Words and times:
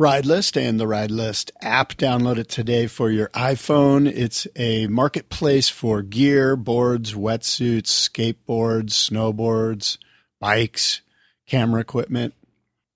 Ride 0.00 0.26
List 0.26 0.56
and 0.56 0.78
the 0.78 0.86
Ride 0.86 1.10
List 1.10 1.50
app. 1.60 1.94
Download 1.94 2.38
it 2.38 2.48
today 2.48 2.86
for 2.86 3.10
your 3.10 3.30
iPhone. 3.30 4.06
It's 4.06 4.46
a 4.54 4.86
marketplace 4.86 5.68
for 5.68 6.02
gear, 6.02 6.54
boards, 6.54 7.14
wetsuits, 7.14 7.88
skateboards, 7.88 8.90
snowboards, 8.90 9.98
bikes, 10.38 11.00
camera 11.48 11.80
equipment. 11.80 12.34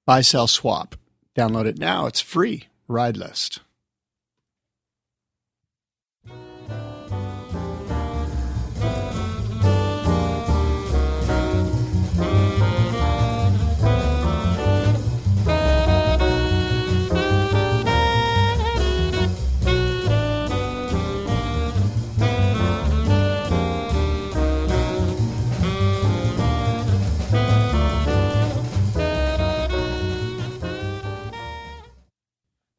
Buy, 0.06 0.20
sell, 0.20 0.46
swap. 0.46 0.94
Download 1.36 1.66
it 1.66 1.76
now. 1.76 2.06
It's 2.06 2.20
free. 2.20 2.68
Ride 2.86 3.16
List. 3.16 3.61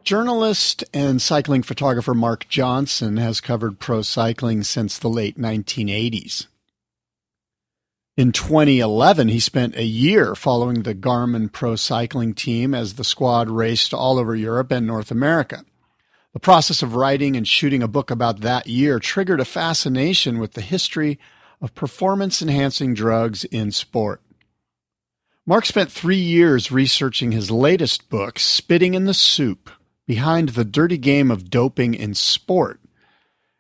Journalist 0.04 0.84
and 0.94 1.22
cycling 1.22 1.64
photographer 1.64 2.14
Mark 2.14 2.50
Johnson 2.50 3.16
has 3.16 3.40
covered 3.40 3.80
pro 3.80 4.02
cycling 4.02 4.64
since 4.64 5.00
the 5.00 5.08
late 5.08 5.38
1980s. 5.38 6.48
In 8.18 8.34
2011, 8.34 9.30
he 9.30 9.40
spent 9.40 9.78
a 9.78 9.86
year 9.86 10.36
following 10.36 10.84
the 10.84 10.94
Garmin 10.94 11.50
pro 11.50 11.78
cycling 11.78 12.34
team 12.34 12.76
as 12.76 12.96
the 12.96 13.06
squad 13.06 13.50
raced 13.50 13.94
all 13.94 14.20
over 14.20 14.36
Europe 14.36 14.72
and 14.72 14.86
North 14.86 15.10
America. 15.10 15.64
The 16.34 16.40
process 16.40 16.84
of 16.84 16.96
writing 16.96 17.38
and 17.38 17.48
shooting 17.48 17.82
a 17.82 17.88
book 17.88 18.12
about 18.12 18.42
that 18.42 18.68
year 18.68 19.00
triggered 19.00 19.40
a 19.40 19.46
fascination 19.46 20.38
with 20.38 20.52
the 20.52 20.62
history 20.62 21.18
of 21.62 21.76
performance 21.76 22.42
enhancing 22.42 22.94
drugs 22.94 23.46
in 23.46 23.72
sport. 23.72 24.22
Mark 25.46 25.66
spent 25.66 25.90
three 25.90 26.18
years 26.18 26.74
researching 26.74 27.32
his 27.32 27.50
latest 27.50 28.10
book, 28.10 28.38
Spitting 28.38 28.96
in 28.96 29.06
the 29.06 29.14
Soup 29.14 29.70
behind 30.06 30.50
the 30.50 30.66
dirty 30.66 30.98
game 30.98 31.32
of 31.32 31.50
doping 31.50 31.94
in 31.94 32.14
sport. 32.14 32.80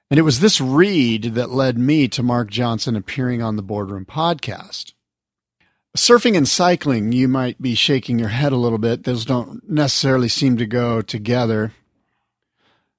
And 0.09 0.19
it 0.19 0.23
was 0.23 0.39
this 0.39 0.61
read 0.61 1.35
that 1.35 1.49
led 1.49 1.77
me 1.77 2.07
to 2.09 2.21
Mark 2.21 2.51
Johnson 2.51 2.95
appearing 2.95 3.41
on 3.41 3.55
the 3.55 3.63
Boardroom 3.63 4.05
podcast. 4.05 4.93
Surfing 5.95 6.35
and 6.35 6.47
cycling, 6.47 7.11
you 7.11 7.27
might 7.27 7.61
be 7.61 7.75
shaking 7.75 8.19
your 8.19 8.29
head 8.29 8.51
a 8.51 8.57
little 8.57 8.77
bit. 8.77 9.03
Those 9.03 9.25
don't 9.25 9.67
necessarily 9.69 10.27
seem 10.27 10.57
to 10.57 10.65
go 10.65 11.01
together. 11.01 11.73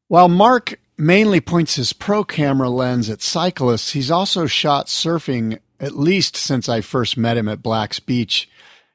While 0.09 0.29
Mark 0.29 0.79
mainly 0.97 1.41
points 1.41 1.75
his 1.75 1.93
pro 1.93 2.25
camera 2.25 2.71
lens 2.71 3.11
at 3.11 3.23
cyclists, 3.23 3.93
he's 3.93 4.11
also 4.11 4.47
shot 4.47 4.87
surfing 4.87 5.59
at 5.81 5.97
least 5.97 6.37
since 6.37 6.69
I 6.69 6.81
first 6.81 7.17
met 7.17 7.37
him 7.37 7.49
at 7.49 7.63
Black's 7.63 8.01
Beach 8.01 8.49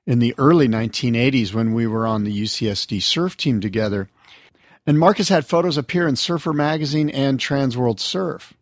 in 0.05 0.19
the 0.19 0.33
early 0.37 0.67
1980s 0.67 1.53
when 1.53 1.73
we 1.73 1.85
were 1.85 2.07
on 2.07 2.23
the 2.23 2.43
UCSD 2.43 3.01
surf 3.01 3.37
team 3.37 3.59
together. 3.59 4.09
And 4.89 4.97
Marcus 4.97 5.29
had 5.29 5.45
photos 5.45 5.77
appear 5.77 6.07
in 6.07 6.15
Surfer 6.15 6.51
Magazine 6.51 7.11
and 7.11 7.37
Transworld 7.37 7.99
Surf. 7.99 8.55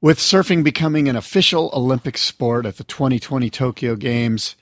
With 0.00 0.20
surfing 0.20 0.62
becoming 0.62 1.08
an 1.08 1.16
official 1.16 1.70
Olympic 1.72 2.16
sport 2.16 2.66
at 2.66 2.76
the 2.76 2.84
2020 2.84 3.50
Tokyo 3.50 3.96
Games, 3.96 4.54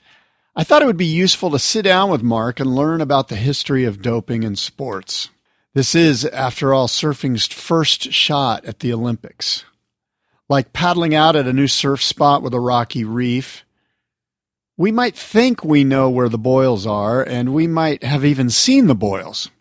I 0.55 0.63
thought 0.63 0.81
it 0.81 0.87
would 0.87 0.97
be 0.97 1.05
useful 1.05 1.51
to 1.51 1.59
sit 1.59 1.83
down 1.83 2.09
with 2.09 2.23
Mark 2.23 2.59
and 2.59 2.73
learn 2.73 3.01
about 3.01 3.27
the 3.27 3.35
history 3.35 3.83
of 3.83 4.01
doping 4.01 4.41
in 4.41 4.55
sports. 4.55 5.29
This 5.75 5.93
is, 5.93 6.25
after 6.25 6.73
all, 6.73 6.87
surfing's 6.87 7.45
first 7.45 8.11
shot 8.11 8.65
at 8.65 8.79
the 8.79 8.91
Olympics. 8.91 9.63
Like 10.49 10.73
paddling 10.73 11.13
out 11.13 11.35
at 11.35 11.45
a 11.45 11.53
new 11.53 11.67
surf 11.67 12.01
spot 12.01 12.41
with 12.41 12.55
a 12.55 12.59
rocky 12.59 13.03
reef, 13.03 13.63
we 14.75 14.91
might 14.91 15.15
think 15.15 15.63
we 15.63 15.83
know 15.83 16.09
where 16.09 16.29
the 16.29 16.39
boils 16.39 16.87
are, 16.87 17.21
and 17.21 17.53
we 17.53 17.67
might 17.67 18.03
have 18.03 18.25
even 18.25 18.49
seen 18.49 18.87
the 18.87 18.95
boils. 18.95 19.51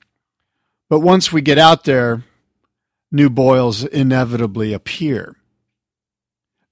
But 0.90 1.00
once 1.00 1.32
we 1.32 1.40
get 1.40 1.56
out 1.56 1.84
there, 1.84 2.24
new 3.12 3.30
boils 3.30 3.84
inevitably 3.84 4.72
appear. 4.72 5.36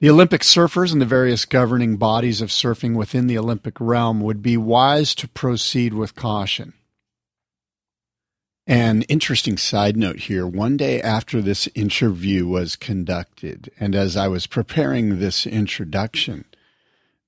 The 0.00 0.10
Olympic 0.10 0.42
surfers 0.42 0.92
and 0.92 1.00
the 1.00 1.06
various 1.06 1.44
governing 1.44 1.96
bodies 1.96 2.40
of 2.40 2.50
surfing 2.50 2.96
within 2.96 3.28
the 3.28 3.38
Olympic 3.38 3.74
realm 3.78 4.20
would 4.20 4.42
be 4.42 4.56
wise 4.56 5.14
to 5.16 5.28
proceed 5.28 5.94
with 5.94 6.16
caution. 6.16 6.72
An 8.66 9.02
interesting 9.02 9.56
side 9.56 9.96
note 9.96 10.18
here 10.18 10.46
one 10.46 10.76
day 10.76 11.00
after 11.00 11.40
this 11.40 11.68
interview 11.76 12.44
was 12.46 12.74
conducted, 12.74 13.70
and 13.78 13.94
as 13.94 14.16
I 14.16 14.26
was 14.26 14.48
preparing 14.48 15.20
this 15.20 15.46
introduction, 15.46 16.44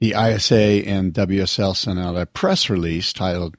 the 0.00 0.10
ISA 0.10 0.86
and 0.86 1.14
WSL 1.14 1.76
sent 1.76 2.00
out 2.00 2.16
a 2.16 2.26
press 2.26 2.68
release 2.68 3.12
titled 3.12 3.56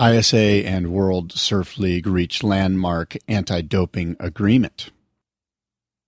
ISA 0.00 0.66
and 0.66 0.92
World 0.92 1.32
Surf 1.32 1.78
League 1.78 2.06
reach 2.06 2.42
landmark 2.42 3.16
anti 3.28 3.62
doping 3.62 4.16
agreement. 4.20 4.90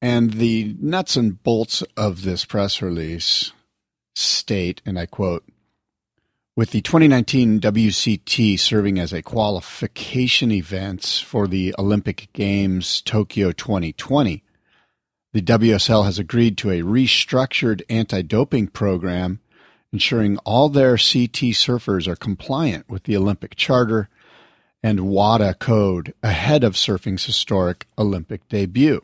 And 0.03 0.35
the 0.35 0.77
nuts 0.81 1.17
and 1.17 1.43
bolts 1.43 1.83
of 1.97 2.23
this 2.23 2.45
press 2.45 2.83
release 2.83 3.53
state, 4.15 4.83
and 4.85 4.99
I 4.99 5.07
quote, 5.07 5.45
with 6.55 6.73
the 6.73 6.83
2019 6.83 7.61
WCT 7.61 8.59
serving 8.59 8.99
as 8.99 9.13
a 9.13 9.23
qualification 9.23 10.51
event 10.51 11.23
for 11.25 11.47
the 11.47 11.75
Olympic 11.79 12.29
Games 12.33 13.01
Tokyo 13.01 13.53
2020, 13.53 14.43
the 15.33 15.43
WSL 15.43 16.05
has 16.05 16.19
agreed 16.19 16.59
to 16.59 16.71
a 16.71 16.83
restructured 16.83 17.83
anti 17.89 18.23
doping 18.23 18.69
program 18.69 19.41
ensuring 19.93 20.39
all 20.39 20.69
their 20.69 20.93
CT 20.93 21.55
surfers 21.55 22.07
are 22.07 22.17
compliant 22.17 22.89
with 22.89 23.05
the 23.05 23.17
Olympic 23.17 23.57
Charter 23.57 24.09
and 24.83 25.09
WADA 25.09 25.55
code 25.55 26.15
ahead 26.23 26.63
of 26.63 26.75
surfing's 26.75 27.25
historic 27.25 27.87
Olympic 27.99 28.49
debut. 28.49 29.03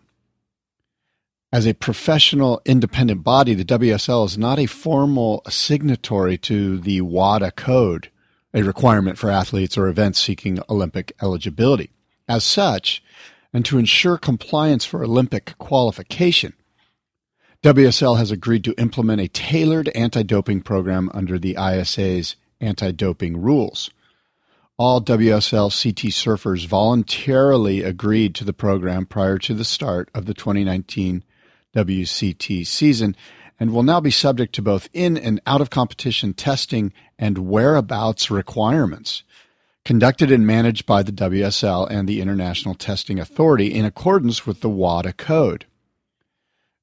As 1.53 1.67
a 1.67 1.75
professional 1.75 2.61
independent 2.65 3.23
body, 3.23 3.55
the 3.55 3.65
WSL 3.65 4.27
is 4.27 4.37
not 4.37 4.59
a 4.59 4.67
formal 4.67 5.43
signatory 5.49 6.37
to 6.39 6.79
the 6.79 7.01
WADA 7.01 7.53
code, 7.53 8.11
a 8.53 8.63
requirement 8.63 9.19
for 9.19 9.31
athletes 9.31 9.79
or 9.79 9.89
events 9.89 10.21
seeking 10.21 10.59
Olympic 10.69 11.13
eligibility. 11.23 11.91
As 12.29 12.43
such, 12.43 13.03
and 13.53 13.65
to 13.67 13.79
ensure 13.79 14.19
compliance 14.19 14.85
for 14.85 15.05
Olympic 15.05 15.57
qualification, 15.59 16.55
WSL 17.65 18.19
has 18.19 18.31
agreed 18.31 18.63
to 18.65 18.79
implement 18.79 19.23
a 19.23 19.29
tailored 19.29 19.89
anti 19.95 20.23
doping 20.23 20.61
program 20.61 21.11
under 21.15 21.39
the 21.39 21.57
ISA's 21.59 22.37
anti 22.61 22.91
doping 22.91 23.41
rules. 23.41 23.89
All 24.77 25.01
WSL 25.01 25.71
CT 25.71 26.13
surfers 26.13 26.67
voluntarily 26.67 27.83
agreed 27.83 28.35
to 28.35 28.45
the 28.45 28.53
program 28.53 29.07
prior 29.07 29.39
to 29.39 29.55
the 29.55 29.65
start 29.65 30.11
of 30.15 30.27
the 30.27 30.35
2019 30.35 31.25
WCT 31.75 32.67
season 32.67 33.17
and 33.59 33.73
will 33.73 33.83
now 33.83 33.99
be 33.99 34.11
subject 34.11 34.55
to 34.57 34.61
both 34.61 34.91
in 34.93 35.17
and 35.17 35.41
out 35.47 35.63
of 35.63 35.71
competition 35.71 36.35
testing 36.35 36.93
and 37.19 37.49
whereabouts 37.49 38.31
requirements. 38.31 39.23
conducted 39.87 40.31
and 40.31 40.47
managed 40.47 40.85
by 40.85 41.03
the 41.03 41.13
WSL 41.13 41.89
and 41.91 42.07
the 42.07 42.21
International 42.21 42.75
Testing 42.75 43.19
Authority 43.19 43.73
in 43.73 43.87
accordance 43.87 44.47
with 44.47 44.61
the 44.61 44.69
WADA 44.69 45.15
code. 45.15 45.65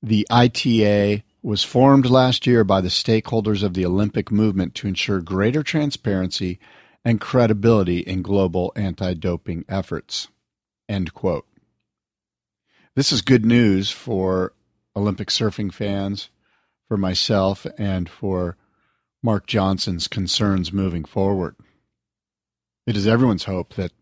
The 0.04 0.26
ITA 0.32 1.24
was 1.44 1.64
formed 1.64 2.08
last 2.08 2.48
year 2.48 2.64
by 2.64 2.82
the 2.82 2.90
stakeholders 2.90 3.64
of 3.64 3.74
the 3.74 3.86
Olympic 3.86 4.32
movement 4.32 4.74
to 4.76 4.88
ensure 4.88 5.22
greater 5.22 5.64
transparency 5.64 6.60
and 7.06 7.22
credibility 7.22 8.00
in 8.00 8.22
global 8.22 8.74
anti 8.76 9.14
doping 9.14 9.66
efforts. 9.70 10.28
End 10.90 11.14
quote. 11.14 11.46
This 12.96 13.12
is 13.12 13.22
good 13.22 13.46
news 13.46 13.92
for 13.92 14.54
Olympic 14.96 15.30
surfing 15.30 15.74
fans, 15.74 16.30
for 16.88 16.98
myself, 16.98 17.66
and 17.78 18.10
for 18.10 18.58
Mark 19.24 19.48
Johnson's 19.48 20.08
concerns 20.08 20.74
moving 20.74 21.06
forward. 21.06 21.56
It 22.86 22.98
is 22.98 23.08
everyone's 23.08 23.46
hope 23.46 23.76
that 23.76 23.94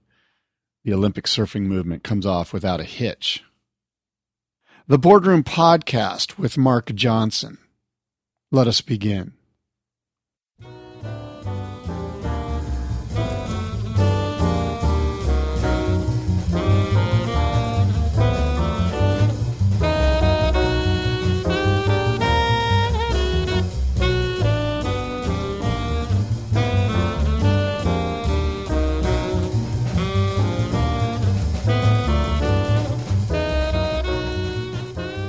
the 0.84 0.94
Olympic 0.94 1.25
surfing 1.25 1.63
movement 1.63 2.04
comes 2.04 2.25
off 2.25 2.54
without 2.54 2.80
a 2.80 2.86
hitch. 2.86 3.44
The 4.89 4.97
Boardroom 4.97 5.44
Podcast 5.44 6.39
with 6.39 6.57
Mark 6.57 6.95
Johnson. 6.95 7.59
Let 8.51 8.65
us 8.65 8.81
begin. 8.81 9.33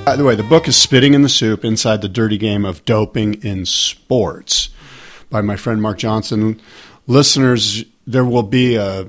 By 0.05 0.15
the 0.15 0.23
way, 0.25 0.35
the 0.35 0.43
book 0.43 0.67
is 0.67 0.75
Spitting 0.75 1.13
in 1.13 1.21
the 1.21 1.29
Soup 1.29 1.63
Inside 1.63 2.01
the 2.01 2.09
Dirty 2.09 2.37
Game 2.37 2.65
of 2.65 2.83
Doping 2.85 3.35
in 3.43 3.65
Sports 3.65 4.69
by 5.29 5.41
my 5.41 5.55
friend 5.55 5.81
Mark 5.81 5.99
Johnson. 5.99 6.59
Listeners, 7.07 7.85
there 8.05 8.25
will 8.25 8.43
be 8.43 8.75
a 8.75 9.07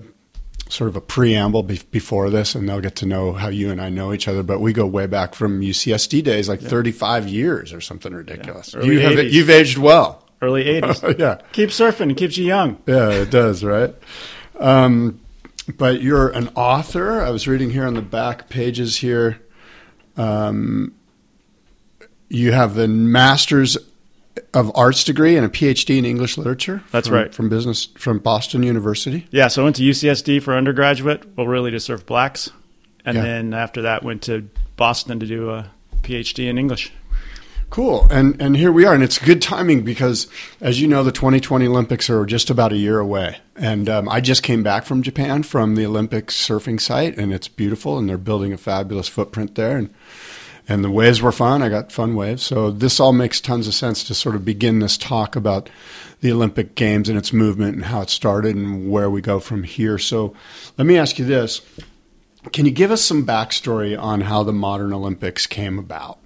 sort 0.69 0.89
of 0.89 0.97
a 0.97 1.01
preamble 1.01 1.63
be- 1.63 1.81
before 1.91 2.31
this, 2.31 2.55
and 2.55 2.69
they'll 2.69 2.81
get 2.81 2.97
to 2.97 3.07
know 3.07 3.33
how 3.33 3.49
you 3.49 3.71
and 3.71 3.81
I 3.81 3.89
know 3.89 4.13
each 4.13 4.29
other. 4.29 4.43
But 4.43 4.61
we 4.61 4.73
go 4.73 4.87
way 4.87 5.07
back 5.07 5.35
from 5.35 5.61
UCSD 5.61 6.23
days, 6.23 6.49
like 6.49 6.63
yeah. 6.63 6.69
35 6.69 7.29
years 7.29 7.73
or 7.73 7.81
something 7.81 8.13
ridiculous. 8.13 8.75
Yeah. 8.75 8.83
You 8.83 9.01
have, 9.01 9.25
you've 9.25 9.51
aged 9.51 9.79
well. 9.79 10.29
Early 10.41 10.65
80s. 10.65 11.19
yeah. 11.19 11.39
Keep 11.53 11.71
surfing. 11.71 12.11
It 12.11 12.17
keeps 12.17 12.37
you 12.37 12.45
young. 12.45 12.81
Yeah, 12.87 13.11
it 13.11 13.31
does, 13.31 13.65
right? 13.65 13.95
Um, 14.59 15.21
but 15.77 16.01
you're 16.03 16.29
an 16.29 16.49
author. 16.55 17.21
I 17.21 17.31
was 17.31 17.49
reading 17.49 17.71
here 17.71 17.87
on 17.87 17.95
the 17.95 18.03
back 18.03 18.49
pages 18.49 18.97
here. 18.99 19.41
Um, 20.17 20.95
you 22.29 22.53
have 22.53 22.79
a 22.79 22.89
master's 22.89 23.77
of 24.55 24.73
arts 24.75 25.05
degree 25.05 25.37
and 25.37 25.45
a 25.45 25.49
PhD 25.49 25.99
in 25.99 26.05
English 26.05 26.39
literature. 26.39 26.83
That's 26.91 27.09
from, 27.09 27.17
right. 27.17 27.35
From 27.35 27.49
business 27.49 27.87
from 27.99 28.19
Boston 28.19 28.63
University. 28.63 29.27
Yeah, 29.31 29.49
so 29.49 29.63
I 29.63 29.65
went 29.65 29.77
to 29.77 29.83
UCSD 29.83 30.43
for 30.43 30.55
undergraduate, 30.55 31.37
well, 31.37 31.47
really 31.47 31.71
to 31.71 31.81
serve 31.81 32.07
Black's, 32.07 32.51
and 33.05 33.17
yeah. 33.17 33.23
then 33.23 33.55
after 33.55 33.83
that 33.83 34.03
went 34.03 34.23
to 34.23 34.49
Boston 34.77 35.21
to 35.21 35.27
do 35.27 35.51
a 35.51 35.71
PhD 36.03 36.49
in 36.49 36.59
English. 36.59 36.93
Cool, 37.73 38.07
and 38.11 38.39
and 38.39 38.55
here 38.55 38.71
we 38.71 38.85
are, 38.85 38.93
and 38.93 39.03
it's 39.03 39.17
good 39.17 39.41
timing 39.41 39.81
because, 39.81 40.27
as 40.61 40.79
you 40.79 40.87
know, 40.87 41.03
the 41.03 41.11
2020 41.11 41.67
Olympics 41.67 42.11
are 42.11 42.27
just 42.27 42.51
about 42.51 42.71
a 42.71 42.77
year 42.77 42.99
away, 42.99 43.39
and 43.57 43.89
um, 43.89 44.11
I 44.11 44.21
just 44.21 44.43
came 44.43 44.63
back 44.63 44.85
from 44.85 45.01
Japan 45.01 45.43
from 45.43 45.75
the 45.75 45.87
Olympic 45.87 46.27
surfing 46.27 46.79
site, 46.79 47.17
and 47.17 47.33
it's 47.33 47.49
beautiful, 47.49 47.97
and 47.97 48.07
they're 48.07 48.19
building 48.19 48.53
a 48.53 48.59
fabulous 48.59 49.09
footprint 49.09 49.55
there, 49.55 49.79
and 49.79 49.89
and 50.69 50.85
the 50.85 50.91
waves 50.91 51.23
were 51.23 51.33
fun. 51.33 51.63
I 51.63 51.71
got 51.71 51.91
fun 51.91 52.15
waves. 52.15 52.43
So 52.43 52.71
this 52.71 53.01
all 53.01 53.15
makes 53.15 53.41
tons 53.41 53.67
of 53.67 53.73
sense 53.73 54.05
to 54.05 54.13
sort 54.13 54.35
of 54.35 54.45
begin 54.45 54.81
this 54.81 54.99
talk 54.99 55.35
about 55.35 55.71
the 56.21 56.31
Olympic 56.31 56.75
Games 56.75 57.09
and 57.09 57.17
its 57.17 57.33
movement 57.33 57.77
and 57.77 57.87
how 57.87 58.03
it 58.03 58.11
started 58.11 58.55
and 58.55 58.91
where 58.91 59.09
we 59.09 59.23
go 59.23 59.41
from 59.41 59.63
here. 59.63 59.97
So 59.97 60.35
let 60.77 60.87
me 60.87 60.99
ask 60.99 61.19
you 61.19 61.25
this. 61.25 61.63
Can 62.53 62.67
you 62.67 62.73
give 62.73 62.91
us 62.91 63.03
some 63.03 63.25
backstory 63.25 63.99
on 63.99 64.21
how 64.21 64.43
the 64.43 64.53
modern 64.53 64.93
Olympics 64.93 65.47
came 65.47 65.79
about? 65.79 66.19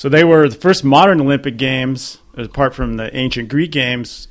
So 0.00 0.08
they 0.08 0.24
were 0.24 0.48
the 0.48 0.56
first 0.56 0.82
modern 0.82 1.20
Olympic 1.20 1.58
Games, 1.58 2.16
apart 2.34 2.74
from 2.74 2.96
the 2.96 3.14
ancient 3.14 3.50
Greek 3.50 3.70
Games, 3.70 4.28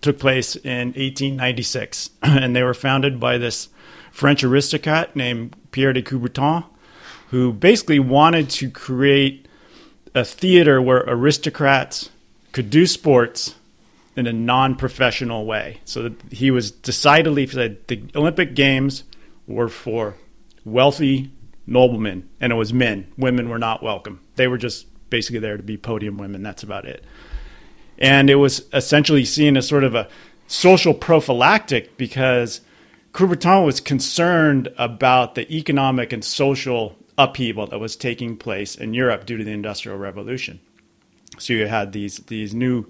took 0.00 0.20
place 0.20 0.54
in 0.54 0.90
1896. 0.90 2.10
and 2.22 2.54
they 2.54 2.62
were 2.62 2.72
founded 2.72 3.18
by 3.18 3.36
this 3.36 3.68
French 4.12 4.44
aristocrat 4.44 5.16
named 5.16 5.56
Pierre 5.72 5.92
de 5.92 6.02
Coubertin 6.02 6.64
who 7.30 7.52
basically 7.52 7.98
wanted 7.98 8.48
to 8.50 8.70
create 8.70 9.48
a 10.14 10.24
theater 10.24 10.80
where 10.80 10.98
aristocrats 10.98 12.10
could 12.52 12.70
do 12.70 12.86
sports 12.86 13.56
in 14.14 14.28
a 14.28 14.32
non-professional 14.32 15.46
way. 15.46 15.80
So 15.84 16.14
he 16.30 16.52
was 16.52 16.70
decidedly 16.70 17.44
said 17.48 17.88
the 17.88 18.04
Olympic 18.14 18.54
Games 18.54 19.02
were 19.48 19.68
for 19.68 20.14
wealthy 20.64 21.32
noblemen, 21.66 22.28
and 22.40 22.52
it 22.52 22.56
was 22.56 22.72
men. 22.72 23.12
Women 23.18 23.48
were 23.48 23.58
not 23.58 23.82
welcome. 23.82 24.20
They 24.36 24.46
were 24.46 24.58
just 24.58 24.86
basically 25.10 25.40
there 25.40 25.56
to 25.56 25.62
be 25.62 25.76
podium 25.76 26.18
women. 26.18 26.42
That's 26.42 26.62
about 26.62 26.84
it. 26.84 27.04
And 27.98 28.30
it 28.30 28.36
was 28.36 28.66
essentially 28.72 29.24
seen 29.24 29.56
as 29.56 29.66
sort 29.66 29.84
of 29.84 29.94
a 29.94 30.08
social 30.46 30.94
prophylactic 30.94 31.96
because 31.96 32.60
Coubertin 33.12 33.64
was 33.64 33.80
concerned 33.80 34.68
about 34.78 35.34
the 35.34 35.52
economic 35.52 36.12
and 36.12 36.24
social 36.24 36.96
upheaval 37.16 37.66
that 37.66 37.80
was 37.80 37.96
taking 37.96 38.36
place 38.36 38.76
in 38.76 38.94
Europe 38.94 39.26
due 39.26 39.36
to 39.36 39.44
the 39.44 39.52
Industrial 39.52 39.98
Revolution. 39.98 40.60
So 41.38 41.52
you 41.52 41.66
had 41.66 41.92
these 41.92 42.18
these 42.18 42.54
new 42.54 42.86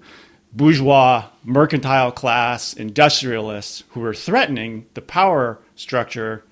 bourgeois, 0.53 1.25
mercantile 1.43 2.11
class 2.11 2.73
industrialists 2.73 3.83
who 3.89 3.99
were 3.99 4.13
threatening 4.13 4.85
the 4.93 5.01
power 5.01 5.59
structure, 5.75 6.43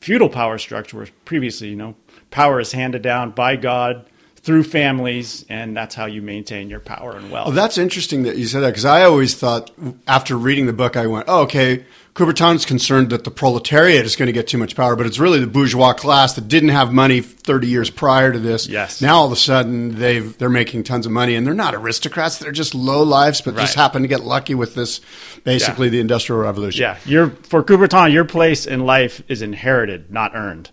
feudal 0.00 0.28
power 0.28 0.58
structure, 0.58 0.96
where 0.96 1.08
previously, 1.24 1.68
you 1.68 1.76
know, 1.76 1.94
power 2.30 2.60
is 2.60 2.72
handed 2.72 3.02
down 3.02 3.30
by 3.30 3.56
God 3.56 4.07
through 4.48 4.64
families, 4.64 5.44
and 5.50 5.76
that's 5.76 5.94
how 5.94 6.06
you 6.06 6.22
maintain 6.22 6.70
your 6.70 6.80
power 6.80 7.14
and 7.14 7.30
wealth. 7.30 7.48
Oh, 7.48 7.50
that's 7.50 7.76
interesting 7.76 8.22
that 8.22 8.38
you 8.38 8.46
said 8.46 8.60
that 8.60 8.70
because 8.70 8.86
I 8.86 9.02
always 9.02 9.34
thought 9.34 9.70
after 10.06 10.38
reading 10.38 10.64
the 10.64 10.72
book, 10.72 10.96
I 10.96 11.06
went, 11.06 11.26
oh, 11.28 11.42
okay, 11.42 11.84
Coubertin's 12.14 12.64
concerned 12.64 13.10
that 13.10 13.24
the 13.24 13.30
proletariat 13.30 14.06
is 14.06 14.16
going 14.16 14.28
to 14.28 14.32
get 14.32 14.48
too 14.48 14.56
much 14.56 14.74
power, 14.74 14.96
but 14.96 15.04
it's 15.04 15.18
really 15.18 15.38
the 15.38 15.46
bourgeois 15.46 15.92
class 15.92 16.32
that 16.32 16.48
didn't 16.48 16.70
have 16.70 16.94
money 16.94 17.20
30 17.20 17.66
years 17.66 17.90
prior 17.90 18.32
to 18.32 18.38
this. 18.38 18.66
Yes. 18.66 19.02
Now 19.02 19.18
all 19.18 19.26
of 19.26 19.32
a 19.32 19.36
sudden 19.36 19.96
they've 19.96 20.36
they're 20.38 20.48
making 20.48 20.84
tons 20.84 21.04
of 21.04 21.12
money, 21.12 21.34
and 21.34 21.46
they're 21.46 21.52
not 21.52 21.74
aristocrats; 21.74 22.38
they're 22.38 22.50
just 22.50 22.74
low 22.74 23.02
lives, 23.02 23.42
but 23.42 23.52
right. 23.52 23.60
just 23.60 23.74
happen 23.74 24.00
to 24.00 24.08
get 24.08 24.20
lucky 24.20 24.54
with 24.54 24.74
this, 24.74 25.02
basically 25.44 25.88
yeah. 25.88 25.90
the 25.90 26.00
industrial 26.00 26.40
revolution. 26.40 26.80
Yeah, 26.80 26.96
your 27.04 27.28
for 27.28 27.62
Coubertin, 27.62 28.14
your 28.14 28.24
place 28.24 28.64
in 28.64 28.86
life 28.86 29.22
is 29.28 29.42
inherited, 29.42 30.10
not 30.10 30.34
earned, 30.34 30.70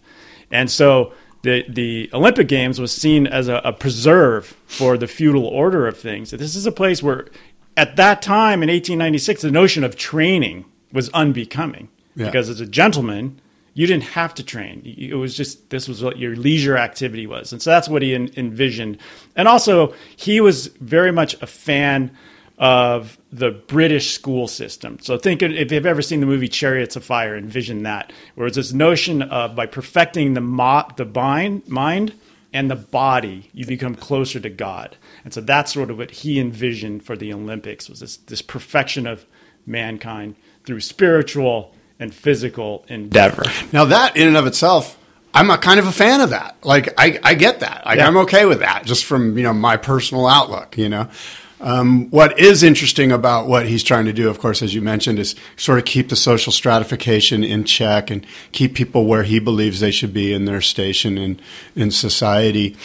and 0.49 0.71
so. 0.71 1.11
The, 1.45 1.63
the 1.69 2.09
Olympic 2.11 2.47
Games 2.47 2.81
was 2.81 2.91
seen 2.91 3.27
as 3.27 3.47
a, 3.47 3.61
a 3.63 3.71
preserve 3.71 4.57
for 4.65 4.97
the 4.97 5.05
feudal 5.05 5.45
order 5.45 5.87
of 5.87 5.95
things. 5.95 6.31
This 6.31 6.55
is 6.55 6.65
a 6.65 6.71
place 6.71 7.03
where, 7.03 7.27
at 7.77 7.97
that 7.97 8.23
time 8.23 8.63
in 8.63 8.69
1896, 8.69 9.43
the 9.43 9.51
notion 9.51 9.83
of 9.83 9.95
training 9.95 10.65
was 10.91 11.09
unbecoming 11.09 11.89
yeah. 12.15 12.25
because 12.25 12.49
as 12.49 12.61
a 12.61 12.65
gentleman 12.65 13.39
you 13.75 13.85
didn't 13.85 14.03
have 14.03 14.33
to 14.33 14.43
train 14.43 14.81
it 14.85 15.15
was 15.15 15.35
just 15.35 15.69
this 15.69 15.87
was 15.87 16.01
what 16.01 16.17
your 16.17 16.35
leisure 16.35 16.77
activity 16.77 17.27
was 17.27 17.51
and 17.51 17.61
so 17.61 17.69
that's 17.69 17.89
what 17.89 18.01
he 18.01 18.15
en- 18.15 18.31
envisioned 18.37 18.97
and 19.35 19.47
also 19.47 19.93
he 20.15 20.39
was 20.39 20.67
very 20.79 21.11
much 21.11 21.33
a 21.41 21.47
fan 21.47 22.09
of 22.57 23.17
the 23.31 23.51
British 23.51 24.11
school 24.11 24.47
system. 24.47 24.97
So 25.01 25.17
think 25.17 25.41
if 25.41 25.71
you've 25.71 25.85
ever 25.85 26.01
seen 26.01 26.21
the 26.21 26.25
movie 26.25 26.47
Chariots 26.47 26.95
of 26.95 27.03
Fire, 27.03 27.35
envision 27.35 27.83
that, 27.83 28.13
where 28.35 28.47
it's 28.47 28.55
this 28.55 28.71
notion 28.71 29.21
of 29.21 29.55
by 29.55 29.65
perfecting 29.65 30.33
the 30.33 30.41
mo- 30.41 30.87
the 30.95 31.05
mind, 31.05 31.67
mind 31.67 32.13
and 32.53 32.71
the 32.71 32.75
body, 32.75 33.49
you 33.53 33.65
become 33.65 33.95
closer 33.95 34.39
to 34.39 34.49
God. 34.49 34.95
And 35.25 35.33
so 35.33 35.41
that's 35.41 35.73
sort 35.73 35.91
of 35.91 35.97
what 35.97 36.11
he 36.11 36.39
envisioned 36.39 37.03
for 37.03 37.17
the 37.17 37.33
Olympics 37.33 37.89
was 37.89 37.99
this 37.99 38.17
this 38.17 38.41
perfection 38.41 39.05
of 39.05 39.25
mankind 39.65 40.35
through 40.63 40.79
spiritual 40.79 41.73
and 41.99 42.13
physical 42.13 42.85
endeavor. 42.87 43.43
Now, 43.71 43.85
that 43.85 44.15
in 44.17 44.27
and 44.27 44.37
of 44.37 44.47
itself, 44.47 44.97
I'm 45.33 45.49
a 45.49 45.57
kind 45.57 45.79
of 45.79 45.87
a 45.87 45.91
fan 45.91 46.21
of 46.21 46.29
that. 46.29 46.55
Like, 46.63 46.93
I, 46.97 47.19
I 47.23 47.33
get 47.33 47.59
that. 47.59 47.85
Like, 47.85 47.97
yeah. 47.97 48.07
I'm 48.07 48.17
okay 48.17 48.45
with 48.45 48.59
that, 48.59 48.85
just 48.85 49.05
from 49.05 49.37
you 49.37 49.43
know 49.43 49.53
my 49.53 49.77
personal 49.77 50.27
outlook. 50.27 50.77
You 50.77 50.89
know, 50.89 51.09
um, 51.65 52.11
what 52.11 52.39
is 52.39 52.61
interesting 52.61 53.11
about 53.11 53.47
what 53.47 53.65
he's 53.65 53.83
trying 53.83 54.05
to 54.05 54.13
do, 54.13 54.29
of 54.29 54.37
course, 54.37 54.61
as 54.61 54.75
you 54.75 54.83
mentioned, 54.83 55.17
is 55.17 55.33
sort 55.57 55.79
of 55.79 55.85
keep 55.85 56.09
the 56.09 56.15
social 56.15 56.53
stratification 56.53 57.43
in 57.43 57.63
check 57.63 58.11
and 58.11 58.25
keep 58.51 58.75
people 58.75 59.07
where 59.07 59.23
he 59.23 59.39
believes 59.39 59.79
they 59.79 59.89
should 59.89 60.13
be 60.13 60.31
in 60.31 60.45
their 60.45 60.61
station 60.61 61.17
in 61.17 61.39
in 61.75 61.91
society, 61.91 62.77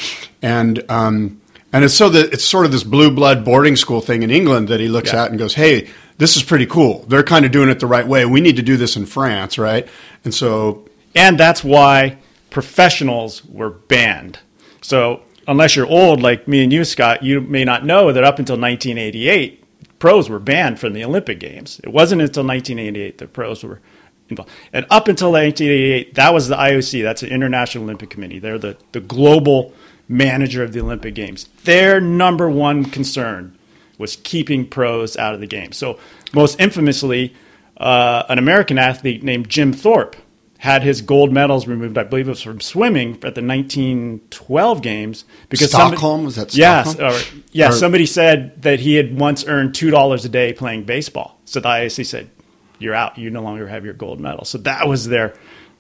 and. 0.43 0.83
Um, 0.91 1.37
and 1.73 1.85
it's 1.85 1.95
so 1.95 2.09
that 2.09 2.33
it's 2.33 2.45
sort 2.45 2.67
of 2.67 2.73
this 2.73 2.83
blue 2.83 3.13
blood 3.13 3.45
boarding 3.45 3.77
school 3.77 4.01
thing 4.01 4.25
in 4.25 4.31
England 4.33 4.67
that 4.67 4.81
he 4.81 4.89
looks 4.89 5.13
yeah. 5.13 5.23
at 5.23 5.31
and 5.31 5.39
goes, 5.39 5.55
"Hey, 5.55 5.89
this 6.19 6.37
is 6.37 6.43
pretty 6.43 6.67
cool. 6.67 7.05
They're 7.07 7.23
kind 7.23 7.45
of 7.45 7.53
doing 7.53 7.69
it 7.69 7.79
the 7.79 7.87
right 7.87 8.05
way. 8.05 8.27
We 8.27 8.41
need 8.41 8.57
to 8.57 8.63
do 8.63 8.77
this 8.77 8.97
in 8.97 9.07
France, 9.07 9.57
right? 9.57 9.89
And 10.25 10.35
so, 10.35 10.89
and 11.15 11.39
that's 11.39 11.63
why 11.63 12.19
professionals 12.51 13.45
were 13.45 13.71
banned. 13.71 14.41
So 14.83 15.23
unless 15.47 15.77
you're 15.77 15.87
old 15.87 16.21
like 16.21 16.47
me 16.49 16.63
and 16.63 16.73
you, 16.73 16.85
Scott, 16.85 17.23
you 17.23 17.41
may 17.41 17.65
not 17.65 17.85
know 17.85 18.13
that 18.13 18.25
up 18.25 18.39
until 18.39 18.59
1988, 18.59 19.99
pros 19.99 20.29
were 20.29 20.39
banned 20.39 20.79
from 20.81 20.93
the 20.93 21.05
Olympic 21.05 21.39
Games. 21.41 21.81
It 21.85 21.91
wasn't 21.91 22.23
until 22.23 22.45
1988 22.45 23.19
that 23.19 23.33
pros 23.33 23.63
were 23.63 23.81
involved. 24.29 24.51
And 24.73 24.87
up 24.91 25.09
until 25.09 25.33
1988, 25.33 26.15
that 26.15 26.35
was 26.35 26.49
the 26.49 26.57
IOC, 26.57 27.03
that's 27.03 27.21
the 27.21 27.31
International 27.31 27.85
Olympic 27.85 28.11
Committee. 28.11 28.39
They're 28.39 28.59
the, 28.59 28.77
the 28.93 29.01
global 29.01 29.73
manager 30.09 30.63
of 30.63 30.73
the 30.73 30.81
Olympic 30.81 31.15
Games. 31.15 31.49
Their 31.65 32.01
number 32.01 32.51
one 32.51 32.85
concern 32.85 33.57
was 33.99 34.17
keeping 34.17 34.67
pros 34.67 35.17
out 35.17 35.35
of 35.35 35.41
the 35.41 35.47
game. 35.47 35.73
So, 35.73 35.99
most 36.33 36.59
infamously, 36.59 37.35
uh, 37.77 38.25
an 38.29 38.39
American 38.39 38.79
athlete 38.79 39.23
named 39.23 39.49
Jim 39.49 39.73
Thorpe 39.73 40.17
had 40.61 40.83
his 40.83 41.01
gold 41.01 41.33
medals 41.33 41.67
removed. 41.67 41.97
I 41.97 42.05
believe 42.05 42.29
it 42.29 42.33
was 42.33 42.43
from 42.43 42.61
swimming 42.61 43.13
at 43.25 43.35
the 43.35 43.43
1912 43.43 44.83
games 44.83 45.25
because 45.49 45.71
Stockholm 45.71 45.99
somebody, 45.99 46.25
was 46.27 46.37
that 46.37 46.55
yes, 46.55 46.97
yes. 46.99 47.33
yeah. 47.51 47.69
Or, 47.71 47.73
somebody 47.73 48.05
said 48.05 48.61
that 48.61 48.79
he 48.79 48.97
had 48.97 49.19
once 49.19 49.47
earned 49.47 49.75
two 49.75 49.91
dollars 49.91 50.27
a 50.27 50.29
day 50.29 50.53
playing 50.53 50.85
baseball. 50.85 51.41
So 51.47 51.61
the 51.61 51.69
IOC 51.69 52.05
said, 52.05 52.29
"You're 52.79 52.95
out. 52.95 53.17
You 53.17 53.31
no 53.31 53.41
longer 53.41 53.69
have 53.69 53.87
your 53.87 53.95
gold 53.95 54.21
medal." 54.21 54.45
So 54.45 54.59
that 54.59 54.87
was 54.87 55.09
their 55.09 55.35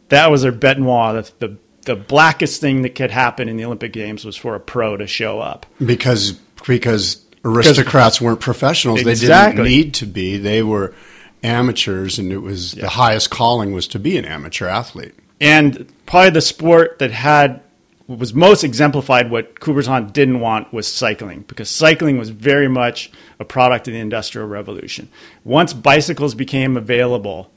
that 0.08 0.30
was 0.30 0.40
their 0.42 0.52
bête 0.52 0.78
noire. 0.78 1.12
The, 1.12 1.32
the 1.46 1.56
the 1.82 1.96
blackest 1.96 2.62
thing 2.62 2.80
that 2.80 2.94
could 2.94 3.10
happen 3.10 3.50
in 3.50 3.58
the 3.58 3.66
Olympic 3.66 3.92
Games 3.92 4.25
was 4.25 4.34
for 4.34 4.54
a 4.54 4.60
pro 4.60 4.96
to 4.96 5.06
show 5.06 5.40
up 5.40 5.66
because 5.84 6.32
because 6.66 7.22
aristocrats 7.44 8.18
weren't 8.18 8.40
professionals. 8.40 9.02
Exactly. 9.02 9.62
They 9.62 9.68
didn't 9.68 9.84
need 9.84 9.94
to 9.94 10.06
be. 10.06 10.38
They 10.38 10.62
were 10.62 10.94
amateurs, 11.42 12.18
and 12.18 12.32
it 12.32 12.38
was 12.38 12.75
yeah. 12.75 12.82
the 12.82 12.90
highest 12.90 13.30
calling 13.30 13.73
was 13.73 13.87
to 13.88 13.99
be 13.99 14.16
an 14.16 14.25
amateur 14.25 14.66
athlete. 14.66 15.14
And 15.40 15.90
probably 16.06 16.30
the 16.30 16.40
sport 16.40 16.99
that 16.99 17.11
had 17.11 17.62
was 18.06 18.35
most 18.35 18.64
exemplified 18.64 19.30
what 19.30 19.61
Coubertin 19.61 20.12
didn't 20.12 20.40
want 20.40 20.73
was 20.73 20.92
cycling 20.92 21.42
because 21.42 21.70
cycling 21.70 22.18
was 22.18 22.30
very 22.30 22.68
much 22.68 23.11
a 23.38 23.44
product 23.44 23.87
of 23.87 23.94
the 23.94 24.00
Industrial 24.00 24.49
Revolution. 24.49 25.09
Once 25.44 25.73
bicycles 25.73 26.35
became 26.35 26.76
available 26.76 27.52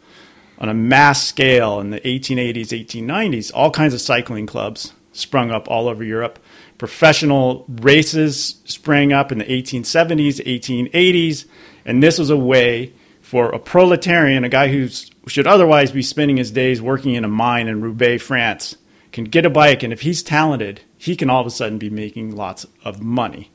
on 0.59 0.69
a 0.69 0.73
mass 0.73 1.25
scale 1.25 1.79
in 1.79 1.89
the 1.89 1.99
1880s, 2.01 2.67
1890s, 2.67 3.51
all 3.53 3.71
kinds 3.71 3.95
of 3.95 4.01
cycling 4.01 4.45
clubs 4.45 4.93
sprung 5.11 5.49
up 5.49 5.67
all 5.67 5.87
over 5.87 6.03
Europe. 6.03 6.37
Professional 6.77 7.65
races 7.67 8.61
sprang 8.65 9.11
up 9.11 9.31
in 9.31 9.39
the 9.39 9.45
1870s, 9.45 10.39
1880s, 10.45 11.45
and 11.85 12.03
this 12.03 12.19
was 12.19 12.29
a 12.29 12.37
way 12.37 12.93
for 13.33 13.49
a 13.49 13.57
proletarian, 13.57 14.43
a 14.43 14.49
guy 14.49 14.67
who 14.67 14.87
should 15.25 15.47
otherwise 15.47 15.91
be 15.91 16.03
spending 16.03 16.37
his 16.37 16.51
days 16.51 16.79
working 16.79 17.15
in 17.15 17.25
a 17.25 17.27
mine 17.27 17.67
in 17.67 17.81
Roubaix, 17.81 18.23
France, 18.23 18.77
can 19.11 19.23
get 19.23 19.43
a 19.43 19.49
bike, 19.49 19.81
and 19.81 19.91
if 19.91 20.01
he's 20.01 20.21
talented, 20.21 20.81
he 20.99 21.15
can 21.15 21.31
all 21.31 21.41
of 21.41 21.47
a 21.47 21.49
sudden 21.49 21.79
be 21.79 21.89
making 21.89 22.35
lots 22.35 22.67
of 22.83 23.01
money. 23.01 23.49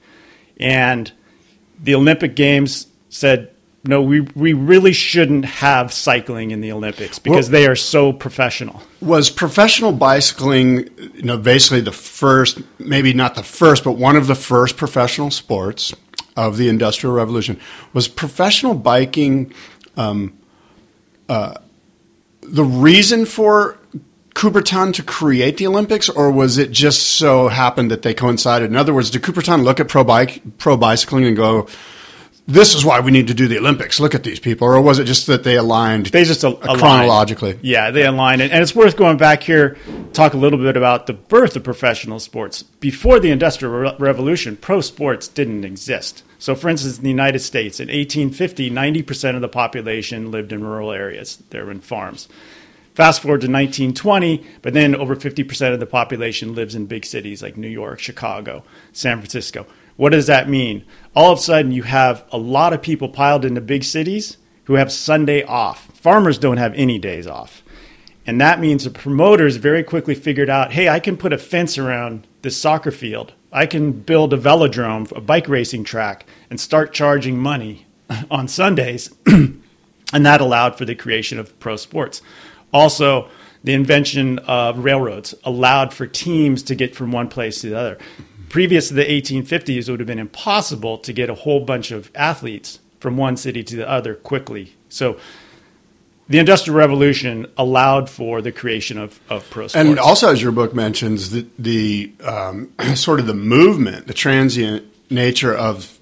And 0.59 1.13
the 1.81 1.95
Olympic 1.95 2.35
Games 2.35 2.89
said, 3.09 3.55
no, 3.85 4.03
we, 4.03 4.23
we 4.35 4.53
really 4.53 4.93
shouldn't 4.93 5.45
have 5.45 5.93
cycling 5.93 6.51
in 6.51 6.61
the 6.61 6.73
Olympics 6.73 7.21
because 7.21 7.49
well, 7.49 7.61
they 7.61 7.69
are 7.69 7.77
so 7.77 8.13
professional. 8.13 8.83
Was 9.01 9.31
professional 9.31 9.93
bicycling, 9.93 10.91
you 11.15 11.23
know, 11.23 11.39
basically 11.39 11.83
the 11.83 11.93
first, 11.93 12.61
maybe 12.81 13.13
not 13.13 13.37
the 13.37 13.45
first, 13.45 13.85
but 13.85 13.93
one 13.93 14.17
of 14.17 14.27
the 14.27 14.35
first 14.35 14.77
professional 14.77 15.31
sports 15.31 15.95
of 16.39 16.57
the 16.57 16.69
Industrial 16.69 17.13
Revolution. 17.15 17.59
Was 17.93 18.07
professional 18.07 18.75
biking 18.75 19.53
um, 19.97 20.39
uh, 21.29 21.55
the 22.43 22.65
reason 22.65 23.27
for 23.27 23.77
Coubertin 24.35 24.95
to 24.95 25.03
create 25.03 25.57
the 25.57 25.67
Olympics, 25.67 26.09
or 26.09 26.31
was 26.31 26.57
it 26.59 26.71
just 26.71 27.03
so 27.03 27.49
happened 27.49 27.91
that 27.91 28.03
they 28.03 28.15
coincided? 28.15 28.71
In 28.71 28.77
other 28.77 28.95
words, 28.95 29.11
did 29.11 29.23
Coubertin 29.23 29.65
look 29.65 29.81
at 29.81 29.89
pro 29.89 30.05
bike, 30.05 30.41
pro 30.59 30.77
bicycling 30.77 31.25
and 31.25 31.37
go, 31.37 31.67
"This 32.47 32.77
is 32.77 32.85
why 32.85 33.01
we 33.01 33.11
need 33.11 33.27
to 33.27 33.35
do 33.35 33.49
the 33.49 33.59
Olympics"? 33.59 33.99
Look 33.99 34.15
at 34.15 34.23
these 34.23 34.39
people, 34.39 34.69
or 34.69 34.81
was 34.81 35.01
it 35.01 35.05
just 35.05 35.27
that 35.27 35.43
they 35.43 35.57
aligned? 35.57 36.07
They 36.07 36.23
just 36.23 36.45
al- 36.45 36.55
chronologically. 36.55 37.59
Yeah, 37.63 37.91
they 37.91 38.07
aligned, 38.07 38.41
and 38.41 38.53
it's 38.63 38.77
worth 38.77 38.97
going 38.97 39.17
back 39.17 39.43
here, 39.43 39.77
talk 40.13 40.35
a 40.35 40.39
little 40.39 40.59
bit 40.61 40.77
about 40.77 41.09
the 41.09 41.15
birth 41.15 41.57
of 41.57 41.65
professional 41.65 42.21
sports. 42.21 42.63
Before 42.63 43.19
the 43.19 43.33
Industrial 43.33 43.75
Re- 43.75 43.97
Revolution, 43.99 44.57
pro 44.57 44.81
sports 44.81 45.27
didn't 45.27 45.65
exist. 45.65 46.23
So, 46.39 46.55
for 46.55 46.69
instance, 46.69 46.99
in 46.99 47.05
the 47.05 47.11
United 47.11 47.41
States, 47.41 47.81
in 47.81 47.89
1850, 47.89 48.71
90% 48.71 49.35
of 49.35 49.41
the 49.41 49.49
population 49.49 50.31
lived 50.31 50.53
in 50.53 50.63
rural 50.63 50.93
areas. 50.93 51.43
They 51.51 51.61
were 51.61 51.71
in 51.71 51.81
farms. 51.81 52.29
Fast 52.95 53.23
forward 53.23 53.43
to 53.43 53.47
1920, 53.47 54.45
but 54.63 54.73
then 54.73 54.95
over 54.95 55.15
50% 55.15 55.73
of 55.73 55.81
the 55.81 55.87
population 55.87 56.55
lives 56.55 56.75
in 56.75 56.87
big 56.87 57.05
cities 57.05 57.43
like 57.43 57.57
New 57.57 57.69
York, 57.69 58.01
Chicago, 58.01 58.65
San 58.93 59.19
Francisco. 59.19 59.67
What 59.97 60.11
does 60.11 60.29
that 60.29 60.49
mean? 60.49 60.85
All 61.15 61.33
of 61.33 61.39
a 61.39 61.43
sudden, 61.43 61.73
you 61.73 61.83
have 61.83 62.25
a 62.31 62.39
lot 62.39 62.73
of 62.73 62.83
people 62.83 63.09
piled 63.09 63.45
into 63.45 63.61
big 63.61 63.83
cities 63.83 64.37
who 64.65 64.75
have 64.75 64.93
Sunday 64.93 65.43
off. 65.43 65.91
Farmers 65.95 66.39
don't 66.39 66.57
have 66.57 66.75
any 66.75 66.99
days 66.99 67.27
off. 67.27 67.63
And 68.27 68.41
that 68.41 68.61
means 68.61 68.85
the 68.85 68.91
promoters 68.91 69.57
very 69.57 69.83
quickly 69.83 70.15
figured 70.15 70.51
out 70.51 70.73
hey, 70.73 70.89
I 70.89 71.01
can 71.01 71.17
put 71.17 71.33
a 71.33 71.39
fence 71.39 71.79
around 71.79 72.27
this 72.43 72.57
soccer 72.57 72.91
field 72.91 73.33
I 73.53 73.67
can 73.67 73.93
build 73.93 74.33
a 74.33 74.39
velodrome, 74.39 75.11
a 75.17 75.21
bike 75.21 75.49
racing 75.49 75.85
track, 75.85 76.27
and 76.51 76.61
start 76.61 76.93
charging 76.93 77.39
money 77.39 77.87
on 78.31 78.49
Sundays. 78.49 79.15
and 79.27 79.63
that 80.13 80.41
allowed 80.41 80.77
for 80.77 80.85
the 80.85 80.95
creation 80.95 81.39
of 81.39 81.59
pro 81.61 81.77
sports. 81.77 82.23
Also, 82.73 83.29
the 83.65 83.75
invention 83.75 84.39
of 84.41 84.85
railroads 84.85 85.35
allowed 85.45 85.93
for 85.93 86.07
teams 86.07 86.63
to 86.65 86.75
get 86.75 86.95
from 86.95 87.13
one 87.13 87.29
place 87.29 87.61
to 87.61 87.71
the 87.71 87.79
other. 87.79 87.99
Previous 88.49 88.89
to 88.89 88.95
the 88.95 89.05
1850s, 89.05 89.89
it 89.89 89.91
would 89.91 90.01
have 90.01 90.07
been 90.07 90.19
impossible 90.19 90.99
to 90.99 91.13
get 91.13 91.29
a 91.29 91.35
whole 91.35 91.61
bunch 91.61 91.91
of 91.91 92.11
athletes 92.15 92.79
from 93.01 93.17
one 93.17 93.37
city 93.37 93.63
to 93.63 93.77
the 93.77 93.89
other 93.89 94.15
quickly. 94.15 94.75
So 94.89 95.19
the 96.29 96.39
Industrial 96.39 96.77
Revolution 96.77 97.47
allowed 97.57 98.11
for 98.11 98.43
the 98.43 98.53
creation 98.53 98.99
of, 98.99 99.19
of 99.31 99.49
pro 99.51 99.69
sports. 99.69 99.75
And 99.75 99.99
also, 99.99 100.31
as 100.31 100.43
your 100.43 100.53
book 100.53 100.75
mentions, 100.75 101.31
the, 101.31 101.47
the 101.59 102.13
um, 102.23 102.73
sort 102.95 103.21
of 103.21 103.27
the 103.27 103.35
movement, 103.35 104.07
the 104.07 104.15
transient 104.15 104.85
nature 105.11 105.55
of 105.55 105.95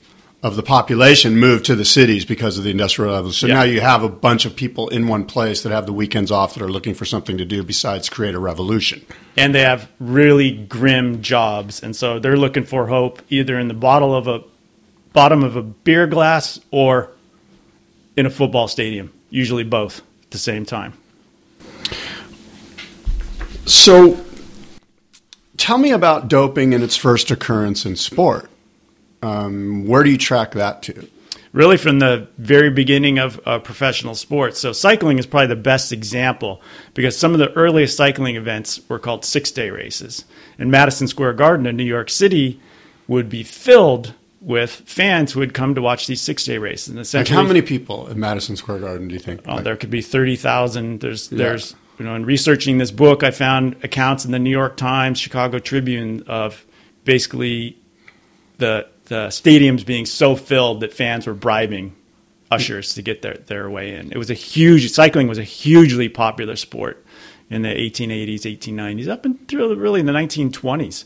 of 0.43 0.55
the 0.55 0.63
population 0.63 1.39
moved 1.39 1.65
to 1.65 1.75
the 1.75 1.85
cities 1.85 2.25
because 2.25 2.57
of 2.57 2.63
the 2.63 2.71
Industrial 2.71 3.11
Revolution. 3.11 3.33
So 3.41 3.47
yeah. 3.49 3.55
now 3.55 3.63
you 3.63 3.81
have 3.81 4.05
a 4.05 4.09
bunch 4.09 4.45
of 4.45 4.55
people 4.55 4.89
in 4.89 5.09
one 5.09 5.25
place 5.25 5.63
that 5.63 5.73
have 5.73 5.87
the 5.87 5.93
weekends 5.93 6.31
off 6.31 6.55
that 6.55 6.63
are 6.63 6.71
looking 6.71 6.95
for 6.95 7.05
something 7.05 7.39
to 7.39 7.45
do 7.45 7.65
besides 7.65 8.09
create 8.09 8.35
a 8.35 8.39
revolution. 8.39 9.05
And 9.37 9.55
they 9.55 9.63
have 9.63 9.91
really 9.99 10.53
grim 10.53 11.23
jobs, 11.23 11.83
and 11.83 11.97
so 11.97 12.21
they're 12.21 12.37
looking 12.37 12.65
for 12.65 12.87
hope 12.87 13.23
either 13.29 13.59
in 13.59 13.67
the 13.67 13.75
bottle 13.75 14.15
of 14.15 14.29
a 14.29 14.45
bottom 15.13 15.43
of 15.43 15.57
a 15.57 15.63
beer 15.63 16.07
glass 16.07 16.61
or 16.71 17.11
in 18.17 18.27
a 18.27 18.31
football 18.31 18.69
stadium. 18.69 19.13
Usually 19.31 19.65
both 19.65 20.03
at 20.27 20.31
the 20.31 20.39
same 20.39 20.65
time. 20.65 20.93
So, 23.65 24.25
tell 25.57 25.79
me 25.79 25.91
about 25.91 26.29
doping 26.29 26.75
and 26.75 26.85
its 26.85 26.97
first 26.97 27.31
occurrence 27.31 27.85
in 27.85 27.97
sport. 27.97 28.51
Um, 29.23 29.87
where 29.87 30.03
do 30.03 30.11
you 30.11 30.19
track 30.19 30.53
that 30.53 30.83
to? 30.85 31.09
Really, 31.53 31.77
from 31.77 31.99
the 31.99 32.29
very 32.39 32.71
beginning 32.71 33.19
of 33.19 33.41
uh, 33.47 33.59
professional 33.59 34.15
sports. 34.15 34.61
So, 34.61 34.73
cycling 34.73 35.19
is 35.19 35.27
probably 35.27 35.49
the 35.49 35.57
best 35.57 35.93
example 35.93 36.61
because 36.95 37.17
some 37.17 37.33
of 37.33 37.39
the 37.39 37.53
earliest 37.55 37.97
cycling 37.97 38.37
events 38.37 38.81
were 38.89 38.99
called 38.99 39.25
six 39.25 39.51
day 39.51 39.71
races. 39.71 40.25
And 40.59 40.71
Madison 40.71 41.09
Square 41.09 41.35
Garden 41.35 41.67
in 41.67 41.77
New 41.77 41.85
York 41.85 42.11
City 42.11 42.61
would 43.09 43.29
be 43.29 43.43
filled 43.43 44.15
with 44.47 44.71
fans 44.71 45.33
who 45.33 45.41
would 45.41 45.53
come 45.53 45.75
to 45.75 45.83
watch 45.83 46.07
these 46.07 46.21
six 46.21 46.45
day 46.45 46.57
races. 46.57 46.89
And 46.89 47.01
essentially, 47.01 47.37
like 47.37 47.45
how 47.45 47.47
many 47.47 47.61
people 47.61 48.09
at 48.09 48.17
Madison 48.17 48.57
Square 48.57 48.79
Garden 48.79 49.09
do 49.09 49.15
you 49.15 49.19
think? 49.19 49.43
Oh, 49.47 49.57
like, 49.57 49.65
there 49.65 49.77
could 49.77 49.91
be 49.91 50.01
thirty 50.01 50.37
thousand. 50.37 51.01
There's 51.01 51.31
yeah. 51.31 51.39
there's 51.39 51.75
you 51.99 52.05
know, 52.05 52.15
in 52.15 52.25
researching 52.25 52.79
this 52.79 52.91
book, 52.91 53.23
I 53.23 53.33
found 53.33 53.77
accounts 53.83 54.25
in 54.25 54.31
the 54.31 54.39
New 54.39 54.51
York 54.51 54.77
Times, 54.77 55.19
Chicago 55.19 55.59
Tribune 55.59 56.23
of 56.29 56.65
basically 57.05 57.77
the 58.59 58.87
the 59.07 59.29
stadiums 59.29 59.85
being 59.85 60.07
so 60.07 60.37
filled 60.37 60.81
that 60.81 60.93
fans 60.93 61.27
were 61.27 61.35
bribing 61.35 61.95
ushers 62.51 62.95
to 62.95 63.03
get 63.03 63.23
their, 63.23 63.35
their 63.35 63.69
way 63.69 63.95
in. 63.97 64.13
It 64.13 64.19
was 64.19 64.31
a 64.31 64.35
huge 64.35 64.91
cycling 64.93 65.27
was 65.27 65.39
a 65.39 65.45
hugely 65.45 66.09
popular 66.09 66.55
sport 66.55 67.05
in 67.51 67.63
the 67.63 67.69
1880s, 67.69 68.43
1890s, 68.43 69.09
up 69.09 69.25
until 69.25 69.75
really 69.75 70.01
in 70.01 70.07
the 70.07 70.13
1920s. 70.13 71.05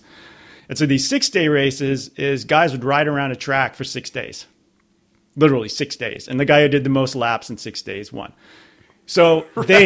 And 0.70 0.78
so 0.78 0.86
these 0.86 1.06
six 1.06 1.28
day 1.28 1.48
races 1.48 2.10
is 2.10 2.44
guys 2.44 2.70
would 2.70 2.84
ride 2.84 3.08
around 3.08 3.32
a 3.32 3.36
track 3.36 3.74
for 3.74 3.82
six 3.82 4.08
days, 4.08 4.46
literally 5.34 5.68
six 5.68 5.96
days. 5.96 6.28
And 6.28 6.38
the 6.38 6.44
guy 6.44 6.62
who 6.62 6.68
did 6.68 6.84
the 6.84 6.90
most 6.90 7.16
laps 7.16 7.50
in 7.50 7.58
six 7.58 7.82
days 7.82 8.12
won. 8.12 8.32
So 9.04 9.46
they 9.66 9.84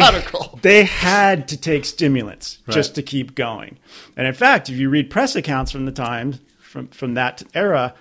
they 0.61 0.83
had 0.83 1.47
to 1.47 1.57
take 1.57 1.85
stimulants 1.85 2.59
right. 2.67 2.75
just 2.75 2.93
to 2.95 3.01
keep 3.01 3.33
going. 3.33 3.79
And 4.15 4.27
in 4.27 4.35
fact, 4.35 4.69
if 4.69 4.75
you 4.75 4.91
read 4.91 5.09
press 5.09 5.35
accounts 5.35 5.71
from 5.71 5.85
the 5.85 5.91
time 5.91 6.39
from 6.59 6.89
from 6.89 7.15
that 7.15 7.41
era, 7.55 7.95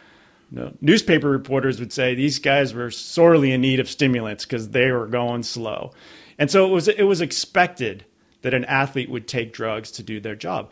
know, 0.50 0.74
newspaper 0.82 1.30
reporters 1.30 1.80
would 1.80 1.90
say 1.90 2.14
these 2.14 2.38
guys 2.38 2.74
were 2.74 2.90
sorely 2.90 3.50
in 3.50 3.62
need 3.62 3.80
of 3.80 3.88
stimulants 3.88 4.44
because 4.44 4.68
they 4.68 4.92
were 4.92 5.06
going 5.06 5.42
slow, 5.42 5.90
and 6.38 6.50
so 6.50 6.66
it 6.66 6.70
was 6.70 6.88
it 6.88 7.04
was 7.04 7.22
expected 7.22 8.04
that 8.42 8.52
an 8.52 8.66
athlete 8.66 9.08
would 9.08 9.26
take 9.26 9.54
drugs 9.54 9.90
to 9.90 10.02
do 10.02 10.20
their 10.20 10.36
job, 10.36 10.70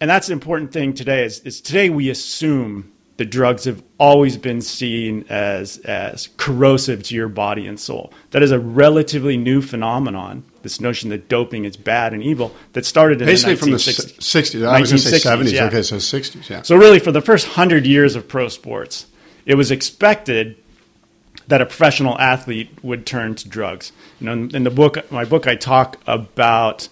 and 0.00 0.08
that's 0.08 0.28
an 0.28 0.32
important 0.32 0.72
thing 0.72 0.94
today. 0.94 1.24
Is, 1.24 1.40
is 1.40 1.60
today 1.60 1.90
we 1.90 2.10
assume 2.10 2.92
the 3.18 3.24
drugs 3.24 3.64
have 3.64 3.82
always 3.98 4.36
been 4.36 4.60
seen 4.60 5.24
as 5.28 5.78
as 5.78 6.28
corrosive 6.36 7.02
to 7.02 7.14
your 7.14 7.28
body 7.28 7.66
and 7.66 7.78
soul. 7.78 8.12
That 8.30 8.42
is 8.42 8.52
a 8.52 8.58
relatively 8.58 9.36
new 9.36 9.60
phenomenon. 9.60 10.44
This 10.62 10.80
notion 10.80 11.10
that 11.10 11.28
doping 11.28 11.64
is 11.64 11.76
bad 11.76 12.14
and 12.14 12.22
evil 12.22 12.54
that 12.72 12.86
started 12.86 13.20
in 13.20 13.26
basically 13.26 13.54
the 13.54 13.60
from 13.60 13.70
the 13.72 13.76
1960s. 13.76 14.18
60s. 14.18 14.66
I 14.66 14.80
was 14.80 14.90
going 14.90 15.02
to 15.02 15.18
say 15.18 15.30
1960s, 15.30 15.44
70s. 15.44 15.52
yeah. 15.52 15.64
Okay, 15.64 15.82
so 15.82 15.96
60s. 15.96 16.48
Yeah. 16.48 16.62
So 16.62 16.76
really, 16.76 17.00
for 17.00 17.12
the 17.12 17.20
first 17.20 17.48
hundred 17.48 17.86
years 17.86 18.14
of 18.14 18.28
pro 18.28 18.48
sports, 18.48 19.06
it 19.46 19.56
was 19.56 19.70
expected 19.70 20.56
that 21.48 21.60
a 21.60 21.66
professional 21.66 22.18
athlete 22.18 22.70
would 22.82 23.04
turn 23.04 23.34
to 23.34 23.48
drugs. 23.48 23.90
You 24.20 24.26
know, 24.26 24.32
in, 24.32 24.54
in 24.54 24.64
the 24.64 24.70
book, 24.70 25.10
my 25.10 25.24
book, 25.24 25.46
I 25.46 25.56
talk 25.56 25.96
about 26.06 26.88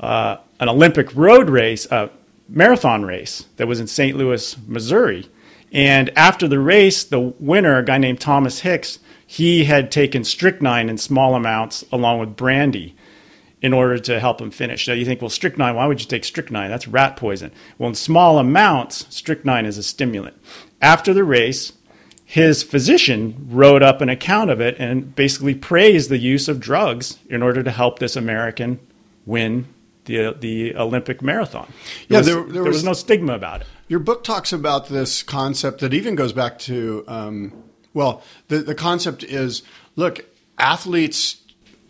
uh, 0.00 0.36
an 0.60 0.68
Olympic 0.68 1.14
road 1.14 1.50
race, 1.50 1.86
a 1.90 2.10
marathon 2.48 3.04
race 3.04 3.46
that 3.56 3.68
was 3.68 3.80
in 3.80 3.86
St. 3.86 4.16
Louis, 4.16 4.56
Missouri. 4.66 5.28
And 5.72 6.10
after 6.16 6.48
the 6.48 6.58
race, 6.58 7.04
the 7.04 7.20
winner, 7.20 7.76
a 7.76 7.84
guy 7.84 7.98
named 7.98 8.20
Thomas 8.20 8.60
Hicks, 8.60 8.98
he 9.26 9.64
had 9.64 9.92
taken 9.92 10.24
strychnine 10.24 10.88
in 10.88 10.96
small 10.96 11.34
amounts 11.34 11.84
along 11.92 12.20
with 12.20 12.36
brandy 12.36 12.96
in 13.60 13.74
order 13.74 13.98
to 13.98 14.20
help 14.20 14.40
him 14.40 14.50
finish. 14.50 14.86
Now 14.86 14.94
you 14.94 15.04
think, 15.04 15.20
well, 15.20 15.28
strychnine, 15.28 15.74
why 15.74 15.86
would 15.86 16.00
you 16.00 16.06
take 16.06 16.24
strychnine? 16.24 16.70
That's 16.70 16.88
rat 16.88 17.16
poison. 17.16 17.52
Well, 17.76 17.90
in 17.90 17.94
small 17.94 18.38
amounts, 18.38 19.06
strychnine 19.14 19.66
is 19.66 19.76
a 19.76 19.82
stimulant. 19.82 20.36
After 20.80 21.12
the 21.12 21.24
race, 21.24 21.72
his 22.24 22.62
physician 22.62 23.48
wrote 23.50 23.82
up 23.82 24.00
an 24.00 24.08
account 24.08 24.50
of 24.50 24.60
it 24.60 24.76
and 24.78 25.14
basically 25.14 25.54
praised 25.54 26.08
the 26.08 26.18
use 26.18 26.48
of 26.48 26.60
drugs 26.60 27.18
in 27.28 27.42
order 27.42 27.62
to 27.62 27.70
help 27.70 27.98
this 27.98 28.16
American 28.16 28.78
win 29.26 29.66
the 30.08 30.34
the 30.38 30.74
Olympic 30.74 31.22
marathon. 31.22 31.72
There 32.08 32.16
Yeah, 32.16 32.18
was, 32.18 32.26
there- 32.26 32.34
there 32.42 32.52
there 32.54 32.62
was 32.64 32.76
was- 32.78 32.84
no 32.84 32.92
stigma 32.94 33.34
about 33.34 33.60
it. 33.60 33.66
Your 33.86 34.00
book 34.00 34.24
talks 34.24 34.52
about 34.52 34.88
this 34.88 35.22
concept 35.22 35.80
that 35.80 35.94
even 35.94 36.14
goes 36.16 36.32
back 36.32 36.58
to, 36.60 37.04
um, 37.08 37.52
well, 37.94 38.22
the, 38.48 38.58
the 38.58 38.74
concept 38.74 39.22
is 39.24 39.62
look, 39.96 40.24
athletes 40.58 41.36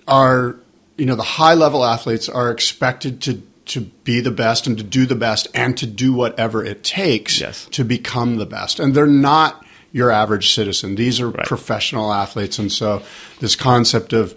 are, 0.06 0.56
you 0.96 1.06
know, 1.06 1.16
the 1.16 1.22
high 1.22 1.54
level 1.54 1.84
athletes 1.84 2.28
are 2.28 2.50
expected 2.50 3.20
to, 3.22 3.42
to 3.66 3.80
be 4.04 4.20
the 4.20 4.30
best 4.30 4.66
and 4.66 4.78
to 4.78 4.84
do 4.84 5.06
the 5.06 5.14
best 5.16 5.48
and 5.54 5.76
to 5.78 5.86
do 5.86 6.12
whatever 6.12 6.64
it 6.64 6.84
takes 6.84 7.40
Yes. 7.40 7.66
to 7.72 7.84
become 7.84 8.36
the 8.36 8.46
best. 8.46 8.78
And 8.78 8.94
they're 8.94 9.06
not 9.06 9.64
your 9.92 10.10
average 10.10 10.54
citizen. 10.54 10.94
These 10.94 11.20
are 11.20 11.30
Right. 11.30 11.46
professional 11.46 12.12
athletes. 12.12 12.58
And 12.58 12.70
so 12.70 13.02
this 13.40 13.56
concept 13.56 14.12
of 14.12 14.34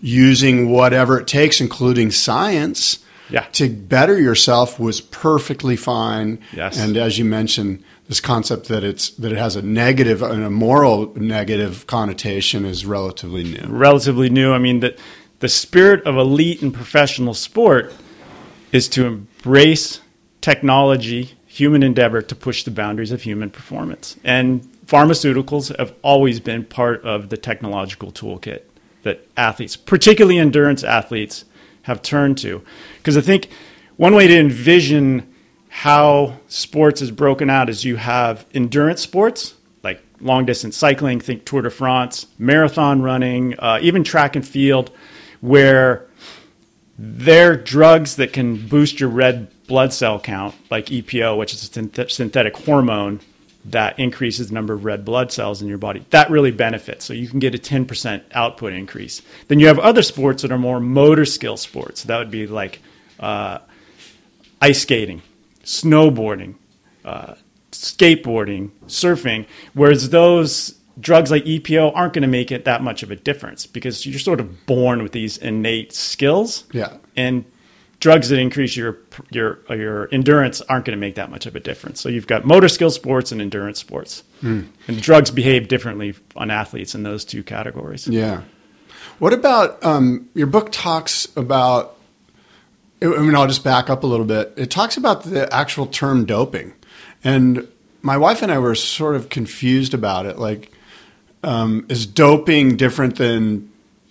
using 0.00 0.70
whatever 0.70 1.18
it 1.20 1.26
takes, 1.26 1.60
including 1.60 2.10
science, 2.10 2.98
Yeah. 3.32 3.46
to 3.52 3.70
better 3.70 4.20
yourself 4.20 4.78
was 4.78 5.00
perfectly 5.00 5.76
fine. 5.76 6.38
Yes. 6.52 6.78
And 6.78 6.96
as 6.96 7.18
you 7.18 7.24
mentioned, 7.24 7.82
this 8.08 8.20
concept 8.20 8.68
that 8.68 8.84
it's 8.84 9.10
that 9.10 9.32
it 9.32 9.38
has 9.38 9.56
a 9.56 9.62
negative 9.62 10.22
and 10.22 10.44
a 10.44 10.50
moral 10.50 11.14
negative 11.14 11.86
connotation 11.86 12.64
is 12.64 12.84
relatively 12.84 13.44
new. 13.44 13.66
relatively 13.68 14.28
new. 14.28 14.52
I 14.52 14.58
mean, 14.58 14.80
the, 14.80 14.96
the 15.38 15.48
spirit 15.48 16.04
of 16.04 16.16
elite 16.16 16.62
and 16.62 16.74
professional 16.74 17.34
sport 17.34 17.92
is 18.70 18.88
to 18.90 19.06
embrace 19.06 20.00
technology, 20.40 21.32
human 21.46 21.82
endeavor 21.82 22.20
to 22.22 22.34
push 22.34 22.64
the 22.64 22.70
boundaries 22.70 23.12
of 23.12 23.22
human 23.22 23.48
performance. 23.48 24.16
And 24.24 24.62
pharmaceuticals 24.86 25.76
have 25.78 25.94
always 26.02 26.40
been 26.40 26.64
part 26.64 27.02
of 27.04 27.30
the 27.30 27.36
technological 27.36 28.12
toolkit 28.12 28.62
that 29.04 29.26
athletes, 29.36 29.76
particularly 29.76 30.38
endurance 30.38 30.84
athletes, 30.84 31.44
have 31.82 32.02
turned 32.02 32.38
to. 32.38 32.62
Because 33.02 33.16
I 33.16 33.20
think 33.20 33.48
one 33.96 34.14
way 34.14 34.28
to 34.28 34.38
envision 34.38 35.34
how 35.68 36.38
sports 36.46 37.02
is 37.02 37.10
broken 37.10 37.50
out 37.50 37.68
is 37.68 37.84
you 37.84 37.96
have 37.96 38.46
endurance 38.54 39.00
sports 39.00 39.54
like 39.82 40.00
long 40.20 40.44
distance 40.44 40.76
cycling, 40.76 41.20
think 41.20 41.44
Tour 41.44 41.62
de 41.62 41.70
France, 41.70 42.26
marathon 42.38 43.02
running, 43.02 43.58
uh, 43.58 43.78
even 43.82 44.04
track 44.04 44.36
and 44.36 44.46
field, 44.46 44.90
where 45.40 46.06
they're 46.98 47.56
drugs 47.56 48.16
that 48.16 48.32
can 48.32 48.68
boost 48.68 49.00
your 49.00 49.08
red 49.08 49.48
blood 49.66 49.92
cell 49.92 50.20
count, 50.20 50.54
like 50.70 50.86
EPO, 50.86 51.36
which 51.36 51.52
is 51.52 51.64
a 51.64 51.70
synth- 51.70 52.10
synthetic 52.10 52.56
hormone 52.56 53.20
that 53.64 53.98
increases 53.98 54.48
the 54.48 54.54
number 54.54 54.74
of 54.74 54.84
red 54.84 55.04
blood 55.04 55.32
cells 55.32 55.62
in 55.62 55.68
your 55.68 55.78
body. 55.78 56.04
That 56.10 56.30
really 56.30 56.50
benefits. 56.50 57.04
So 57.04 57.12
you 57.12 57.28
can 57.28 57.38
get 57.38 57.54
a 57.54 57.58
10% 57.58 58.22
output 58.32 58.72
increase. 58.72 59.22
Then 59.48 59.60
you 59.60 59.68
have 59.68 59.78
other 59.78 60.02
sports 60.02 60.42
that 60.42 60.50
are 60.50 60.58
more 60.58 60.80
motor 60.80 61.24
skill 61.24 61.56
sports. 61.56 62.02
That 62.04 62.18
would 62.18 62.30
be 62.30 62.46
like 62.46 62.80
uh, 63.22 63.60
ice 64.60 64.82
skating, 64.82 65.22
snowboarding, 65.64 66.56
uh, 67.04 67.34
skateboarding, 67.70 68.70
surfing, 68.86 69.46
whereas 69.72 70.10
those 70.10 70.78
drugs 71.00 71.30
like 71.30 71.44
EPO 71.44 71.92
aren't 71.94 72.12
going 72.12 72.22
to 72.22 72.28
make 72.28 72.52
it 72.52 72.66
that 72.66 72.82
much 72.82 73.02
of 73.02 73.10
a 73.10 73.16
difference 73.16 73.66
because 73.66 74.04
you're 74.04 74.18
sort 74.18 74.40
of 74.40 74.66
born 74.66 75.02
with 75.02 75.12
these 75.12 75.38
innate 75.38 75.92
skills. 75.92 76.64
Yeah. 76.72 76.96
And 77.16 77.44
drugs 78.00 78.28
that 78.28 78.38
increase 78.38 78.76
your 78.76 78.98
your 79.30 79.60
your 79.70 80.08
endurance 80.12 80.60
aren't 80.62 80.84
going 80.84 80.96
to 80.96 81.00
make 81.00 81.14
that 81.14 81.30
much 81.30 81.46
of 81.46 81.56
a 81.56 81.60
difference. 81.60 82.00
So 82.00 82.08
you've 82.08 82.26
got 82.26 82.44
motor 82.44 82.68
skill 82.68 82.90
sports 82.90 83.32
and 83.32 83.40
endurance 83.40 83.78
sports. 83.78 84.24
And 84.88 85.00
drugs 85.00 85.30
behave 85.30 85.68
differently 85.68 86.14
on 86.34 86.50
athletes 86.50 86.94
in 86.94 87.04
those 87.04 87.24
two 87.24 87.42
categories. 87.44 88.08
Yeah. 88.08 88.42
What 89.18 89.32
about 89.32 89.82
um, 89.84 90.28
your 90.34 90.48
book 90.48 90.70
talks 90.72 91.28
about? 91.36 91.96
I 93.02 93.18
mean, 93.20 93.34
I'll 93.34 93.46
just 93.46 93.64
back 93.64 93.90
up 93.90 94.04
a 94.04 94.06
little 94.06 94.26
bit. 94.26 94.52
It 94.56 94.70
talks 94.70 94.96
about 94.96 95.24
the 95.24 95.52
actual 95.52 95.86
term 95.86 96.24
doping, 96.24 96.72
and 97.24 97.66
my 98.02 98.16
wife 98.16 98.42
and 98.42 98.50
I 98.52 98.58
were 98.58 98.74
sort 98.74 99.16
of 99.16 99.28
confused 99.28 99.94
about 99.94 100.26
it. 100.26 100.38
Like, 100.38 100.70
um, 101.42 101.84
is 101.88 102.06
doping 102.06 102.76
different 102.76 103.16
than 103.16 103.70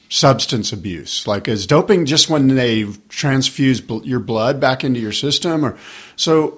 substance 0.09 0.73
abuse? 0.73 1.25
Like, 1.27 1.47
is 1.47 1.65
doping 1.65 2.05
just 2.05 2.29
when 2.29 2.47
they 2.49 2.83
transfuse 3.09 3.79
bl- 3.81 4.03
your 4.03 4.19
blood 4.19 4.59
back 4.59 4.83
into 4.83 4.99
your 4.99 5.13
system, 5.13 5.65
or 5.65 5.77
so? 6.15 6.57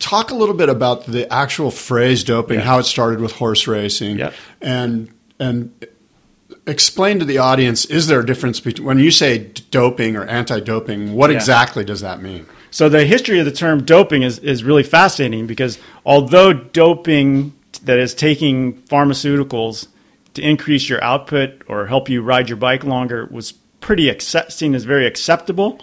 Talk 0.00 0.30
a 0.30 0.34
little 0.34 0.54
bit 0.54 0.68
about 0.68 1.06
the 1.06 1.32
actual 1.32 1.72
phrase 1.72 2.22
doping, 2.22 2.60
Yeah. 2.60 2.64
how 2.64 2.78
it 2.78 2.84
started 2.84 3.20
with 3.20 3.32
horse 3.32 3.66
racing, 3.66 4.18
Yep. 4.18 4.34
and 4.60 5.08
and 5.40 5.70
explain 6.68 7.18
to 7.18 7.24
the 7.24 7.38
audience: 7.38 7.84
is 7.86 8.06
there 8.06 8.20
a 8.20 8.26
difference 8.26 8.60
between 8.60 8.86
when 8.86 8.98
you 8.98 9.10
say 9.10 9.50
doping 9.70 10.16
or 10.16 10.24
anti-doping? 10.24 11.14
What 11.14 11.30
Yeah. 11.30 11.36
exactly 11.36 11.84
does 11.84 12.00
that 12.00 12.22
mean? 12.22 12.46
So 12.70 12.88
the 12.88 13.04
history 13.04 13.38
of 13.38 13.46
the 13.46 13.52
term 13.52 13.84
doping 13.84 14.22
is, 14.22 14.38
is 14.40 14.62
really 14.62 14.82
fascinating 14.82 15.46
because 15.46 15.78
although 16.04 16.52
doping 16.52 17.54
that 17.84 17.98
is 17.98 18.12
taking 18.14 18.74
pharmaceuticals 18.82 19.86
to 20.34 20.42
increase 20.42 20.88
your 20.88 21.02
output 21.02 21.62
or 21.66 21.86
help 21.86 22.08
you 22.10 22.20
ride 22.20 22.48
your 22.48 22.56
bike 22.56 22.84
longer 22.84 23.26
was 23.30 23.52
pretty 23.80 24.08
accept, 24.08 24.52
seen 24.52 24.74
as 24.74 24.84
very 24.84 25.06
acceptable 25.06 25.80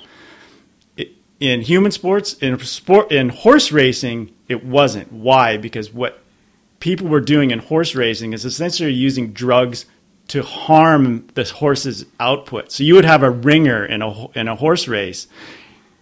in 1.39 1.61
human 1.61 1.91
sports 1.91 2.33
in 2.35 2.57
sport 2.59 3.11
in 3.11 3.29
horse 3.29 3.71
racing 3.71 4.31
it 4.47 4.63
wasn't 4.63 5.11
why 5.11 5.57
because 5.57 5.91
what 5.93 6.21
people 6.79 7.07
were 7.07 7.19
doing 7.19 7.51
in 7.51 7.59
horse 7.59 7.95
racing 7.95 8.31
is 8.31 8.45
essentially 8.45 8.91
using 8.91 9.33
drugs 9.33 9.85
to 10.29 10.41
harm 10.43 11.27
the 11.35 11.43
horse's 11.43 12.05
output 12.19 12.71
so 12.71 12.83
you 12.83 12.95
would 12.95 13.05
have 13.05 13.21
a 13.23 13.29
ringer 13.29 13.85
in 13.85 14.01
a 14.01 14.27
in 14.37 14.47
a 14.47 14.55
horse 14.55 14.87
race 14.87 15.27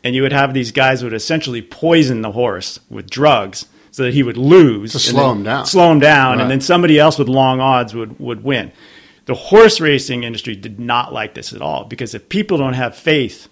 and 0.03 0.15
you 0.15 0.21
would 0.21 0.31
have 0.31 0.53
these 0.53 0.71
guys 0.71 1.03
would 1.03 1.13
essentially 1.13 1.61
poison 1.61 2.21
the 2.21 2.31
horse 2.31 2.79
with 2.89 3.09
drugs 3.09 3.65
so 3.91 4.03
that 4.03 4.13
he 4.13 4.23
would 4.23 4.37
lose 4.37 4.91
To 4.93 4.99
slow 4.99 5.31
him 5.33 5.43
down. 5.43 5.65
slow 5.65 5.91
him 5.91 5.99
down 5.99 6.37
Right. 6.37 6.41
and 6.43 6.51
then 6.51 6.61
somebody 6.61 6.97
else 6.99 7.17
with 7.19 7.27
long 7.27 7.59
odds 7.59 7.93
would, 7.93 8.19
would 8.19 8.43
win 8.43 8.71
the 9.25 9.35
horse 9.35 9.79
racing 9.79 10.23
industry 10.23 10.55
did 10.55 10.79
not 10.79 11.13
like 11.13 11.33
this 11.33 11.53
at 11.53 11.61
all 11.61 11.83
because 11.85 12.13
if 12.15 12.27
people 12.29 12.57
don't 12.57 12.73
have 12.73 12.95
faith 12.95 13.47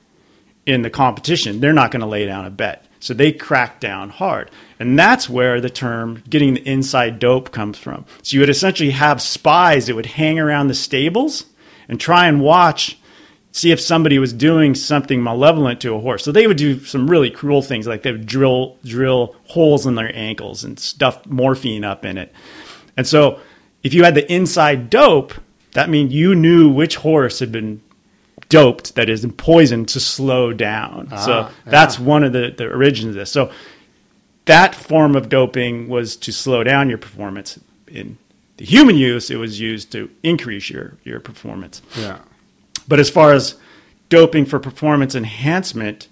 in 0.66 0.82
the 0.84 0.90
competition 0.90 1.60
they're 1.60 1.74
not 1.74 1.92
going 1.92 2.02
to 2.02 2.08
lay 2.08 2.26
down 2.26 2.46
a 2.46 2.50
bet 2.50 2.86
so 3.02 3.14
they 3.14 3.32
crack 3.32 3.80
down 3.80 4.10
hard 4.10 4.50
and 4.80 4.98
that's 4.98 5.30
where 5.30 5.60
the 5.60 5.70
term 5.70 6.24
getting 6.30 6.54
the 6.54 6.68
inside 6.68 7.20
dope 7.20 7.52
comes 7.52 7.78
from 7.78 8.06
so 8.22 8.36
you 8.36 8.40
would 8.40 8.50
essentially 8.50 8.92
have 8.92 9.22
spies 9.22 9.88
that 9.88 9.96
would 9.96 10.06
hang 10.06 10.40
around 10.40 10.68
the 10.68 10.74
stables 10.74 11.46
and 11.90 12.00
try 12.00 12.28
and 12.28 12.42
watch 12.42 12.98
see 13.52 13.72
if 13.72 13.82
somebody 13.82 14.18
was 14.18 14.34
doing 14.34 14.76
something 14.76 15.22
malevolent 15.22 15.82
to 15.82 15.94
a 15.94 16.00
horse. 16.00 16.24
So 16.24 16.32
they 16.32 16.48
would 16.48 16.58
do 16.58 16.80
some 16.86 17.10
really 17.10 17.30
cruel 17.30 17.62
things, 17.62 17.88
like 17.88 18.02
they 18.04 18.12
would 18.12 18.26
drill 18.26 18.78
drill 18.86 19.36
holes 19.46 19.86
in 19.86 19.96
their 19.96 20.16
ankles 20.16 20.64
and 20.64 20.80
stuff 20.80 21.26
morphine 21.26 21.84
up 21.84 22.06
in 22.06 22.18
it. 22.18 22.34
And 22.96 23.08
so 23.08 23.40
if 23.84 23.94
you 23.94 24.04
had 24.04 24.16
the 24.16 24.32
inside 24.32 24.90
dope, 24.90 25.34
that 25.74 25.90
means 25.90 26.14
you 26.14 26.36
knew 26.36 26.70
which 26.70 26.98
horse 26.98 27.40
had 27.40 27.52
been 27.52 27.82
doped, 28.52 28.96
that 28.96 29.10
is, 29.10 29.26
poisoned 29.38 29.88
to 29.88 30.00
slow 30.00 30.54
down. 30.54 31.08
Ah, 31.12 31.16
so 31.16 31.50
that's 31.66 31.98
one 31.98 32.24
of 32.24 32.34
the, 32.34 32.54
the 32.56 32.70
origins 32.70 33.10
of 33.10 33.16
this. 33.16 33.32
So 33.32 33.50
that 34.46 34.76
form 34.76 35.16
of 35.16 35.30
doping 35.30 35.88
was 35.88 36.18
to 36.18 36.32
slow 36.32 36.64
down 36.64 36.90
your 36.90 36.98
performance. 36.98 37.58
in 37.88 38.18
the 38.58 38.66
human 38.66 38.96
use, 38.96 39.32
it 39.32 39.38
was 39.38 39.60
used 39.60 39.92
to 39.94 40.12
increase 40.22 40.70
your, 40.70 40.98
your 41.04 41.20
performance. 41.20 41.82
Yeah. 41.98 42.20
But 42.88 43.00
as 43.00 43.10
far 43.10 43.34
as 43.34 43.56
doping 44.10 44.46
for 44.46 44.60
performance 44.60 45.16
enhancement, 45.16 46.10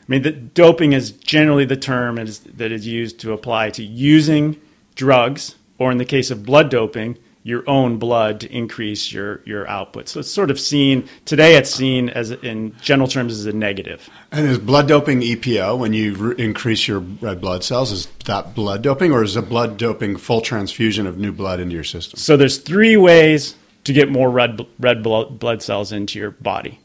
I 0.00 0.04
mean, 0.08 0.22
the, 0.22 0.32
doping 0.32 0.92
is 0.92 1.12
generally 1.12 1.64
the 1.64 1.76
term 1.76 2.18
is, 2.18 2.40
that 2.40 2.72
is 2.72 2.86
used 2.86 3.20
to 3.20 3.32
apply 3.32 3.70
to 3.70 3.84
using 3.84 4.60
drugs, 4.94 5.54
or 5.78 5.92
in 5.92 5.98
the 5.98 6.04
case 6.04 6.30
of 6.30 6.44
blood 6.44 6.68
doping, 6.68 7.16
your 7.46 7.62
own 7.70 7.96
blood 7.96 8.40
to 8.40 8.52
increase 8.52 9.12
your, 9.12 9.40
your 9.44 9.68
output. 9.68 10.08
So 10.08 10.18
it's 10.18 10.28
sort 10.28 10.50
of 10.50 10.58
seen 10.58 11.08
today. 11.26 11.54
It's 11.54 11.70
seen 11.70 12.08
as 12.08 12.32
in 12.32 12.74
general 12.82 13.06
terms 13.06 13.32
as 13.34 13.46
a 13.46 13.52
negative. 13.52 14.10
And 14.32 14.48
is 14.48 14.58
blood 14.58 14.88
doping 14.88 15.20
EPO 15.20 15.78
when 15.78 15.92
you 15.92 16.14
re- 16.16 16.34
increase 16.38 16.88
your 16.88 16.98
red 16.98 17.40
blood 17.40 17.62
cells? 17.62 17.92
Is 17.92 18.06
that 18.24 18.56
blood 18.56 18.82
doping, 18.82 19.12
or 19.12 19.22
is 19.22 19.36
it 19.36 19.48
blood 19.48 19.78
doping 19.78 20.16
full 20.16 20.40
transfusion 20.40 21.06
of 21.06 21.18
new 21.18 21.30
blood 21.30 21.60
into 21.60 21.72
your 21.72 21.84
system? 21.84 22.18
So 22.18 22.36
there's 22.36 22.58
three 22.58 22.96
ways 22.96 23.54
to 23.84 23.92
get 23.92 24.10
more 24.10 24.28
red 24.28 24.60
red 24.80 25.04
blood, 25.04 25.38
blood 25.38 25.62
cells 25.62 25.92
into 25.92 26.18
your 26.18 26.32
body. 26.32 26.80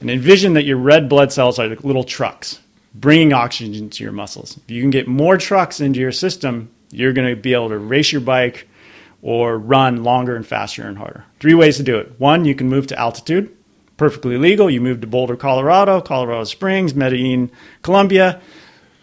And 0.00 0.10
envision 0.10 0.54
that 0.54 0.64
your 0.64 0.78
red 0.78 1.08
blood 1.08 1.30
cells 1.32 1.60
are 1.60 1.68
like 1.68 1.84
little 1.84 2.02
trucks 2.02 2.58
bringing 2.96 3.32
oxygen 3.32 3.90
to 3.90 4.02
your 4.02 4.12
muscles. 4.12 4.56
If 4.56 4.72
you 4.72 4.82
can 4.82 4.90
get 4.90 5.06
more 5.06 5.36
trucks 5.36 5.80
into 5.80 6.00
your 6.00 6.10
system, 6.10 6.68
you're 6.90 7.12
going 7.12 7.28
to 7.28 7.40
be 7.40 7.54
able 7.54 7.68
to 7.68 7.78
race 7.78 8.10
your 8.10 8.22
bike 8.22 8.66
or 9.22 9.58
run 9.58 10.02
longer 10.02 10.36
and 10.36 10.46
faster 10.46 10.86
and 10.86 10.98
harder. 10.98 11.24
Three 11.38 11.54
ways 11.54 11.76
to 11.76 11.82
do 11.82 11.98
it. 11.98 12.18
One, 12.18 12.44
you 12.44 12.54
can 12.54 12.68
move 12.68 12.86
to 12.88 12.98
altitude, 12.98 13.54
perfectly 13.96 14.38
legal. 14.38 14.70
You 14.70 14.80
move 14.80 15.00
to 15.00 15.06
Boulder, 15.06 15.36
Colorado, 15.36 16.00
Colorado 16.00 16.44
Springs, 16.44 16.94
Medellin, 16.94 17.50
Colombia. 17.82 18.40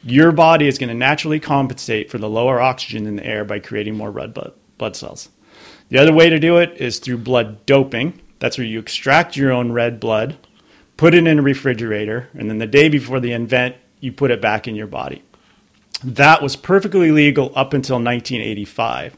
Your 0.04 0.32
body 0.32 0.68
is 0.68 0.78
going 0.78 0.90
to 0.90 0.96
naturally 0.96 1.40
compensate 1.40 2.10
for 2.10 2.18
the 2.18 2.30
lower 2.30 2.60
oxygen 2.60 3.06
in 3.06 3.18
the 3.18 3.26
air 3.26 3.46
by 3.46 3.60
creating 3.60 3.96
more 3.96 4.12
red 4.12 4.34
blood, 4.34 4.54
blood 4.78 4.96
cells. 4.96 5.30
The 5.90 5.98
other 5.98 6.14
way 6.14 6.30
to 6.30 6.40
do 6.40 6.58
it 6.58 6.78
is 6.78 7.00
through 7.00 7.20
blood 7.20 7.66
doping. 7.66 8.20
That's 8.40 8.58
where 8.58 8.68
you 8.68 8.80
extract 8.80 9.36
your 9.36 9.52
own 9.52 9.72
red 9.72 10.00
blood, 10.00 10.38
put 10.96 11.14
it 11.14 11.26
in 11.26 11.40
a 11.40 11.42
refrigerator, 11.42 12.30
and 12.34 12.50
then 12.50 12.58
the 12.58 12.68
day 12.68 12.90
before 12.90 13.20
the 13.20 13.32
event, 13.32 13.76
you 14.00 14.12
put 14.12 14.32
it 14.32 14.42
back 14.42 14.68
in 14.68 14.76
your 14.76 14.88
body. 14.88 15.24
That 16.04 16.44
was 16.44 16.56
perfectly 16.56 17.12
legal 17.12 17.48
up 17.56 17.74
until 17.74 17.96
1985. 17.96 19.18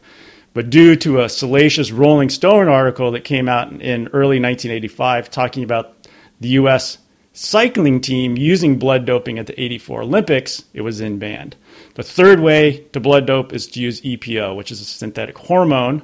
But 0.53 0.69
due 0.69 0.95
to 0.97 1.21
a 1.21 1.29
salacious 1.29 1.91
Rolling 1.91 2.29
Stone 2.29 2.67
article 2.67 3.11
that 3.11 3.23
came 3.23 3.47
out 3.47 3.71
in 3.71 4.07
early 4.07 4.39
1985 4.39 5.29
talking 5.29 5.63
about 5.63 6.07
the 6.39 6.49
U.S. 6.49 6.97
cycling 7.33 8.01
team 8.01 8.37
using 8.37 8.79
blood 8.79 9.05
doping 9.05 9.37
at 9.37 9.47
the 9.47 9.61
84 9.61 10.03
Olympics, 10.03 10.63
it 10.73 10.81
was 10.81 11.01
in 11.01 11.19
banned. 11.19 11.55
The 11.95 12.03
third 12.03 12.39
way 12.39 12.85
to 12.93 12.99
blood 12.99 13.27
dope 13.27 13.53
is 13.53 13.67
to 13.67 13.79
use 13.79 14.01
EPO, 14.01 14.55
which 14.55 14.71
is 14.71 14.81
a 14.81 14.85
synthetic 14.85 15.37
hormone 15.37 16.03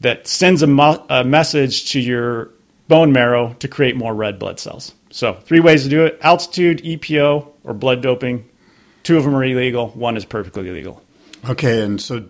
that 0.00 0.26
sends 0.26 0.62
a, 0.62 0.66
mo- 0.66 1.04
a 1.10 1.24
message 1.24 1.90
to 1.92 2.00
your 2.00 2.50
bone 2.86 3.12
marrow 3.12 3.54
to 3.58 3.68
create 3.68 3.96
more 3.96 4.14
red 4.14 4.38
blood 4.38 4.58
cells. 4.58 4.94
So, 5.10 5.34
three 5.34 5.60
ways 5.60 5.84
to 5.84 5.88
do 5.88 6.04
it 6.04 6.18
altitude, 6.22 6.82
EPO, 6.82 7.48
or 7.64 7.74
blood 7.74 8.02
doping. 8.02 8.48
Two 9.02 9.16
of 9.16 9.24
them 9.24 9.34
are 9.34 9.44
illegal, 9.44 9.88
one 9.90 10.16
is 10.16 10.24
perfectly 10.24 10.70
legal. 10.70 11.02
Okay, 11.48 11.82
and 11.82 12.00
so 12.00 12.24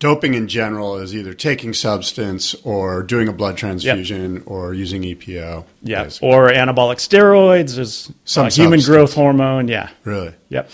doping 0.00 0.34
in 0.34 0.48
general 0.48 0.96
is 0.96 1.14
either 1.14 1.32
taking 1.32 1.72
substance 1.72 2.54
or 2.64 3.02
doing 3.02 3.28
a 3.28 3.32
blood 3.32 3.56
transfusion 3.56 4.36
yep. 4.36 4.42
or 4.46 4.74
using 4.74 5.02
EPO. 5.02 5.64
Yeah, 5.82 6.10
or 6.20 6.48
anabolic 6.48 6.96
steroids 6.96 7.78
is 7.78 8.10
Some 8.24 8.50
human 8.50 8.80
growth 8.80 9.14
hormone. 9.14 9.68
Yeah, 9.68 9.90
really. 10.04 10.34
Yep. 10.48 10.70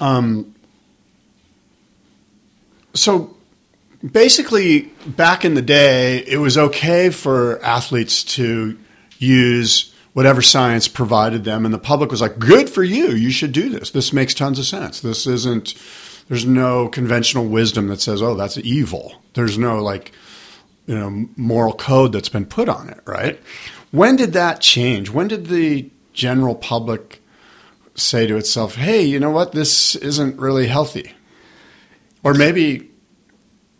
Um, 0.00 0.54
so 2.94 3.36
basically, 4.10 4.90
back 5.06 5.44
in 5.44 5.54
the 5.54 5.62
day, 5.62 6.18
it 6.26 6.38
was 6.38 6.58
okay 6.58 7.10
for 7.10 7.62
athletes 7.62 8.24
to 8.24 8.78
use 9.18 9.92
whatever 10.14 10.40
science 10.40 10.88
provided 10.88 11.44
them, 11.44 11.66
and 11.66 11.74
the 11.74 11.78
public 11.78 12.10
was 12.10 12.22
like, 12.22 12.38
"Good 12.38 12.70
for 12.70 12.82
you! 12.82 13.10
You 13.10 13.30
should 13.30 13.52
do 13.52 13.68
this. 13.68 13.90
This 13.90 14.14
makes 14.14 14.32
tons 14.32 14.58
of 14.58 14.64
sense. 14.64 15.00
This 15.00 15.26
isn't." 15.26 15.74
There's 16.28 16.44
no 16.44 16.88
conventional 16.88 17.46
wisdom 17.46 17.88
that 17.88 18.00
says, 18.00 18.22
"Oh, 18.22 18.34
that's 18.34 18.58
evil." 18.58 19.14
There's 19.34 19.58
no 19.58 19.82
like 19.82 20.12
you 20.86 20.94
know 20.94 21.28
moral 21.36 21.72
code 21.72 22.12
that's 22.12 22.28
been 22.28 22.46
put 22.46 22.68
on 22.68 22.88
it, 22.88 23.00
right? 23.04 23.40
When 23.92 24.16
did 24.16 24.32
that 24.32 24.60
change? 24.60 25.10
When 25.10 25.28
did 25.28 25.46
the 25.46 25.88
general 26.12 26.54
public 26.54 27.22
say 27.94 28.26
to 28.26 28.36
itself, 28.36 28.74
"Hey, 28.74 29.02
you 29.02 29.20
know 29.20 29.30
what? 29.30 29.52
This 29.52 29.94
isn't 29.96 30.38
really 30.38 30.66
healthy," 30.66 31.12
or 32.22 32.34
maybe 32.34 32.90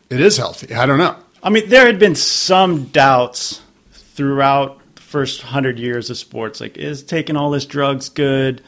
it 0.08 0.20
is 0.20 0.36
healthy? 0.36 0.74
I 0.74 0.86
don't 0.86 0.98
know. 0.98 1.16
I 1.42 1.50
mean, 1.50 1.68
there 1.68 1.86
had 1.86 1.98
been 1.98 2.14
some 2.14 2.86
doubts 2.86 3.60
throughout 3.92 4.80
the 4.94 5.02
first 5.02 5.42
hundred 5.42 5.78
years 5.78 6.10
of 6.10 6.16
sports. 6.16 6.60
Like, 6.60 6.76
is 6.76 7.02
taking 7.02 7.36
all 7.36 7.50
this 7.50 7.66
drugs 7.66 8.08
good? 8.08 8.62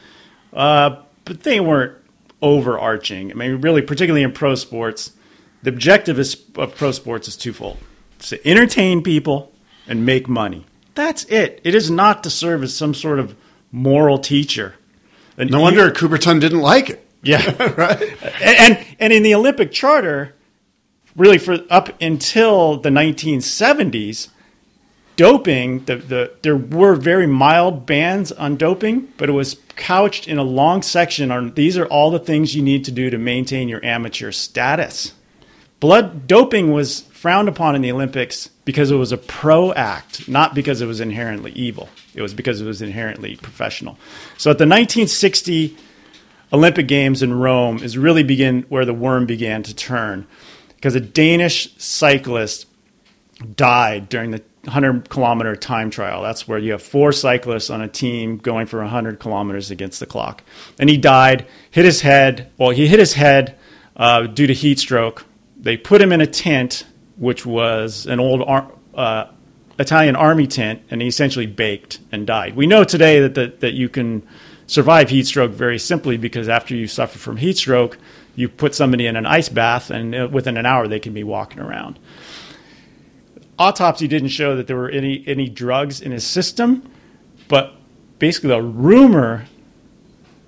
Uh, 0.53 0.97
but 1.25 1.43
they 1.43 1.59
weren't 1.59 1.98
overarching. 2.41 3.31
I 3.31 3.35
mean, 3.35 3.61
really, 3.61 3.81
particularly 3.81 4.23
in 4.23 4.31
pro 4.31 4.55
sports, 4.55 5.11
the 5.63 5.69
objective 5.69 6.19
is, 6.19 6.41
of 6.55 6.75
pro 6.75 6.91
sports 6.91 7.27
is 7.27 7.35
twofold: 7.35 7.77
it's 8.17 8.29
to 8.29 8.47
entertain 8.47 9.03
people 9.03 9.51
and 9.87 10.05
make 10.05 10.27
money. 10.27 10.65
That's 10.95 11.23
it. 11.25 11.61
It 11.63 11.75
is 11.75 11.89
not 11.89 12.23
to 12.23 12.29
serve 12.29 12.63
as 12.63 12.75
some 12.75 12.93
sort 12.93 13.19
of 13.19 13.35
moral 13.71 14.19
teacher. 14.19 14.75
And 15.37 15.49
no 15.49 15.61
wonder 15.61 15.89
Coubertin 15.91 16.41
didn't 16.41 16.59
like 16.59 16.89
it. 16.89 17.07
Yeah, 17.21 17.73
right. 17.77 18.01
And, 18.41 18.77
and 18.77 18.85
and 18.99 19.13
in 19.13 19.23
the 19.23 19.35
Olympic 19.35 19.71
Charter, 19.71 20.35
really 21.15 21.37
for 21.37 21.59
up 21.69 22.01
until 22.01 22.77
the 22.77 22.89
1970s, 22.89 24.29
doping, 25.19 25.83
the, 25.83 25.97
the, 25.97 26.31
there 26.43 26.55
were 26.55 26.95
very 26.95 27.27
mild 27.27 27.85
bans 27.85 28.31
on 28.31 28.55
doping, 28.55 29.05
but 29.17 29.27
it 29.27 29.33
was 29.33 29.57
couched 29.75 30.29
in 30.29 30.37
a 30.37 30.43
long 30.43 30.81
section 30.81 31.29
on 31.29 31.53
these 31.55 31.77
are 31.77 31.85
all 31.87 32.09
the 32.09 32.19
things 32.19 32.55
you 32.55 32.61
need 32.61 32.85
to 32.85 32.91
do 32.91 33.09
to 33.09 33.17
maintain 33.17 33.67
your 33.67 33.83
amateur 33.83 34.31
status. 34.31 35.13
Blood 35.81 36.25
doping 36.25 36.71
was 36.71 37.01
frowned 37.01 37.49
upon 37.49 37.75
in 37.75 37.81
the 37.81 37.91
Olympics 37.91 38.47
because 38.63 38.91
it 38.91 38.95
was 38.95 39.11
a 39.11 39.17
pro 39.17 39.73
act, 39.73 40.29
not 40.29 40.55
because 40.55 40.79
it 40.79 40.85
was 40.85 41.01
inherently 41.01 41.51
evil. 41.51 41.89
It 42.15 42.21
was 42.21 42.33
because 42.33 42.61
it 42.61 42.65
was 42.65 42.81
inherently 42.81 43.35
professional. 43.35 43.99
So 44.37 44.51
at 44.51 44.57
the 44.57 44.63
1960 44.63 45.75
Olympic 46.53 46.87
Games 46.87 47.21
in 47.21 47.33
Rome 47.33 47.83
is 47.83 47.97
really 47.97 48.23
begin 48.23 48.63
where 48.69 48.85
the 48.85 48.93
worm 48.93 49.25
began 49.25 49.63
to 49.63 49.75
turn 49.75 50.27
because 50.77 50.95
a 50.95 51.01
Danish 51.01 51.75
cyclist 51.77 52.67
died 53.55 54.07
during 54.07 54.31
the 54.31 54.41
100 54.69 55.09
kilometer 55.09 55.55
time 55.55 55.89
trial. 55.89 56.21
That's 56.21 56.47
where 56.47 56.59
you 56.59 56.73
have 56.73 56.81
four 56.81 57.11
cyclists 57.11 57.69
on 57.69 57.81
a 57.81 57.87
team 57.87 58.37
going 58.37 58.67
for 58.67 58.79
100 58.79 59.19
kilometers 59.19 59.71
against 59.71 59.99
the 59.99 60.05
clock. 60.05 60.43
And 60.77 60.89
he 60.89 60.97
died, 60.97 61.47
hit 61.71 61.85
his 61.85 62.01
head. 62.01 62.51
Well, 62.57 62.69
he 62.69 62.87
hit 62.87 62.99
his 62.99 63.13
head 63.13 63.57
uh, 63.97 64.27
due 64.27 64.47
to 64.47 64.53
heat 64.53 64.79
stroke. 64.79 65.25
They 65.57 65.75
put 65.75 66.01
him 66.01 66.11
in 66.11 66.21
a 66.21 66.27
tent, 66.27 66.85
which 67.17 67.45
was 67.45 68.05
an 68.05 68.19
old 68.19 68.43
ar- 68.43 68.71
uh, 68.93 69.25
Italian 69.79 70.15
army 70.15 70.45
tent, 70.45 70.83
and 70.91 71.01
he 71.01 71.07
essentially 71.07 71.47
baked 71.47 71.99
and 72.11 72.27
died. 72.27 72.55
We 72.55 72.67
know 72.67 72.83
today 72.83 73.27
that, 73.27 73.61
that 73.61 73.73
you 73.73 73.89
can 73.89 74.27
survive 74.67 75.09
heat 75.09 75.25
stroke 75.25 75.51
very 75.51 75.79
simply 75.79 76.17
because 76.17 76.47
after 76.47 76.75
you 76.75 76.85
suffer 76.85 77.17
from 77.17 77.37
heat 77.37 77.57
stroke, 77.57 77.97
you 78.35 78.47
put 78.47 78.75
somebody 78.75 79.07
in 79.07 79.15
an 79.15 79.25
ice 79.25 79.49
bath, 79.49 79.89
and 79.89 80.13
uh, 80.13 80.29
within 80.31 80.57
an 80.57 80.65
hour 80.65 80.87
they 80.87 80.99
can 80.99 81.13
be 81.13 81.23
walking 81.23 81.59
around 81.59 81.97
autopsy 83.59 84.07
didn't 84.07 84.29
show 84.29 84.55
that 84.55 84.65
there 84.65 84.77
were 84.77 84.89
any 84.89 85.23
any 85.27 85.47
drugs 85.47 86.01
in 86.01 86.11
his 86.11 86.23
system, 86.23 86.89
but 87.47 87.75
basically 88.17 88.49
the 88.49 88.61
rumor 88.61 89.45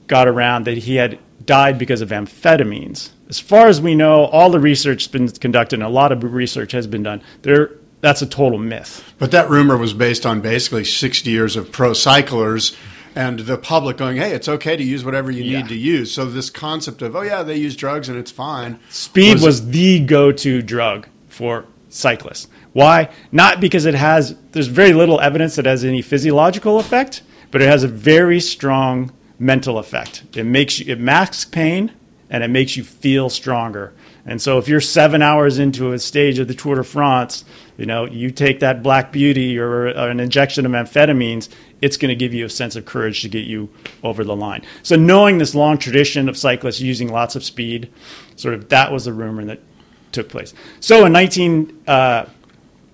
got 0.07 0.27
around 0.27 0.65
that 0.65 0.79
he 0.79 0.95
had 0.95 1.19
died 1.45 1.77
because 1.77 2.01
of 2.01 2.09
amphetamines. 2.09 3.11
As 3.29 3.39
far 3.39 3.67
as 3.67 3.79
we 3.79 3.95
know, 3.95 4.25
all 4.25 4.49
the 4.49 4.59
research 4.59 5.03
has 5.03 5.07
been 5.07 5.27
conducted 5.29 5.75
and 5.75 5.83
a 5.83 5.89
lot 5.89 6.11
of 6.11 6.23
research 6.23 6.71
has 6.71 6.87
been 6.87 7.03
done. 7.03 7.21
There 7.43 7.71
that's 8.01 8.21
a 8.23 8.25
total 8.25 8.57
myth. 8.57 9.13
But 9.19 9.29
that 9.31 9.49
rumor 9.49 9.77
was 9.77 9.93
based 9.93 10.25
on 10.25 10.41
basically 10.41 10.83
60 10.83 11.29
years 11.29 11.55
of 11.55 11.71
pro 11.71 11.93
cyclers 11.93 12.75
and 13.15 13.39
the 13.39 13.57
public 13.57 13.97
going, 13.97 14.17
hey, 14.17 14.31
it's 14.31 14.47
okay 14.47 14.75
to 14.75 14.83
use 14.83 15.03
whatever 15.05 15.29
you 15.31 15.43
yeah. 15.43 15.59
need 15.59 15.69
to 15.69 15.75
use. 15.75 16.11
So 16.11 16.25
this 16.25 16.49
concept 16.49 17.01
of, 17.01 17.15
oh, 17.15 17.21
yeah, 17.21 17.43
they 17.43 17.57
use 17.57 17.75
drugs 17.75 18.09
and 18.09 18.17
it's 18.17 18.31
fine. 18.31 18.79
Speed 18.89 19.33
was, 19.33 19.43
was 19.43 19.69
the 19.69 19.99
go 19.99 20.31
to 20.31 20.61
drug 20.61 21.07
for 21.27 21.65
cyclists. 21.89 22.47
Why? 22.73 23.09
Not 23.31 23.59
because 23.59 23.85
it 23.85 23.95
has, 23.95 24.35
there's 24.51 24.67
very 24.67 24.93
little 24.93 25.19
evidence 25.19 25.55
that 25.55 25.65
it 25.65 25.69
has 25.69 25.83
any 25.83 26.01
physiological 26.01 26.79
effect, 26.79 27.21
but 27.51 27.61
it 27.61 27.67
has 27.67 27.83
a 27.83 27.87
very 27.87 28.39
strong 28.39 29.11
mental 29.37 29.77
effect. 29.77 30.23
It 30.35 30.45
makes 30.45 30.79
you, 30.79 30.91
it 30.93 30.99
masks 30.99 31.45
pain 31.45 31.91
and 32.29 32.43
it 32.43 32.49
makes 32.49 32.77
you 32.77 32.83
feel 32.83 33.29
stronger. 33.29 33.93
And 34.25 34.41
so 34.41 34.57
if 34.57 34.67
you're 34.67 34.81
seven 34.81 35.21
hours 35.21 35.59
into 35.59 35.91
a 35.91 35.99
stage 35.99 36.39
of 36.39 36.47
the 36.47 36.53
Tour 36.53 36.75
de 36.75 36.83
France, 36.83 37.43
you 37.77 37.85
know, 37.85 38.05
you 38.05 38.29
take 38.29 38.59
that 38.59 38.83
Black 38.83 39.11
Beauty 39.11 39.57
or, 39.57 39.87
or 39.87 40.09
an 40.09 40.19
injection 40.19 40.65
of 40.65 40.71
amphetamines, 40.71 41.49
it's 41.81 41.97
going 41.97 42.09
to 42.09 42.15
give 42.15 42.33
you 42.33 42.45
a 42.45 42.49
sense 42.49 42.75
of 42.75 42.85
courage 42.85 43.23
to 43.23 43.29
get 43.29 43.45
you 43.45 43.69
over 44.03 44.23
the 44.23 44.35
line. 44.35 44.61
So 44.83 44.95
knowing 44.95 45.39
this 45.39 45.55
long 45.55 45.77
tradition 45.77 46.29
of 46.29 46.37
cyclists 46.37 46.79
using 46.79 47.11
lots 47.11 47.35
of 47.35 47.43
speed, 47.43 47.91
sort 48.35 48.53
of 48.53 48.69
that 48.69 48.91
was 48.91 49.05
the 49.05 49.13
rumor 49.13 49.43
that 49.45 49.59
took 50.11 50.29
place. 50.29 50.53
So 50.79 51.05
in 51.05 51.81
uh, 51.87 52.25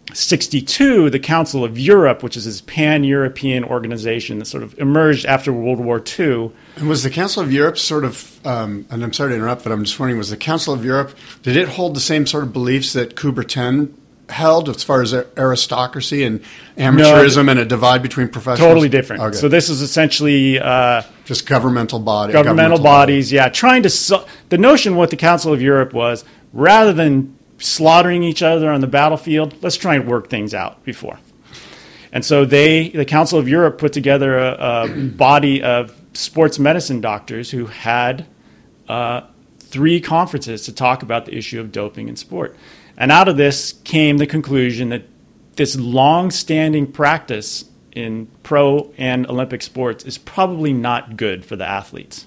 1962, 0.10 1.10
the 1.10 1.20
Council 1.20 1.66
of 1.66 1.78
Europe, 1.78 2.24
which 2.24 2.38
is 2.38 2.46
this 2.46 2.62
pan 2.62 3.04
European 3.04 3.66
organization 3.66 4.40
that 4.40 4.46
sort 4.46 4.64
of 4.64 4.78
emerged 4.80 5.26
after 5.26 5.52
World 5.52 5.80
War 5.80 6.02
II, 6.18 6.50
And 6.78 6.88
was 6.88 7.04
the 7.04 7.10
Council 7.10 7.44
of 7.44 7.52
Europe 7.52 7.78
sort 7.78 8.06
of, 8.06 8.40
um, 8.46 8.86
and 8.90 9.04
I'm 9.04 9.12
sorry 9.12 9.32
to 9.32 9.36
interrupt, 9.36 9.64
but 9.64 9.74
I'm 9.74 9.84
just 9.84 10.00
wondering, 10.00 10.18
was 10.18 10.30
the 10.30 10.38
Council 10.38 10.74
of 10.74 10.86
Europe, 10.86 11.16
did 11.44 11.58
it 11.58 11.68
hold 11.68 11.94
the 11.94 12.00
same 12.00 12.26
sort 12.26 12.46
of 12.46 12.54
beliefs 12.54 12.94
that 12.94 13.16
Coubertin 13.16 13.94
held 14.30 14.70
as 14.70 14.82
far 14.82 15.02
as 15.02 15.14
aristocracy 15.14 16.24
and 16.24 16.42
amateurism 16.78 17.50
and 17.50 17.60
a 17.60 17.66
divide 17.66 18.02
between 18.02 18.30
professionals? 18.30 18.70
totally 18.70 18.90
different. 18.90 19.22
Okay. 19.22 19.38
So 19.38 19.50
this 19.50 19.70
is 19.70 19.82
essentially 19.82 20.58
uh, 20.58 21.04
just 21.26 21.46
governmental 21.46 22.00
body, 22.00 22.32
governmental 22.32 22.80
bodies, 22.80 23.30
yeah, 23.30 23.50
trying 23.50 23.84
to. 23.84 23.90
So, 23.90 24.26
the 24.50 24.58
notion 24.58 24.96
what 24.96 25.10
the 25.10 25.18
Council 25.18 25.54
of 25.54 25.62
Europe 25.62 25.94
was, 25.94 26.24
rather 26.54 26.94
than 26.94 27.37
slaughtering 27.58 28.24
each 28.24 28.42
other 28.42 28.72
on 28.72 28.82
the 28.82 28.88
battlefield, 28.88 29.56
let's 29.62 29.76
try 29.76 29.96
and 29.96 30.08
work 30.08 30.30
things 30.30 30.54
out 30.54 30.84
before. 30.84 31.20
And 32.12 32.24
so 32.24 32.46
they, 32.46 32.90
the 32.90 33.06
Council 33.06 33.38
of 33.40 33.48
Europe, 33.48 33.78
put 33.78 33.94
together 33.94 34.38
a, 34.38 34.86
a 34.86 34.88
body 34.88 35.62
of 35.62 35.94
sports 36.14 36.58
medicine 36.58 37.02
doctors 37.02 37.52
who 37.52 37.66
had 37.68 38.26
uh, 38.88 39.22
three 39.60 40.00
conferences 40.00 40.64
to 40.64 40.74
talk 40.74 41.04
about 41.04 41.26
the 41.26 41.36
issue 41.36 41.60
of 41.60 41.72
doping 41.72 42.08
in 42.08 42.16
sport. 42.16 42.56
And 42.98 43.12
out 43.12 43.28
of 43.28 43.38
this 43.38 43.74
came 43.84 44.18
the 44.18 44.26
conclusion 44.26 44.90
that 44.90 45.04
this 45.56 45.76
long-standing 45.76 46.92
practice 46.92 47.66
in 47.92 48.28
pro 48.44 48.92
and 48.98 49.28
Olympic 49.28 49.62
sports 49.62 50.06
is 50.06 50.18
probably 50.18 50.72
not 50.72 51.18
good 51.18 51.46
for 51.46 51.56
the 51.56 51.66
athletes. 51.66 52.26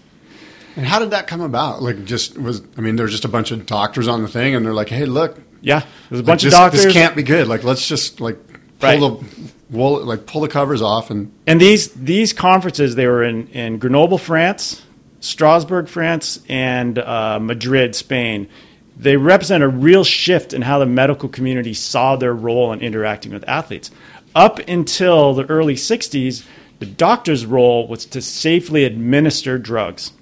And 0.77 0.87
how 0.87 0.99
did 0.99 1.11
that 1.11 1.27
come 1.27 1.41
about? 1.41 1.83
Like, 1.83 2.05
just 2.05 2.39
was 2.39 2.63
I 2.77 2.81
mean, 2.81 2.97
there 2.97 3.05
was 3.05 3.13
just 3.13 3.25
a 3.25 3.29
bunch 3.29 3.51
of 3.51 3.67
doctors 3.67 4.09
on 4.09 4.23
the 4.23 4.29
thing, 4.29 4.55
and 4.55 4.65
they're 4.65 4.73
like, 4.75 4.89
"Hey, 4.89 5.05
look, 5.05 5.39
Yeah, 5.63 5.81
there's 6.09 6.21
a 6.21 6.23
like, 6.23 6.27
bunch 6.27 6.43
this, 6.43 6.55
of 6.55 6.59
doctors. 6.59 6.85
This 6.85 6.93
can't 6.93 7.17
be 7.17 7.23
good. 7.23 7.49
Like, 7.49 7.65
let's 7.65 7.87
just 7.87 8.21
like 8.21 8.39
pull 8.79 8.89
Right. 8.89 9.01
the 9.01 9.27
wool, 9.71 10.05
like 10.05 10.27
pull 10.27 10.41
the 10.41 10.49
covers 10.49 10.81
off, 10.83 11.11
and 11.11 11.33
And 11.47 11.61
these 11.61 11.89
these 11.89 12.33
conferences 12.33 12.95
they 12.95 13.07
were 13.07 13.23
in 13.25 13.49
in 13.49 13.79
Grenoble, 13.79 14.19
France, 14.19 14.83
Strasbourg, 15.21 15.89
France, 15.89 16.41
and 16.49 16.99
uh, 16.99 17.39
Madrid, 17.41 17.95
Spain. 17.95 18.49
They 18.97 19.17
represent 19.17 19.63
a 19.63 19.69
real 19.69 20.05
shift 20.05 20.53
in 20.53 20.63
how 20.63 20.79
the 20.79 20.87
medical 20.87 21.29
community 21.29 21.73
saw 21.75 22.17
their 22.17 22.35
role 22.35 22.73
in 22.73 22.81
interacting 22.81 23.33
with 23.33 23.49
athletes. 23.49 23.91
Up 24.35 24.59
until 24.69 25.35
the 25.35 25.45
early 25.47 25.75
'60s, 25.75 26.45
the 26.79 26.87
doctor's 26.87 27.45
role 27.47 27.89
was 27.89 28.05
to 28.07 28.23
safely 28.23 28.85
administer 28.85 29.59
drugs 29.59 30.13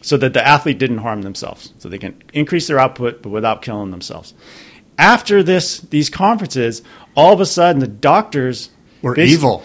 so 0.00 0.16
that 0.16 0.32
the 0.32 0.46
athlete 0.46 0.78
didn't 0.78 0.98
harm 0.98 1.22
themselves, 1.22 1.72
so 1.78 1.88
they 1.88 1.98
can 1.98 2.22
increase 2.32 2.66
their 2.66 2.78
output 2.78 3.22
but 3.22 3.30
without 3.30 3.62
killing 3.62 3.90
themselves. 3.90 4.34
After 4.98 5.42
this, 5.42 5.80
these 5.80 6.10
conferences, 6.10 6.82
all 7.16 7.32
of 7.32 7.40
a 7.40 7.46
sudden 7.46 7.80
the 7.80 7.86
doctors 7.86 8.70
we're 9.02 9.16
evil. 9.16 9.62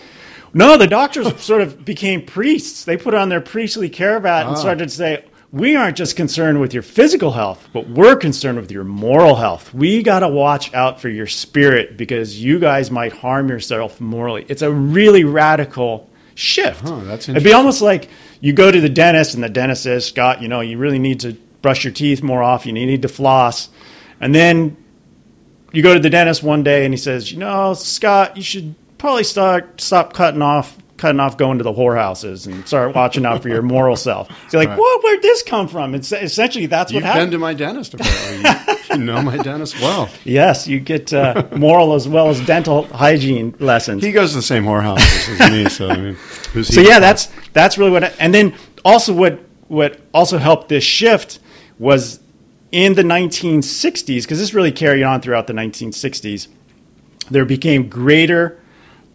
no, 0.54 0.78
the 0.78 0.88
doctors 0.88 1.42
sort 1.42 1.62
of 1.62 1.84
became 1.84 2.26
priests. 2.26 2.86
They 2.86 2.98
put 2.98 3.14
on 3.14 3.30
their 3.30 3.42
priestly 3.42 3.90
cravat 3.90 4.48
and 4.48 4.56
ah. 4.56 4.60
started 4.60 4.90
to 4.90 4.96
say, 4.96 5.26
"We 5.52 5.76
aren't 5.76 5.98
just 5.98 6.16
concerned 6.16 6.60
with 6.60 6.74
your 6.74 6.84
physical 6.84 7.32
health, 7.32 7.68
but 7.74 7.90
we're 7.90 8.16
concerned 8.16 8.60
with 8.60 8.72
your 8.72 8.84
moral 8.84 9.36
health. 9.36 9.74
We 9.74 10.04
got 10.04 10.20
to 10.20 10.28
watch 10.28 10.74
out 10.74 11.02
for 11.02 11.10
your 11.10 11.28
spirit 11.28 11.98
because 11.98 12.44
you 12.44 12.60
guys 12.60 12.92
might 12.92 13.14
harm 13.14 13.50
yourself 13.50 14.00
morally." 14.00 14.46
It's 14.50 14.62
a 14.62 14.72
really 14.72 15.24
radical 15.24 16.10
shift. 16.36 16.82
Huh, 16.82 17.02
that's 17.04 17.30
It'd 17.30 17.44
be 17.44 17.54
almost 17.54 17.82
like 17.82 18.10
you 18.42 18.54
go 18.54 18.72
to 18.72 18.82
the 18.82 18.90
dentist 18.90 19.36
and 19.36 19.44
the 19.44 19.50
dentist 19.50 19.84
says, 19.84 20.06
"Scott, 20.06 20.42
you 20.42 20.48
know, 20.48 20.62
you 20.62 20.78
really 20.78 21.00
need 21.00 21.20
to 21.22 21.34
brush 21.62 21.84
your 21.84 21.94
teeth 21.94 22.22
more 22.22 22.44
often. 22.44 22.76
You 22.76 22.86
need 22.86 23.02
to 23.04 23.10
floss," 23.10 23.70
and 24.20 24.34
then 24.34 24.78
you 25.72 25.82
go 25.82 25.94
to 25.94 26.00
the 26.00 26.10
dentist 26.10 26.44
one 26.44 26.64
day 26.64 26.86
and 26.86 26.94
he 26.94 26.98
says, 26.98 27.32
"You 27.32 27.40
know, 27.40 27.74
Scott, 27.74 28.38
you 28.38 28.44
should 28.44 28.76
probably 28.98 29.24
start 29.24 29.82
stop 29.82 30.14
cutting 30.14 30.42
off 30.42 30.78
cutting 30.98 31.20
off 31.20 31.38
going 31.38 31.58
to 31.58 31.64
the 31.64 31.74
whorehouses 31.74 32.46
and 32.48 32.68
start 32.68 32.96
watching 32.96 33.26
out 33.26 33.42
for 33.42 33.50
your 33.50 33.62
moral 33.62 33.96
self." 33.96 34.28
So 34.30 34.36
you're 34.58 34.62
like, 34.62 34.70
Right. 34.70 34.80
"What? 34.80 35.04
Where'd 35.04 35.22
this 35.22 35.44
come 35.44 35.68
from?" 35.68 35.96
It's 35.96 36.12
essentially 36.12 36.66
that's 36.68 36.94
what 36.94 37.04
happened. 37.04 37.32
You've 37.34 37.42
what 37.42 37.54
been 37.54 37.58
to 37.58 37.66
my 37.68 37.74
dentist, 37.74 37.94
apparently. 37.96 38.80
you, 38.92 38.98
know 39.06 39.22
my 39.22 39.38
dentist 39.38 39.80
well. 39.82 40.10
yes, 40.24 40.68
you 40.68 40.80
get 40.80 41.12
uh, 41.14 41.48
moral 41.56 41.94
as 41.94 42.08
well 42.08 42.30
as 42.30 42.40
dental 42.46 42.84
hygiene 42.88 43.56
lessons. 43.60 44.04
He 44.04 44.12
goes 44.12 44.32
to 44.32 44.38
the 44.38 44.42
same 44.44 44.66
whorehouses 44.66 45.40
as 45.40 45.52
me, 45.52 45.70
so 45.70 45.90
I 45.90 45.98
mean, 45.98 46.18
who's 46.54 46.68
he 46.68 46.74
so 46.76 46.82
yeah, 46.82 47.00
that's 47.00 47.28
that's 47.54 47.78
really 47.78 47.92
what. 47.92 48.04
I, 48.04 48.08
And 48.20 48.34
then 48.34 48.56
also 48.86 49.14
what 49.14 49.40
what 49.68 50.00
also 50.14 50.38
helped 50.38 50.70
this 50.70 50.84
shift 50.84 51.40
was 51.80 52.20
in 52.72 52.94
the 52.96 53.04
1960s 53.04 54.24
because 54.24 54.40
this 54.40 54.54
really 54.54 54.72
carried 54.72 55.04
on 55.04 55.22
throughout 55.22 55.48
the 55.48 55.54
1960s. 55.54 56.48
There 57.32 57.46
became 57.46 57.88
greater 57.88 58.60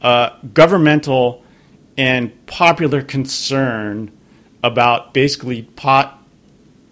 uh, 0.03 0.31
governmental 0.55 1.43
and 1.98 2.46
popular 2.46 3.02
concern 3.02 4.11
about 4.62 5.12
basically 5.12 5.62
pot 5.62 6.22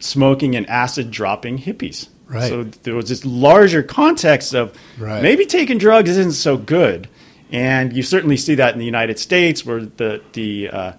smoking 0.01 0.55
and 0.55 0.69
acid 0.69 1.11
dropping 1.11 1.59
hippies. 1.59 2.09
Right. 2.27 2.49
So 2.49 2.65
there 2.83 2.95
was 2.95 3.09
this 3.09 3.25
larger 3.25 3.83
context 3.83 4.53
of 4.53 4.77
Right. 4.99 5.23
maybe 5.23 5.47
taking 5.47 5.79
drugs 5.79 6.11
isn't 6.11 6.33
so 6.33 6.57
good, 6.57 7.09
and 7.53 7.93
you 7.93 8.03
certainly 8.03 8.37
see 8.37 8.57
that 8.57 8.73
in 8.73 8.81
the 8.81 8.85
United 8.85 9.19
States, 9.19 9.65
where 9.65 9.87
the 9.87 10.21
the 10.33 10.69
uh, 10.71 10.93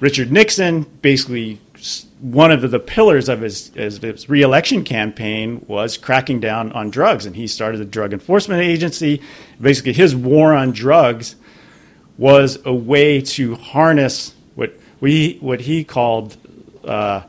Richard 0.00 0.32
Nixon 0.32 0.82
basically 1.00 1.60
one 2.20 2.50
of 2.50 2.62
the, 2.62 2.68
the 2.68 2.78
pillars 2.78 3.28
of 3.28 3.42
his, 3.42 3.68
his, 3.74 3.98
his 3.98 4.28
reelection 4.30 4.82
campaign 4.84 5.62
was 5.68 5.98
cracking 5.98 6.40
down 6.40 6.72
on 6.72 6.88
drugs, 6.88 7.26
and 7.26 7.36
he 7.36 7.46
started 7.46 7.76
the 7.78 7.84
Drug 7.84 8.14
Enforcement 8.14 8.62
Agency. 8.62 9.20
Basically, 9.60 9.92
his 9.92 10.16
war 10.16 10.54
on 10.54 10.72
drugs 10.72 11.36
was 12.18 12.58
a 12.64 12.72
way 12.74 13.20
to 13.20 13.54
harness 13.56 14.34
what 14.54 14.72
we 15.00 15.36
what 15.40 15.60
he 15.60 15.84
called 15.84 16.36
uh, 16.84 17.22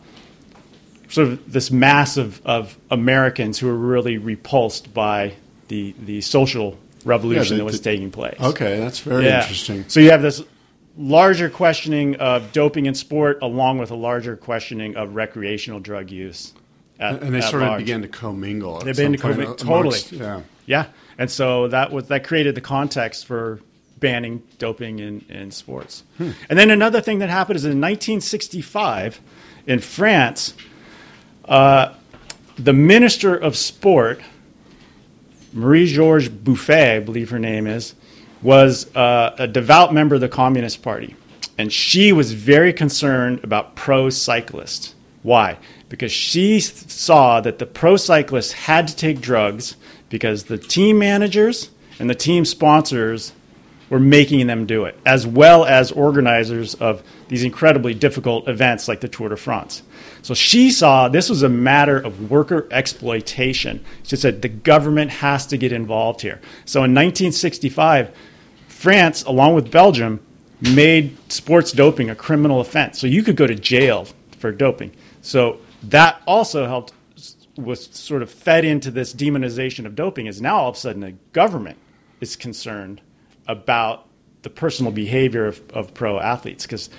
sort 1.10 1.28
of 1.30 1.52
this 1.52 1.72
mass 1.72 2.18
of, 2.18 2.42
of 2.46 2.78
Americans 2.92 3.60
who 3.60 3.68
were 3.68 3.76
really 3.76 4.18
repulsed 4.18 4.94
by 4.94 5.34
the 5.68 5.94
the 6.06 6.22
social 6.22 6.78
revolution 7.04 7.58
the- 7.58 7.62
that 7.62 7.66
was 7.66 7.80
taking 7.80 8.12
place. 8.12 8.40
Okay, 8.40 8.80
that's 8.80 9.00
very 9.00 9.26
Yeah. 9.26 9.42
interesting. 9.42 9.86
So 9.88 10.00
you 10.00 10.12
have 10.12 10.22
this 10.22 10.42
larger 10.98 11.50
questioning 11.50 12.16
of 12.18 12.52
doping 12.54 12.86
in 12.86 12.96
sport, 12.96 13.40
along 13.42 13.80
with 13.80 13.92
a 13.92 13.96
larger 13.96 14.36
questioning 14.36 14.96
of 14.96 15.14
recreational 15.16 15.80
drug 15.80 16.10
use. 16.10 16.54
At, 17.00 17.22
And 17.22 17.36
they 17.36 17.42
sort 17.42 17.62
of 17.64 17.68
large. 17.70 17.80
began 17.82 18.02
to 18.04 18.08
commingle. 18.08 18.80
They 18.80 18.92
began 18.94 19.12
to 19.12 19.18
commingle- 19.18 19.56
totally. 19.56 20.00
Yeah. 20.12 20.42
Yeah, 20.66 20.86
and 21.18 21.30
so 21.30 21.68
that 21.68 21.92
was 21.92 22.08
that 22.08 22.24
created 22.24 22.56
the 22.56 22.62
context 22.62 23.26
for 23.28 23.60
banning 24.00 24.44
doping 24.58 25.00
in, 25.00 25.26
in 25.30 25.52
sports. 25.52 26.04
Hmm. 26.18 26.32
And 26.50 26.60
then 26.60 26.70
another 26.70 27.02
thing 27.02 27.20
that 27.20 27.30
happened 27.30 27.58
is 27.58 27.66
in 27.66 27.82
1965 27.82 29.22
in 29.68 29.80
France, 29.80 30.54
uh, 31.46 31.94
the 32.58 32.74
minister 32.74 33.36
of 33.36 33.56
sport, 33.56 34.22
Marie 35.54 35.88
Georges 35.88 36.30
Buffet, 36.30 36.98
I 36.98 37.00
believe 37.00 37.30
her 37.30 37.40
name 37.40 37.68
is, 37.68 37.96
was 38.42 38.94
uh, 38.96 39.36
a 39.40 39.48
devout 39.48 39.94
member 39.94 40.16
of 40.16 40.22
the 40.22 40.30
Communist 40.30 40.82
Party. 40.84 41.16
And 41.58 41.72
she 41.72 42.12
was 42.12 42.34
very 42.34 42.74
concerned 42.74 43.44
about 43.44 43.76
pro 43.76 44.10
cyclists. 44.10 44.94
Why? 45.24 45.58
Because 45.90 46.12
she 46.12 46.60
saw 46.60 47.42
that 47.42 47.60
the 47.60 47.66
pro 47.66 47.96
cyclists 47.98 48.52
had 48.52 48.88
to 48.90 48.96
take 48.96 49.22
drugs 49.22 49.78
because 50.10 50.44
the 50.44 50.58
team 50.58 51.00
managers 51.00 51.72
and 51.98 52.10
the 52.10 52.16
team 52.16 52.46
sponsors 52.46 53.32
were 53.90 54.00
making 54.00 54.48
them 54.48 54.66
do 54.66 54.86
it, 54.86 54.98
as 55.06 55.28
well 55.28 55.66
as 55.66 55.92
organizers 55.92 56.74
of 56.76 57.04
these 57.28 57.44
incredibly 57.44 57.94
difficult 57.94 58.48
events 58.48 58.88
like 58.88 59.02
the 59.02 59.08
Tour 59.08 59.30
de 59.30 59.38
France. 59.38 59.84
So 60.22 60.34
she 60.34 60.72
saw 60.72 61.08
this 61.08 61.30
was 61.30 61.44
a 61.44 61.50
matter 61.50 61.98
of 61.98 62.32
worker 62.32 62.68
exploitation. 62.72 63.84
She 64.04 64.16
said 64.16 64.42
the 64.42 64.50
government 64.50 65.12
has 65.12 65.46
to 65.48 65.58
get 65.58 65.72
involved 65.72 66.22
here. 66.22 66.42
So 66.66 66.80
in 66.80 66.94
1965, 66.94 68.16
France, 68.68 69.24
along 69.24 69.56
with 69.56 69.72
Belgium, 69.72 70.20
made 70.62 71.18
sports 71.32 71.72
doping 71.72 72.10
a 72.10 72.16
criminal 72.16 72.60
offense. 72.60 73.00
So 73.00 73.08
you 73.08 73.24
could 73.24 73.36
go 73.36 73.46
to 73.46 73.56
jail 73.56 74.08
for 74.40 74.52
doping. 74.52 74.92
So 75.22 75.60
that 75.84 76.22
also 76.26 76.66
helped 76.66 76.94
was 77.58 77.86
sort 77.86 78.22
of 78.22 78.30
fed 78.30 78.66
into 78.66 78.92
this 78.92 79.14
demonization 79.14 79.86
of 79.86 79.96
doping 79.96 80.26
is 80.26 80.42
now 80.42 80.58
all 80.58 80.70
of 80.70 80.76
a 80.76 80.78
sudden 80.78 81.02
the 81.02 81.14
government 81.32 81.78
is 82.20 82.36
concerned 82.36 83.00
about 83.48 84.08
the 84.42 84.50
personal 84.50 84.92
behavior 84.92 85.48
of, 85.48 85.62
of 85.72 85.94
pro 85.94 86.20
athletes 86.20 86.66
because 86.66 86.90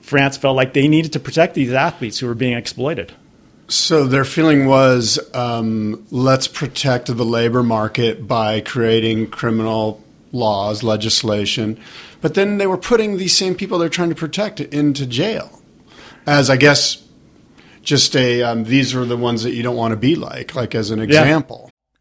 France 0.00 0.36
felt 0.36 0.56
like 0.56 0.72
they 0.72 0.88
needed 0.88 1.12
to 1.12 1.20
protect 1.20 1.54
these 1.54 1.72
athletes 1.72 2.18
who 2.18 2.26
were 2.26 2.34
being 2.34 2.56
exploited. 2.56 3.12
So 3.68 4.06
their 4.06 4.24
feeling 4.24 4.66
was, 4.66 5.18
um, 5.34 6.06
let's 6.10 6.46
protect 6.48 7.06
the 7.06 7.24
labor 7.24 7.62
market 7.62 8.28
by 8.28 8.60
creating 8.60 9.30
criminal 9.30 10.02
laws, 10.32 10.82
legislation, 10.82 11.80
but 12.20 12.34
then 12.34 12.58
they 12.58 12.66
were 12.66 12.76
putting 12.76 13.16
these 13.16 13.36
same 13.36 13.54
people 13.54 13.78
they're 13.78 13.88
trying 13.88 14.10
to 14.10 14.14
protect 14.14 14.60
into 14.60 15.06
jail, 15.06 15.62
as 16.26 16.50
I 16.50 16.56
guess 16.56 17.02
just 17.82 18.16
a 18.16 18.42
um, 18.42 18.64
these 18.64 18.94
are 18.94 19.04
the 19.04 19.16
ones 19.16 19.42
that 19.44 19.52
you 19.52 19.62
don't 19.62 19.76
want 19.76 19.92
to 19.92 19.96
be 19.96 20.16
like, 20.16 20.54
like 20.54 20.74
as 20.74 20.90
an 20.90 21.00
example. 21.00 21.70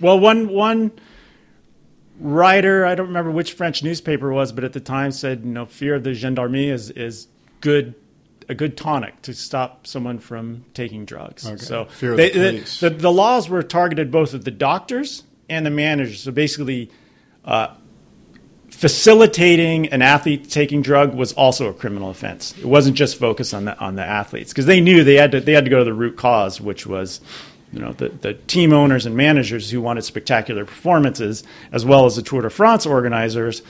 Well, 0.00 0.18
one 0.18 0.48
one 0.48 0.92
writer, 2.18 2.84
I 2.84 2.94
don't 2.94 3.08
remember 3.08 3.30
which 3.30 3.52
French 3.52 3.82
newspaper 3.82 4.30
it 4.30 4.34
was, 4.34 4.52
but 4.52 4.64
at 4.64 4.72
the 4.72 4.80
time 4.80 5.10
said, 5.12 5.42
you 5.44 5.50
know, 5.50 5.66
fear 5.66 5.94
of 5.96 6.04
the 6.04 6.14
gendarmerie 6.14 6.68
is 6.68 6.90
is 6.90 7.28
good 7.60 7.94
a 8.48 8.54
good 8.54 8.76
tonic 8.76 9.22
to 9.22 9.32
stop 9.32 9.86
someone 9.86 10.18
from 10.18 10.64
taking 10.74 11.04
drugs. 11.04 11.46
Okay. 11.46 11.56
So 11.56 11.84
Fear 11.84 12.12
of 12.12 12.16
they- 12.16 12.30
the 12.30 12.78
the, 12.80 12.90
the 12.90 13.12
laws 13.12 13.48
were 13.48 13.62
targeted 13.62 14.10
both 14.10 14.34
at 14.34 14.44
the 14.44 14.50
doctors 14.50 15.22
and 15.48 15.64
the 15.64 15.70
managers. 15.70 16.20
So 16.22 16.32
basically, 16.32 16.90
uh, 17.44 17.68
facilitating 18.70 19.88
an 19.88 20.02
athlete 20.02 20.48
taking 20.50 20.82
drug 20.82 21.14
was 21.14 21.32
also 21.34 21.68
a 21.68 21.74
criminal 21.74 22.10
offense. 22.10 22.54
It 22.58 22.64
wasn't 22.64 22.96
just 22.96 23.18
focused 23.18 23.52
on 23.54 23.66
the 23.66 23.78
on 23.78 23.94
the 23.96 24.04
athletes 24.04 24.52
because 24.52 24.66
they 24.66 24.80
knew 24.80 25.04
they 25.04 25.16
had 25.16 25.32
to 25.32 25.40
they 25.40 25.52
had 25.52 25.64
to 25.64 25.70
go 25.70 25.78
to 25.78 25.84
the 25.84 25.94
root 25.94 26.16
cause, 26.16 26.60
which 26.60 26.86
was 26.86 27.20
you 27.72 27.80
know 27.80 27.92
the, 27.92 28.08
the 28.08 28.34
team 28.34 28.72
owners 28.72 29.06
and 29.06 29.16
managers 29.16 29.70
who 29.70 29.80
wanted 29.80 30.02
spectacular 30.02 30.64
performances, 30.64 31.44
as 31.72 31.84
well 31.84 32.06
as 32.06 32.16
the 32.16 32.22
Tour 32.22 32.42
de 32.42 32.50
France 32.50 32.86
organizers 32.86 33.62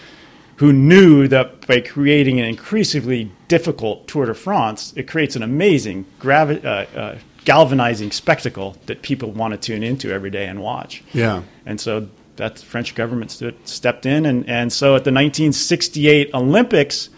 who 0.57 0.75
knew 0.75 1.27
that 1.27 1.67
by 1.67 1.81
creating 1.81 2.39
an 2.39 2.45
increasingly 2.45 3.33
difficult 3.49 4.07
Tour 4.07 4.27
de 4.27 4.35
France, 4.35 4.93
it 4.95 5.09
creates 5.09 5.35
an 5.35 5.43
amazing 5.43 6.05
gravi- 6.19 6.63
uh, 6.63 6.85
uh, 6.95 7.19
galvanizing 7.47 8.11
spectacle 8.11 8.77
that 8.85 9.01
people 9.01 9.31
want 9.33 9.53
to 9.53 9.59
tune 9.59 9.83
into 9.83 10.13
every 10.13 10.29
day 10.29 10.47
and 10.47 10.61
watch. 10.61 11.03
Yeah. 11.15 11.45
And 11.65 11.81
so 11.81 12.09
that 12.37 12.59
French 12.59 12.95
government 12.95 13.31
stood, 13.31 13.67
stepped 13.67 14.05
in. 14.05 14.27
And, 14.27 14.47
and 14.49 14.71
so 14.71 14.97
at 14.97 15.05
the 15.05 15.13
1968 15.13 16.35
Olympics, 16.35 17.09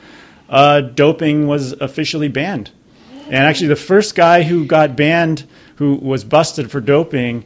uh, 0.49 0.81
doping 0.81 1.49
was 1.49 1.73
officially 1.73 2.29
banned. 2.29 2.71
And 3.27 3.35
actually, 3.35 3.69
the 3.69 3.77
first 3.77 4.15
guy 4.15 4.43
who 4.43 4.67
got 4.67 4.97
banned, 4.97 5.47
who 5.83 5.97
was 5.97 6.23
busted 6.23 6.71
for 6.71 6.81
doping, 6.81 7.45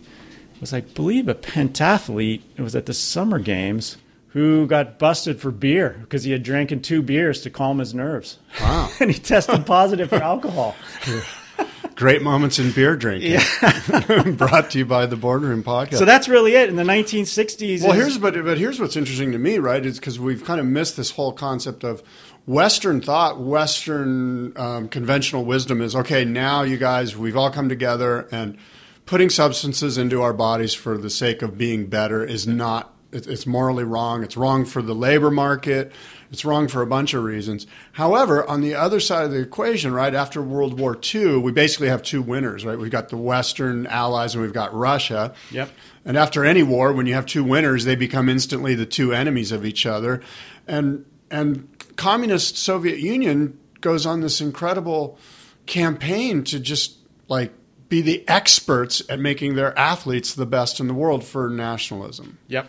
was, 0.60 0.74
I 0.74 0.82
believe, 0.82 1.26
a 1.26 1.34
pentathlete. 1.34 2.42
It 2.58 2.60
was 2.60 2.76
at 2.76 2.84
the 2.84 2.92
Summer 2.92 3.38
Games 3.38 3.96
who 4.28 4.66
got 4.66 4.98
busted 4.98 5.40
for 5.40 5.50
beer 5.50 5.96
because 6.02 6.24
he 6.24 6.32
had 6.32 6.42
drinking 6.42 6.82
two 6.82 7.00
beers 7.00 7.40
to 7.40 7.48
calm 7.48 7.78
his 7.78 7.94
nerves. 7.94 8.38
Wow. 8.60 8.90
and 9.00 9.10
he 9.10 9.18
tested 9.18 9.64
positive 9.64 10.10
for 10.10 10.16
alcohol. 10.16 10.76
Great 11.94 12.20
moments 12.20 12.58
in 12.58 12.72
beer 12.72 12.94
drinking. 12.94 13.32
Yeah. 13.32 14.22
Brought 14.36 14.72
to 14.72 14.78
you 14.80 14.84
by 14.84 15.06
the 15.06 15.16
Boardroom 15.16 15.62
Podcast. 15.62 15.96
So 15.96 16.04
that's 16.04 16.28
really 16.28 16.54
it. 16.54 16.68
In 16.68 16.76
the 16.76 16.82
1960s, 16.82 17.80
Well, 17.80 17.92
is- 17.92 17.96
here's 17.96 18.18
but 18.18 18.34
but 18.44 18.58
here's 18.58 18.78
what's 18.78 18.96
interesting 18.96 19.32
to 19.32 19.38
me, 19.38 19.56
right? 19.56 19.84
Is 19.84 19.98
because 19.98 20.20
we've 20.20 20.44
kind 20.44 20.60
of 20.60 20.66
missed 20.66 20.98
this 20.98 21.12
whole 21.12 21.32
concept 21.32 21.84
of 21.84 22.02
Western 22.46 23.00
thought, 23.00 23.40
Western 23.40 24.56
um, 24.56 24.88
conventional 24.88 25.44
wisdom 25.44 25.82
is 25.82 25.96
okay. 25.96 26.24
Now, 26.24 26.62
you 26.62 26.76
guys, 26.76 27.16
we've 27.16 27.36
all 27.36 27.50
come 27.50 27.68
together, 27.68 28.28
and 28.30 28.56
putting 29.04 29.30
substances 29.30 29.98
into 29.98 30.22
our 30.22 30.32
bodies 30.32 30.72
for 30.72 30.96
the 30.96 31.10
sake 31.10 31.42
of 31.42 31.58
being 31.58 31.86
better 31.86 32.24
is 32.24 32.46
not, 32.46 32.94
it's 33.12 33.46
morally 33.46 33.84
wrong. 33.84 34.22
It's 34.22 34.36
wrong 34.36 34.64
for 34.64 34.80
the 34.80 34.94
labor 34.94 35.30
market. 35.30 35.92
It's 36.30 36.44
wrong 36.44 36.68
for 36.68 36.82
a 36.82 36.86
bunch 36.86 37.14
of 37.14 37.24
reasons. 37.24 37.66
However, 37.92 38.46
on 38.48 38.60
the 38.60 38.74
other 38.74 39.00
side 39.00 39.24
of 39.24 39.30
the 39.30 39.40
equation, 39.40 39.92
right 39.92 40.14
after 40.14 40.42
World 40.42 40.78
War 40.78 40.98
II, 41.14 41.38
we 41.38 41.52
basically 41.52 41.88
have 41.88 42.02
two 42.02 42.20
winners, 42.20 42.64
right? 42.64 42.78
We've 42.78 42.90
got 42.90 43.08
the 43.08 43.16
Western 43.16 43.86
allies 43.86 44.34
and 44.34 44.42
we've 44.42 44.52
got 44.52 44.74
Russia. 44.74 45.34
Yep. 45.50 45.70
And 46.04 46.16
after 46.16 46.44
any 46.44 46.62
war, 46.62 46.92
when 46.92 47.06
you 47.06 47.14
have 47.14 47.26
two 47.26 47.44
winners, 47.44 47.84
they 47.84 47.96
become 47.96 48.28
instantly 48.28 48.74
the 48.74 48.86
two 48.86 49.12
enemies 49.12 49.50
of 49.52 49.64
each 49.64 49.86
other. 49.86 50.20
And 50.66 51.04
and 51.30 51.75
communist 51.96 52.56
Soviet 52.56 52.98
Union 52.98 53.58
goes 53.80 54.06
on 54.06 54.20
this 54.20 54.40
incredible 54.40 55.18
campaign 55.66 56.44
to 56.44 56.60
just 56.60 56.96
like 57.28 57.52
be 57.88 58.00
the 58.00 58.26
experts 58.28 59.02
at 59.08 59.18
making 59.18 59.54
their 59.54 59.76
athletes 59.78 60.34
the 60.34 60.46
best 60.46 60.80
in 60.80 60.88
the 60.88 60.94
world 60.94 61.24
for 61.24 61.48
nationalism. 61.48 62.38
Yep. 62.48 62.68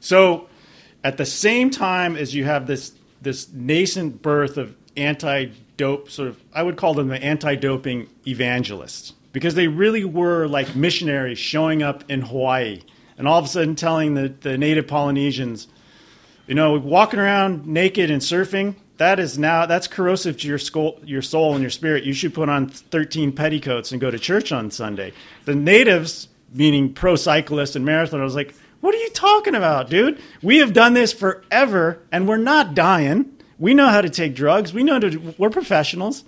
So 0.00 0.48
at 1.02 1.16
the 1.16 1.26
same 1.26 1.70
time 1.70 2.16
as 2.16 2.34
you 2.34 2.44
have 2.44 2.66
this 2.66 2.92
this 3.22 3.52
nascent 3.52 4.22
birth 4.22 4.56
of 4.56 4.74
anti-dope 4.96 6.10
sort 6.10 6.28
of 6.28 6.42
I 6.52 6.62
would 6.62 6.76
call 6.76 6.94
them 6.94 7.08
the 7.08 7.22
anti-doping 7.22 8.08
evangelists 8.26 9.12
because 9.32 9.54
they 9.54 9.68
really 9.68 10.04
were 10.04 10.46
like 10.46 10.74
missionaries 10.74 11.38
showing 11.38 11.82
up 11.82 12.10
in 12.10 12.22
Hawaii 12.22 12.82
and 13.16 13.28
all 13.28 13.38
of 13.38 13.44
a 13.44 13.48
sudden 13.48 13.76
telling 13.76 14.14
the, 14.14 14.28
the 14.40 14.56
native 14.56 14.86
Polynesians, 14.86 15.68
you 16.50 16.56
know, 16.56 16.76
walking 16.76 17.20
around 17.20 17.64
naked 17.68 18.10
and 18.10 18.20
surfing, 18.20 18.74
that 18.96 19.20
is 19.20 19.38
now 19.38 19.66
that's 19.66 19.86
corrosive 19.86 20.36
to 20.38 20.48
your 20.48 20.58
soul, 20.58 20.98
your 21.04 21.22
soul 21.22 21.52
and 21.52 21.62
your 21.62 21.70
spirit. 21.70 22.02
You 22.02 22.12
should 22.12 22.34
put 22.34 22.48
on 22.48 22.68
13 22.68 23.30
petticoats 23.30 23.92
and 23.92 24.00
go 24.00 24.10
to 24.10 24.18
church 24.18 24.50
on 24.50 24.72
Sunday. 24.72 25.12
The 25.44 25.54
natives, 25.54 26.26
meaning 26.52 26.92
pro 26.92 27.14
cyclists 27.14 27.76
and 27.76 27.86
marathoners, 27.86 28.34
like, 28.34 28.52
what 28.80 28.92
are 28.92 28.98
you 28.98 29.10
talking 29.10 29.54
about, 29.54 29.90
dude? 29.90 30.20
We 30.42 30.58
have 30.58 30.72
done 30.72 30.92
this 30.92 31.12
forever 31.12 32.02
and 32.10 32.26
we're 32.26 32.36
not 32.36 32.74
dying. 32.74 33.32
We 33.60 33.72
know 33.72 33.86
how 33.86 34.00
to 34.00 34.10
take 34.10 34.34
drugs. 34.34 34.74
We 34.74 34.82
know 34.82 34.98
to, 34.98 35.34
we're 35.38 35.50
professionals. 35.50 36.24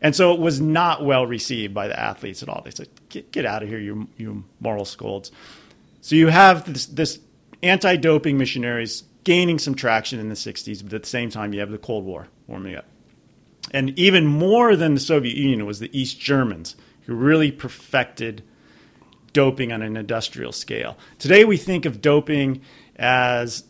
And 0.00 0.14
so 0.14 0.32
it 0.32 0.38
was 0.38 0.60
not 0.60 1.04
well 1.04 1.26
received 1.26 1.74
by 1.74 1.88
the 1.88 1.98
athletes 1.98 2.40
at 2.40 2.48
all. 2.48 2.62
They 2.64 2.70
said, 2.70 2.88
get, 3.08 3.32
get 3.32 3.44
out 3.44 3.64
of 3.64 3.68
here, 3.68 3.80
you, 3.80 4.06
you 4.16 4.44
moral 4.60 4.84
scolds. 4.84 5.32
So 6.02 6.14
you 6.14 6.28
have 6.28 6.72
this, 6.72 6.86
this 6.86 7.18
anti-doping 7.64 8.38
missionaries 8.38 9.02
gaining 9.26 9.58
some 9.58 9.74
traction 9.74 10.20
in 10.20 10.28
the 10.28 10.36
60s, 10.36 10.84
but 10.84 10.94
at 10.94 11.02
the 11.02 11.08
same 11.08 11.30
time, 11.30 11.52
you 11.52 11.58
have 11.58 11.72
the 11.72 11.78
Cold 11.78 12.04
War 12.04 12.28
warming 12.46 12.76
up. 12.76 12.84
And 13.72 13.90
even 13.98 14.24
more 14.24 14.76
than 14.76 14.94
the 14.94 15.00
Soviet 15.00 15.36
Union 15.36 15.66
was 15.66 15.80
the 15.80 15.90
East 15.98 16.20
Germans 16.20 16.76
who 17.06 17.14
really 17.14 17.50
perfected 17.50 18.44
doping 19.32 19.72
on 19.72 19.82
an 19.82 19.96
industrial 19.96 20.52
scale. 20.52 20.96
Today, 21.18 21.44
we 21.44 21.56
think 21.56 21.86
of 21.86 22.00
doping 22.00 22.60
as 22.94 23.64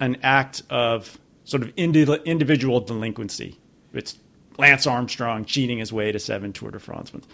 an 0.00 0.18
act 0.24 0.64
of 0.70 1.18
sort 1.44 1.62
of 1.62 1.72
indi- 1.76 2.12
individual 2.24 2.80
delinquency. 2.80 3.60
It's 3.92 4.18
Lance 4.58 4.88
Armstrong 4.88 5.44
cheating 5.44 5.78
his 5.78 5.92
way 5.92 6.10
to 6.10 6.18
seven 6.18 6.52
Tour 6.52 6.72
de 6.72 6.80
France 6.80 7.12
wins 7.12 7.28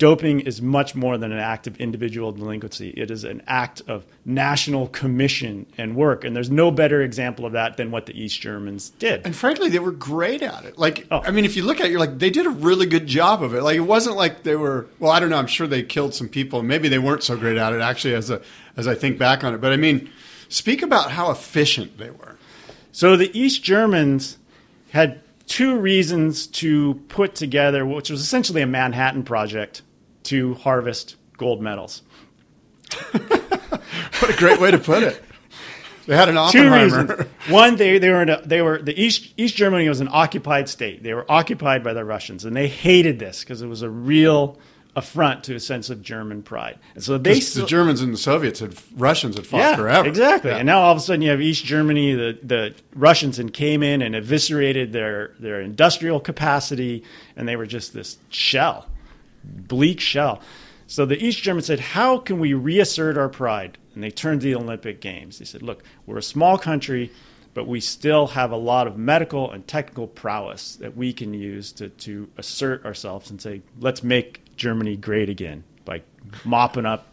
doping 0.00 0.40
is 0.40 0.62
much 0.62 0.94
more 0.94 1.18
than 1.18 1.30
an 1.30 1.38
act 1.38 1.66
of 1.66 1.76
individual 1.76 2.32
delinquency. 2.32 2.88
It 2.96 3.10
is 3.10 3.22
an 3.22 3.42
act 3.46 3.82
of 3.86 4.06
national 4.24 4.88
commission 4.88 5.66
and 5.76 5.94
work. 5.94 6.24
And 6.24 6.34
there's 6.34 6.50
no 6.50 6.70
better 6.70 7.02
example 7.02 7.44
of 7.44 7.52
that 7.52 7.76
than 7.76 7.90
what 7.90 8.06
the 8.06 8.18
East 8.18 8.40
Germans 8.40 8.90
did. 8.90 9.26
And 9.26 9.36
frankly, 9.36 9.68
they 9.68 9.78
were 9.78 9.92
great 9.92 10.40
at 10.40 10.64
it. 10.64 10.78
Like, 10.78 11.06
oh. 11.10 11.20
I 11.20 11.30
mean, 11.30 11.44
if 11.44 11.54
you 11.54 11.64
look 11.64 11.80
at 11.80 11.86
it, 11.86 11.90
you're 11.90 12.00
like, 12.00 12.18
they 12.18 12.30
did 12.30 12.46
a 12.46 12.50
really 12.50 12.86
good 12.86 13.06
job 13.06 13.42
of 13.42 13.54
it. 13.54 13.62
Like, 13.62 13.76
it 13.76 13.80
wasn't 13.80 14.16
like 14.16 14.42
they 14.42 14.56
were, 14.56 14.86
well, 14.98 15.12
I 15.12 15.20
don't 15.20 15.28
know. 15.28 15.36
I'm 15.36 15.46
sure 15.46 15.66
they 15.66 15.82
killed 15.82 16.14
some 16.14 16.30
people. 16.30 16.62
Maybe 16.62 16.88
they 16.88 16.98
weren't 16.98 17.22
so 17.22 17.36
great 17.36 17.58
at 17.58 17.74
it, 17.74 17.82
actually, 17.82 18.14
as, 18.14 18.30
a, 18.30 18.40
as 18.78 18.88
I 18.88 18.94
think 18.94 19.18
back 19.18 19.44
on 19.44 19.52
it. 19.52 19.60
But 19.60 19.74
I 19.74 19.76
mean, 19.76 20.10
speak 20.48 20.80
about 20.80 21.10
how 21.10 21.30
efficient 21.30 21.98
they 21.98 22.10
were. 22.10 22.36
So 22.90 23.18
the 23.18 23.38
East 23.38 23.62
Germans 23.62 24.38
had 24.92 25.20
two 25.46 25.76
reasons 25.76 26.46
to 26.46 26.94
put 27.08 27.34
together, 27.34 27.84
which 27.84 28.08
was 28.08 28.22
essentially 28.22 28.62
a 28.62 28.66
Manhattan 28.66 29.24
Project 29.24 29.82
to 30.24 30.54
harvest 30.54 31.16
gold 31.36 31.62
medals. 31.62 32.02
what 33.12 34.30
a 34.30 34.36
great 34.36 34.60
way 34.60 34.70
to 34.70 34.78
put 34.78 35.02
it. 35.02 35.22
They 36.06 36.16
had 36.16 36.28
an 36.28 36.36
Oppenheimer. 36.36 37.06
Two 37.06 37.12
reasons. 37.12 37.28
One, 37.48 37.76
they, 37.76 37.98
they 37.98 38.10
were 38.10 38.22
a, 38.22 38.42
they 38.44 38.62
were 38.62 38.82
the 38.82 39.00
East 39.00 39.32
East 39.36 39.54
Germany 39.54 39.88
was 39.88 40.00
an 40.00 40.08
occupied 40.10 40.68
state. 40.68 41.02
They 41.02 41.14
were 41.14 41.30
occupied 41.30 41.84
by 41.84 41.92
the 41.92 42.04
Russians, 42.04 42.44
and 42.44 42.56
they 42.56 42.66
hated 42.66 43.18
this 43.18 43.40
because 43.40 43.62
it 43.62 43.68
was 43.68 43.82
a 43.82 43.90
real 43.90 44.58
affront 44.96 45.44
to 45.44 45.54
a 45.54 45.60
sense 45.60 45.88
of 45.88 46.02
German 46.02 46.42
pride. 46.42 46.78
And 46.94 47.04
so 47.04 47.16
they 47.16 47.38
the 47.38 47.64
Germans 47.64 48.00
and 48.00 48.12
the 48.12 48.18
Soviets 48.18 48.60
had 48.60 48.74
Russians 48.96 49.36
had 49.36 49.46
fought 49.46 49.58
yeah, 49.58 49.76
forever. 49.76 50.08
Exactly. 50.08 50.50
Yeah. 50.50 50.56
And 50.56 50.66
now 50.66 50.80
all 50.80 50.92
of 50.92 50.98
a 50.98 51.00
sudden 51.00 51.22
you 51.22 51.30
have 51.30 51.40
East 51.40 51.64
Germany, 51.64 52.14
the, 52.14 52.38
the 52.42 52.74
Russians 52.94 53.38
and 53.38 53.52
came 53.52 53.82
in 53.82 54.02
and 54.02 54.16
eviscerated 54.16 54.92
their, 54.92 55.34
their 55.38 55.60
industrial 55.60 56.18
capacity 56.18 57.04
and 57.36 57.46
they 57.46 57.56
were 57.56 57.66
just 57.66 57.92
this 57.94 58.18
shell 58.30 58.88
bleak 59.44 60.00
shell. 60.00 60.40
So 60.86 61.06
the 61.06 61.24
East 61.24 61.42
Germans 61.42 61.66
said, 61.66 61.80
How 61.80 62.18
can 62.18 62.40
we 62.40 62.52
reassert 62.52 63.16
our 63.16 63.28
pride? 63.28 63.78
And 63.94 64.02
they 64.02 64.10
turned 64.10 64.40
to 64.40 64.46
the 64.46 64.56
Olympic 64.56 65.00
Games. 65.00 65.38
They 65.38 65.44
said, 65.44 65.62
Look, 65.62 65.84
we're 66.04 66.18
a 66.18 66.22
small 66.22 66.58
country, 66.58 67.12
but 67.54 67.68
we 67.68 67.80
still 67.80 68.28
have 68.28 68.50
a 68.50 68.56
lot 68.56 68.86
of 68.86 68.96
medical 68.96 69.50
and 69.52 69.66
technical 69.66 70.06
prowess 70.06 70.76
that 70.76 70.96
we 70.96 71.12
can 71.12 71.32
use 71.32 71.72
to, 71.72 71.90
to 71.90 72.28
assert 72.36 72.84
ourselves 72.84 73.30
and 73.30 73.40
say, 73.40 73.62
Let's 73.78 74.02
make 74.02 74.56
Germany 74.56 74.96
great 74.96 75.28
again 75.28 75.62
by 75.84 76.02
mopping 76.44 76.86
up 76.86 77.06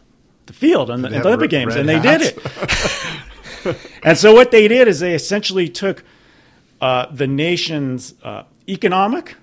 the 0.46 0.52
field 0.52 0.90
on 0.90 1.02
the, 1.02 1.08
the 1.10 1.20
Olympic 1.24 1.50
Games. 1.50 1.76
And 1.76 1.88
they 1.88 1.98
hats. 1.98 2.32
did 2.32 2.42
it. 3.66 3.76
and 4.02 4.18
so 4.18 4.34
what 4.34 4.50
they 4.50 4.66
did 4.66 4.88
is 4.88 4.98
they 4.98 5.14
essentially 5.14 5.68
took 5.68 6.02
uh, 6.80 7.06
the 7.12 7.26
nation's 7.26 8.14
uh, 8.24 8.42
economic, 8.68 9.36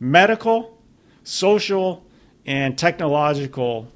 medical, 0.00 0.78
social, 1.22 2.04
and 2.48 2.78
technological 2.78 3.92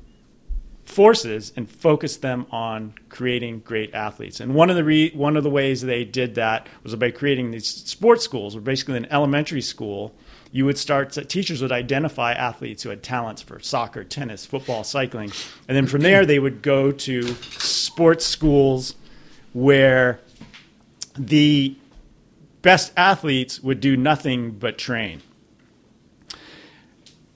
forces 0.84 1.54
and 1.56 1.70
focus 1.70 2.18
them 2.18 2.46
on 2.50 2.92
creating 3.08 3.60
great 3.60 3.94
athletes. 3.94 4.40
And 4.40 4.54
one 4.54 4.68
of 4.68 4.76
the 4.76 4.84
re- 4.84 5.10
one 5.14 5.38
of 5.38 5.42
the 5.42 5.48
ways 5.48 5.80
they 5.80 6.04
did 6.04 6.34
that 6.34 6.68
was 6.82 6.94
by 6.96 7.10
creating 7.12 7.50
these 7.50 7.66
sports 7.66 8.22
schools, 8.22 8.54
where 8.54 8.60
basically 8.60 8.96
in 8.98 9.06
elementary 9.06 9.62
school. 9.62 10.14
You 10.54 10.66
would 10.66 10.76
start 10.76 11.12
to, 11.12 11.24
teachers 11.24 11.62
would 11.62 11.72
identify 11.72 12.34
athletes 12.34 12.82
who 12.82 12.90
had 12.90 13.02
talents 13.02 13.40
for 13.40 13.58
soccer, 13.58 14.04
tennis, 14.04 14.44
football, 14.44 14.84
cycling, 14.84 15.32
and 15.66 15.74
then 15.74 15.86
from 15.86 16.02
there 16.02 16.26
they 16.26 16.38
would 16.38 16.60
go 16.60 16.92
to 16.92 17.22
sports 17.32 18.26
schools 18.26 18.94
where 19.54 20.20
the 21.16 21.74
best 22.60 22.92
athletes 22.98 23.62
would 23.62 23.80
do 23.80 23.96
nothing 23.96 24.50
but 24.50 24.76
train 24.76 25.22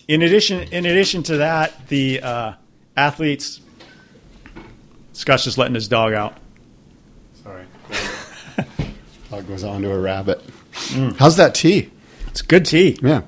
in 0.09 0.23
addition, 0.23 0.63
in 0.73 0.87
addition 0.87 1.23
to 1.25 1.39
that, 1.39 1.89
the 1.89 2.23
uh, 2.23 2.53
athletes. 2.97 3.61
Scott's 5.13 5.45
just 5.45 5.59
letting 5.59 5.75
his 5.75 5.89
dog 5.89 6.13
out. 6.13 6.37
Sorry. 7.43 7.65
dog 9.31 9.49
goes 9.49 9.65
on 9.65 9.83
to 9.83 9.91
a 9.91 9.99
rabbit. 9.99 10.43
Mm. 10.73 11.17
How's 11.17 11.37
that 11.37 11.55
tea? 11.55 11.91
It's 12.29 12.43
good 12.43 12.67
tea. 12.67 12.99
Yeah. 13.03 13.23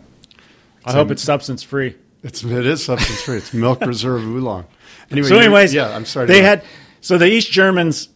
I 0.84 0.92
hope 0.92 1.10
it's 1.10 1.22
substance 1.22 1.62
free. 1.62 1.96
It's 2.22 2.42
it 2.42 2.66
is 2.66 2.84
substance 2.84 3.22
free. 3.22 3.38
It's 3.38 3.52
milk 3.52 3.80
reserve 3.80 4.22
oolong. 4.22 4.66
Anyway, 5.10 5.28
so 5.28 5.38
anyways, 5.38 5.72
yeah, 5.72 5.96
I'm 5.96 6.04
sorry. 6.04 6.26
They 6.26 6.42
had 6.42 6.62
so 7.00 7.16
the 7.16 7.24
East 7.24 7.50
Germans 7.50 8.10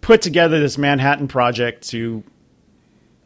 put 0.00 0.22
together 0.22 0.58
this 0.58 0.76
Manhattan 0.76 1.28
project 1.28 1.88
to 1.90 2.24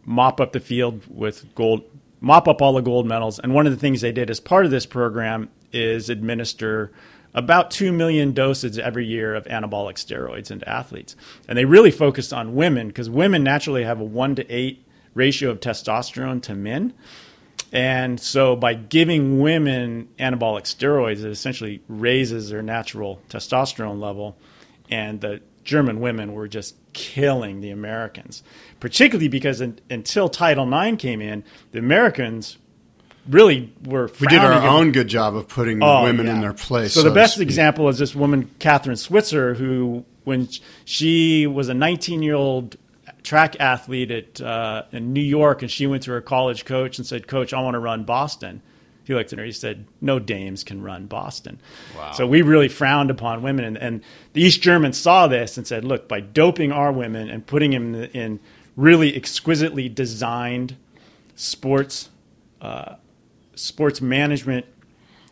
mop 0.05 0.39
up 0.39 0.53
the 0.53 0.61
field 0.61 1.03
with 1.09 1.55
gold 1.55 1.85
mop 2.27 2.49
up 2.49 2.61
all 2.61 2.73
the 2.73 2.81
gold 2.81 3.07
medals. 3.07 3.39
And 3.39 3.55
one 3.55 3.67
of 3.67 3.73
the 3.73 3.79
things 3.79 4.01
they 4.01 4.11
did 4.11 4.31
as 4.31 4.41
part 4.41 4.65
of 4.65 4.73
this 4.73 4.85
program 4.85 5.49
is 5.73 6.11
administer 6.11 6.93
about 7.35 7.71
2 7.71 7.93
million 7.93 8.33
doses 8.33 8.79
every 8.79 9.07
year 9.07 9.35
of 9.35 9.45
anabolic 9.45 9.95
steroids 9.95 10.51
into 10.51 10.69
athletes. 10.69 11.15
And 11.47 11.57
they 11.57 11.65
really 11.65 11.93
focused 11.93 12.33
on 12.33 12.57
women 12.57 12.89
because 12.89 13.09
women 13.09 13.45
naturally 13.45 13.85
have 13.85 14.01
a 14.01 14.05
1 14.05 14.35
to 14.37 14.51
8 14.51 14.85
ratio 15.15 15.51
of 15.51 15.61
testosterone 15.61 16.43
to 16.43 16.55
men. 16.55 16.95
And 17.73 18.19
so 18.19 18.57
by 18.57 18.75
giving 18.75 19.39
women 19.39 20.09
anabolic 20.19 20.63
steroids, 20.63 21.25
it 21.25 21.31
essentially 21.31 21.81
raises 21.89 22.51
their 22.51 22.63
natural 22.63 23.21
testosterone 23.29 24.01
level. 24.01 24.37
And 24.91 25.21
the 25.21 25.43
German 25.67 26.01
women 26.01 26.33
were 26.33 26.49
just 26.49 26.77
killing 26.95 27.61
the 27.61 27.71
Americans, 27.71 28.43
particularly 28.81 29.29
because 29.29 29.61
in, 29.61 29.79
until 29.91 30.29
Title 30.29 30.73
IX 30.73 30.97
came 30.97 31.21
in, 31.21 31.45
the 31.73 31.81
Americans 31.81 32.57
really 33.29 33.75
were. 33.85 34.11
We 34.21 34.29
did 34.29 34.39
our 34.39 34.63
own 34.67 34.93
good 34.93 35.09
job 35.09 35.37
of 35.37 35.49
putting 35.49 35.83
oh, 35.83 36.05
women 36.05 36.27
yeah. 36.27 36.35
in 36.35 36.41
their 36.41 36.55
place. 36.55 36.95
So, 36.95 37.03
so 37.03 37.09
the 37.09 37.15
best 37.15 37.41
example 37.41 37.89
is 37.89 37.99
this 37.99 38.15
woman, 38.15 38.49
Kathrine 38.61 38.97
Switzer, 38.97 39.55
who, 39.55 40.05
when 40.25 40.49
she 40.85 41.47
was 41.49 41.69
a 41.69 41.75
19 41.75 42.23
year 42.23 42.37
old 42.37 42.77
track 43.25 43.57
athlete 43.59 44.13
at 44.13 44.41
uh, 44.41 44.85
in 44.93 45.13
New 45.13 45.21
York, 45.21 45.63
and 45.63 45.71
she 45.71 45.89
went 45.89 46.05
to 46.05 46.13
her 46.13 46.21
college 46.21 46.65
coach 46.65 46.97
and 46.97 47.07
said, 47.07 47.27
"Coach, 47.27 47.53
I 47.53 47.61
want 47.61 47.75
to 47.75 47.81
run 47.81 48.05
Boston." 48.05 48.63
He 49.07 49.15
looked 49.15 49.33
at 49.33 49.39
her. 49.39 49.45
He 49.45 49.53
said, 49.53 49.87
"No 50.01 50.19
dames 50.19 50.65
can 50.65 50.83
run 50.83 51.07
Boston." 51.07 51.61
Wow. 51.97 52.13
So 52.13 52.27
we 52.27 52.43
really 52.43 52.69
frowned 52.69 53.11
upon 53.11 53.43
women, 53.43 53.65
and, 53.65 53.79
and, 53.79 54.03
the 54.33 54.43
East 54.43 54.61
Germans 54.61 54.99
saw 54.99 55.29
this 55.29 55.57
and 55.57 55.67
said, 55.67 55.85
"Look, 55.85 56.09
by 56.09 56.21
doping 56.21 56.73
our 56.73 56.91
women 56.91 57.31
and 57.31 57.47
putting 57.47 57.71
them 57.71 57.95
in, 57.95 58.05
in 58.11 58.41
really 58.75 59.15
exquisitely 59.15 59.89
designed 59.89 60.77
sports, 61.37 62.11
uh, 62.61 62.97
sports 63.55 64.01
management, 64.01 64.67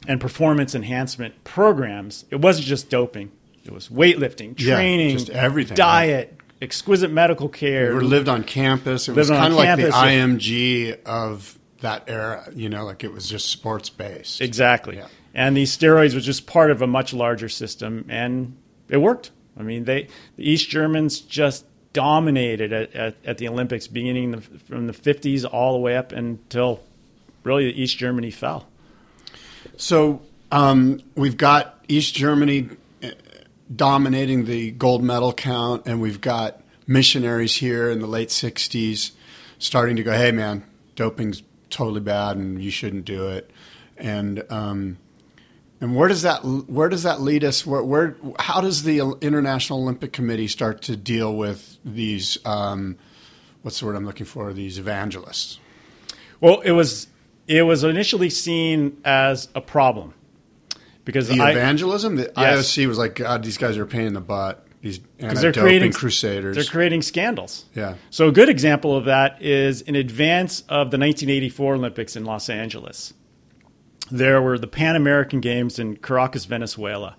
and 0.06 0.20
performance 0.20 0.74
enhancement 0.74 1.42
programs, 1.42 2.26
it 2.30 2.36
wasn't 2.36 2.66
just 2.66 2.88
doping. 2.88 3.32
It 3.64 3.72
was 3.72 3.88
weightlifting, 3.88 4.56
training, 4.56 5.10
yeah, 5.10 5.16
just 5.16 5.30
everything, 5.30 5.74
diet." 5.74 6.28
Right? 6.30 6.40
Exquisite 6.62 7.10
medical 7.10 7.48
care. 7.48 7.96
We 7.96 8.04
lived 8.04 8.28
on 8.28 8.44
campus. 8.44 9.08
It 9.08 9.16
was 9.16 9.28
kind 9.28 9.52
of 9.52 9.58
like 9.58 9.76
the 9.76 9.90
IMG 9.90 11.02
of 11.04 11.58
that 11.84 12.04
era, 12.08 12.48
you 12.54 12.68
know, 12.68 12.84
like 12.84 13.04
it 13.04 13.12
was 13.12 13.28
just 13.28 13.48
sports 13.48 13.90
based. 13.90 14.40
Exactly. 14.40 14.96
Yeah. 14.96 15.06
And 15.34 15.56
these 15.56 15.76
steroids 15.76 16.14
was 16.14 16.24
just 16.24 16.46
part 16.46 16.70
of 16.70 16.80
a 16.80 16.86
much 16.86 17.12
larger 17.12 17.48
system, 17.48 18.06
and 18.08 18.56
it 18.88 18.98
worked. 18.98 19.30
I 19.58 19.62
mean, 19.62 19.84
they 19.84 20.08
the 20.36 20.48
East 20.48 20.68
Germans 20.68 21.20
just 21.20 21.66
dominated 21.92 22.72
at, 22.72 22.94
at, 22.94 23.16
at 23.24 23.38
the 23.38 23.48
Olympics, 23.48 23.86
beginning 23.86 24.32
the, 24.32 24.40
from 24.40 24.86
the 24.86 24.92
50s 24.92 25.44
all 25.50 25.74
the 25.74 25.78
way 25.78 25.96
up 25.96 26.10
until 26.12 26.80
really 27.44 27.66
the 27.66 27.80
East 27.80 27.98
Germany 27.98 28.30
fell. 28.30 28.66
So 29.76 30.22
um, 30.50 31.00
we've 31.14 31.36
got 31.36 31.84
East 31.86 32.14
Germany 32.14 32.70
uh, 33.02 33.10
dominating 33.74 34.46
the 34.46 34.70
gold 34.72 35.04
medal 35.04 35.32
count, 35.32 35.82
and 35.86 36.00
we've 36.00 36.20
got 36.20 36.60
missionaries 36.86 37.54
here 37.56 37.90
in 37.90 38.00
the 38.00 38.06
late 38.06 38.28
60s 38.28 39.12
starting 39.58 39.96
to 39.96 40.02
go, 40.02 40.12
hey, 40.12 40.32
man, 40.32 40.64
doping's 40.96 41.42
totally 41.74 42.00
bad 42.00 42.36
and 42.36 42.62
you 42.62 42.70
shouldn't 42.70 43.04
do 43.04 43.28
it. 43.28 43.50
And 43.96 44.44
um, 44.50 44.98
and 45.80 45.94
where 45.94 46.08
does 46.08 46.22
that 46.22 46.44
where 46.44 46.88
does 46.88 47.02
that 47.02 47.20
lead 47.20 47.44
us? 47.44 47.66
Where, 47.66 47.82
where 47.82 48.16
how 48.38 48.60
does 48.60 48.84
the 48.84 49.00
International 49.20 49.82
Olympic 49.82 50.12
Committee 50.12 50.48
start 50.48 50.82
to 50.82 50.96
deal 50.96 51.36
with 51.36 51.78
these? 51.84 52.38
Um, 52.44 52.96
what's 53.62 53.80
the 53.80 53.86
word 53.86 53.96
I'm 53.96 54.06
looking 54.06 54.26
for? 54.26 54.52
These 54.52 54.78
evangelists. 54.78 55.58
Well, 56.40 56.60
it 56.60 56.72
was 56.72 57.08
it 57.46 57.62
was 57.62 57.84
initially 57.84 58.30
seen 58.30 59.00
as 59.04 59.48
a 59.54 59.60
problem 59.60 60.14
because 61.04 61.28
the 61.28 61.40
I, 61.40 61.50
evangelism, 61.50 62.16
the 62.16 62.32
yes. 62.36 62.72
IOC 62.72 62.86
was 62.86 62.98
like, 62.98 63.16
God, 63.16 63.42
these 63.42 63.58
guys 63.58 63.76
are 63.76 63.82
a 63.82 63.86
pain 63.86 64.06
in 64.06 64.14
the 64.14 64.20
butt. 64.20 64.63
These 64.84 64.98
because 64.98 65.40
they're 65.40 65.50
creating 65.50 65.94
crusaders. 65.94 66.56
They're 66.56 66.64
creating 66.66 67.00
scandals. 67.00 67.64
yeah. 67.74 67.94
So 68.10 68.28
a 68.28 68.32
good 68.32 68.50
example 68.50 68.94
of 68.94 69.06
that 69.06 69.40
is 69.40 69.80
in 69.80 69.96
advance 69.96 70.60
of 70.68 70.90
the 70.90 70.98
1984 70.98 71.76
Olympics 71.76 72.16
in 72.16 72.26
Los 72.26 72.50
Angeles. 72.50 73.14
There 74.10 74.42
were 74.42 74.58
the 74.58 74.66
Pan 74.66 74.94
American 74.94 75.40
Games 75.40 75.78
in 75.78 75.96
Caracas, 75.96 76.44
Venezuela. 76.44 77.16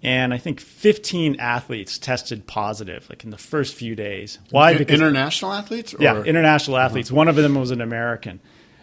And 0.00 0.32
I 0.32 0.38
think 0.38 0.60
15 0.60 1.40
athletes 1.40 1.98
tested 1.98 2.46
positive, 2.46 3.08
like 3.08 3.24
in 3.24 3.30
the 3.30 3.38
first 3.38 3.74
few 3.74 3.96
days. 3.96 4.38
Why? 4.50 4.78
Because 4.78 5.00
international 5.00 5.54
athletes? 5.54 5.92
Or? 5.92 5.96
yeah, 6.00 6.22
international 6.22 6.76
athletes. 6.76 7.10
Uh-huh. 7.10 7.16
One 7.16 7.26
of 7.26 7.34
them 7.34 7.56
was 7.56 7.72
an 7.72 7.80
American. 7.80 8.38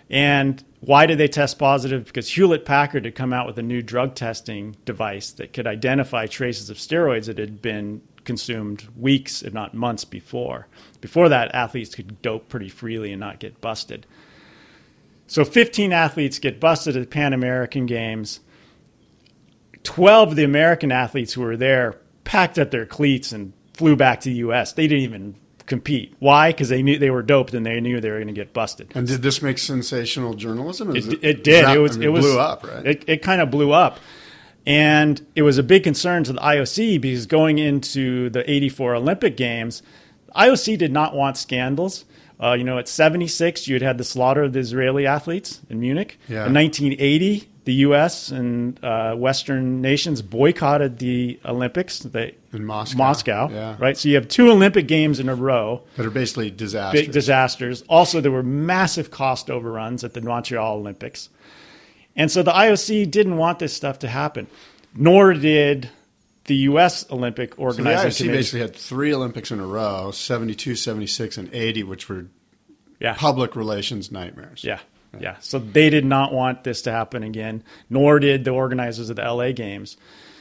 And 0.09 0.61
why 0.85 1.05
did 1.05 1.17
they 1.17 1.29
test 1.29 1.57
positive? 1.57 2.05
Because 2.05 2.29
Hewlett 2.29 2.65
Packard 2.65 3.05
had 3.05 3.15
come 3.15 3.31
out 3.31 3.47
with 3.47 3.57
a 3.57 3.63
new 3.63 3.81
drug 3.81 4.15
testing 4.15 4.75
device 4.83 5.31
that 5.31 5.53
could 5.53 5.65
identify 5.65 6.27
traces 6.27 6.69
of 6.69 6.75
steroids 6.75 7.27
that 7.27 7.37
had 7.37 7.61
been 7.61 8.01
consumed 8.25 8.89
weeks, 8.97 9.41
if 9.41 9.53
not 9.53 9.73
months 9.73 10.03
before. 10.03 10.67
Before 10.99 11.29
that, 11.29 11.55
athletes 11.55 11.95
could 11.95 12.21
dope 12.21 12.49
pretty 12.49 12.67
freely 12.67 13.13
and 13.13 13.19
not 13.21 13.39
get 13.39 13.61
busted. 13.61 14.05
So 15.25 15.45
15 15.45 15.93
athletes 15.93 16.37
get 16.37 16.59
busted 16.59 16.97
at 16.97 16.99
the 16.99 17.07
Pan 17.07 17.31
American 17.31 17.85
Games. 17.85 18.41
12 19.83 20.31
of 20.31 20.35
the 20.35 20.43
American 20.43 20.91
athletes 20.91 21.31
who 21.31 21.41
were 21.41 21.55
there 21.55 21.97
packed 22.25 22.59
up 22.59 22.71
their 22.71 22.85
cleats 22.85 23.31
and 23.31 23.53
flew 23.73 23.95
back 23.95 24.19
to 24.21 24.29
the 24.29 24.35
U.S. 24.35 24.73
They 24.73 24.87
didn't 24.87 25.03
even 25.05 25.35
compete. 25.65 26.13
Why? 26.19 26.51
Because 26.51 26.69
they 26.69 26.81
knew 26.83 26.97
they 26.99 27.09
were 27.09 27.21
doped 27.23 27.53
and 27.53 27.65
they 27.65 27.79
knew 27.79 27.99
they 28.01 28.09
were 28.11 28.17
going 28.17 28.27
to 28.27 28.33
get 28.33 28.53
busted. 28.53 28.91
And 28.95 29.07
did 29.07 29.21
this 29.21 29.41
make 29.41 29.57
sensational 29.57 30.33
journalism? 30.33 30.95
Is 30.95 31.07
It, 31.07 31.23
it 31.23 31.43
did. 31.43 31.65
that- 31.65 31.75
it 31.77 31.79
was. 31.79 31.95
I 31.95 31.99
mean, 31.99 32.09
it 32.09 32.11
was 32.11 32.25
blew 32.25 32.39
up, 32.39 32.63
right? 32.67 32.85
It, 32.85 33.03
it 33.07 33.21
kind 33.21 33.41
of 33.41 33.49
blew 33.51 33.71
up, 33.71 33.99
and 34.65 35.25
it 35.35 35.41
was 35.41 35.57
a 35.57 35.63
big 35.63 35.83
concern 35.83 36.23
to 36.25 36.33
the 36.33 36.39
IOC 36.39 36.99
because 37.01 37.25
going 37.25 37.59
into 37.59 38.29
the 38.29 38.49
'84 38.49 38.95
Olympic 38.95 39.37
Games, 39.37 39.83
IOC 40.35 40.77
did 40.77 40.91
not 40.91 41.15
want 41.15 41.37
scandals. 41.37 42.05
Uh, 42.41 42.53
you 42.53 42.63
know, 42.63 42.77
at 42.77 42.87
'76, 42.87 43.67
you 43.67 43.75
had 43.75 43.81
had 43.81 43.97
the 43.97 44.03
slaughter 44.03 44.43
of 44.43 44.53
the 44.53 44.59
Israeli 44.59 45.05
athletes 45.05 45.61
in 45.69 45.79
Munich. 45.79 46.17
Yeah. 46.27 46.47
In 46.47 46.53
1980, 46.53 47.47
the 47.65 47.73
U.S. 47.75 48.29
and 48.29 48.77
uh, 48.83 49.15
Western 49.15 49.81
nations 49.81 50.21
boycotted 50.21 50.99
the 50.99 51.39
Olympics. 51.45 51.99
They, 51.99 52.35
In 52.51 52.65
Moscow. 52.65 52.97
Moscow, 52.97 53.49
Yeah. 53.51 53.75
right? 53.79 53.97
So 53.97 54.09
you 54.09 54.15
have 54.15 54.27
two 54.27 54.51
Olympic 54.51 54.87
Games 54.87 55.19
in 55.19 55.29
a 55.29 55.35
row 55.35 55.83
that 55.95 56.05
are 56.05 56.09
basically 56.11 56.51
disasters. 56.51 57.01
big 57.01 57.11
disasters. 57.11 57.81
Also, 57.83 58.19
there 58.19 58.31
were 58.31 58.43
massive 58.43 59.11
cost 59.11 59.49
overruns 59.49 60.03
at 60.03 60.13
the 60.13 60.21
Montreal 60.21 60.77
Olympics. 60.77 61.29
And 62.15 62.29
so 62.29 62.43
the 62.43 62.51
IOC 62.51 63.09
didn't 63.09 63.37
want 63.37 63.59
this 63.59 63.73
stuff 63.73 63.99
to 63.99 64.07
happen, 64.07 64.47
nor 64.93 65.33
did 65.33 65.89
the 66.45 66.55
U.S. 66.55 67.09
Olympic 67.09 67.55
So 67.55 67.71
the 67.71 67.83
IOC 67.83 68.17
Committee. 68.17 68.27
basically 68.37 68.59
had 68.59 68.75
three 68.75 69.13
Olympics 69.13 69.49
in 69.51 69.59
a 69.61 69.65
row 69.65 70.11
72, 70.11 70.75
76, 70.75 71.37
and 71.37 71.49
80, 71.53 71.83
which 71.83 72.09
were 72.09 72.25
yeah. 72.99 73.13
public 73.15 73.55
relations 73.55 74.11
nightmares. 74.11 74.63
Yeah. 74.65 74.79
Yeah. 75.19 75.37
So 75.39 75.59
they 75.59 75.89
did 75.89 76.05
not 76.05 76.33
want 76.33 76.63
this 76.63 76.81
to 76.83 76.91
happen 76.91 77.23
again, 77.23 77.63
nor 77.89 78.19
did 78.19 78.45
the 78.45 78.51
organizers 78.51 79.09
of 79.09 79.15
the 79.15 79.21
LA 79.23 79.51
Games. 79.51 79.97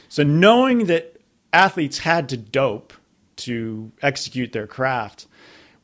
So 0.09 0.23
knowing 0.23 0.85
that 0.87 1.17
athletes 1.51 1.99
had 1.99 2.29
to 2.29 2.37
dope 2.37 2.93
to 3.37 3.91
execute 4.01 4.51
their 4.51 4.67
craft, 4.67 5.27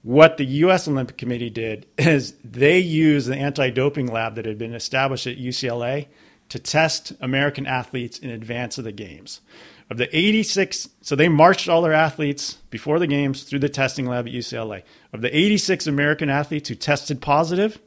what 0.02 0.38
the 0.38 0.46
U.S. 0.46 0.88
Olympic 0.88 1.18
Committee 1.18 1.50
did 1.50 1.86
is 1.98 2.34
they 2.44 2.80
used 2.80 3.28
the 3.28 3.38
anti 3.38 3.70
doping 3.70 4.08
lab 4.08 4.36
that 4.36 4.46
had 4.46 4.58
been 4.58 4.74
established 4.74 5.28
at 5.28 5.38
UCLA 5.38 6.08
to 6.50 6.60
test 6.60 7.14
American 7.22 7.68
athletes 7.68 8.18
in 8.18 8.32
advance 8.32 8.78
of 8.78 8.84
the 8.84 8.92
games. 8.92 9.42
Of 9.92 9.98
the 9.98 10.16
86, 10.16 10.90
so 11.02 11.16
they 11.16 11.30
marched 11.30 11.68
all 11.68 11.82
their 11.82 11.94
athletes 11.94 12.58
before 12.70 13.00
the 13.00 13.08
games 13.08 13.44
through 13.44 13.60
the 13.60 13.70
testing 13.70 14.06
lab 14.06 14.28
at 14.28 14.34
UCLA. 14.34 14.84
Of 15.12 15.22
the 15.22 15.36
86 15.36 15.88
American 15.88 16.30
athletes 16.30 16.70
who 16.70 16.76
tested 16.76 17.22
positive, 17.22 17.80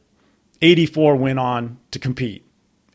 84 0.63 1.17
went 1.17 1.39
on 1.39 1.79
to 1.91 1.99
compete, 1.99 2.45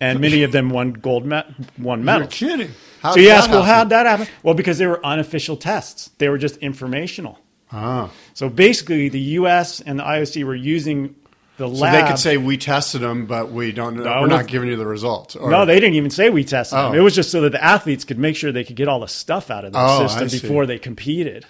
and 0.02 0.20
many 0.20 0.44
of 0.44 0.52
them 0.52 0.70
won 0.70 0.94
gold 0.94 1.26
me- 1.26 1.42
won 1.78 2.00
You're 2.00 2.06
medals. 2.06 2.34
kidding. 2.34 2.70
How 3.02 3.12
so 3.12 3.16
did 3.18 3.24
you 3.24 3.30
that 3.30 3.38
ask, 3.38 3.50
well, 3.52 3.62
happen? 3.64 3.76
how'd 3.78 3.90
that 3.90 4.06
happen? 4.08 4.28
Well, 4.42 4.56
because 4.56 4.78
they 4.80 4.88
were 4.88 5.06
unofficial 5.06 5.58
tests; 5.58 6.10
they 6.18 6.30
were 6.30 6.38
just 6.40 6.58
informational. 6.58 7.40
Ah. 7.72 8.10
So 8.34 8.50
basically, 8.50 9.10
the 9.10 9.20
U.S. 9.20 9.82
and 9.82 10.00
the 10.00 10.04
IOC 10.04 10.44
were 10.46 10.56
using 10.56 11.16
the 11.58 11.68
So 11.76 11.92
they 11.92 12.04
could 12.08 12.18
say 12.20 12.38
we 12.38 12.56
tested 12.58 13.02
them, 13.02 13.26
but 13.26 13.52
we 13.52 13.72
don't. 13.72 13.98
know. 13.98 14.04
No, 14.04 14.22
we're 14.22 14.28
not 14.28 14.48
giving 14.48 14.70
you 14.70 14.76
the 14.78 14.86
results. 14.86 15.36
Or, 15.36 15.50
no, 15.52 15.66
they 15.66 15.80
didn't 15.80 15.96
even 15.96 16.10
say 16.12 16.30
we 16.30 16.44
tested 16.46 16.78
them. 16.78 16.92
Oh. 16.94 16.96
It 16.96 17.02
was 17.02 17.14
just 17.16 17.30
so 17.32 17.42
that 17.42 17.52
the 17.52 17.64
athletes 17.64 18.06
could 18.06 18.18
make 18.20 18.36
sure 18.36 18.52
they 18.52 18.64
could 18.64 18.76
get 18.78 18.88
all 18.88 19.00
the 19.02 19.08
stuff 19.08 19.50
out 19.52 19.66
of 19.66 19.74
the 19.74 19.80
Oh, 19.82 20.08
system. 20.08 20.30
Hmm. 20.30 20.48
before 20.48 20.66
they 20.66 20.78
competed. 20.80 21.46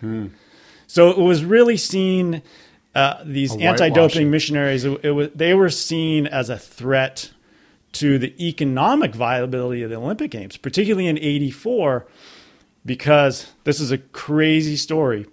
So 0.88 1.10
it 1.10 1.18
was 1.18 1.44
really 1.46 1.78
seen. 1.78 2.42
Uh, 2.98 3.22
these 3.24 3.56
anti-doping 3.56 4.32
missionaries, 4.32 4.84
it, 4.84 5.06
it 5.06 5.12
was, 5.12 5.30
they 5.36 5.54
were 5.54 5.70
seen 5.70 6.26
as 6.26 6.50
a 6.50 6.58
threat 6.58 7.32
to 7.92 8.18
the 8.18 8.34
economic 8.44 9.14
viability 9.14 9.84
of 9.84 9.92
the 9.92 9.96
Olympic 9.96 10.32
Games, 10.32 10.58
particularly 10.58 11.06
in 11.06 11.16
'84, 11.20 12.08
because 12.84 13.54
this 13.66 13.80
is 13.80 13.92
a 13.92 14.00
crazy 14.00 14.76
story. 14.76 15.28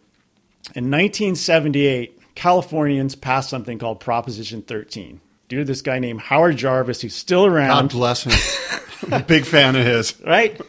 In 0.74 0.90
1978, 0.90 2.34
Californians 2.34 3.14
passed 3.14 3.48
something 3.48 3.78
called 3.78 3.98
Proposition 3.98 4.60
13. 4.60 5.22
Due 5.48 5.58
to 5.58 5.64
this 5.64 5.80
guy 5.80 5.98
named 5.98 6.20
Howard 6.20 6.58
Jarvis, 6.58 7.00
who's 7.00 7.14
still 7.14 7.46
around 7.46 7.68
God 7.68 7.90
bless 7.90 8.24
him. 8.24 8.80
I'm 9.10 9.12
a 9.22 9.24
big 9.24 9.46
fan 9.46 9.74
of 9.74 9.86
his. 9.86 10.20
right? 10.20 10.60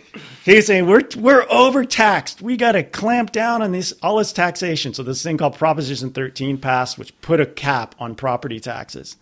He's 0.46 0.68
saying 0.68 0.86
we're 0.86 1.02
we're 1.18 1.48
overtaxed. 1.50 2.39
We 2.39 2.56
got 2.56 2.74
to 2.74 2.84
clamp 2.84 3.32
down 3.32 3.64
on 3.64 3.72
this 3.72 3.93
all 4.04 4.18
this 4.18 4.32
taxation. 4.32 4.93
So 4.93 5.02
this 5.02 5.24
thing 5.24 5.38
called 5.38 5.58
Proposition 5.58 6.12
13 6.12 6.60
passed, 6.60 7.00
which 7.00 7.20
put 7.22 7.39
a 7.39 7.48
cap 7.48 7.96
on 7.98 8.14
property 8.14 8.60
taxes. 8.60 9.18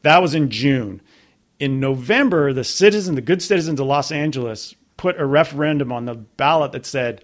That 0.00 0.22
was 0.22 0.34
in 0.34 0.48
June. 0.48 1.02
In 1.58 1.80
November, 1.80 2.54
the 2.54 2.64
citizen, 2.64 3.14
the 3.14 3.20
good 3.20 3.42
citizens 3.42 3.78
of 3.78 3.86
Los 3.86 4.10
Angeles, 4.10 4.74
put 4.96 5.20
a 5.20 5.26
referendum 5.26 5.92
on 5.92 6.06
the 6.06 6.14
ballot 6.14 6.72
that 6.72 6.86
said, 6.86 7.22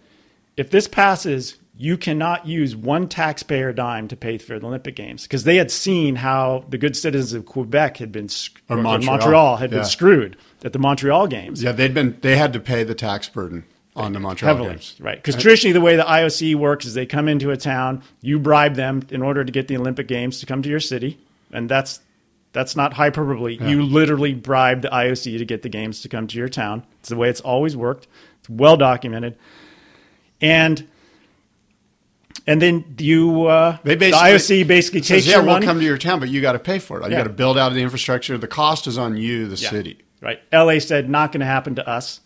if 0.59 0.68
this 0.68 0.86
passes, 0.86 1.57
you 1.76 1.96
cannot 1.96 2.46
use 2.46 2.76
one 2.76 3.08
taxpayer 3.08 3.72
dime 3.72 4.06
to 4.08 4.16
pay 4.16 4.36
for 4.38 4.58
the 4.58 4.66
Olympic 4.66 4.94
Games 4.94 5.22
because 5.22 5.44
they 5.44 5.56
had 5.56 5.70
seen 5.70 6.16
how 6.16 6.64
the 6.68 6.76
good 6.78 6.96
citizens 6.96 7.32
of 7.32 7.46
Quebec 7.46 7.96
had 7.96 8.12
been 8.12 8.28
Or 8.68 8.76
or 8.78 8.82
Montreal. 8.82 9.16
Montreal 9.18 9.56
had 9.56 9.70
Yeah. 9.72 9.78
been 9.78 9.84
screwed 9.86 10.36
at 10.64 10.72
the 10.72 10.78
Montreal 10.78 11.26
Games 11.28 11.62
Yeah, 11.62 11.72
they'd 11.72 11.94
been. 11.94 12.16
They 12.20 12.36
had 12.36 12.52
to 12.52 12.60
pay 12.60 12.84
the 12.84 12.94
tax 12.94 13.28
burden 13.28 13.64
on 13.96 14.12
the 14.12 14.20
Montreal 14.20 14.54
heavily, 14.54 14.70
Games. 14.74 14.96
right? 15.00 15.16
Because 15.16 15.34
traditionally, 15.34 15.72
the 15.72 15.80
way 15.80 15.96
the 15.96 16.02
IOC 16.04 16.54
works 16.54 16.84
is 16.84 16.94
they 16.94 17.06
come 17.06 17.26
into 17.28 17.50
a 17.50 17.56
town, 17.56 18.02
you 18.20 18.38
bribe 18.38 18.74
them 18.74 19.02
in 19.10 19.22
order 19.22 19.42
to 19.44 19.50
get 19.52 19.68
the 19.68 19.76
Olympic 19.76 20.08
Games 20.08 20.40
to 20.40 20.46
come 20.46 20.62
to 20.62 20.68
your 20.68 20.80
city, 20.80 21.18
and 21.52 21.68
that's 21.68 22.00
that's 22.52 22.76
not 22.76 22.92
hyperbole. 22.92 23.56
You 23.62 23.82
literally 23.82 24.34
bribe 24.34 24.82
the 24.82 24.88
IOC 24.92 25.38
to 25.38 25.44
get 25.46 25.62
the 25.62 25.70
games 25.70 26.02
to 26.02 26.08
come 26.10 26.26
to 26.26 26.36
your 26.36 26.50
town. 26.50 26.82
It's 27.00 27.08
the 27.08 27.16
way 27.16 27.30
it's 27.30 27.40
always 27.40 27.74
worked. 27.78 28.06
It's 28.40 28.50
well 28.50 28.76
documented, 28.76 29.36
and 30.40 30.86
and 32.47 32.61
then 32.61 32.84
you 32.99 33.47
uh, 33.47 33.78
They 33.84 33.95
basically, 33.97 34.32
the 34.32 34.36
IOC 34.62 34.66
basically 34.66 35.01
takes 35.01 35.09
says, 35.09 35.26
yeah, 35.26 35.34
your 35.36 35.43
we'll 35.45 35.53
money. 35.55 35.66
come 35.66 35.78
to 35.78 35.84
your 35.84 35.99
town, 35.99 36.20
but 36.20 36.28
you 36.28 36.40
got 36.40 36.53
to 36.53 36.59
pay 36.59 36.78
for 36.78 37.01
it. 37.01 37.05
You 37.07 37.11
Yeah. 37.12 37.18
got 37.18 37.24
to 37.24 37.30
build 37.30 37.57
out 37.59 37.72
the 37.72 37.80
infrastructure. 37.82 38.36
The 38.38 38.49
cost 38.49 38.86
is 38.86 38.99
on 38.99 39.16
you, 39.16 39.47
the 39.49 39.57
Yeah. 39.57 39.70
city, 39.70 39.99
Right. 40.20 40.40
LA 40.53 40.78
said 40.80 41.09
not 41.11 41.32
going 41.32 41.40
to 41.40 41.47
happen 41.47 41.74
to 41.76 41.88
us. 41.88 42.20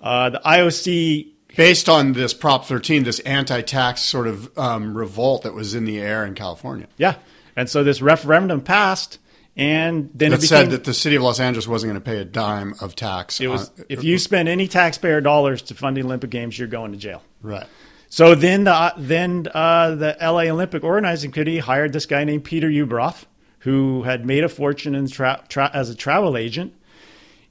Uh, 0.00 0.30
the 0.30 0.40
IOC 0.44 1.26
based 1.56 1.88
on 1.88 2.12
this 2.12 2.32
Prop 2.32 2.64
13, 2.64 3.02
this 3.02 3.18
anti-tax 3.20 4.02
sort 4.02 4.26
of 4.28 4.56
um, 4.56 4.96
revolt 4.96 5.42
that 5.42 5.52
was 5.52 5.74
in 5.74 5.84
the 5.84 5.98
air 5.98 6.24
in 6.24 6.34
California. 6.34 6.86
Yeah. 6.96 7.16
And 7.56 7.68
so 7.68 7.82
this 7.82 8.00
referendum 8.00 8.60
passed, 8.60 9.18
and 9.56 10.10
then 10.14 10.30
That 10.30 10.36
it 10.36 10.42
became, 10.42 10.48
said 10.48 10.70
that 10.70 10.84
the 10.84 10.94
city 10.94 11.16
of 11.16 11.22
Los 11.22 11.40
Angeles 11.40 11.66
wasn't 11.66 11.90
going 11.92 12.00
to 12.00 12.08
pay 12.08 12.18
a 12.18 12.24
dime 12.24 12.74
of 12.80 12.94
tax. 12.94 13.40
it 13.40 13.48
was 13.48 13.68
on- 13.70 13.84
if 13.88 14.04
you 14.04 14.16
spend 14.16 14.48
any 14.48 14.68
taxpayer 14.68 15.20
dollars 15.20 15.60
to 15.62 15.74
fund 15.74 15.96
the 15.96 16.02
Olympic 16.02 16.30
Games, 16.30 16.56
you're 16.58 16.68
going 16.68 16.92
to 16.92 16.98
jail. 16.98 17.22
right. 17.42 17.66
So 18.10 18.34
then 18.34 18.64
the 18.64 18.92
then 18.98 19.46
uh, 19.54 19.94
the 19.94 20.16
LA 20.20 20.50
Olympic 20.52 20.82
Organizing 20.82 21.30
Committee 21.30 21.60
hired 21.60 21.92
this 21.92 22.06
guy 22.06 22.24
named 22.24 22.42
Peter 22.44 22.68
Ueberroth, 22.68 23.24
who 23.60 24.02
had 24.02 24.26
made 24.26 24.42
a 24.42 24.48
fortune 24.48 25.06
tra- 25.06 25.44
tra- 25.48 25.70
as 25.72 25.88
a 25.88 25.94
travel 25.94 26.36
agent, 26.36 26.74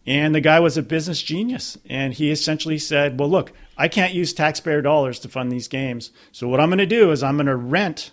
and 0.06 0.36
the 0.36 0.42
guy 0.42 0.60
was 0.60 0.78
a 0.78 0.84
business 0.84 1.24
genius. 1.24 1.78
And 1.90 2.14
he 2.14 2.30
essentially 2.30 2.78
said, 2.78 3.18
"Well, 3.18 3.30
look, 3.30 3.54
I 3.78 3.88
can't 3.88 4.14
use 4.14 4.34
taxpayer 4.34 4.82
dollars 4.82 5.18
to 5.20 5.30
fund 5.30 5.50
these 5.50 5.70
games. 5.70 6.12
So 6.34 6.50
what 6.50 6.60
I'm 6.60 6.68
going 6.68 6.80
to 6.80 6.86
do 6.86 7.12
is 7.12 7.24
I'm 7.24 7.38
going 7.38 7.46
to 7.46 7.56
rent 7.56 8.12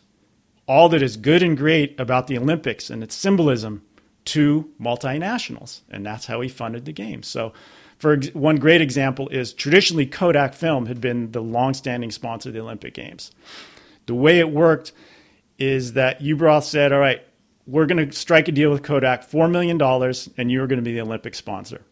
all 0.69 0.89
that 0.91 1.03
is 1.03 1.17
good 1.17 1.43
and 1.43 1.57
great 1.57 1.99
about 1.99 2.29
the 2.29 2.39
Olympics 2.39 2.91
and 2.91 3.03
its 3.03 3.17
symbolism 3.17 3.83
to 4.27 4.71
multinationals. 4.81 5.81
And 5.91 6.07
that's 6.07 6.27
how 6.27 6.41
he 6.41 6.49
funded 6.49 6.85
the 6.85 6.93
games. 6.93 7.27
So, 7.27 7.53
for 7.99 8.19
one 8.35 8.57
great 8.57 8.81
example 8.81 9.29
is 9.29 9.53
traditionally 9.53 10.07
Kodak 10.07 10.55
Film 10.55 10.87
had 10.87 11.01
been 11.01 11.33
the 11.33 11.43
longstanding 11.43 12.11
sponsor 12.11 12.51
of 12.51 12.55
the 12.55 12.61
Olympic 12.61 12.95
Games. 12.95 13.31
The 14.07 14.15
way 14.15 14.39
it 14.39 14.51
worked 14.51 14.93
is 15.59 15.95
that 15.95 16.21
Ueberroth 16.21 16.65
said, 16.65 16.93
All 16.93 16.99
right, 16.99 17.23
we're 17.67 17.87
going 17.87 18.09
to 18.09 18.17
strike 18.17 18.49
a 18.49 18.53
deal 18.53 18.71
with 18.71 18.83
Kodak, 18.83 19.29
$4 19.29 19.51
million, 19.51 19.81
and 20.37 20.51
you're 20.51 20.67
going 20.67 20.79
to 20.79 20.85
be 20.85 20.93
the 20.93 21.01
Olympic 21.01 21.35
sponsor. 21.35 21.83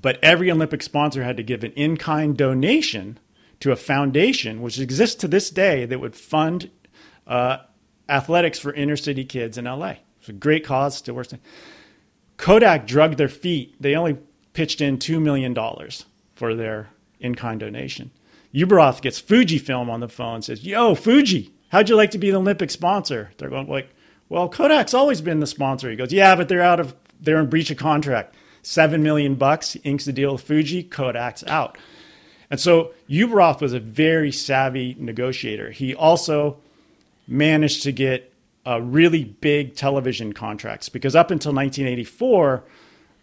But 0.00 0.18
every 0.22 0.50
Olympic 0.50 0.82
sponsor 0.82 1.22
had 1.22 1.36
to 1.36 1.42
give 1.42 1.64
an 1.64 1.72
in 1.72 1.96
kind 1.96 2.36
donation 2.36 3.18
to 3.60 3.72
a 3.72 3.76
foundation 3.76 4.60
which 4.60 4.78
exists 4.78 5.16
to 5.16 5.28
this 5.28 5.48
day 5.48 5.86
that 5.86 6.00
would 6.00 6.16
fund 6.16 6.70
uh, 7.26 7.58
athletics 8.08 8.58
for 8.58 8.72
inner 8.74 8.96
city 8.96 9.24
kids 9.24 9.56
in 9.56 9.64
LA. 9.64 9.94
It's 10.18 10.28
a 10.28 10.32
great 10.32 10.64
cause, 10.64 10.96
still 10.96 11.14
works. 11.14 11.32
Kodak 12.36 12.86
drugged 12.86 13.16
their 13.16 13.28
feet. 13.28 13.80
They 13.80 13.94
only 13.94 14.18
pitched 14.54 14.80
in 14.80 14.98
$2 14.98 15.20
million 15.20 15.54
for 16.34 16.54
their 16.54 16.88
in 17.20 17.34
kind 17.34 17.60
donation. 17.60 18.10
Ueberroth 18.54 19.02
gets 19.02 19.20
Fujifilm 19.20 19.90
on 19.90 20.00
the 20.00 20.08
phone 20.08 20.36
and 20.36 20.44
says, 20.44 20.64
Yo, 20.64 20.94
Fuji, 20.94 21.52
how'd 21.70 21.88
you 21.88 21.96
like 21.96 22.12
to 22.12 22.18
be 22.18 22.30
the 22.30 22.38
Olympic 22.38 22.70
sponsor? 22.70 23.32
They're 23.36 23.50
going 23.50 23.68
like, 23.68 23.88
Well, 24.28 24.48
Kodak's 24.48 24.94
always 24.94 25.20
been 25.20 25.40
the 25.40 25.46
sponsor. 25.46 25.90
He 25.90 25.96
goes, 25.96 26.12
Yeah, 26.12 26.36
but 26.36 26.48
they're 26.48 26.62
out 26.62 26.80
of 26.80 26.94
they're 27.20 27.40
in 27.40 27.50
breach 27.50 27.70
of 27.70 27.78
contract. 27.78 28.34
Seven 28.62 29.02
million 29.02 29.34
bucks, 29.34 29.76
inks 29.84 30.04
the 30.04 30.12
deal 30.12 30.32
with 30.32 30.42
Fuji, 30.42 30.84
Kodak's 30.84 31.44
out. 31.44 31.76
And 32.50 32.60
so 32.60 32.92
Ueberroth 33.10 33.60
was 33.60 33.72
a 33.72 33.80
very 33.80 34.30
savvy 34.30 34.94
negotiator. 34.98 35.70
He 35.70 35.94
also 35.94 36.58
managed 37.26 37.82
to 37.82 37.92
get 37.92 38.32
uh, 38.66 38.80
really 38.80 39.24
big 39.24 39.74
television 39.74 40.32
contracts 40.32 40.88
because 40.88 41.16
up 41.16 41.30
until 41.30 41.52
1984, 41.52 42.64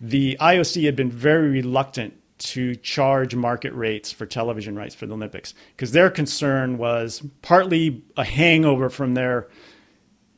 the 0.02 0.36
IOC 0.42 0.84
had 0.86 0.96
been 0.96 1.12
very 1.12 1.48
reluctant 1.50 2.16
to 2.40 2.76
charge 2.78 3.36
market 3.36 3.72
rates 3.74 4.12
for 4.12 4.26
television 4.26 4.76
rights 4.76 4.96
for 4.96 5.06
the 5.06 5.14
Olympics 5.14 5.54
because 5.76 5.92
their 5.92 6.10
concern 6.10 6.80
was 6.80 7.22
partly 7.44 8.02
a 8.18 8.24
hangover 8.24 8.90
from 8.90 9.14
their 9.14 9.48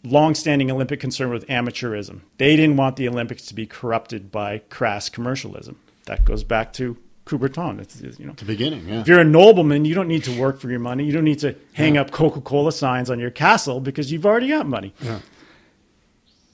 longstanding 0.04 0.70
Olympic 0.70 1.00
concern 1.00 1.30
with 1.30 1.48
amateurism. 1.48 2.20
They 2.38 2.58
didn't 2.58 2.76
want 2.76 2.98
the 2.98 3.08
Olympics 3.08 3.46
to 3.46 3.54
be 3.54 3.66
corrupted 3.66 4.32
by 4.32 4.60
crass 4.70 5.08
commercialism. 5.08 5.80
That 6.06 6.26
goes 6.26 6.44
back 6.44 6.74
to 6.74 6.98
Coubertin. 7.26 7.80
It's, 7.80 8.02
you 8.20 8.26
know, 8.26 8.34
The 8.34 8.44
beginning, 8.44 8.86
yeah. 8.86 9.00
if 9.00 9.08
you're 9.08 9.22
a 9.22 9.24
nobleman, 9.24 9.86
you 9.86 9.96
don't 9.96 10.10
need 10.10 10.26
to 10.26 10.38
work 10.38 10.60
for 10.60 10.70
your 10.70 10.80
money. 10.80 11.06
You 11.06 11.14
don't 11.14 11.24
need 11.24 11.40
to 11.40 11.56
hang 11.72 11.98
up 11.98 12.12
Coca-Cola 12.12 12.74
signs 12.74 13.10
on 13.10 13.18
your 13.18 13.32
castle 13.32 13.80
because 13.80 14.12
you've 14.12 14.26
already 14.26 14.50
got 14.50 14.68
money. 14.68 14.94
Yeah. 15.00 15.20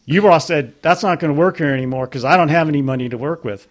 Ueberroth 0.10 0.41
said, 0.41 0.74
that's 0.82 1.03
not 1.03 1.20
going 1.20 1.34
to 1.34 1.39
work 1.39 1.57
here 1.57 1.72
anymore 1.72 2.07
because 2.07 2.26
I 2.26 2.36
don't 2.36 2.49
have 2.49 2.68
any 2.68 2.82
money 2.82 3.10
to 3.10 3.18
work 3.18 3.43
with. 3.43 3.68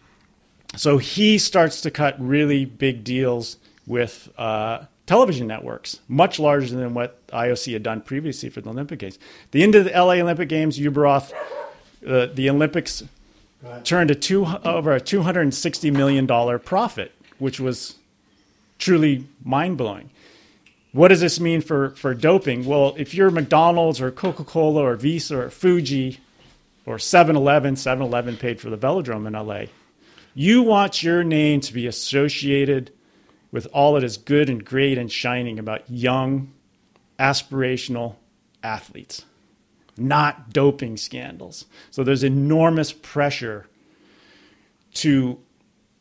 So 0.76 0.99
he 0.99 1.36
starts 1.36 1.80
to 1.80 1.91
cut 1.91 2.14
really 2.20 2.64
big 2.64 3.03
deals 3.03 3.57
with 3.86 4.28
uh, 4.39 4.84
television 5.07 5.49
networks, 5.49 5.99
much 6.07 6.39
larger 6.39 6.76
than 6.76 6.95
what 6.95 7.26
IOC 7.28 7.72
had 7.72 7.82
done 7.82 8.03
previously 8.03 8.51
for 8.51 8.61
the 8.61 8.70
Olympic 8.70 9.01
Games. 9.01 9.18
The 9.51 9.64
end 9.64 9.74
of 9.74 9.86
the 9.86 9.91
LA 9.91 10.14
Olympic 10.14 10.49
Games, 10.49 10.78
Ueberroth, 10.78 11.32
uh, 12.07 12.26
the 12.32 12.49
Olympics 12.51 13.03
turned 13.82 14.12
a 14.12 14.14
two, 14.14 14.47
over 14.47 14.95
a 14.95 15.01
$260 15.01 15.93
million 15.93 16.59
profit, 16.61 17.12
which 17.39 17.59
was 17.59 17.97
truly 18.78 19.26
mind 19.43 19.76
blowing. 19.76 20.11
What 20.93 21.09
does 21.09 21.20
this 21.20 21.41
mean 21.41 21.62
for, 21.62 21.91
for 21.91 22.14
doping? 22.14 22.64
Well, 22.64 22.95
if 22.97 23.12
you're 23.12 23.30
McDonald's 23.30 24.01
or 24.01 24.12
Coca 24.12 24.45
Cola 24.45 24.82
or 24.82 24.95
Visa 24.95 25.39
or 25.39 25.51
Fuji 25.51 26.20
or 26.89 26.99
7 26.99 27.36
Eleven, 27.36 27.76
7 27.76 28.03
Eleven 28.03 28.36
paid 28.39 28.61
for 28.61 28.70
the 28.70 28.78
velodrome 28.78 29.26
in 29.26 29.34
LA, 29.34 29.70
you 30.34 30.62
want 30.62 31.03
your 31.03 31.22
name 31.22 31.61
to 31.61 31.72
be 31.74 31.86
associated 31.86 32.91
with 33.53 33.66
all 33.74 33.95
that 33.95 34.03
is 34.03 34.16
good 34.16 34.49
and 34.49 34.64
great 34.64 34.97
and 34.97 35.12
shining 35.12 35.59
about 35.59 35.89
young, 35.91 36.51
aspirational 37.18 38.16
athletes, 38.62 39.24
not 39.99 40.51
doping 40.51 40.97
scandals. 40.97 41.66
So 41.91 42.03
there's 42.03 42.24
enormous 42.24 42.93
pressure 42.93 43.66
to 44.95 45.39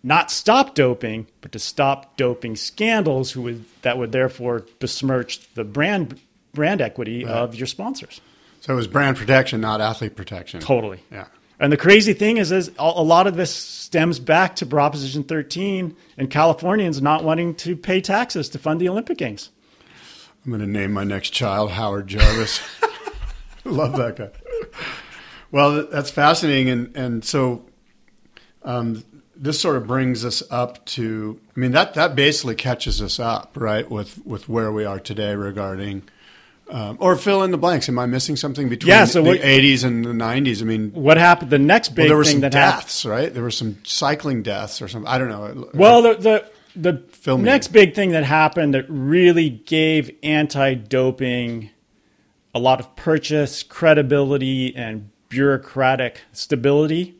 not 0.03 0.31
stop 0.31 0.73
doping, 0.73 1.27
but 1.41 1.51
to 1.51 1.59
stop 1.59 2.15
doping 2.15 2.55
scandals 2.55 3.31
who 3.31 3.41
would, 3.41 3.65
that 3.81 3.97
would 3.97 4.13
therefore 4.13 4.65
besmirch 4.79 5.53
the 5.53 5.65
brand 5.65 6.19
brand 6.53 6.81
equity 6.81 7.25
of 7.25 7.53
your 7.55 7.67
sponsors. 7.67 8.21
So 8.61 8.73
it 8.73 8.75
was 8.75 8.87
brand 8.87 9.17
protection, 9.17 9.61
not 9.61 9.81
athlete 9.81 10.15
protection. 10.15 10.59
Totally. 10.59 10.99
Yeah. 11.11 11.27
And 11.59 11.73
the 11.73 11.77
crazy 11.77 12.13
thing 12.13 12.37
is, 12.37 12.51
is 12.51 12.71
a 12.77 13.03
lot 13.03 13.25
of 13.25 13.35
this 13.35 13.53
stems 13.53 14.19
back 14.19 14.55
to 14.57 14.65
Proposition 14.65 15.23
13 15.23 15.95
and 16.17 16.29
Californians 16.29 17.01
not 17.01 17.23
wanting 17.23 17.55
to 17.55 17.75
pay 17.75 17.99
taxes 17.99 18.47
to 18.49 18.59
fund 18.59 18.79
the 18.79 18.89
Olympic 18.89 19.17
Games. 19.17 19.49
I'm 20.45 20.51
going 20.51 20.61
to 20.61 20.67
name 20.67 20.93
my 20.93 21.03
next 21.03 21.31
child 21.31 21.71
Howard 21.71 22.07
Jarvis. 22.07 22.61
Love 23.65 23.97
that 23.97 24.15
guy. 24.15 24.29
Well, 25.51 25.87
that's 25.87 26.09
fascinating, 26.09 26.69
and 26.69 26.95
and 26.95 27.25
so 27.25 27.65
um, 28.63 29.03
this 29.35 29.59
sort 29.59 29.77
of 29.77 29.87
brings 29.87 30.25
us 30.25 30.43
up 30.49 30.85
to. 30.85 31.39
I 31.55 31.59
mean, 31.59 31.71
that 31.71 31.93
that 31.95 32.15
basically 32.15 32.55
catches 32.55 33.01
us 33.01 33.19
up, 33.19 33.55
right, 33.55 33.89
with 33.89 34.25
with 34.25 34.47
where 34.47 34.71
we 34.71 34.85
are 34.85 34.99
today 34.99 35.35
regarding. 35.35 36.03
Um, 36.69 36.97
or 36.99 37.15
fill 37.15 37.43
in 37.43 37.51
the 37.51 37.57
blanks. 37.57 37.87
Am 37.87 37.97
I 37.97 38.05
missing 38.07 38.35
something 38.35 38.67
between 38.67 38.89
Yeah, 38.89 39.05
so 39.05 39.21
the 39.23 39.39
80s 39.39 39.85
and 39.85 40.03
the 40.03 40.09
90s? 40.09 40.61
I 40.61 40.65
mean, 40.65 40.91
What 40.91 41.15
happened? 41.17 41.49
The 41.49 41.59
next 41.59 41.89
big 41.89 41.99
well, 42.03 42.07
there 42.09 42.17
were 42.17 42.23
thing 42.25 42.33
some 42.33 42.41
that 42.41 42.53
happened. 42.53 42.81
deaths, 42.83 43.05
right? 43.05 43.33
There 43.33 43.43
were 43.43 43.51
some 43.51 43.77
cycling 43.83 44.43
deaths 44.43 44.81
or 44.81 44.89
something. 44.89 45.07
I 45.07 45.17
don't 45.17 45.29
know. 45.29 45.69
Well, 45.73 46.01
the 46.01 46.45
the, 46.75 47.03
the 47.23 47.37
next 47.37 47.69
big 47.69 47.95
thing 47.95 48.11
that 48.11 48.23
happened 48.25 48.73
that 48.73 48.85
really 48.89 49.49
gave 49.49 50.11
anti-doping 50.23 51.69
a 52.53 52.59
lot 52.59 52.79
of 52.79 52.95
purchase, 52.95 53.63
credibility, 53.63 54.75
and 54.75 55.09
bureaucratic 55.29 56.21
stability 56.33 57.15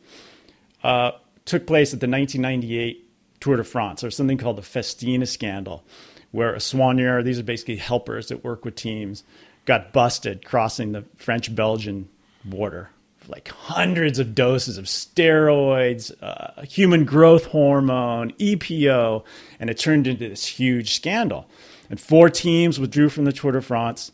uh, 0.82 1.12
took 1.44 1.66
place 1.66 1.92
at 1.94 2.00
the 2.00 2.06
1998 2.08 3.04
Tour 3.40 3.56
de 3.56 3.64
France. 3.64 4.02
or 4.04 4.10
something 4.10 4.36
called 4.38 4.56
the 4.56 4.62
Festina 4.62 5.26
scandal, 5.26 5.84
where 6.30 6.54
a 6.54 6.58
soigneur, 6.58 7.24
these 7.24 7.38
are 7.38 7.44
basically 7.44 7.76
helpers 7.76 8.28
that 8.28 8.44
work 8.44 8.64
with 8.64 8.74
teams, 8.74 9.24
got 9.64 9.92
busted 9.92 10.44
crossing 10.44 10.92
the 10.92 11.04
French-Belgian 11.16 12.08
border. 12.44 12.90
Like 13.26 13.48
hundreds 13.48 14.18
of 14.18 14.34
doses 14.34 14.78
of 14.78 14.86
steroids, 14.86 16.12
uh, 16.22 16.62
human 16.62 17.04
growth 17.04 17.46
hormone, 17.46 18.32
EPO, 18.32 19.24
and 19.60 19.68
it 19.68 19.78
turned 19.78 20.06
into 20.06 20.28
this 20.28 20.46
huge 20.46 20.94
scandal. 20.94 21.46
And 21.90 22.00
four 22.00 22.30
teams 22.30 22.80
withdrew 22.80 23.10
from 23.10 23.26
the 23.26 23.32
Tour 23.32 23.52
de 23.52 23.60
France. 23.60 24.12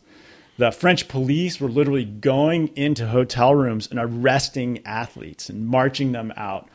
The 0.57 0.71
French 0.71 1.07
police 1.07 1.59
were 1.59 1.69
literally 1.69 2.05
going 2.05 2.69
into 2.75 3.07
hotel 3.07 3.55
rooms 3.55 3.87
and 3.89 3.99
arresting 3.99 4.85
athletes 4.85 5.49
and 5.49 5.67
marching 5.67 6.11
them 6.11 6.33
out. 6.35 6.69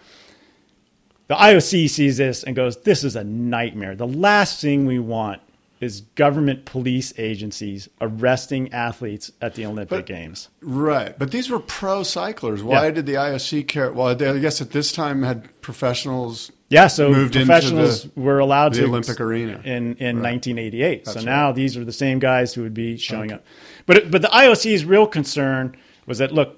The 1.31 1.37
IOC 1.37 1.89
sees 1.89 2.17
this 2.17 2.43
and 2.43 2.57
goes, 2.57 2.79
This 2.79 3.05
is 3.05 3.15
a 3.15 3.23
nightmare. 3.23 3.95
The 3.95 4.05
last 4.09 4.61
thing 4.61 4.85
we 4.85 4.99
want 4.99 5.41
is 5.81 6.01
government 6.17 6.65
police 6.65 7.13
agencies 7.19 7.89
arresting 8.01 8.73
athletes 8.73 9.31
at 9.41 9.55
the 9.55 9.65
Olympic 9.65 9.89
But- 9.99 10.07
Games. 10.07 10.49
Right, 10.61 11.17
but 11.17 11.31
these 11.31 11.49
were 11.49 11.61
pro 11.61 12.03
cyclers. 12.03 12.65
Why 12.65 12.87
Yeah. 12.87 12.91
did 12.91 13.07
the 13.07 13.13
IOC 13.17 13.63
care? 13.63 13.93
Well, 13.93 14.13
they, 14.17 14.29
I 14.29 14.39
guess 14.41 14.61
at 14.61 14.73
this 14.73 14.91
time 14.91 15.23
had 15.23 15.49
professionals. 15.63 16.51
Yeah, 16.69 16.89
so 16.89 17.11
moved 17.13 17.37
into 17.37 17.47
professionals 17.47 18.03
the- 18.13 18.21
were 18.21 18.41
allowed 18.41 18.75
the 18.75 18.81
to 18.81 18.85
Olympic 18.87 19.21
arena. 19.21 19.61
in 19.65 19.95
in 20.01 20.17
Right. 20.17 20.33
1988. 20.33 21.07
so 21.07 21.13
That's 21.15 21.25
now 21.25 21.47
right. 21.47 21.55
these 21.55 21.77
are 21.77 21.85
the 21.85 21.93
same 21.93 22.19
guys 22.19 22.55
who 22.55 22.63
would 22.63 22.75
be 22.75 22.97
showing 22.97 23.31
up. 23.31 23.45
But 23.87 24.11
but 24.11 24.23
the 24.23 24.29
IOC's 24.35 24.85
real 24.85 25.07
concern 25.07 25.77
was 26.07 26.19
that 26.19 26.33
look, 26.35 26.57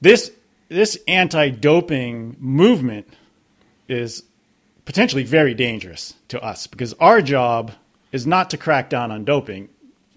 this 0.00 0.30
this 0.68 0.96
anti-doping 1.08 2.36
movement 2.38 3.08
is 3.88 4.22
potentially 4.84 5.22
very 5.24 5.54
dangerous 5.54 6.14
to 6.28 6.40
us 6.42 6.66
because 6.66 6.92
our 6.94 7.20
job 7.22 7.72
is 8.12 8.26
not 8.26 8.50
to 8.50 8.56
crack 8.56 8.88
down 8.90 9.10
on 9.10 9.24
doping. 9.24 9.68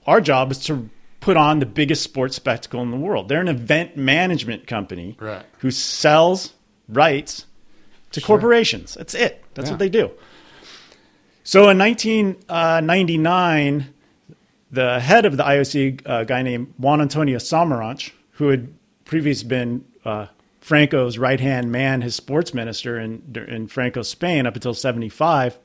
Our 0.05 0.21
job 0.21 0.51
is 0.51 0.59
to 0.65 0.89
put 1.19 1.37
on 1.37 1.59
the 1.59 1.65
biggest 1.65 2.03
sports 2.03 2.35
spectacle 2.35 2.81
in 2.81 2.91
the 2.91 2.97
world. 2.97 3.29
They're 3.29 3.41
an 3.41 3.47
event 3.47 3.97
management 3.97 4.67
company 4.67 5.15
Right. 5.19 5.43
who 5.59 5.71
sells 5.71 6.53
rights 6.87 7.45
to 8.13 8.21
corporations. 8.21 8.93
That's 8.95 9.13
it. 9.13 9.43
That's 9.53 9.67
Yeah. 9.67 9.73
what 9.73 9.79
they 9.79 9.89
do. 9.89 10.11
So 11.43 11.69
in 11.69 11.77
1999, 11.77 13.93
the 14.71 14.99
head 14.99 15.25
of 15.25 15.35
the 15.37 15.43
IOC, 15.43 15.99
a 16.05 16.25
guy 16.25 16.41
named 16.43 16.73
Juan 16.77 17.01
Antonio 17.01 17.37
Samaranch, 17.39 18.11
who 18.33 18.49
had 18.49 18.67
previously 19.05 19.47
been 19.47 19.83
uh, 20.05 20.27
Franco's 20.61 21.17
right 21.17 21.39
hand 21.39 21.71
man, 21.71 22.01
his 22.01 22.15
sports 22.15 22.53
minister 22.53 22.99
in, 22.99 23.21
in 23.47 23.67
Franco's 23.67 24.09
Spain 24.09 24.45
up 24.45 24.55
until 24.55 24.73
75, 24.73 25.57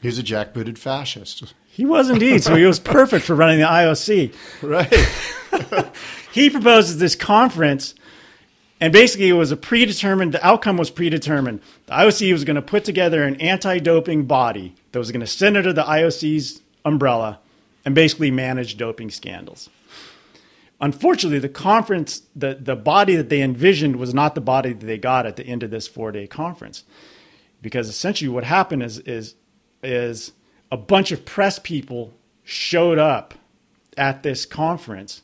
He 0.00 0.08
was 0.08 0.18
a 0.18 0.22
jackbooted 0.22 0.78
fascist. 0.78 1.52
he 1.68 1.84
was 1.84 2.08
indeed. 2.10 2.42
so 2.42 2.54
he 2.56 2.64
was 2.64 2.78
perfect 2.78 3.24
for 3.24 3.34
running 3.34 3.58
the 3.58 3.66
IOC. 3.66 4.34
Right. 4.62 5.90
he 6.32 6.48
proposes 6.50 6.98
this 6.98 7.14
conference 7.16 7.94
and 8.80 8.92
basically 8.92 9.28
it 9.28 9.34
was 9.34 9.50
a 9.52 9.56
predetermined 9.56 10.32
the 10.32 10.46
outcome 10.46 10.76
was 10.76 10.90
predetermined 10.90 11.60
the 11.86 11.92
ioc 11.92 12.32
was 12.32 12.44
going 12.44 12.54
to 12.56 12.62
put 12.62 12.84
together 12.84 13.24
an 13.24 13.34
anti-doping 13.40 14.24
body 14.24 14.74
that 14.92 14.98
was 14.98 15.10
going 15.12 15.20
to 15.20 15.26
sit 15.26 15.56
under 15.56 15.72
the 15.72 15.82
ioc's 15.82 16.60
umbrella 16.84 17.38
and 17.84 17.94
basically 17.94 18.30
manage 18.30 18.76
doping 18.76 19.10
scandals 19.10 19.68
unfortunately 20.80 21.38
the 21.38 21.48
conference 21.48 22.22
the, 22.34 22.54
the 22.60 22.76
body 22.76 23.16
that 23.16 23.28
they 23.28 23.42
envisioned 23.42 23.96
was 23.96 24.14
not 24.14 24.34
the 24.34 24.40
body 24.40 24.72
that 24.72 24.86
they 24.86 24.98
got 24.98 25.26
at 25.26 25.36
the 25.36 25.44
end 25.44 25.62
of 25.62 25.70
this 25.70 25.86
four-day 25.86 26.26
conference. 26.26 26.84
Because 27.62 27.88
essentially 27.88 28.28
what 28.28 28.44
happened 28.44 28.82
is 28.82 28.98
is 29.00 29.34
is 29.82 30.32
a 30.70 30.76
bunch 30.76 31.12
of 31.12 31.24
press 31.24 31.58
people 31.58 32.12
showed 32.44 32.98
up 32.98 33.34
at 33.96 34.22
this 34.22 34.46
conference 34.46 35.22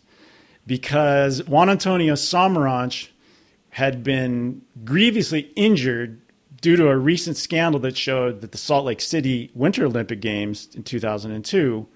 because 0.67 1.47
Juan 1.47 1.71
Antonio 1.71 2.15
Samaranch 2.15 3.09
had 3.71 4.03
been 4.03 4.63
grievously 4.85 5.53
injured 5.55 6.21
due 6.61 6.77
to 6.77 6.89
a 6.89 6.97
recent 6.97 7.37
scandal 7.37 7.81
that 7.81 7.97
showed 7.97 8.41
that 8.41 8.53
the 8.53 8.59
Salt 8.59 8.87
Lake 8.87 9.01
City 9.01 9.51
Winter 9.55 9.85
Olympic 9.85 10.21
Games 10.21 10.69
in 10.75 10.83
2002 10.83 11.87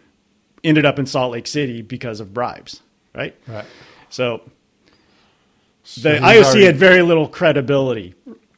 ended 0.63 0.85
up 0.85 0.99
in 0.99 1.07
Salt 1.07 1.33
Lake 1.33 1.47
City 1.47 1.83
because 1.83 2.21
of 2.21 2.35
bribes, 2.35 2.83
right? 3.15 3.35
Right. 3.47 3.65
So 4.09 4.43
So 5.85 6.01
the 6.09 6.17
IOC 6.19 6.45
already- 6.45 6.65
had 6.65 6.77
very 6.77 7.03
little 7.03 7.29
credibility. 7.29 8.15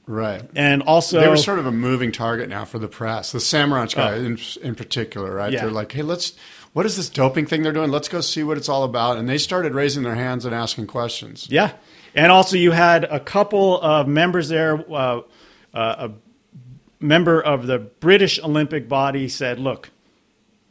Right. 0.06 0.42
And 0.56 0.82
also, 0.82 1.20
they 1.20 1.28
were 1.28 1.36
sort 1.36 1.58
of 1.60 1.66
a 1.66 1.70
moving 1.72 2.10
target 2.12 2.48
now 2.48 2.64
for 2.64 2.78
the 2.78 2.88
press. 2.88 3.30
The 3.32 3.38
Samaranch 3.38 3.94
guy 3.94 4.14
Oh. 4.14 4.16
in, 4.16 4.38
in 4.62 4.74
particular, 4.74 5.32
right? 5.32 5.52
Yeah. 5.52 5.62
They're 5.62 5.70
like, 5.70 5.92
hey, 5.92 6.02
let's, 6.02 6.32
what 6.72 6.84
is 6.86 6.96
this 6.96 7.08
doping 7.08 7.46
thing 7.46 7.62
they're 7.62 7.72
doing? 7.72 7.90
Let's 7.90 8.08
go 8.08 8.20
see 8.20 8.42
what 8.42 8.58
it's 8.58 8.68
all 8.68 8.82
about. 8.82 9.16
And 9.16 9.28
they 9.28 9.38
started 9.38 9.74
raising 9.74 10.02
their 10.02 10.16
hands 10.16 10.44
and 10.44 10.54
asking 10.54 10.88
questions. 10.88 11.46
Yeah, 11.48 11.72
and 12.14 12.32
also 12.32 12.56
you 12.56 12.72
had 12.72 13.04
a 13.04 13.20
couple 13.20 13.80
of 13.80 14.08
members 14.08 14.48
there. 14.48 14.84
Uh, 14.92 15.20
uh, 15.72 16.08
a 16.08 16.10
member 17.00 17.40
of 17.40 17.66
the 17.66 17.78
British 17.78 18.40
Olympic 18.42 18.88
body 18.88 19.28
said, 19.28 19.58
"Look, 19.60 19.90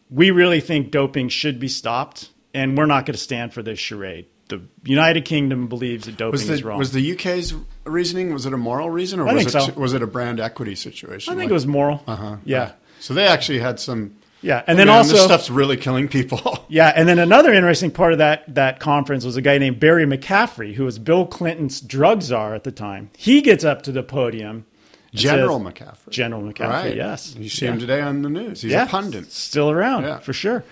we 0.10 0.30
really 0.30 0.60
think 0.60 0.92
doping 0.92 1.30
should 1.30 1.60
be 1.60 1.68
stopped, 1.70 2.30
and 2.54 2.78
we're 2.78 2.86
not 2.86 3.06
going 3.06 3.14
to 3.14 3.20
stand 3.22 3.54
for 3.54 3.62
this 3.64 3.80
charade." 3.80 4.26
The 4.48 4.62
United 4.84 5.24
Kingdom 5.24 5.68
believes 5.68 6.06
that 6.08 6.18
doping 6.18 6.34
Was 6.34 6.50
is 6.50 6.60
the, 6.62 6.68
wrong. 6.68 6.78
was 6.78 6.92
the 6.92 7.14
UK's 7.14 7.54
reasoning, 7.86 8.34
was 8.34 8.46
it 8.46 8.52
a 8.54 8.58
moral 8.58 8.90
reason 8.90 9.22
or 9.22 9.28
I 9.30 9.34
was, 9.34 9.46
it, 9.46 9.52
so. 9.52 9.72
was 9.78 9.94
it 9.94 10.02
a 10.02 10.08
brand 10.08 10.42
equity 10.42 10.76
situation? 10.76 11.32
I 11.32 11.36
think 11.36 11.46
Like- 11.46 11.52
it 11.52 11.54
was 11.54 11.66
moral. 11.68 12.04
Uh-huh. 12.06 12.36
Yeah, 12.44 12.74
So 13.00 13.14
they 13.14 13.26
actually 13.28 13.60
had 13.60 13.80
some. 13.80 14.16
yeah, 14.42 14.58
and 14.68 14.76
"Oh, 14.76 14.78
then 14.78 14.88
man, 14.88 14.98
also 14.98 15.14
this 15.14 15.24
stuff's 15.24 15.50
really 15.50 15.78
killing 15.78 16.10
people. 16.10 16.40
Yeah, 16.68 16.92
and 16.94 17.08
then 17.08 17.18
another 17.20 17.54
interesting 17.54 17.92
part 17.92 18.12
of 18.14 18.18
that 18.20 18.56
that 18.56 18.80
conference 18.82 19.24
was 19.26 19.38
a 19.38 19.42
guy 19.42 19.58
named 19.58 19.80
Barry 19.80 20.06
McCaffrey, 20.06 20.74
who 20.74 20.84
was 20.86 21.00
Bill 21.00 21.26
Clinton's 21.26 21.80
drug 21.82 22.22
czar 22.22 22.54
at 22.54 22.64
the 22.66 22.72
time. 22.74 23.10
He 23.18 23.40
gets 23.42 23.64
up 23.64 23.82
to 23.84 23.92
the 23.94 24.04
podium. 24.04 24.66
General 25.14 25.60
says- 25.60 25.74
McCaffrey. 25.74 26.10
General 26.10 26.42
McCaffrey, 26.44 26.70
Right. 26.70 26.96
yes. 26.98 27.36
You 27.38 27.48
see 27.50 27.66
Yeah. 27.66 27.72
him 27.74 27.80
today 27.80 28.02
on 28.02 28.22
the 28.22 28.30
news. 28.30 28.62
He's 28.64 28.72
yeah, 28.74 28.84
a 28.84 28.88
pundit. 28.88 29.32
Still 29.32 29.70
around, 29.72 30.04
Yeah. 30.04 30.20
for 30.20 30.32
sure. 30.34 30.64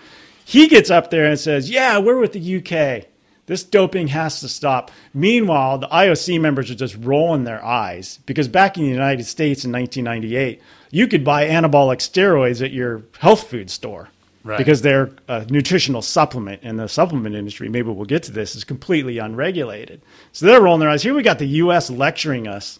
He 0.49 0.67
gets 0.67 0.89
up 0.89 1.11
there 1.11 1.25
and 1.25 1.39
says, 1.39 1.69
Yeah, 1.69 1.99
we're 1.99 2.17
with 2.19 2.33
the 2.33 2.57
UK. 2.57 3.05
This 3.45 3.63
doping 3.63 4.07
has 4.07 4.39
to 4.39 4.47
stop. 4.49 4.89
Meanwhile, 5.13 5.77
the 5.77 5.87
IOC 5.89 6.41
members 6.41 6.71
are 6.71 6.75
just 6.75 6.95
rolling 6.99 7.43
their 7.43 7.63
eyes 7.63 8.17
because 8.25 8.47
back 8.47 8.75
in 8.75 8.83
the 8.83 8.89
United 8.89 9.25
States 9.25 9.63
in 9.63 9.71
1998, 9.71 10.59
you 10.89 11.07
could 11.07 11.23
buy 11.23 11.45
anabolic 11.47 11.97
steroids 11.97 12.63
at 12.65 12.71
your 12.71 13.03
health 13.19 13.47
food 13.47 13.69
store 13.69 14.09
Right. 14.43 14.57
because 14.57 14.81
they're 14.81 15.11
a 15.27 15.45
nutritional 15.49 16.01
supplement, 16.01 16.61
and 16.63 16.79
the 16.79 16.87
supplement 16.87 17.35
industry, 17.35 17.69
maybe 17.69 17.89
we'll 17.91 18.05
get 18.05 18.23
to 18.23 18.31
this, 18.31 18.55
is 18.55 18.63
completely 18.63 19.19
unregulated. 19.19 20.01
So 20.31 20.47
they're 20.47 20.61
rolling 20.61 20.79
their 20.79 20.89
eyes. 20.89 21.03
Here 21.03 21.13
we 21.13 21.21
got 21.21 21.37
the 21.37 21.45
U.S. 21.63 21.91
lecturing 21.91 22.47
us 22.47 22.79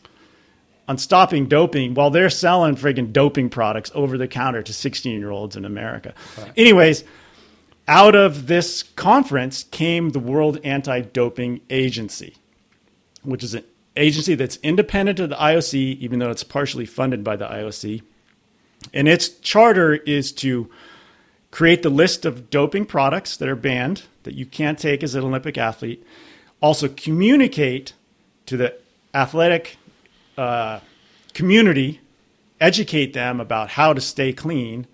on 0.88 0.98
stopping 0.98 1.46
doping 1.48 1.94
while 1.94 2.10
they're 2.10 2.30
selling 2.32 2.76
friggin' 2.76 3.12
doping 3.14 3.50
products 3.50 3.92
over 3.94 4.18
the 4.18 4.28
counter 4.28 4.64
to 4.64 4.74
16 4.74 5.20
year 5.20 5.30
olds 5.30 5.56
in 5.56 5.66
America. 5.66 6.16
Anyways, 6.58 7.04
out 7.90 8.16
of 8.16 8.46
this 8.46 8.84
conference 8.84 9.64
came 9.64 10.12
the 10.12 10.20
World 10.20 10.60
Anti 10.64 11.02
Doping 11.02 11.62
Agency, 11.72 12.36
which 13.24 13.44
is 13.44 13.56
an 13.56 13.64
agency 13.98 14.36
that's 14.36 14.58
independent 14.58 15.20
of 15.20 15.30
the 15.30 15.36
IOC, 15.36 15.98
even 15.98 16.20
though 16.20 16.30
it's 16.30 16.44
partially 16.44 16.86
funded 16.86 17.24
by 17.24 17.36
the 17.36 17.48
IOC. 17.48 18.04
And 18.94 19.08
its 19.08 19.28
charter 19.28 19.96
is 19.96 20.32
to 20.34 20.70
create 21.50 21.82
the 21.82 21.90
list 21.90 22.26
of 22.26 22.52
doping 22.52 22.86
products 22.86 23.36
that 23.38 23.50
are 23.50 23.56
banned 23.56 24.04
that 24.22 24.36
you 24.36 24.46
can't 24.46 24.78
take 24.78 25.02
as 25.02 25.16
an 25.16 25.24
Olympic 25.24 25.58
athlete, 25.58 26.06
also 26.62 26.88
communicate 26.90 27.94
to 28.46 28.56
the 28.56 28.76
athletic 29.16 29.78
uh, 30.38 30.80
community, 31.34 32.02
educate 32.62 33.14
them 33.14 33.40
about 33.40 33.70
how 33.70 33.94
to 33.94 34.00
stay 34.00 34.32
clean, 34.32 34.86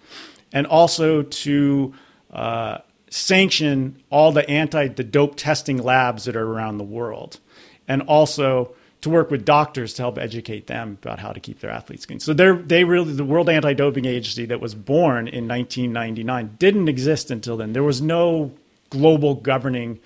and 0.53 0.65
also 0.65 1.21
to 1.23 1.93
uh, 2.31 2.77
sanction 3.09 4.01
all 4.09 4.31
the 4.31 4.47
anti 4.49 4.87
the 4.87 5.03
dope 5.03 5.35
testing 5.35 5.77
labs 5.77 6.25
that 6.25 6.35
are 6.35 6.47
around 6.47 6.77
the 6.77 6.83
world, 6.83 7.39
and 7.87 8.01
also 8.03 8.73
to 9.01 9.09
work 9.09 9.29
with 9.29 9.45
doctors 9.45 9.93
to 9.93 10.01
help 10.01 10.17
educate 10.17 10.67
them 10.67 10.97
about 11.01 11.19
how 11.19 11.31
to 11.31 11.39
keep 11.39 11.59
their 11.59 11.69
athletes 11.69 12.05
clean. 12.05 12.19
So 12.19 12.33
they're 12.33 12.55
they 12.55 12.83
really 12.83 13.13
the 13.13 13.25
World 13.25 13.49
Anti-Doping 13.49 14.05
Agency 14.05 14.45
that 14.45 14.59
was 14.59 14.73
born 14.73 15.27
in 15.27 15.47
1999 15.47 16.55
didn't 16.57 16.87
exist 16.87 17.31
until 17.31 17.57
then. 17.57 17.73
There 17.73 17.83
was 17.83 18.01
no 18.01 18.51
global 18.89 19.35
governing 19.35 19.99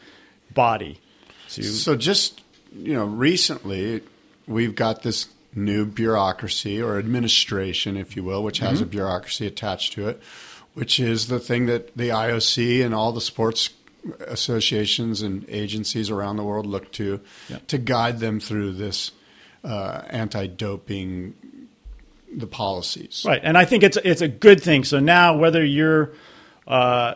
body 0.53 0.99
to 1.49 1.63
So 1.63 1.95
just 1.95 2.41
you 2.75 2.93
know, 2.93 3.05
recently 3.05 4.01
we've 4.47 4.75
got 4.75 5.03
this 5.03 5.27
new 5.55 5.85
bureaucracy 5.85 6.81
or 6.81 6.99
administration, 6.99 7.97
if 7.97 8.15
you 8.15 8.23
will, 8.23 8.43
which 8.43 8.59
has 8.59 8.81
a 8.81 8.83
mm-hmm. 8.83 8.91
bureaucracy 8.91 9.47
attached 9.47 9.93
to 9.93 10.07
it, 10.07 10.21
which 10.79 10.99
is 10.99 11.27
the 11.27 11.39
thing 11.39 11.65
that 11.65 11.95
the 11.97 12.09
IOC 12.09 12.83
and 12.85 12.95
all 12.95 13.11
the 13.11 13.19
sports 13.21 13.69
associations 14.27 15.21
and 15.21 15.45
agencies 15.49 16.09
around 16.09 16.37
the 16.37 16.43
world 16.43 16.65
look 16.65 16.89
to 16.93 17.19
Yep. 17.49 17.67
to 17.67 17.77
guide 17.77 18.19
them 18.19 18.39
through 18.39 18.71
this 18.73 19.11
uh, 19.65 20.03
anti-doping 20.09 21.33
the 22.33 22.47
policies. 22.47 23.25
Right, 23.27 23.41
and 23.43 23.57
I 23.57 23.65
think 23.65 23.83
it's 23.83 23.97
it's 23.97 24.21
a 24.21 24.27
good 24.29 24.61
thing. 24.61 24.85
So 24.85 24.99
now, 24.99 25.35
whether 25.35 25.65
you're 25.65 26.13
uh, 26.65 27.15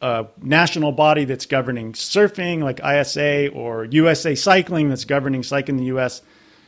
a 0.00 0.26
national 0.40 0.92
body 0.92 1.24
that's 1.26 1.44
governing 1.44 1.92
surfing, 1.92 2.62
like 2.62 2.80
ISA, 2.82 3.48
or 3.48 3.84
USA 3.84 4.34
Cycling 4.34 4.88
that's 4.88 5.04
governing 5.04 5.42
cycling 5.42 5.76
in 5.78 5.84
the 5.84 5.88
U.S., 5.88 6.22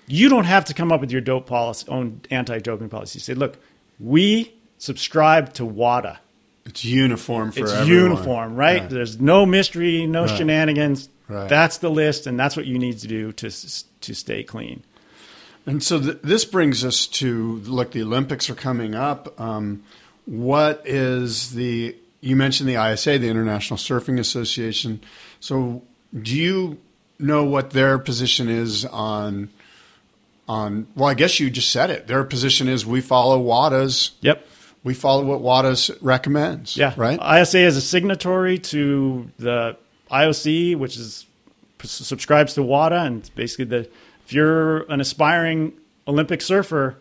you 0.07 0.29
don't 0.29 0.45
have 0.45 0.67
to 0.67 0.75
come 0.75 0.93
up 0.93 1.01
with 1.01 1.11
your 1.13 1.23
dope 1.23 1.47
policy, 1.47 1.87
own 1.89 2.21
anti-doping 2.31 2.89
policy. 2.91 3.21
Say, 3.21 3.35
look, 3.35 3.57
we 3.99 4.53
subscribe 4.79 5.55
to 5.55 5.65
WADA. 5.65 6.19
It's 6.67 6.85
uniform 6.85 7.53
for 7.53 7.61
It's 7.61 7.73
everyone. 7.73 8.03
uniform, 8.11 8.57
right? 8.57 8.81
Right. 8.83 8.91
There's 8.91 9.21
no 9.21 9.47
mystery, 9.47 10.07
no 10.07 10.25
Right. 10.27 10.37
shenanigans. 10.37 11.09
Right. 11.29 11.49
That's 11.49 11.79
the 11.79 11.89
list, 11.91 12.27
and 12.27 12.39
that's 12.39 12.57
what 12.57 12.67
you 12.67 12.79
need 12.79 12.99
to 12.99 13.07
do 13.09 13.33
to 13.33 13.51
to 14.01 14.15
stay 14.15 14.43
clean. 14.43 14.83
And 15.67 15.83
so 15.83 15.99
th- 16.01 16.19
this 16.23 16.45
brings 16.45 16.85
us 16.85 17.07
to 17.09 17.61
look. 17.67 17.91
The 17.93 18.03
Olympics 18.03 18.49
are 18.51 18.55
coming 18.55 18.95
up. 18.95 19.41
Um, 19.41 19.83
what 20.27 20.83
is 20.85 21.53
the? 21.55 21.97
You 22.21 22.37
mentioned 22.37 22.69
the 22.69 22.77
ISA, 22.77 23.19
the 23.19 23.29
International 23.29 23.77
Surfing 23.77 24.19
Association. 24.21 25.01
So 25.41 25.83
do 26.21 26.37
you 26.37 26.79
know 27.19 27.45
what 27.45 27.71
their 27.71 27.99
position 27.99 28.49
is 28.49 28.85
on? 28.85 29.49
On 30.49 30.87
well, 30.95 31.09
I 31.09 31.15
guess 31.15 31.41
you 31.41 31.51
just 31.51 31.71
said 31.73 31.91
it. 31.91 32.07
Their 32.07 32.23
position 32.23 32.69
is 32.69 32.87
we 32.87 33.01
follow 33.01 33.39
WADA's. 33.41 34.13
Yep. 34.21 34.47
We 34.87 34.95
follow 34.95 35.25
what 35.25 35.41
WADA's 35.41 35.91
recommends. 36.01 36.77
Yeah, 36.77 36.95
Right. 36.97 37.19
ISA 37.21 37.59
is 37.59 37.77
a 37.77 37.81
signatory 37.81 38.57
to 38.59 39.29
the 39.37 39.77
IOC, 40.13 40.77
which 40.77 40.97
is 40.97 41.27
subscribes 41.83 42.55
to 42.55 42.63
WADA, 42.63 43.03
and 43.03 43.29
basically 43.35 43.65
the 43.65 43.89
if 44.25 44.33
you're 44.33 44.85
an 44.85 45.01
aspiring 45.01 45.73
Olympic 46.07 46.41
surfer, 46.41 46.99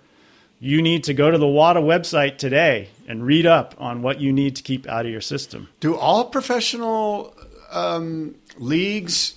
you 0.59 0.81
need 0.81 1.03
to 1.03 1.13
go 1.13 1.29
to 1.29 1.37
the 1.37 1.45
WADA 1.47 1.79
website 1.79 2.39
today 2.39 2.89
and 3.07 3.23
read 3.23 3.45
up 3.45 3.75
on 3.77 4.01
what 4.01 4.19
you 4.19 4.33
need 4.33 4.55
to 4.55 4.63
keep 4.63 4.87
out 4.87 5.05
of 5.05 5.11
your 5.11 5.21
system. 5.21 5.67
do 5.79 5.95
all 5.95 6.25
professional 6.25 7.35
um, 7.71 8.33
leagues 8.57 9.35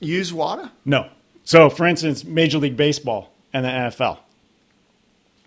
use 0.00 0.32
WADA? 0.32 0.72
No. 0.86 1.10
So, 1.44 1.68
for 1.68 1.86
instance, 1.86 2.24
Major 2.24 2.56
League 2.56 2.78
Baseball 2.78 3.30
and 3.52 3.66
the 3.66 3.68
NFL. 3.68 4.20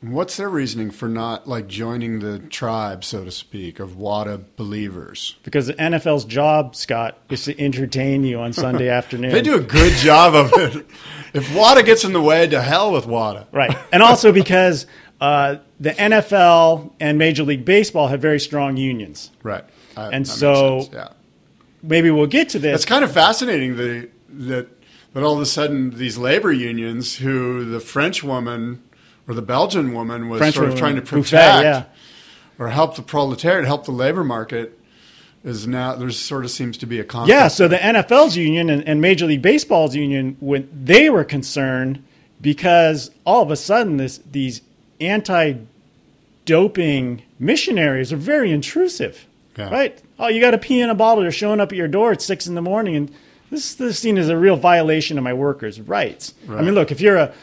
What's 0.01 0.37
their 0.37 0.49
reasoning 0.49 0.91
for 0.91 1.07
not 1.09 1.47
like 1.47 1.65
joining 1.67 2.19
the 2.19 2.37
tribe, 2.37 3.03
so 3.03 3.25
to 3.25 3.31
speak, 3.31 3.79
of 3.79 3.97
WADA 3.97 4.41
believers? 4.55 5.35
Because 5.43 5.65
the 5.65 5.73
NFL's 5.73 6.23
job, 6.23 6.75
Scott, 6.75 7.17
is 7.29 7.45
to 7.45 7.59
entertain 7.59 8.23
you 8.23 8.39
on 8.39 8.53
Sunday 8.53 8.89
afternoon. 8.99 9.31
They 9.31 9.41
do 9.41 9.55
a 9.55 9.59
good 9.59 9.93
job 9.93 10.35
of 10.35 10.51
it. 10.53 10.85
If 11.33 11.53
WADA 11.55 11.81
gets 11.83 12.03
in 12.03 12.13
the 12.13 12.21
way, 12.21 12.45
to 12.47 12.61
hell 12.61 12.91
with 12.91 13.07
WADA. 13.07 13.47
Right. 13.51 13.75
And 13.91 14.03
also 14.03 14.31
because 14.31 14.85
uh, 15.19 15.55
the 15.79 15.91
NFL 15.91 16.91
and 16.99 17.17
Major 17.17 17.41
League 17.43 17.65
Baseball 17.65 18.07
have 18.07 18.21
very 18.21 18.39
strong 18.39 18.77
unions. 18.77 19.31
Right. 19.41 19.63
Uh, 19.95 20.11
And 20.13 20.27
so- 20.27 20.87
yeah, 20.93 21.09
Maybe 21.81 22.11
we'll 22.11 22.27
get 22.27 22.49
to 22.49 22.59
this. 22.59 22.75
it's 22.75 22.85
kind 22.85 23.03
of 23.03 23.11
fascinating 23.11 23.77
the, 23.77 24.09
that 24.29 24.67
that 25.13 25.23
all 25.23 25.33
of 25.35 25.41
a 25.41 25.45
sudden 25.45 25.91
these 25.91 26.17
labor 26.17 26.51
unions, 26.51 27.15
who 27.17 27.65
the 27.65 27.79
French 27.79 28.23
woman 28.23 28.83
or 29.28 29.34
the 29.34 29.41
Belgian 29.41 29.93
woman 29.93 30.30
was 30.30 30.39
French 30.39 30.55
sort 30.55 30.67
of 30.67 30.73
woman, 30.75 30.82
trying 30.82 30.95
to 30.95 31.01
Buffet, 31.01 31.21
protect 31.21 31.63
yeah. 31.63 31.84
or 32.57 32.69
help 32.69 32.95
the 32.95 33.01
proletariat, 33.01 33.65
help 33.65 33.86
the 33.86 33.91
labor 33.91 34.23
market, 34.23 34.80
is 35.43 35.67
now 35.67 35.95
there 35.95 36.09
sort 36.11 36.45
of 36.45 36.51
seems 36.51 36.78
to 36.78 36.86
be 36.86 36.99
a 36.99 37.03
conflict. 37.03 37.30
Yeah, 37.30 37.47
so 37.47 37.67
the 37.67 37.78
NFL's 37.78 38.38
union 38.38 38.69
and, 38.69 38.88
and 38.88 39.01
Major 39.01 39.25
League 39.25 39.41
Baseball's 39.41 39.95
union, 39.95 40.38
when 40.39 40.69
they 40.73 41.09
were 41.09 41.23
concerned 41.23 42.03
because 42.41 43.11
all 43.25 43.41
of 43.41 43.49
a 43.51 43.55
sudden 43.55 43.97
this 43.97 44.19
these 44.32 44.61
anti-doping 44.99 45.63
missionaries 47.39 48.11
are 48.13 48.17
very 48.17 48.51
intrusive, 48.51 49.25
Yeah. 49.57 49.69
right? 49.69 50.01
Oh, 50.19 50.28
you 50.28 50.41
got 50.41 50.51
to 50.51 50.57
pee 50.57 50.82
in 50.82 50.89
a 50.89 50.95
bottle. 50.95 51.21
They're 51.21 51.32
showing 51.32 51.59
up 51.59 51.71
at 51.71 51.78
your 51.78 51.88
door 51.88 52.11
at 52.11 52.21
six 52.21 52.47
in 52.47 52.55
the 52.55 52.61
morning, 52.61 52.95
and 52.95 53.11
this, 53.51 53.75
this 53.75 53.99
scene 53.99 54.17
is 54.17 54.30
a 54.30 54.38
real 54.38 54.57
violation 54.57 55.17
of 55.17 55.23
my 55.23 55.34
workers' 55.34 55.80
rights. 55.80 56.34
I 56.49 56.61
mean, 56.61 56.73
look, 56.73 56.91
if 56.91 56.99
you're 56.99 57.17
a, 57.17 57.34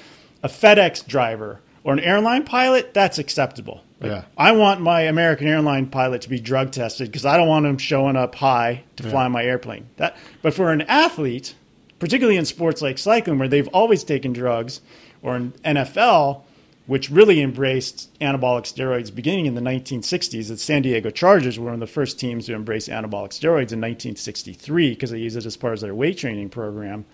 a 0.42 0.48
FedEx 0.48 1.06
driver 1.06 1.60
or 1.84 1.92
an 1.92 2.00
airline 2.00 2.44
pilot, 2.44 2.92
that's 2.94 3.18
acceptable. 3.18 3.82
Like, 4.00 4.10
Yeah. 4.10 4.24
I 4.36 4.52
want 4.52 4.80
my 4.80 5.02
American 5.02 5.46
airline 5.46 5.86
pilot 5.86 6.22
to 6.22 6.28
be 6.28 6.40
drug 6.40 6.72
tested 6.72 7.08
because 7.08 7.24
I 7.24 7.36
don't 7.36 7.48
want 7.48 7.66
him 7.66 7.78
showing 7.78 8.16
up 8.16 8.34
high 8.34 8.82
to 8.96 9.02
fly 9.04 9.28
my 9.28 9.44
airplane. 9.44 9.86
That, 9.98 10.16
but 10.42 10.54
for 10.54 10.72
an 10.72 10.82
athlete, 10.82 11.54
particularly 11.98 12.36
in 12.38 12.44
sports 12.46 12.82
like 12.82 12.98
cycling, 12.98 13.38
where 13.38 13.48
they've 13.48 13.68
always 13.68 14.02
taken 14.02 14.32
drugs, 14.32 14.80
or 15.22 15.36
in 15.36 15.52
NFL, 15.64 16.42
which 16.86 17.08
really 17.10 17.40
embraced 17.40 18.10
anabolic 18.20 18.64
steroids 18.64 19.14
beginning 19.14 19.46
in 19.46 19.54
the 19.54 19.60
1960s. 19.62 20.48
The 20.48 20.58
San 20.58 20.82
Diego 20.82 21.08
Chargers 21.10 21.58
were 21.58 21.66
one 21.66 21.74
of 21.74 21.80
the 21.80 21.86
first 21.86 22.18
teams 22.20 22.44
to 22.46 22.54
embrace 22.54 22.88
anabolic 22.88 23.30
steroids 23.30 23.72
in 23.72 23.80
1963 23.80 24.90
because 24.90 25.10
they 25.10 25.18
used 25.18 25.36
it 25.36 25.46
as 25.46 25.56
part 25.56 25.74
of 25.74 25.80
their 25.80 25.94
weight 25.94 26.18
training 26.18 26.50
program. 26.50 27.06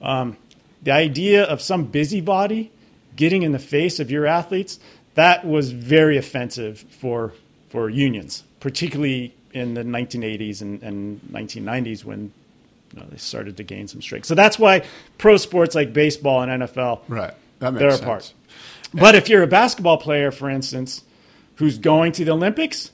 Um, 0.00 0.36
the 0.82 0.92
idea 0.92 1.44
of 1.44 1.60
some 1.60 1.84
busybody 1.84 2.70
getting 3.16 3.42
in 3.42 3.52
the 3.52 3.58
face 3.58 4.00
of 4.00 4.10
your 4.10 4.26
athletes 4.26 4.78
that 5.14 5.46
was 5.46 5.70
very 5.70 6.16
offensive 6.16 6.84
for 6.90 7.32
for 7.68 7.88
unions, 7.90 8.44
particularly 8.60 9.34
in 9.52 9.74
the 9.74 9.82
1980s 9.82 10.62
and, 10.62 10.82
and 10.82 11.20
1990s 11.32 12.04
when 12.04 12.32
you 12.92 13.00
know, 13.00 13.06
they 13.10 13.16
started 13.16 13.56
to 13.56 13.62
gain 13.62 13.88
some 13.88 14.00
strength. 14.02 14.26
So 14.26 14.34
that's 14.34 14.58
why 14.58 14.84
pro 15.18 15.36
sports 15.36 15.74
like 15.74 15.92
baseball 15.92 16.42
and 16.42 16.62
NFL 16.62 17.00
Right. 17.08 17.34
That 17.58 17.72
makes 17.72 17.80
they're 17.80 17.90
sense. 17.90 18.02
apart. 18.02 18.32
But 18.92 19.14
if 19.16 19.28
you're 19.28 19.42
a 19.42 19.48
basketball 19.48 19.98
player, 19.98 20.30
for 20.30 20.48
instance, 20.48 21.02
who's 21.56 21.78
going 21.78 22.12
to 22.12 22.24
the 22.24 22.32
Olympics, 22.32 22.90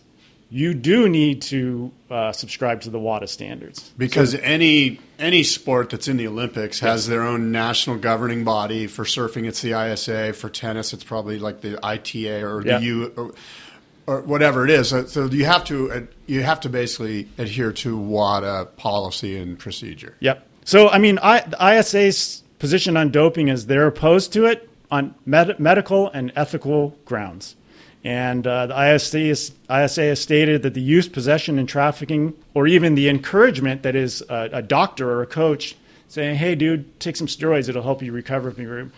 you 0.50 0.74
do 0.74 1.08
need 1.08 1.42
to 1.42 1.92
uh, 2.10 2.32
subscribe 2.32 2.80
to 2.82 2.90
the 2.90 2.98
WADA 2.98 3.28
standards. 3.28 3.90
Because 3.96 4.34
any 4.34 4.98
any 5.18 5.42
sport 5.42 5.90
that's 5.90 6.08
in 6.08 6.16
the 6.16 6.26
Olympics 6.26 6.80
has 6.80 7.06
their 7.06 7.22
own 7.22 7.52
national 7.52 7.96
governing 7.96 8.42
body. 8.44 8.86
For 8.86 9.04
surfing, 9.04 9.46
it's 9.46 9.62
the 9.62 9.72
ISA. 9.72 10.32
For 10.32 10.48
tennis, 10.48 10.92
it's 10.92 11.04
probably 11.04 11.38
like 11.38 11.60
the 11.60 11.78
ITA 11.84 12.42
or 12.42 12.62
Yeah. 12.66 12.78
the 12.78 12.84
U 12.84 13.12
or, 13.16 13.32
or 14.06 14.20
whatever 14.22 14.64
it 14.64 14.70
is. 14.70 14.88
So, 14.88 15.04
so 15.06 15.26
you 15.26 15.44
have 15.44 15.64
to 15.66 15.92
uh, 15.92 16.00
you 16.26 16.42
have 16.42 16.60
to 16.60 16.68
basically 16.68 17.28
adhere 17.38 17.72
to 17.72 17.96
WADA 17.96 18.70
policy 18.76 19.36
and 19.38 19.58
procedure. 19.58 20.16
Yep. 20.20 20.46
So, 20.64 20.88
I 20.88 20.98
mean, 20.98 21.18
I, 21.22 21.40
the 21.40 21.78
ISA's 21.78 22.42
position 22.58 22.96
on 22.96 23.10
doping 23.10 23.48
is 23.48 23.66
they're 23.66 23.86
opposed 23.86 24.32
to 24.34 24.46
it 24.46 24.68
on 24.90 25.14
med- 25.24 25.58
medical 25.60 26.08
and 26.10 26.32
ethical 26.36 26.96
grounds. 27.04 27.56
And 28.02 28.46
uh, 28.46 28.66
the 28.66 28.94
ISA, 28.94 29.18
is, 29.18 29.52
ISA 29.70 30.02
has 30.02 30.20
stated 30.20 30.62
that 30.62 30.74
the 30.74 30.80
use, 30.80 31.08
possession, 31.08 31.58
and 31.58 31.68
trafficking, 31.68 32.34
or 32.54 32.66
even 32.66 32.94
the 32.94 33.08
encouragement 33.08 33.82
that 33.82 33.94
is 33.94 34.22
a, 34.28 34.48
a 34.52 34.62
doctor 34.62 35.10
or 35.10 35.22
a 35.22 35.26
coach 35.26 35.76
saying, 36.08 36.36
hey, 36.36 36.54
dude, 36.54 36.98
take 36.98 37.16
some 37.16 37.26
steroids, 37.26 37.68
it'll 37.68 37.82
help 37.82 38.02
you 38.02 38.12
recover 38.12 38.50
from 38.50 38.62
your. 38.64 38.90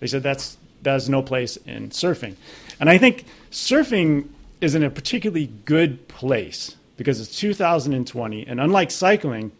They 0.00 0.06
said 0.06 0.22
that's, 0.22 0.56
that 0.82 0.92
has 0.92 1.08
no 1.08 1.22
place 1.22 1.56
in 1.58 1.90
surfing. 1.90 2.36
And 2.80 2.88
I 2.88 2.98
think 2.98 3.26
surfing 3.50 4.28
is 4.60 4.74
in 4.74 4.82
a 4.82 4.90
particularly 4.90 5.52
good 5.64 6.08
place 6.08 6.76
because 6.96 7.20
it's 7.20 7.38
2020. 7.38 8.46
And 8.46 8.60
unlike 8.60 8.90
cycling, 8.90 9.52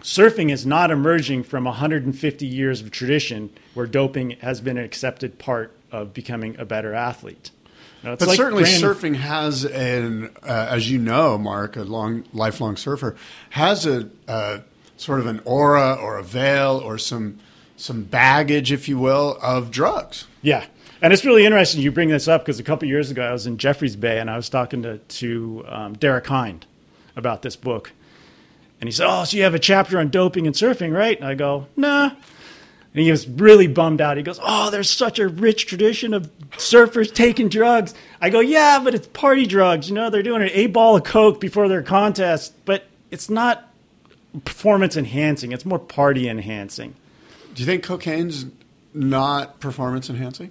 surfing 0.00 0.50
is 0.50 0.64
not 0.64 0.90
emerging 0.90 1.44
from 1.44 1.64
150 1.64 2.46
years 2.46 2.80
of 2.80 2.90
tradition 2.90 3.50
where 3.74 3.86
doping 3.86 4.30
has 4.40 4.60
been 4.60 4.78
an 4.78 4.84
accepted 4.84 5.38
part 5.38 5.76
of 5.92 6.14
becoming 6.14 6.58
a 6.58 6.64
better 6.64 6.94
athlete. 6.94 7.50
It's 8.04 8.20
But 8.20 8.28
like 8.28 8.36
certainly, 8.36 8.62
brand- 8.64 8.82
surfing 8.82 9.16
has 9.16 9.64
an, 9.64 10.30
uh, 10.42 10.68
as 10.70 10.90
you 10.90 10.98
know, 10.98 11.36
Mark, 11.38 11.76
a 11.76 11.82
long, 11.82 12.24
lifelong 12.32 12.76
surfer, 12.76 13.16
has 13.50 13.84
a 13.86 14.08
uh, 14.28 14.58
sort 14.96 15.20
of 15.20 15.26
an 15.26 15.40
aura 15.44 15.94
or 15.94 16.18
a 16.18 16.22
veil 16.22 16.80
or 16.82 16.98
some 16.98 17.38
some 17.76 18.04
baggage, 18.04 18.72
if 18.72 18.88
you 18.88 18.98
will, 18.98 19.38
of 19.42 19.70
drugs. 19.70 20.26
Yeah. 20.40 20.64
And 21.02 21.12
it's 21.12 21.24
really 21.26 21.44
interesting 21.44 21.82
you 21.82 21.92
bring 21.92 22.08
this 22.08 22.26
up 22.26 22.42
because 22.42 22.58
a 22.58 22.62
couple 22.62 22.88
years 22.88 23.10
ago 23.10 23.22
I 23.22 23.32
was 23.32 23.46
in 23.46 23.58
Jeffreys 23.58 23.96
Bay 23.96 24.18
and 24.18 24.30
I 24.30 24.36
was 24.36 24.48
talking 24.48 24.82
to, 24.82 24.96
to 24.96 25.64
um, 25.68 25.92
Derek 25.94 26.26
Hynd 26.26 26.64
about 27.16 27.42
this 27.42 27.54
book. 27.54 27.92
And 28.80 28.88
he 28.88 28.92
said, 28.92 29.06
Oh, 29.08 29.24
so 29.24 29.36
you 29.36 29.42
have 29.42 29.54
a 29.54 29.58
chapter 29.58 29.98
on 29.98 30.08
doping 30.08 30.46
and 30.46 30.56
surfing, 30.56 30.94
right? 30.96 31.18
And 31.18 31.26
I 31.28 31.34
go, 31.34 31.66
Nah. 31.76 32.12
And 32.96 33.04
he 33.04 33.10
was 33.10 33.28
really 33.28 33.66
bummed 33.66 34.00
out. 34.00 34.16
He 34.16 34.22
goes, 34.22 34.40
Oh, 34.42 34.70
there's 34.70 34.88
such 34.90 35.18
a 35.18 35.28
rich 35.28 35.66
tradition 35.66 36.14
of 36.14 36.30
surfers 36.52 37.12
taking 37.12 37.50
drugs. 37.50 37.92
I 38.22 38.30
go, 38.30 38.40
Yeah, 38.40 38.80
but 38.82 38.94
it's 38.94 39.06
party 39.08 39.46
drugs. 39.46 39.88
You 39.90 39.94
know, 39.94 40.08
they're 40.08 40.22
doing 40.22 40.40
an 40.42 40.48
eight 40.52 40.72
ball 40.72 40.96
of 40.96 41.04
Coke 41.04 41.38
before 41.38 41.68
their 41.68 41.82
contest, 41.82 42.54
but 42.64 42.84
it's 43.10 43.28
not 43.28 43.70
performance 44.44 44.96
enhancing, 44.96 45.52
it's 45.52 45.64
more 45.64 45.78
party 45.78 46.28
enhancing. 46.28 46.94
Do 47.54 47.62
you 47.62 47.66
think 47.66 47.84
cocaine's 47.84 48.46
not 48.94 49.60
performance 49.60 50.10
enhancing? 50.10 50.50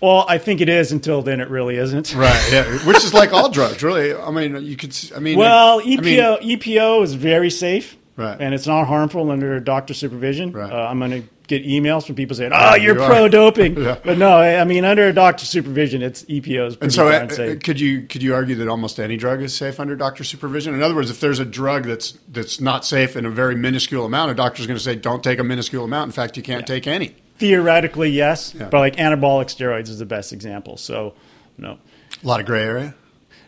Well, 0.00 0.26
I 0.28 0.36
think 0.38 0.60
it 0.60 0.68
is 0.68 0.92
until 0.92 1.22
then 1.22 1.40
it 1.40 1.48
really 1.48 1.76
isn't. 1.76 2.14
Right. 2.14 2.48
Yeah. 2.52 2.64
Which 2.86 2.98
is 2.98 3.14
like 3.14 3.32
all 3.32 3.48
drugs, 3.48 3.82
really. 3.82 4.14
I 4.14 4.30
mean, 4.30 4.62
you 4.62 4.76
could. 4.76 4.94
I 5.14 5.18
mean, 5.20 5.38
Well, 5.38 5.80
I 5.80 5.84
mean- 5.84 5.98
EPO 6.00 6.42
EPO 6.42 7.02
is 7.02 7.14
very 7.14 7.50
safe, 7.50 7.96
Right. 8.16 8.40
And 8.40 8.54
it's 8.54 8.66
not 8.66 8.86
harmful 8.86 9.30
under 9.30 9.60
doctor 9.60 9.92
supervision. 9.92 10.52
Right. 10.52 10.72
Uh, 10.72 10.86
I'm 10.88 10.98
going 10.98 11.10
to 11.10 11.22
get 11.48 11.64
emails 11.66 12.06
from 12.06 12.14
people 12.16 12.34
saying, 12.34 12.50
"Oh, 12.54 12.74
you're 12.74 12.98
you 12.98 13.04
pro 13.06 13.28
doping," 13.28 13.76
Yeah. 13.80 13.98
but 14.02 14.16
no, 14.16 14.30
I 14.30 14.58
I 14.60 14.64
mean 14.64 14.84
under 14.86 15.12
doctor 15.12 15.44
supervision, 15.44 16.02
it's 16.02 16.24
EPO 16.24 16.66
is 16.68 16.76
pretty 16.76 16.86
and 16.86 16.92
so, 16.92 17.08
uh, 17.08 17.28
safe. 17.28 17.62
could 17.62 17.78
you 17.78 18.02
could 18.02 18.22
you 18.22 18.34
argue 18.34 18.54
that 18.56 18.68
almost 18.68 18.98
any 18.98 19.16
drug 19.18 19.42
is 19.42 19.54
safe 19.54 19.78
under 19.78 19.94
doctor 19.96 20.24
supervision? 20.24 20.74
In 20.74 20.82
other 20.82 20.94
words, 20.94 21.10
if 21.10 21.20
there's 21.20 21.38
a 21.38 21.44
drug 21.44 21.84
that's 21.84 22.12
that's 22.32 22.58
not 22.60 22.84
safe 22.86 23.16
in 23.16 23.26
a 23.26 23.30
very 23.30 23.54
minuscule 23.54 24.06
amount, 24.06 24.30
a 24.30 24.34
doctor's 24.34 24.66
going 24.66 24.78
to 24.78 24.82
say, 24.82 24.96
"Don't 24.96 25.22
take 25.22 25.38
a 25.38 25.44
minuscule 25.44 25.84
amount." 25.84 26.08
In 26.08 26.12
fact, 26.12 26.36
you 26.38 26.42
can't 26.42 26.66
take 26.66 26.86
any. 26.86 27.14
Theoretically, 27.38 28.08
yes, 28.08 28.54
Yeah. 28.58 28.68
but 28.70 28.78
like 28.78 28.96
anabolic 28.96 29.54
steroids 29.54 29.90
is 29.90 29.98
the 29.98 30.06
best 30.06 30.32
example. 30.32 30.78
So, 30.78 31.12
no. 31.58 31.78
A 32.24 32.26
lot 32.26 32.40
of 32.40 32.46
gray 32.46 32.62
area. 32.64 32.94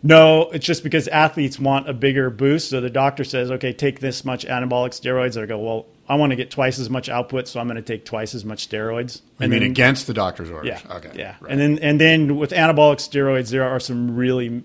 No, 0.02 0.50
it's 0.50 0.64
just 0.66 0.82
because 0.82 1.08
athletes 1.08 1.58
want 1.58 1.88
a 1.88 1.92
bigger 1.92 2.30
boost. 2.30 2.70
So 2.70 2.80
the 2.80 2.90
doctor 2.90 3.24
says, 3.24 3.50
okay, 3.50 3.72
take 3.72 4.00
this 4.00 4.24
much 4.24 4.46
anabolic 4.46 4.90
steroids. 4.90 5.40
I 5.40 5.46
go, 5.46 5.58
well, 5.58 5.86
I 6.08 6.14
want 6.14 6.30
to 6.30 6.36
get 6.36 6.50
twice 6.50 6.78
as 6.78 6.88
much 6.88 7.08
output, 7.08 7.48
so 7.48 7.60
I'm 7.60 7.66
going 7.66 7.76
to 7.76 7.82
take 7.82 8.04
twice 8.04 8.34
as 8.34 8.44
much 8.44 8.68
steroids. 8.68 9.20
I 9.40 9.46
mean, 9.46 9.60
then- 9.60 9.70
against 9.70 10.06
the 10.06 10.14
doctor's 10.14 10.50
orders. 10.50 10.80
Yeah. 10.86 10.96
Okay. 10.96 11.10
Yeah. 11.14 11.34
Right. 11.40 11.52
And 11.52 11.60
then 11.60 11.78
and 11.80 12.00
then 12.00 12.36
with 12.36 12.50
anabolic 12.52 12.96
steroids, 12.96 13.50
there 13.50 13.64
are 13.68 13.80
some 13.80 14.16
really 14.16 14.62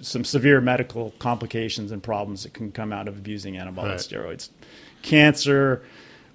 some 0.00 0.24
severe 0.24 0.60
medical 0.62 1.12
complications 1.18 1.92
and 1.92 2.02
problems 2.02 2.42
that 2.44 2.54
can 2.54 2.72
come 2.72 2.90
out 2.92 3.06
of 3.06 3.18
abusing 3.18 3.54
anabolic 3.54 3.76
Right. 3.90 3.98
steroids. 3.98 4.48
Cancer, 5.02 5.82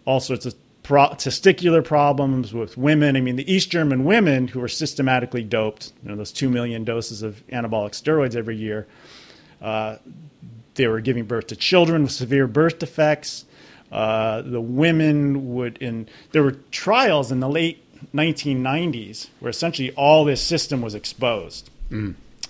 all 0.05 0.19
sorts 0.19 0.45
of 0.45 0.53
pro- 0.85 1.09
testicular 1.09 1.83
problems 1.83 2.53
with 2.53 2.77
women. 2.77 3.17
I 3.17 3.21
mean, 3.21 3.35
the 3.35 3.51
East 3.51 3.71
German 3.71 4.05
women 4.05 4.47
who 4.47 4.59
were 4.59 4.67
systematically 4.67 5.43
doped, 5.43 5.91
you 6.03 6.09
know, 6.09 6.15
those 6.15 6.31
two 6.31 6.47
million 6.47 6.83
doses 6.83 7.23
of 7.23 7.45
anabolic 7.47 7.91
steroids 7.91 8.35
every 8.35 8.55
year, 8.55 8.85
uh, 9.61 9.97
they 10.75 10.87
were 10.87 11.01
giving 11.01 11.25
birth 11.25 11.47
to 11.47 11.55
children 11.55 12.03
with 12.03 12.11
severe 12.11 12.45
birth 12.45 12.77
defects. 12.79 13.45
Uh, 13.91 14.41
the 14.41 14.61
women 14.61 15.55
would, 15.55 15.77
in 15.79 16.07
there 16.31 16.43
were 16.43 16.57
trials 16.69 17.31
in 17.31 17.39
the 17.39 17.49
late 17.49 17.81
1990s 18.13 19.29
where 19.39 19.49
essentially 19.49 19.91
all 19.93 20.23
this 20.23 20.41
system 20.41 20.81
was 20.81 20.93
exposed, 20.93 21.69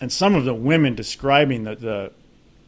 and 0.01 0.11
some 0.11 0.35
of 0.35 0.43
the 0.43 0.53
women 0.53 0.93
describing 0.93 1.63
the, 1.63 1.75
the 1.75 2.11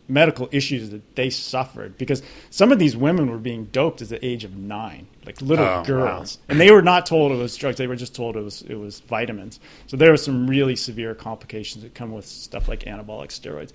medical 0.09 0.47
issues 0.51 0.89
that 0.91 1.15
they 1.15 1.29
suffered 1.29 1.97
because 1.97 2.21
some 2.49 2.71
of 2.71 2.79
these 2.79 2.95
women 2.95 3.29
were 3.29 3.37
being 3.37 3.65
doped 3.65 4.01
at 4.01 4.09
the 4.09 4.25
age 4.25 4.43
of 4.43 4.55
nine, 4.55 5.07
like 5.25 5.41
little 5.41 5.65
Oh, 5.65 5.83
girls, 5.83 6.37
and 6.47 6.59
they 6.59 6.71
were 6.71 6.81
not 6.81 7.05
told 7.05 7.31
it 7.31 7.35
was 7.35 7.55
drugs; 7.57 7.77
they 7.77 7.87
were 7.87 7.95
just 7.95 8.15
told 8.15 8.35
it 8.37 8.41
was 8.41 8.61
it 8.63 8.75
was 8.75 8.99
vitamins. 9.01 9.59
So 9.87 9.97
there 9.97 10.11
were 10.11 10.17
some 10.17 10.47
really 10.47 10.75
severe 10.75 11.13
complications 11.15 11.83
that 11.83 11.93
come 11.93 12.11
with 12.11 12.25
stuff 12.25 12.67
like 12.67 12.81
anabolic 12.85 13.29
steroids. 13.29 13.71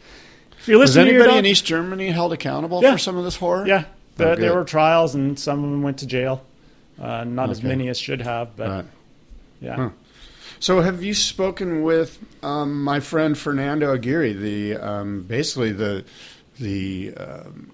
If 0.58 0.68
you're 0.68 0.78
Was 0.78 0.90
listening 0.96 1.06
to 1.08 1.12
your 1.14 1.22
anybody 1.24 1.38
in 1.40 1.46
East 1.46 1.64
Germany 1.64 2.08
held 2.10 2.32
accountable 2.32 2.82
Yeah. 2.82 2.92
for 2.92 2.98
some 2.98 3.16
of 3.16 3.24
this 3.24 3.36
horror? 3.36 3.66
yeah, 3.66 3.84
there, 4.16 4.28
Oh, 4.32 4.36
there 4.36 4.54
were 4.54 4.64
trials, 4.64 5.14
and 5.14 5.38
some 5.38 5.64
of 5.64 5.70
them 5.70 5.82
went 5.82 5.98
to 5.98 6.06
jail. 6.06 6.42
Uh, 7.00 7.24
not 7.24 7.50
as 7.50 7.62
many 7.62 7.88
as 7.88 7.98
should 7.98 8.20
have, 8.22 8.54
but 8.56 8.68
Right. 8.68 8.84
yeah. 9.60 9.90
So, 10.62 10.80
have 10.80 11.02
you 11.02 11.12
spoken 11.12 11.82
with 11.82 12.20
um, 12.44 12.84
my 12.84 13.00
friend 13.00 13.36
Fernando 13.36 13.92
Aguerre? 13.92 14.32
The 14.32 14.76
um, 14.76 15.22
basically 15.22 15.72
the 15.72 16.04
the 16.60 17.14
um, 17.16 17.72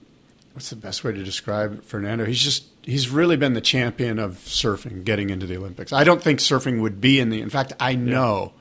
what's 0.55 0.71
the 0.71 0.77
best 0.77 1.05
way 1.05 1.13
to 1.13 1.23
describe 1.23 1.85
Fernando? 1.85 2.25
He's 2.25 2.41
just 2.41 2.65
he's 2.83 3.11
really 3.11 3.37
been 3.37 3.53
the 3.53 3.61
champion 3.61 4.19
of 4.19 4.37
surfing 4.37 5.05
getting 5.05 5.29
into 5.29 5.47
the 5.47 5.59
Olympics. 5.59 5.93
I 5.93 6.03
don't 6.03 6.23
think 6.23 6.39
surfing 6.39 6.81
would 6.81 6.99
be 6.99 7.21
in 7.21 7.29
the. 7.29 7.43
In 7.43 7.51
fact, 7.51 7.75
I 7.79 7.95
know 7.95 8.55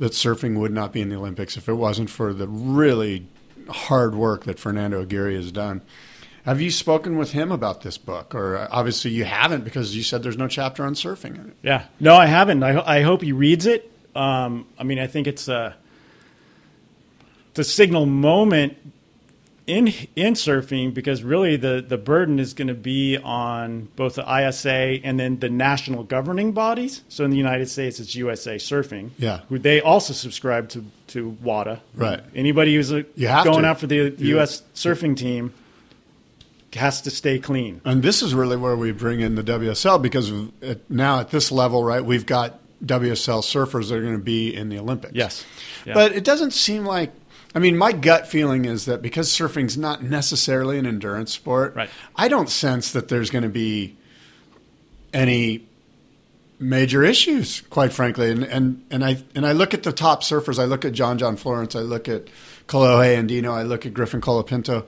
that 0.00 0.10
surfing 0.10 0.58
would 0.58 0.72
not 0.72 0.92
be 0.92 1.00
in 1.00 1.08
the 1.08 1.14
Olympics 1.14 1.56
if 1.56 1.68
it 1.68 1.74
wasn't 1.74 2.10
for 2.10 2.32
the 2.32 2.48
really 2.48 3.28
hard 3.68 4.16
work 4.16 4.42
that 4.46 4.58
Fernando 4.58 5.02
Aguerre 5.02 5.30
has 5.30 5.52
done. 5.52 5.82
Have 6.48 6.62
you 6.62 6.70
spoken 6.70 7.18
with 7.18 7.32
him 7.32 7.52
about 7.52 7.82
this 7.82 7.98
book? 7.98 8.34
Or 8.34 8.56
uh, 8.56 8.68
obviously 8.70 9.10
you 9.10 9.26
haven't 9.26 9.64
because 9.64 9.94
you 9.94 10.02
said 10.02 10.22
there's 10.22 10.38
no 10.38 10.48
chapter 10.48 10.82
on 10.82 10.94
surfing 10.94 11.34
in 11.34 11.50
it. 11.50 11.56
Yeah. 11.62 11.84
No, 12.00 12.14
I 12.14 12.24
haven't. 12.24 12.62
I, 12.62 12.72
ho- 12.72 12.84
I 12.86 13.02
hope 13.02 13.20
he 13.20 13.32
reads 13.32 13.66
it. 13.66 13.92
Um, 14.14 14.66
I 14.78 14.84
mean, 14.84 14.98
I 14.98 15.06
think 15.08 15.26
it's 15.26 15.46
uh, 15.46 15.74
to 17.52 17.62
signal 17.62 18.06
moment 18.06 18.78
in 19.66 19.88
in 20.16 20.32
surfing 20.32 20.94
because 20.94 21.22
really 21.22 21.56
the 21.56 21.84
the 21.86 21.98
burden 21.98 22.38
is 22.38 22.54
going 22.54 22.68
to 22.68 22.74
be 22.74 23.18
on 23.18 23.88
both 23.96 24.14
the 24.14 24.22
ISA 24.22 24.70
and 25.04 25.20
then 25.20 25.38
the 25.40 25.50
national 25.50 26.02
governing 26.04 26.52
bodies. 26.52 27.02
So 27.10 27.26
in 27.26 27.30
the 27.30 27.36
United 27.36 27.68
States, 27.68 28.00
it's 28.00 28.14
USA 28.14 28.56
Surfing. 28.56 29.10
Yeah. 29.18 29.42
who 29.50 29.58
they 29.58 29.82
also 29.82 30.14
subscribe 30.14 30.70
to 30.70 30.86
to 31.08 31.36
WADA. 31.42 31.82
Right. 31.94 32.22
Anybody 32.34 32.74
who's 32.74 32.90
uh, 32.90 33.02
have 33.20 33.44
going 33.44 33.64
to. 33.64 33.68
out 33.68 33.80
for 33.80 33.86
the 33.86 34.14
U.S. 34.18 34.62
surfing 34.74 35.14
team 35.14 35.52
has 36.74 37.00
to 37.02 37.10
stay 37.10 37.38
clean. 37.38 37.80
And 37.84 38.02
this 38.02 38.22
is 38.22 38.34
really 38.34 38.56
where 38.56 38.76
we 38.76 38.92
bring 38.92 39.20
in 39.20 39.34
the 39.34 39.42
WSL 39.42 40.00
because 40.02 40.30
now 40.88 41.20
at 41.20 41.30
this 41.30 41.50
level, 41.50 41.82
right, 41.82 42.04
we've 42.04 42.26
got 42.26 42.58
WSL 42.84 43.42
surfers 43.42 43.88
that 43.88 43.96
are 43.96 44.02
going 44.02 44.12
to 44.12 44.22
be 44.22 44.54
in 44.54 44.68
the 44.68 44.78
Olympics. 44.78 45.14
Yes. 45.14 45.44
Yeah. 45.84 45.94
But 45.94 46.12
it 46.12 46.24
doesn't 46.24 46.52
seem 46.52 46.84
like, 46.84 47.12
I 47.54 47.58
mean, 47.58 47.76
my 47.76 47.92
gut 47.92 48.28
feeling 48.28 48.66
is 48.66 48.84
that 48.84 49.02
because 49.02 49.30
surfing's 49.30 49.76
not 49.78 50.02
necessarily 50.02 50.78
an 50.78 50.86
endurance 50.86 51.32
sport, 51.32 51.74
Right. 51.74 51.90
I 52.14 52.28
don't 52.28 52.50
sense 52.50 52.92
that 52.92 53.08
there's 53.08 53.30
going 53.30 53.44
to 53.44 53.48
be 53.48 53.96
any 55.12 55.66
major 56.60 57.02
issues, 57.02 57.62
quite 57.62 57.92
frankly. 57.92 58.30
And, 58.30 58.44
and, 58.44 58.84
and, 58.90 59.04
I, 59.04 59.22
and 59.34 59.46
I 59.46 59.52
look 59.52 59.74
at 59.74 59.82
the 59.82 59.92
top 59.92 60.22
surfers. 60.22 60.58
I 60.58 60.64
look 60.64 60.84
at 60.84 60.92
John 60.92 61.18
John 61.18 61.36
Florence. 61.36 61.74
I 61.74 61.80
look 61.80 62.08
at 62.08 62.26
Kolohe 62.66 63.16
Andino. 63.16 63.52
I 63.52 63.62
look 63.62 63.86
at 63.86 63.94
Griffin 63.94 64.20
Colapinto. 64.20 64.84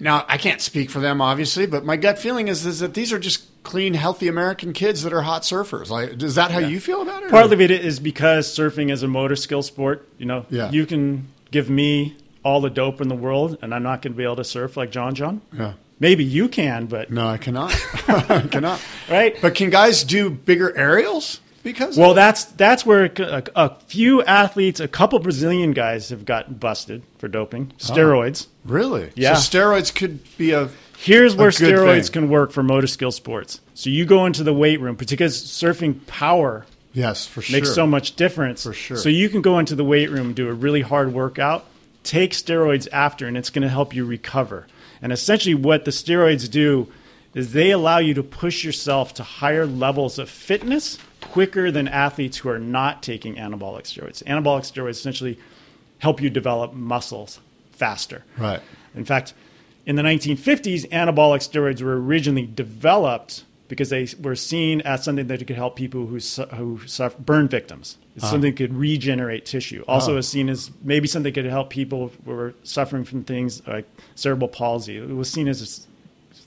Now, 0.00 0.24
I 0.28 0.38
can't 0.38 0.60
speak 0.60 0.90
for 0.90 0.98
them, 1.00 1.20
obviously, 1.20 1.66
but 1.66 1.84
my 1.84 1.96
gut 1.96 2.18
feeling 2.18 2.48
is, 2.48 2.64
is 2.66 2.80
that 2.80 2.94
these 2.94 3.12
are 3.12 3.18
just 3.18 3.44
clean, 3.62 3.92
healthy 3.94 4.26
American 4.28 4.72
kids 4.72 5.02
that 5.02 5.12
are 5.12 5.20
hot 5.22 5.42
surfers. 5.42 5.90
Like, 5.90 6.22
is 6.22 6.34
that 6.36 6.50
how 6.50 6.58
you 6.58 6.80
feel 6.80 7.02
about 7.02 7.22
it? 7.22 7.30
Part 7.30 7.52
of 7.52 7.60
it 7.60 7.70
is 7.70 8.00
because 8.00 8.48
surfing 8.48 8.90
is 8.90 9.02
a 9.02 9.08
motor 9.08 9.36
skill 9.36 9.62
sport. 9.62 10.08
You 10.18 10.26
know, 10.26 10.46
Yeah. 10.48 10.70
you 10.70 10.86
can 10.86 11.28
give 11.50 11.68
me 11.68 12.16
all 12.42 12.62
the 12.62 12.70
dope 12.70 13.02
in 13.02 13.08
the 13.08 13.14
world, 13.14 13.58
and 13.60 13.74
I'm 13.74 13.82
not 13.82 14.00
going 14.00 14.14
to 14.14 14.16
be 14.16 14.24
able 14.24 14.36
to 14.36 14.44
surf 14.44 14.76
like 14.78 14.90
John 14.90 15.14
John. 15.14 15.42
Yeah. 15.52 15.74
Maybe 15.98 16.24
you 16.24 16.48
can, 16.48 16.86
but 16.86 17.10
No, 17.10 17.28
I 17.28 17.36
cannot. 17.36 17.74
I 18.08 18.40
cannot. 18.50 18.80
Right. 19.10 19.36
But 19.42 19.54
can 19.56 19.68
guys 19.70 20.02
do 20.04 20.30
bigger 20.30 20.74
aerials? 20.74 21.40
Because 21.62 21.98
well, 21.98 22.14
that's 22.14 22.44
that's 22.44 22.86
where 22.86 23.04
a, 23.04 23.20
uh, 23.20 23.42
a 23.54 23.74
few 23.86 24.22
athletes, 24.22 24.80
a 24.80 24.88
couple 24.88 25.18
Brazilian 25.18 25.72
guys, 25.72 26.08
have 26.08 26.24
gotten 26.24 26.54
busted 26.54 27.02
for 27.18 27.28
doping 27.28 27.72
uh-huh. 27.80 27.94
steroids. 27.94 28.46
really, 28.64 29.10
Yeah. 29.14 29.34
So 29.34 29.58
steroids 29.58 29.94
could 29.94 30.20
be 30.38 30.52
a 30.52 30.70
Here's 31.02 31.34
where 31.34 31.48
A 31.48 31.52
steroids 31.52 32.04
thing. 32.04 32.12
can 32.12 32.28
work 32.28 32.52
for 32.52 32.62
motor 32.62 32.86
skill 32.86 33.10
sports. 33.10 33.62
So 33.72 33.88
you 33.88 34.04
go 34.04 34.26
into 34.26 34.42
the 34.42 34.52
weight 34.52 34.80
room, 34.80 34.96
particularly 34.96 35.32
surfing 35.34 36.06
power 36.06 36.66
yes 36.92 37.26
for 37.26 37.40
sure. 37.40 37.56
makes 37.56 37.74
so 37.74 37.86
much 37.86 38.16
difference. 38.16 38.64
For 38.64 38.74
sure. 38.74 38.98
So 38.98 39.08
you 39.08 39.30
can 39.30 39.40
go 39.40 39.58
into 39.58 39.74
the 39.74 39.84
weight 39.84 40.10
room, 40.10 40.34
do 40.34 40.50
a 40.50 40.52
really 40.52 40.82
hard 40.82 41.14
workout, 41.14 41.64
take 42.02 42.32
steroids 42.32 42.86
after, 42.92 43.26
and 43.26 43.38
it's 43.38 43.48
going 43.48 43.62
to 43.62 43.70
help 43.70 43.94
you 43.94 44.04
recover. 44.04 44.66
And 45.00 45.10
essentially, 45.10 45.54
what 45.54 45.86
the 45.86 45.90
steroids 45.90 46.50
do 46.50 46.92
is 47.32 47.54
they 47.54 47.70
allow 47.70 47.96
you 47.96 48.12
to 48.12 48.22
push 48.22 48.62
yourself 48.62 49.14
to 49.14 49.22
higher 49.22 49.64
levels 49.64 50.18
of 50.18 50.28
fitness 50.28 50.98
quicker 51.30 51.70
than 51.70 51.88
athletes 51.88 52.38
who 52.38 52.48
are 52.48 52.58
not 52.58 53.02
taking 53.02 53.36
anabolic 53.36 53.82
steroids. 53.82 54.22
Anabolic 54.24 54.62
steroids 54.62 54.90
essentially 54.90 55.38
help 55.98 56.20
you 56.20 56.30
develop 56.30 56.72
muscles 56.72 57.40
faster. 57.70 58.24
Right. 58.36 58.60
In 58.94 59.04
fact, 59.04 59.34
in 59.86 59.96
the 59.96 60.02
1950s, 60.02 60.88
anabolic 60.90 61.40
steroids 61.40 61.82
were 61.82 62.00
originally 62.00 62.46
developed 62.46 63.44
because 63.68 63.90
they 63.90 64.08
were 64.20 64.34
seen 64.34 64.80
as 64.80 65.04
something 65.04 65.28
that 65.28 65.46
could 65.46 65.56
help 65.56 65.76
people 65.76 66.06
who 66.06 66.18
su- 66.18 66.46
who 66.46 66.80
suffer 66.86 67.16
burn 67.20 67.46
victims. 67.46 67.96
It's 68.16 68.24
uh-huh. 68.24 68.32
something 68.32 68.50
that 68.50 68.56
could 68.56 68.74
regenerate 68.74 69.46
tissue. 69.46 69.84
Also, 69.86 70.10
uh-huh. 70.10 70.18
is 70.18 70.28
seen 70.28 70.48
as 70.48 70.72
maybe 70.82 71.06
something 71.06 71.32
that 71.32 71.40
could 71.40 71.48
help 71.48 71.70
people 71.70 72.10
who 72.24 72.32
were 72.32 72.54
suffering 72.64 73.04
from 73.04 73.22
things 73.22 73.66
like 73.68 73.86
cerebral 74.16 74.48
palsy. 74.48 74.96
It 74.96 75.14
was 75.14 75.30
seen 75.30 75.46
as 75.46 75.62
a 75.62 75.89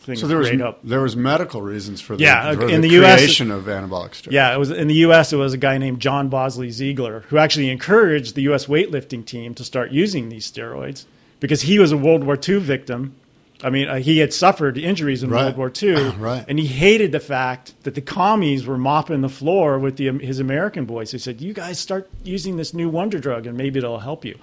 thing 0.03 0.15
So 0.15 0.27
there 0.27 0.37
was 0.37 0.51
up. 0.61 0.79
there 0.83 1.01
was 1.01 1.15
medical 1.15 1.61
reasons 1.61 2.01
for 2.01 2.15
the, 2.15 2.23
Yeah, 2.23 2.53
for 2.55 2.69
in 2.69 2.81
the, 2.81 2.89
the 2.89 3.03
US 3.05 3.19
creation 3.21 3.51
of 3.51 3.63
anabolic 3.63 4.11
steroids. 4.11 4.31
Yeah, 4.31 4.53
it 4.53 4.59
was 4.59 4.69
in 4.71 4.87
the 4.87 4.95
U.S. 5.07 5.33
It 5.33 5.37
was 5.37 5.53
a 5.53 5.57
guy 5.57 5.77
named 5.77 5.99
John 5.99 6.29
Bosley 6.29 6.69
Ziegler 6.71 7.21
who 7.29 7.37
actually 7.37 7.69
encouraged 7.69 8.35
the 8.35 8.41
U.S. 8.43 8.67
weightlifting 8.67 9.25
team 9.25 9.53
to 9.55 9.63
start 9.63 9.91
using 9.91 10.29
these 10.29 10.49
steroids 10.51 11.05
because 11.39 11.61
he 11.63 11.79
was 11.79 11.91
a 11.91 11.97
World 11.97 12.23
War 12.23 12.37
II 12.47 12.59
victim. 12.59 13.15
I 13.63 13.69
mean, 13.69 13.87
uh, 13.87 13.95
he 13.99 14.17
had 14.19 14.33
suffered 14.33 14.77
injuries 14.77 15.23
in 15.23 15.29
Right. 15.29 15.55
World 15.55 15.57
War 15.57 15.71
II, 15.81 16.09
Right. 16.19 16.43
and 16.49 16.59
he 16.59 16.67
hated 16.67 17.13
the 17.13 17.21
fact 17.21 17.73
that 17.83 17.95
the 17.95 18.01
commies 18.01 18.65
were 18.67 18.77
mopping 18.77 19.21
the 19.21 19.29
floor 19.29 19.79
with 19.79 19.95
the, 19.95 20.11
his 20.19 20.39
American 20.39 20.83
boys. 20.83 21.11
He 21.11 21.17
said, 21.17 21.39
"You 21.39 21.53
guys 21.53 21.79
start 21.79 22.09
using 22.25 22.57
this 22.57 22.73
new 22.73 22.89
wonder 22.89 23.19
drug, 23.19 23.47
and 23.47 23.57
maybe 23.57 23.77
it'll 23.79 23.99
help 23.99 24.25
you." 24.25 24.37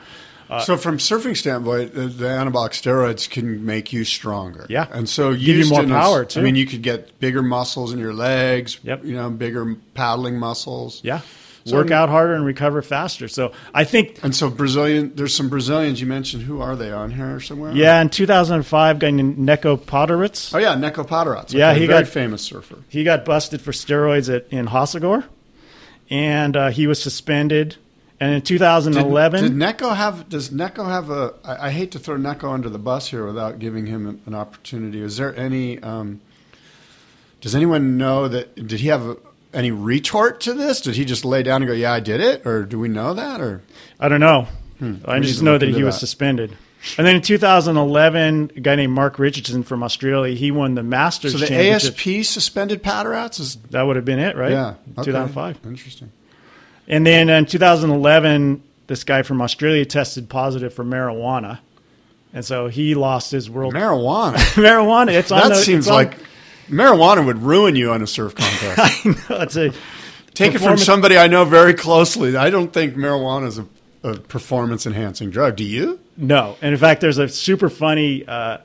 So 0.58 0.76
from 0.76 0.98
surfing 0.98 1.36
standpoint, 1.36 1.94
the, 1.94 2.02
the 2.06 2.24
anabolic 2.26 2.70
steroids 2.72 3.30
can 3.30 3.64
make 3.64 3.92
you 3.92 4.04
stronger. 4.04 4.66
Yeah. 4.68 4.86
and 4.90 5.08
so 5.08 5.32
Give 5.32 5.56
you 5.56 5.68
more 5.70 5.84
power, 5.84 6.24
too. 6.24 6.40
I 6.40 6.42
mean, 6.42 6.56
you 6.56 6.66
could 6.66 6.82
get 6.82 7.18
bigger 7.20 7.42
muscles 7.42 7.92
in 7.92 7.98
your 8.00 8.12
legs. 8.12 8.78
Yep. 8.82 9.04
You 9.04 9.14
know, 9.14 9.30
bigger 9.30 9.76
paddling 9.94 10.38
muscles. 10.38 11.00
Yeah, 11.04 11.20
So- 11.64 11.76
work 11.76 11.90
out 11.90 12.08
harder 12.08 12.34
and 12.34 12.44
recover 12.44 12.82
faster. 12.82 13.28
So 13.28 13.52
I 13.72 13.84
think 13.84 14.18
And 14.24 14.34
so 14.34 14.50
Brazilian, 14.50 15.12
there's 15.14 15.34
some 15.34 15.48
Brazilians 15.48 16.00
you 16.00 16.06
mentioned. 16.06 16.42
Who 16.42 16.60
are 16.60 16.74
they 16.74 16.90
on 16.90 17.10
here 17.12 17.38
somewhere? 17.40 17.72
Yeah, 17.72 18.00
in 18.00 18.08
2005, 18.08 18.96
a 18.96 18.98
guy 18.98 19.10
named 19.10 19.38
Neco 19.38 19.76
Padaratz. 19.76 20.54
Oh 20.54 20.58
yeah, 20.58 20.74
Neco 20.74 21.04
Padaratz. 21.04 21.52
Yeah, 21.52 21.70
Okay, 21.70 21.80
he 21.80 21.86
very 21.86 22.02
got- 22.04 22.10
famous 22.12 22.42
surfer. 22.42 22.76
He 22.88 23.04
got 23.04 23.24
busted 23.24 23.60
for 23.60 23.72
steroids 23.72 24.34
at, 24.34 24.46
in 24.50 24.66
Hossegor, 24.66 25.24
and 26.08 26.56
uh, 26.56 26.70
he 26.70 26.86
was 26.86 27.00
suspended. 27.02 27.76
And 28.20 28.34
in 28.34 28.42
2011, 28.42 29.42
did 29.42 29.56
Neco 29.56 29.90
have? 29.90 30.28
Does 30.28 30.52
Neco 30.52 30.84
have 30.84 31.08
a? 31.08 31.34
I, 31.42 31.68
I 31.68 31.70
hate 31.70 31.92
to 31.92 31.98
throw 31.98 32.18
Neco 32.18 32.50
under 32.50 32.68
the 32.68 32.78
bus 32.78 33.08
here 33.08 33.24
without 33.24 33.58
giving 33.58 33.86
him 33.86 34.20
an 34.26 34.34
opportunity. 34.34 35.00
Is 35.00 35.16
there 35.16 35.34
any? 35.36 35.78
Um, 35.82 36.20
does 37.40 37.54
anyone 37.54 37.96
know 37.96 38.28
that? 38.28 38.54
Did 38.54 38.80
he 38.80 38.88
have 38.88 39.06
a, 39.06 39.16
any 39.54 39.70
retort 39.70 40.42
to 40.42 40.52
this? 40.52 40.82
Did 40.82 40.96
he 40.96 41.06
just 41.06 41.24
lay 41.24 41.42
down 41.42 41.62
and 41.62 41.68
go, 41.68 41.74
"Yeah, 41.74 41.92
I 41.92 42.00
did 42.00 42.20
it," 42.20 42.46
or 42.46 42.64
do 42.64 42.78
we 42.78 42.88
know 42.88 43.14
that? 43.14 43.40
Or 43.40 43.62
I 43.98 44.08
don't 44.08 44.20
know. 44.20 44.46
I 44.80 44.84
Hmm. 44.84 44.94
We 45.12 45.20
just 45.26 45.42
know 45.42 45.56
that 45.56 45.66
he 45.66 45.72
into 45.74 45.86
was 45.86 45.98
suspended. 45.98 46.56
And 46.96 47.06
then 47.06 47.16
in 47.16 47.22
2011, 47.22 48.52
a 48.56 48.60
guy 48.60 48.74
named 48.74 48.94
Mark 48.94 49.18
Richardson 49.18 49.62
from 49.62 49.82
Australia, 49.82 50.34
he 50.34 50.50
won 50.50 50.74
the 50.74 50.82
Masters 50.82 51.32
so 51.32 51.38
the. 51.38 51.54
ASP 51.54 52.24
suspended 52.24 52.82
Padaratz 52.82 53.38
is 53.40 53.56
That 53.70 53.82
would 53.82 53.96
have 53.96 54.06
been 54.06 54.18
it, 54.18 54.36
right? 54.36 54.52
yeah 54.52 54.74
okay. 54.98 55.04
2005. 55.04 55.60
Interesting. 55.66 56.10
And 56.90 57.06
then 57.06 57.30
in 57.30 57.46
2011, 57.46 58.62
this 58.88 59.04
guy 59.04 59.22
from 59.22 59.40
Australia 59.40 59.84
tested 59.84 60.28
positive 60.28 60.74
for 60.74 60.84
marijuana, 60.84 61.60
and 62.34 62.44
so 62.44 62.68
he 62.68 62.94
lost 62.94 63.30
his 63.30 63.48
world 63.48 63.74
Marijuana. 63.74 64.34
marijuana. 64.56 65.12
It's 65.12 65.30
on 65.32 65.40
that 65.40 65.48
the, 65.50 65.54
seems 65.62 65.88
on- 65.88 65.94
like 65.94 66.18
marijuana 66.68 67.24
would 67.24 67.38
ruin 67.38 67.76
you 67.76 67.92
on 67.92 68.02
a 68.02 68.06
surf 68.06 68.34
contest. 68.34 68.78
I 69.06 69.08
know, 69.08 69.42
it's 69.42 69.56
a 69.56 69.72
Take 70.34 70.54
it 70.54 70.60
from 70.60 70.78
somebody 70.78 71.16
I 71.18 71.26
know 71.26 71.44
very 71.44 71.74
closely. 71.74 72.36
I 72.36 72.50
don't 72.50 72.72
think 72.72 72.94
marijuana 72.94 73.46
is 73.46 73.58
a, 73.58 73.66
a 74.04 74.14
performance 74.18 74.86
enhancing 74.86 75.30
drug. 75.30 75.56
Do 75.56 75.64
you? 75.64 75.98
No, 76.16 76.56
and 76.62 76.72
in 76.72 76.78
fact, 76.78 77.00
there's 77.00 77.18
a 77.18 77.28
super 77.28 77.68
funny 77.68 78.24
uh, 78.26 78.58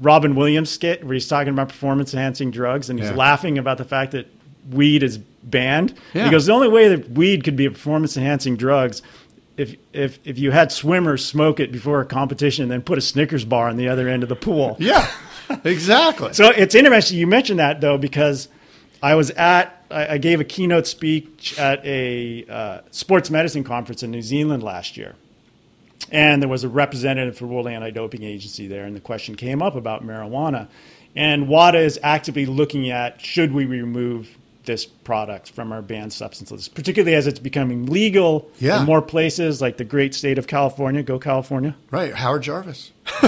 Robin 0.00 0.34
Williams 0.34 0.70
skit 0.70 1.04
where 1.04 1.14
he's 1.14 1.28
talking 1.28 1.52
about 1.52 1.68
performance 1.68 2.14
enhancing 2.14 2.50
drugs, 2.50 2.90
and 2.90 2.98
he's 2.98 3.10
Yeah. 3.10 3.16
laughing 3.16 3.58
about 3.58 3.78
the 3.78 3.84
fact 3.84 4.12
that 4.12 4.26
weed 4.70 5.02
is 5.02 5.18
banned. 5.50 5.94
Yeah. 6.12 6.24
He 6.24 6.30
goes, 6.30 6.46
the 6.46 6.52
only 6.52 6.68
way 6.68 6.88
that 6.88 7.10
weed 7.10 7.44
could 7.44 7.56
be 7.56 7.66
a 7.66 7.70
performance 7.70 8.16
enhancing 8.16 8.56
drugs. 8.56 9.02
If, 9.56 9.76
if 9.92 10.18
if 10.24 10.36
you 10.36 10.50
had 10.50 10.72
swimmers 10.72 11.24
smoke 11.24 11.60
it 11.60 11.70
before 11.70 12.00
a 12.00 12.06
competition 12.06 12.64
and 12.64 12.72
then 12.72 12.82
put 12.82 12.98
a 12.98 13.00
Snickers 13.00 13.44
bar 13.44 13.68
on 13.68 13.76
the 13.76 13.88
other 13.88 14.08
end 14.08 14.24
of 14.24 14.28
the 14.28 14.36
pool. 14.36 14.76
Yeah, 14.80 15.08
exactly. 15.62 16.32
So 16.32 16.50
it's 16.50 16.74
interesting 16.74 17.18
you 17.18 17.28
mentioned 17.28 17.60
that 17.60 17.80
though 17.80 17.96
because 17.96 18.48
I 19.00 19.14
was 19.14 19.30
at 19.30 19.84
I, 19.90 20.14
I 20.14 20.18
gave 20.18 20.40
a 20.40 20.44
keynote 20.44 20.86
speech 20.86 21.56
at 21.58 21.84
a 21.86 22.44
uh, 22.48 22.80
sports 22.90 23.30
medicine 23.30 23.62
conference 23.62 24.02
in 24.02 24.10
New 24.10 24.22
Zealand 24.22 24.62
last 24.62 24.96
year, 24.96 25.14
and 26.10 26.42
there 26.42 26.48
was 26.48 26.64
a 26.64 26.68
representative 26.68 27.38
for 27.38 27.46
World 27.46 27.68
Anti-Doping 27.68 28.22
Agency 28.22 28.66
there, 28.66 28.84
and 28.84 28.96
the 28.96 29.00
question 29.00 29.36
came 29.36 29.62
up 29.62 29.76
about 29.76 30.04
marijuana, 30.04 30.68
and 31.14 31.48
WADA 31.48 31.78
is 31.78 31.98
actively 32.02 32.46
looking 32.46 32.90
at 32.90 33.20
should 33.20 33.52
we 33.52 33.66
remove 33.66 34.36
this 34.66 34.84
product 34.86 35.50
from 35.50 35.72
our 35.72 35.82
banned 35.82 36.12
substances, 36.12 36.68
particularly 36.68 37.14
as 37.14 37.26
it's 37.26 37.38
becoming 37.38 37.86
legal 37.86 38.50
Yeah. 38.58 38.80
in 38.80 38.86
more 38.86 39.02
places 39.02 39.60
like 39.60 39.76
the 39.76 39.84
great 39.84 40.14
state 40.14 40.38
of 40.38 40.46
California. 40.46 41.02
Go 41.02 41.18
California! 41.18 41.76
right, 41.90 42.14
Howard 42.14 42.42
Jarvis. 42.42 42.92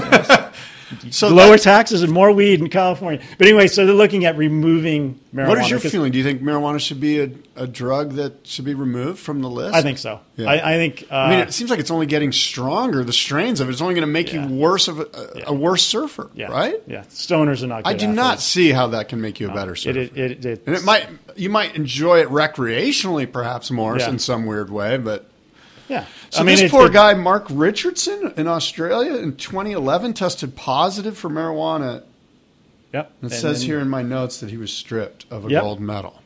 so 1.11 1.29
Lower 1.29 1.53
that- 1.53 1.63
taxes 1.63 2.03
and 2.03 2.13
more 2.13 2.31
weed 2.33 2.61
in 2.61 2.69
California. 2.69 3.21
But 3.39 3.47
anyway, 3.47 3.67
so 3.67 3.85
they're 3.87 3.95
looking 3.95 4.25
at 4.25 4.37
removing 4.37 5.21
marijuana. 5.35 5.49
What 5.49 5.59
is 5.59 5.71
your 5.71 5.81
feeling? 5.81 6.13
Do 6.13 6.19
you 6.19 6.25
think 6.25 6.43
marijuana 6.43 6.81
should 6.81 7.01
be 7.01 7.21
a, 7.21 7.31
a 7.57 7.67
drug 7.67 8.13
that 8.13 8.47
should 8.47 8.65
be 8.65 8.75
removed 8.75 9.19
from 9.19 9.41
the 9.43 9.51
list? 9.51 9.75
I 9.75 9.83
think 9.83 9.99
so. 9.99 10.21
Yeah. 10.37 10.51
I, 10.51 10.75
I 10.75 10.77
think. 10.77 11.07
Uh, 11.11 11.15
I 11.17 11.31
mean, 11.31 11.39
it 11.41 11.53
seems 11.53 11.71
like 11.71 11.81
it's 11.81 11.91
only 11.91 12.07
getting 12.07 12.33
stronger. 12.33 13.03
The 13.05 13.13
strains 13.13 13.61
of 13.61 13.69
it, 13.69 13.73
it's 13.73 13.81
only 13.81 13.95
going 13.95 14.07
to 14.07 14.13
make 14.13 14.33
Yeah. 14.33 14.47
you 14.47 14.55
worse 14.55 14.89
of 14.89 15.01
a, 15.01 15.03
a, 15.03 15.39
Yeah. 15.39 15.45
a 15.49 15.53
worse 15.55 15.83
surfer, 15.85 16.31
yeah, 16.35 16.47
right? 16.49 16.81
Yeah, 16.87 17.03
stoners 17.05 17.63
are 17.63 17.67
not. 17.67 17.85
Good 17.85 17.91
I 17.91 17.95
do 17.95 18.07
not 18.07 18.41
see 18.41 18.71
how 18.71 18.89
that 18.89 19.09
can 19.09 19.21
make 19.21 19.41
you 19.41 19.51
a 19.51 19.55
better 19.55 19.75
surfer. 19.77 19.99
it, 19.99 20.17
it, 20.17 20.45
it, 20.47 20.63
and 20.67 20.77
it 20.77 20.85
might 20.85 21.09
you 21.37 21.51
might 21.51 21.75
enjoy 21.77 22.21
it 22.21 22.29
recreationally, 22.29 23.31
perhaps 23.31 23.71
more 23.71 23.99
in 23.99 24.19
some 24.19 24.47
weird 24.47 24.71
way, 24.71 24.97
but 24.99 25.29
Yeah. 25.89 26.05
So 26.31 26.41
I 26.41 26.43
mean, 26.43 26.57
this 26.57 26.63
it- 26.63 26.71
poor 26.71 26.87
it- 26.87 26.93
guy, 26.93 27.15
Mark 27.15 27.47
Richardson, 27.51 28.33
in 28.37 28.47
Australia 28.49 29.17
in 29.17 29.37
2011, 29.37 30.15
tested 30.15 30.57
positive 30.57 31.17
for 31.17 31.31
marijuana. 31.31 32.03
Yep. 32.93 33.07
It 33.07 33.13
And 33.23 33.33
says 33.33 33.61
then- 33.61 33.67
here 33.67 33.79
in 33.81 33.89
my 33.89 34.03
notes 34.03 34.39
that 34.41 34.51
he 34.51 34.57
was 34.57 34.73
stripped 34.73 35.27
of 35.31 35.47
a 35.47 35.51
Yep. 35.51 35.63
gold 35.63 35.81
medal. 35.81 36.21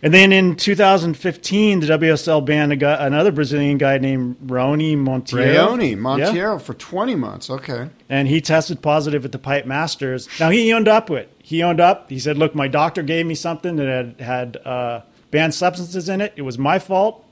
And 0.00 0.14
then 0.14 0.32
in 0.32 0.54
2015, 0.54 1.80
the 1.80 1.86
WSL 1.88 2.40
banned 2.40 2.70
a 2.72 2.76
guy, 2.76 3.04
another 3.04 3.32
Brazilian 3.32 3.78
guy 3.78 3.98
named 3.98 4.36
Raoni 4.46 4.96
Monteiro. 4.96 5.76
Raoni 5.76 6.34
Yeah. 6.34 6.58
For 6.58 6.74
20 6.74 7.14
months. 7.16 7.50
Okay. 7.50 7.88
and 8.08 8.28
he 8.28 8.40
tested 8.40 8.80
positive 8.80 9.24
at 9.24 9.32
the 9.32 9.38
Pipe 9.38 9.66
Masters. 9.66 10.28
Now 10.38 10.50
he 10.50 10.72
owned 10.72 10.86
up 10.88 11.08
to 11.08 11.14
it. 11.14 11.30
He 11.42 11.62
owned 11.62 11.80
up. 11.80 12.08
He 12.10 12.18
said, 12.20 12.38
"Look, 12.38 12.54
my 12.54 12.68
doctor 12.68 13.02
gave 13.02 13.26
me 13.26 13.34
something 13.34 13.76
that 13.76 13.88
had 13.88 14.14
had 14.24 14.56
uh, 14.64 15.00
banned 15.30 15.54
substances 15.54 16.08
in 16.08 16.20
it. 16.20 16.32
It 16.36 16.42
was 16.42 16.58
my 16.58 16.78
fault." 16.78 17.24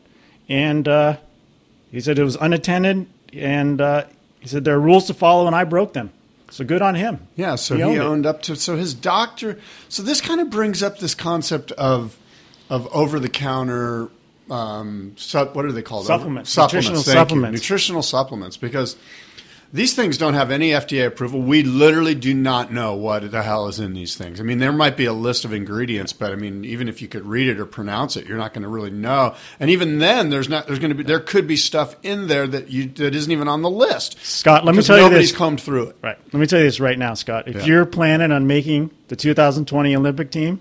And 0.49 0.87
uh, 0.89 1.17
he 1.91 2.01
said 2.01 2.19
it 2.19 2.25
was 2.25 2.37
unattended, 2.37 3.07
and 3.33 3.81
uh, 3.81 4.05
he 4.41 4.49
said 4.49 4.65
there 4.65 4.75
are 4.77 4.81
rules 4.81 5.07
to 5.07 5.15
follow, 5.15 5.47
and 5.47 5.55
I 5.55 5.65
broke 5.65 5.93
them. 5.93 6.11
So 6.51 6.65
good 6.65 6.83
on 6.83 6.95
him. 6.95 7.27
Yeah, 7.35 7.57
so 7.57 7.75
He 7.75 7.81
he, 7.81 7.87
owned 7.87 8.01
owned, 8.01 8.27
up 8.27 8.43
to. 8.43 8.57
So 8.57 8.77
his 8.77 8.95
doctor. 8.95 9.59
So 9.89 10.03
this 10.03 10.21
kind 10.21 10.41
of 10.41 10.49
brings 10.51 10.83
up 10.83 10.99
this 10.99 11.15
concept 11.15 11.73
of 11.73 12.17
of 12.71 12.87
over 12.95 13.19
the 13.19 13.29
counter. 13.29 14.09
Um, 14.49 15.15
sup, 15.17 15.57
what 15.57 15.65
are 15.65 15.73
they 15.73 15.83
called? 15.83 16.07
Supplements. 16.07 16.51
Supplements. 16.51 16.75
Nutritional 16.89 17.03
thank 17.03 17.15
you. 17.15 17.21
supplements. 17.21 17.61
Nutritional 17.61 18.03
supplements. 18.03 18.57
Because 18.57 18.97
these 19.73 19.95
things 19.95 20.17
don't 20.19 20.35
have 20.35 20.51
any 20.51 20.71
FDA 20.71 21.07
approval. 21.07 21.41
We 21.41 21.63
literally 21.63 22.15
do 22.15 22.33
not 22.33 22.73
know 22.73 22.95
what 22.95 23.31
the 23.31 23.43
hell 23.43 23.67
is 23.69 23.81
in 23.81 23.93
these 23.95 24.17
things. 24.17 24.41
I 24.41 24.43
mean, 24.43 24.59
there 24.59 24.73
might 24.73 24.97
be 24.97 25.05
a 25.07 25.13
list 25.13 25.45
of 25.45 25.53
ingredients, 25.53 26.13
but 26.13 26.33
I 26.33 26.37
mean, 26.37 26.65
even 26.65 26.89
if 26.89 27.03
you 27.03 27.09
could 27.09 27.27
read 27.27 27.49
it 27.49 27.59
or 27.61 27.67
pronounce 27.67 28.17
it, 28.17 28.27
you're 28.27 28.39
not 28.39 28.55
going 28.55 28.63
to 28.63 28.69
really 28.69 28.91
know. 28.91 29.35
And 29.61 29.71
even 29.71 29.99
then, 29.99 30.31
there's 30.31 30.49
not. 30.49 30.67
There's 30.67 30.79
going 30.79 30.91
to 30.91 30.95
be. 30.95 31.03
There 31.03 31.21
could 31.21 31.47
be 31.47 31.57
stuff 31.57 31.97
in 32.03 32.27
there 32.29 32.47
that 32.47 32.69
you 32.71 32.87
that 32.87 33.15
isn't 33.15 33.31
even 33.33 33.49
on 33.49 33.63
the 33.63 33.71
list. 33.71 34.17
Scott, 34.25 34.65
let 34.65 34.75
me 34.75 34.83
tell 34.83 34.97
you 34.97 35.03
nobody's 35.05 35.31
this. 35.31 35.39
combed 35.39 35.61
through 35.61 35.89
it. 35.89 35.97
Right. 36.03 36.19
Let 36.33 36.41
me 36.41 36.47
tell 36.47 36.59
you 36.61 36.65
this 36.65 36.81
right 36.81 36.99
now, 36.99 37.15
Scott. 37.15 37.49
If 37.49 37.57
Yeah. 37.57 37.65
you're 37.65 37.87
planning 37.87 38.33
on 38.33 38.47
making 38.47 38.91
the 39.09 39.17
2020 39.17 39.95
Olympic 39.97 40.31
team, 40.31 40.61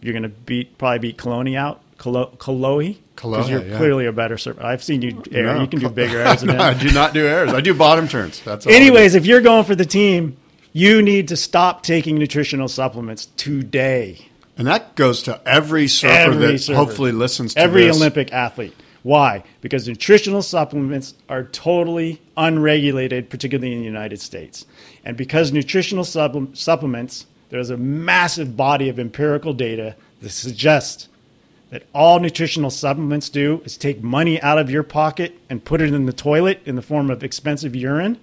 you're 0.00 0.12
going 0.12 0.22
to 0.22 0.28
beat 0.28 0.78
probably 0.78 0.98
beat 0.98 1.18
Kaloni 1.18 1.56
out. 1.56 1.80
Kalo- 1.98 2.34
Kolohe. 2.38 2.98
Because 3.14 3.48
you're 3.48 3.64
yeah. 3.64 3.76
clearly 3.78 4.04
a 4.06 4.12
better 4.12 4.36
server. 4.36 4.62
I've 4.62 4.84
seen 4.84 5.00
you 5.00 5.22
air. 5.32 5.54
No. 5.54 5.62
You 5.62 5.66
can 5.66 5.78
do 5.80 5.88
bigger 6.02 6.20
airs 6.20 6.42
no, 6.44 6.58
I 6.58 6.74
do 6.74 6.90
not 6.92 7.14
do 7.14 7.26
airs. 7.26 7.50
I 7.52 7.62
do 7.62 7.72
bottom 7.72 8.06
turns. 8.08 8.40
That's 8.42 8.66
all 8.66 8.72
Anyways, 8.72 9.14
if 9.14 9.24
you're 9.24 9.40
going 9.40 9.64
for 9.64 9.74
the 9.74 9.86
team, 9.86 10.36
you 10.74 11.00
need 11.00 11.28
to 11.28 11.36
stop 11.36 11.82
taking 11.82 12.18
nutritional 12.18 12.68
supplements 12.68 13.26
today. 13.38 14.28
And 14.58 14.66
that 14.66 14.94
goes 14.96 15.22
to 15.24 15.40
every 15.46 15.88
surfer 15.88 16.12
Every 16.12 16.52
that 16.52 16.58
server. 16.58 16.78
hopefully 16.78 17.12
listens 17.12 17.54
to 17.54 17.60
Every 17.60 17.84
this. 17.86 17.96
Olympic 17.96 18.32
athlete. 18.32 18.74
Why? 19.02 19.44
Because 19.60 19.86
nutritional 19.88 20.42
supplements 20.42 21.14
are 21.28 21.44
totally 21.44 22.20
unregulated, 22.36 23.30
particularly 23.30 23.72
in 23.72 23.78
the 23.78 23.84
United 23.84 24.20
States. 24.20 24.66
And 25.04 25.16
because 25.16 25.52
nutritional 25.52 26.04
supple- 26.04 26.48
supplements, 26.54 27.26
there's 27.50 27.70
a 27.70 27.76
massive 27.76 28.56
body 28.56 28.88
of 28.88 28.98
empirical 28.98 29.52
data 29.52 29.94
that 30.22 30.30
suggests 30.30 31.08
that 31.70 31.84
all 31.94 32.20
nutritional 32.20 32.70
supplements 32.70 33.28
do 33.28 33.60
is 33.64 33.76
take 33.76 34.02
money 34.02 34.40
out 34.40 34.58
of 34.58 34.70
your 34.70 34.82
pocket 34.82 35.38
and 35.50 35.64
put 35.64 35.80
it 35.80 35.92
in 35.92 36.06
the 36.06 36.12
toilet 36.12 36.60
in 36.64 36.76
the 36.76 36.82
form 36.82 37.10
of 37.10 37.24
expensive 37.24 37.74
urine 37.74 38.18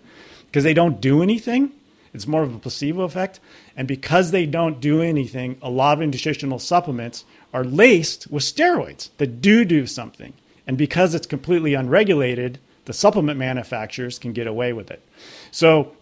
because 0.46 0.64
they 0.64 0.74
don't 0.74 1.02
do 1.02 1.22
anything. 1.22 1.72
It's 2.14 2.28
more 2.28 2.44
of 2.44 2.54
a 2.54 2.60
placebo 2.60 3.02
effect. 3.02 3.40
And 3.76 3.88
because 3.88 4.32
they 4.32 4.46
don't 4.46 4.80
do 4.80 5.02
anything, 5.02 5.58
a 5.62 5.70
lot 5.70 6.02
of 6.02 6.08
nutritional 6.08 6.60
supplements 6.60 7.26
are 7.54 7.64
laced 7.64 8.28
with 8.32 8.44
steroids 8.44 9.10
that 9.18 9.42
do 9.42 9.66
do 9.66 9.88
something. 9.88 10.34
And 10.66 10.78
because 10.78 11.14
it's 11.14 11.28
completely 11.28 11.74
unregulated, 11.74 12.60
the 12.86 12.94
supplement 12.94 13.40
manufacturers 13.40 14.20
can 14.20 14.32
get 14.32 14.48
away 14.48 14.74
with 14.74 14.92
it. 14.92 15.02
So 15.52 15.94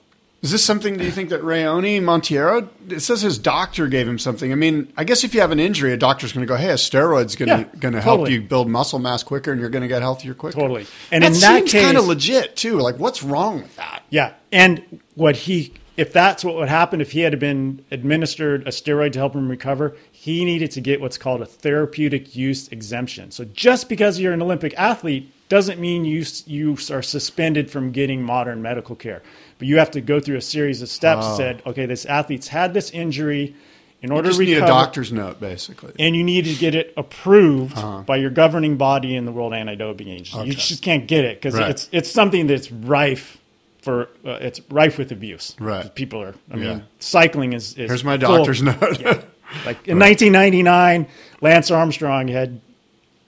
Is 0.41 0.49
this 0.49 0.63
something, 0.63 0.97
do 0.97 1.03
you 1.03 1.11
think 1.11 1.29
that 1.29 1.41
Raoni 1.41 2.01
Monteiro, 2.01 2.67
it 2.89 3.01
says 3.01 3.21
his 3.21 3.37
doctor 3.37 3.87
gave 3.87 4.07
him 4.07 4.17
something. 4.17 4.51
I 4.51 4.55
mean, 4.55 4.91
I 4.97 5.03
guess 5.03 5.23
if 5.23 5.35
you 5.35 5.41
have 5.41 5.51
an 5.51 5.59
injury, 5.59 5.93
a 5.93 5.97
doctor's 5.97 6.33
going 6.33 6.45
to 6.45 6.51
go, 6.51 6.55
hey, 6.55 6.71
a 6.71 6.75
steroid's 6.75 7.35
going 7.35 7.49
Yeah, 7.49 7.63
to 7.63 7.77
going 7.77 7.93
to 7.93 8.01
help 8.01 8.27
you 8.27 8.41
build 8.41 8.67
muscle 8.67 8.97
mass 8.97 9.21
quicker 9.21 9.51
and 9.51 9.61
you're 9.61 9.69
going 9.69 9.83
to 9.83 9.87
get 9.87 10.01
healthier 10.01 10.33
quicker. 10.33 10.59
Totally. 10.59 10.87
And 11.11 11.23
that 11.23 11.27
in 11.27 11.39
that 11.41 11.69
seems 11.69 11.71
kind 11.73 11.95
of 11.95 12.05
legit, 12.05 12.55
too. 12.55 12.79
Like, 12.79 12.97
what's 12.97 13.21
wrong 13.21 13.61
with 13.61 13.75
that? 13.75 14.01
Yeah, 14.09 14.33
and 14.51 14.99
what 15.13 15.35
he 15.35 15.73
if 15.97 16.13
that's 16.13 16.43
what 16.43 16.55
would 16.55 16.69
happen 16.69 17.01
if 17.01 17.11
he 17.11 17.19
had 17.19 17.37
been 17.37 17.85
administered 17.91 18.67
a 18.67 18.71
steroid 18.71 19.11
to 19.11 19.19
help 19.19 19.35
him 19.35 19.49
recover, 19.49 19.95
he 20.11 20.45
needed 20.45 20.71
to 20.71 20.81
get 20.81 21.01
what's 21.01 21.17
called 21.17 21.41
a 21.41 21.45
therapeutic 21.45 22.35
use 22.35 22.67
exemption. 22.69 23.29
So 23.29 23.45
just 23.45 23.89
because 23.89 24.17
you're 24.17 24.33
an 24.33 24.41
Olympic 24.41 24.73
athlete 24.77 25.31
doesn't 25.49 25.79
mean 25.79 26.05
you 26.05 26.25
you 26.45 26.77
are 26.89 27.01
suspended 27.01 27.69
from 27.69 27.91
getting 27.91 28.23
modern 28.23 28.61
medical 28.61 28.95
care. 28.95 29.21
But 29.61 29.67
you 29.67 29.77
have 29.77 29.91
to 29.91 30.01
go 30.01 30.19
through 30.19 30.37
a 30.37 30.41
series 30.41 30.81
of 30.81 30.89
steps. 30.89 31.37
Said, 31.37 31.61
okay, 31.67 31.85
this 31.85 32.07
athlete's 32.07 32.47
had 32.47 32.73
this 32.73 32.89
injury. 32.89 33.53
In 34.01 34.09
You 34.09 34.15
order 34.15 34.29
just 34.29 34.39
to 34.39 34.45
need 34.45 34.57
a 34.57 34.61
doctor's 34.61 35.11
note, 35.13 35.39
basically. 35.39 35.93
and 35.99 36.15
you 36.15 36.23
need 36.23 36.45
to 36.45 36.55
get 36.55 36.73
it 36.73 36.91
approved 36.97 37.77
Uh-huh. 37.77 38.01
by 38.01 38.15
your 38.17 38.31
governing 38.31 38.75
body 38.77 39.15
in 39.15 39.25
the 39.25 39.31
World 39.31 39.53
Anti-Doping 39.53 40.07
Agency. 40.07 40.47
You 40.47 40.53
just 40.55 40.81
can't 40.81 41.05
get 41.05 41.25
it 41.25 41.37
because 41.39 41.53
Right. 41.53 41.69
it's 41.69 41.87
it's 41.91 42.09
something 42.09 42.47
that's 42.47 42.71
rife 42.71 43.37
for 43.83 44.09
uh, 44.25 44.39
it's 44.41 44.59
rife 44.71 44.97
with 44.97 45.11
abuse. 45.11 45.55
Right. 45.59 45.93
People 45.93 46.23
are. 46.23 46.33
I 46.51 46.57
Yeah. 46.57 46.63
mean, 46.73 46.83
cycling 46.97 47.53
is. 47.53 47.73
is 47.77 47.91
Here's 47.91 48.03
my 48.03 48.17
full- 48.17 48.37
doctor's 48.37 48.63
note. 48.71 48.99
Yeah. 48.99 49.21
Like 49.67 49.87
in 49.87 49.99
1999, 49.99 51.05
Lance 51.41 51.69
Armstrong 51.69 52.27
had 52.29 52.59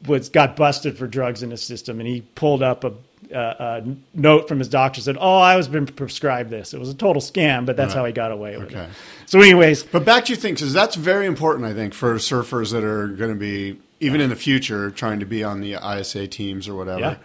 was 0.07 0.29
got 0.29 0.55
busted 0.55 0.97
for 0.97 1.05
drugs 1.05 1.43
in 1.43 1.51
his 1.51 1.61
system, 1.61 1.99
and 1.99 2.07
he 2.09 2.21
pulled 2.33 2.63
up 2.63 2.83
a, 2.83 2.93
a, 3.33 3.83
a 3.83 3.95
note 4.13 4.47
from 4.47 4.59
his 4.59 4.67
doctor 4.69 5.01
said, 5.01 5.17
"Oh, 5.19 5.37
I 5.37 5.55
was 5.55 5.67
been 5.67 5.85
prescribed 5.85 6.49
this." 6.49 6.73
It 6.73 6.79
was 6.79 6.89
a 6.89 6.93
total 6.93 7.21
scam, 7.21 7.65
but 7.65 7.75
that's 7.75 7.93
Right. 7.93 7.99
how 7.99 8.05
he 8.05 8.11
got 8.13 8.31
away 8.31 8.57
with 8.57 8.67
Okay. 8.67 8.83
it. 8.83 8.89
So, 9.25 9.39
anyways, 9.41 9.83
But 9.83 10.05
back 10.05 10.25
to 10.25 10.33
your 10.33 10.39
things, 10.39 10.59
because 10.61 10.73
that's 10.73 10.95
very 10.95 11.25
important, 11.25 11.65
I 11.65 11.73
think, 11.73 11.93
for 11.93 12.15
surfers 12.15 12.71
that 12.71 12.83
are 12.83 13.07
going 13.07 13.31
to 13.31 13.39
be, 13.39 13.79
even 13.99 14.21
in 14.21 14.29
the 14.29 14.35
future, 14.35 14.91
trying 14.91 15.19
to 15.19 15.25
be 15.25 15.43
on 15.43 15.61
the 15.61 15.73
ISA 15.75 16.27
teams 16.27 16.67
or 16.67 16.75
whatever. 16.75 16.99
Yeah. 16.99 17.15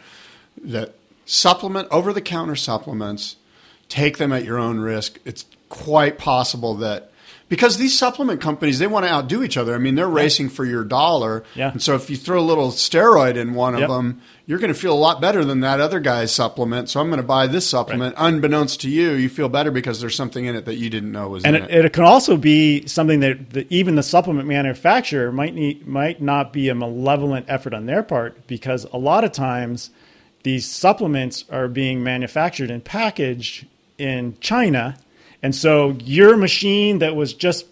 That 0.64 0.94
supplement, 1.26 1.88
over 1.90 2.12
the 2.12 2.20
counter 2.20 2.56
supplements, 2.56 3.36
take 3.88 4.18
them 4.18 4.32
at 4.32 4.44
your 4.44 4.58
own 4.58 4.78
risk. 4.80 5.18
It's 5.24 5.44
quite 5.68 6.18
possible 6.18 6.74
that. 6.76 7.10
Because 7.48 7.78
these 7.78 7.98
supplement 7.98 8.42
companies, 8.42 8.78
they 8.78 8.86
want 8.86 9.06
to 9.06 9.10
outdo 9.10 9.42
each 9.42 9.56
other. 9.56 9.74
I 9.74 9.78
mean, 9.78 9.94
they're 9.94 10.06
racing 10.06 10.50
for 10.50 10.66
your 10.66 10.84
dollar. 10.84 11.44
Yeah. 11.54 11.70
And 11.72 11.82
so 11.82 11.94
if 11.94 12.10
you 12.10 12.16
throw 12.16 12.38
a 12.38 12.42
little 12.44 12.68
steroid 12.70 13.36
in 13.36 13.54
one 13.54 13.72
of 13.74 13.80
Yep. 13.80 13.88
them, 13.88 14.20
you're 14.44 14.58
going 14.58 14.72
to 14.72 14.78
feel 14.78 14.92
a 14.92 14.98
lot 14.98 15.20
better 15.22 15.44
than 15.46 15.60
that 15.60 15.80
other 15.80 15.98
guy's 15.98 16.30
supplement. 16.30 16.90
So 16.90 17.00
I'm 17.00 17.08
going 17.08 17.20
to 17.20 17.26
buy 17.26 17.46
this 17.46 17.66
supplement. 17.66 18.14
Unbeknownst 18.18 18.82
to 18.82 18.90
you, 18.90 19.12
you 19.12 19.30
feel 19.30 19.48
better 19.48 19.70
because 19.70 19.98
there's 20.00 20.14
something 20.14 20.44
in 20.44 20.56
it 20.56 20.66
that 20.66 20.76
you 20.76 20.90
didn't 20.90 21.10
know 21.10 21.28
was 21.28 21.42
there. 21.42 21.54
and 21.54 21.64
in 21.64 21.70
it, 21.78 21.84
it 21.86 21.92
can 21.94 22.04
also 22.04 22.36
be 22.36 22.86
something 22.86 23.20
that 23.20 23.50
the, 23.50 23.66
even 23.74 23.94
the 23.94 24.02
supplement 24.02 24.46
manufacturer 24.46 25.32
might 25.32 25.54
need, 25.54 25.86
might 25.86 26.20
not 26.20 26.52
be 26.52 26.68
a 26.68 26.74
malevolent 26.74 27.46
effort 27.48 27.72
on 27.72 27.86
their 27.86 28.02
part 28.02 28.46
because 28.46 28.84
a 28.92 28.98
lot 28.98 29.24
of 29.24 29.32
times 29.32 29.88
these 30.42 30.66
supplements 30.70 31.44
are 31.50 31.66
being 31.68 32.02
manufactured 32.02 32.70
and 32.70 32.84
packaged 32.84 33.66
in 33.98 34.36
China, 34.40 34.96
and 35.42 35.54
so 35.54 35.96
your 36.04 36.36
machine 36.36 36.98
that 36.98 37.14
was 37.14 37.32
just 37.32 37.66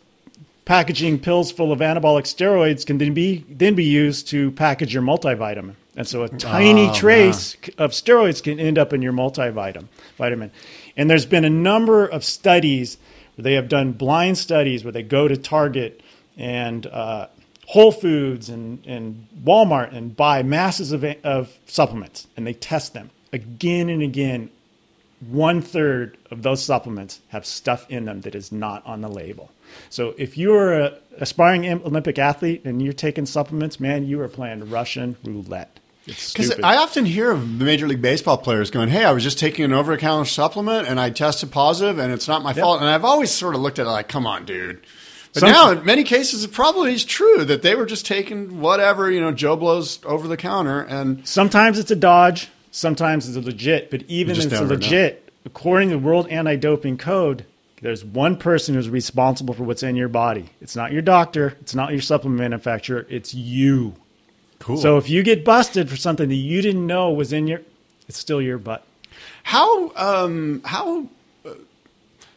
packaging 0.65 1.19
pills 1.19 1.51
full 1.51 1.73
of 1.73 1.79
anabolic 1.79 2.25
steroids 2.25 2.85
can 2.85 2.99
then 2.99 3.15
be 3.15 3.45
then 3.49 3.75
be 3.75 3.85
used 3.85 4.29
to 4.29 4.51
package 4.53 4.93
your 4.93 5.03
multivitamin. 5.03 5.75
And 5.97 6.07
so 6.07 6.25
a 6.25 6.29
tiny 6.29 6.93
trace 6.93 7.57
of 7.79 7.93
steroids 7.93 8.43
can 8.43 8.61
end 8.61 8.77
up 8.77 8.93
in 8.93 9.01
your 9.01 9.15
multivitamin. 9.15 9.87
Vitamin. 10.19 10.51
And 10.95 11.09
there's 11.09 11.25
been 11.25 11.47
a 11.47 11.51
number 11.51 12.05
of 12.05 12.23
studies 12.23 12.99
where 13.35 13.45
they 13.45 13.55
have 13.55 13.69
done 13.69 13.93
blind 13.93 14.37
studies 14.37 14.85
where 14.85 14.93
they 14.93 15.03
go 15.03 15.27
to 15.27 15.37
Target 15.39 16.03
and 16.37 16.87
uh, 16.87 17.29
Whole 17.69 17.93
Foods 17.93 18.51
and, 18.51 18.85
and 18.87 19.27
Walmart 19.43 19.95
and 19.95 20.15
buy 20.15 20.43
masses 20.43 20.93
of, 20.93 21.03
of 21.25 21.57
supplements 21.67 22.27
and 22.37 22.47
they 22.47 22.53
test 22.53 22.93
them 22.93 23.11
again 23.33 23.89
and 23.89 24.03
again 24.03 24.51
one 25.21 25.63
third 25.63 26.19
of 26.31 26.43
those 26.43 26.63
supplements 26.63 27.21
have 27.29 27.47
stuff 27.47 27.87
in 27.89 28.05
them 28.05 28.21
that 28.23 28.35
is 28.35 28.53
not 28.53 28.85
on 28.87 29.01
the 29.01 29.09
label. 29.09 29.51
So 29.91 30.15
if 30.19 30.37
you're 30.37 30.73
a 30.79 30.99
aspiring 31.19 31.67
Olympic 31.67 32.19
athlete 32.19 32.65
and 32.65 32.83
you're 32.83 32.93
taking 32.93 33.27
supplements, 33.27 33.81
man, 33.81 34.07
you 34.07 34.21
are 34.21 34.29
playing 34.29 34.69
Russian 34.71 35.17
roulette. 35.25 35.81
Because. 36.05 36.53
I 36.63 36.77
often 36.77 37.05
hear 37.05 37.33
of 37.33 37.59
the 37.59 37.65
Major 37.65 37.89
League 37.89 38.03
Baseball 38.03 38.39
players 38.39 38.71
going, 38.71 38.91
"Hey, 38.91 39.05
I 39.05 39.11
was 39.11 39.25
just 39.25 39.41
taking 39.41 39.65
an 39.65 39.73
over-the-counter 39.73 40.27
supplement 40.27 40.87
and 40.87 41.01
I 41.01 41.11
tested 41.11 41.51
positive, 41.51 41.99
and 41.99 42.13
it's 42.13 42.29
not 42.29 42.45
my 42.45 42.53
fault." 42.53 42.81
And 42.81 42.89
I've 42.89 43.05
always 43.05 43.33
sort 43.33 43.57
of 43.57 43.61
looked 43.61 43.81
at 43.81 43.87
it 43.87 43.91
like, 43.91 44.07
"Come 44.07 44.25
on, 44.25 44.45
dude." 44.45 44.83
But 45.35 45.41
Some- 45.41 45.51
now, 45.51 45.71
in 45.73 45.85
many 45.85 46.05
cases, 46.05 46.45
it 46.45 46.53
probably 46.53 46.95
is 46.95 47.05
true 47.05 47.45
that 47.45 47.63
they 47.63 47.75
were 47.75 47.87
just 47.87 48.07
taking 48.07 48.61
whatever 48.61 49.11
you 49.11 49.21
know 49.21 49.33
Joe 49.33 49.57
blows 49.57 49.99
over 50.07 50.29
the 50.29 50.37
counter, 50.37 50.81
and 50.81 51.27
Sometimes 51.27 51.79
it's 51.79 51.91
a 51.91 51.97
dodge, 51.97 52.49
sometimes 52.77 53.27
it's 53.35 53.47
legit, 53.47 53.91
but 53.91 54.03
even 54.03 54.37
if 54.37 54.45
it's 54.45 54.53
never 54.53 54.67
know. 54.67 54.75
legit, 54.75 55.33
according 55.47 55.89
to 55.89 55.97
the 55.97 55.99
World 55.99 56.29
Anti-Doping 56.29 56.99
Code, 56.99 57.47
there's 57.81 58.05
one 58.05 58.37
person 58.37 58.75
who's 58.75 58.91
responsible 58.91 59.55
for 59.55 59.65
what's 59.65 59.83
in 59.83 59.97
your 59.97 60.09
body. 60.09 60.51
It's 60.61 60.77
not 60.77 60.93
your 60.93 61.03
doctor, 61.03 61.57
it's 61.61 61.75
not 61.75 61.93
your 61.93 62.03
supplement 62.03 62.41
manufacturer, 62.41 63.07
it's 63.09 63.33
you. 63.35 63.95
cool. 64.59 64.77
So 64.77 64.99
if 64.99 65.09
you 65.09 65.23
get 65.23 65.45
busted 65.45 65.89
for 65.89 65.97
something 65.97 66.29
that 66.29 66.35
you 66.35 66.61
didn't 66.61 66.87
know 66.87 67.11
was 67.11 67.33
in 67.33 67.47
your 67.47 67.63
it's 68.09 68.19
still 68.19 68.41
your 68.41 68.59
butt. 68.59 68.85
How 69.43 69.91
um, 69.97 70.61
how 70.65 71.07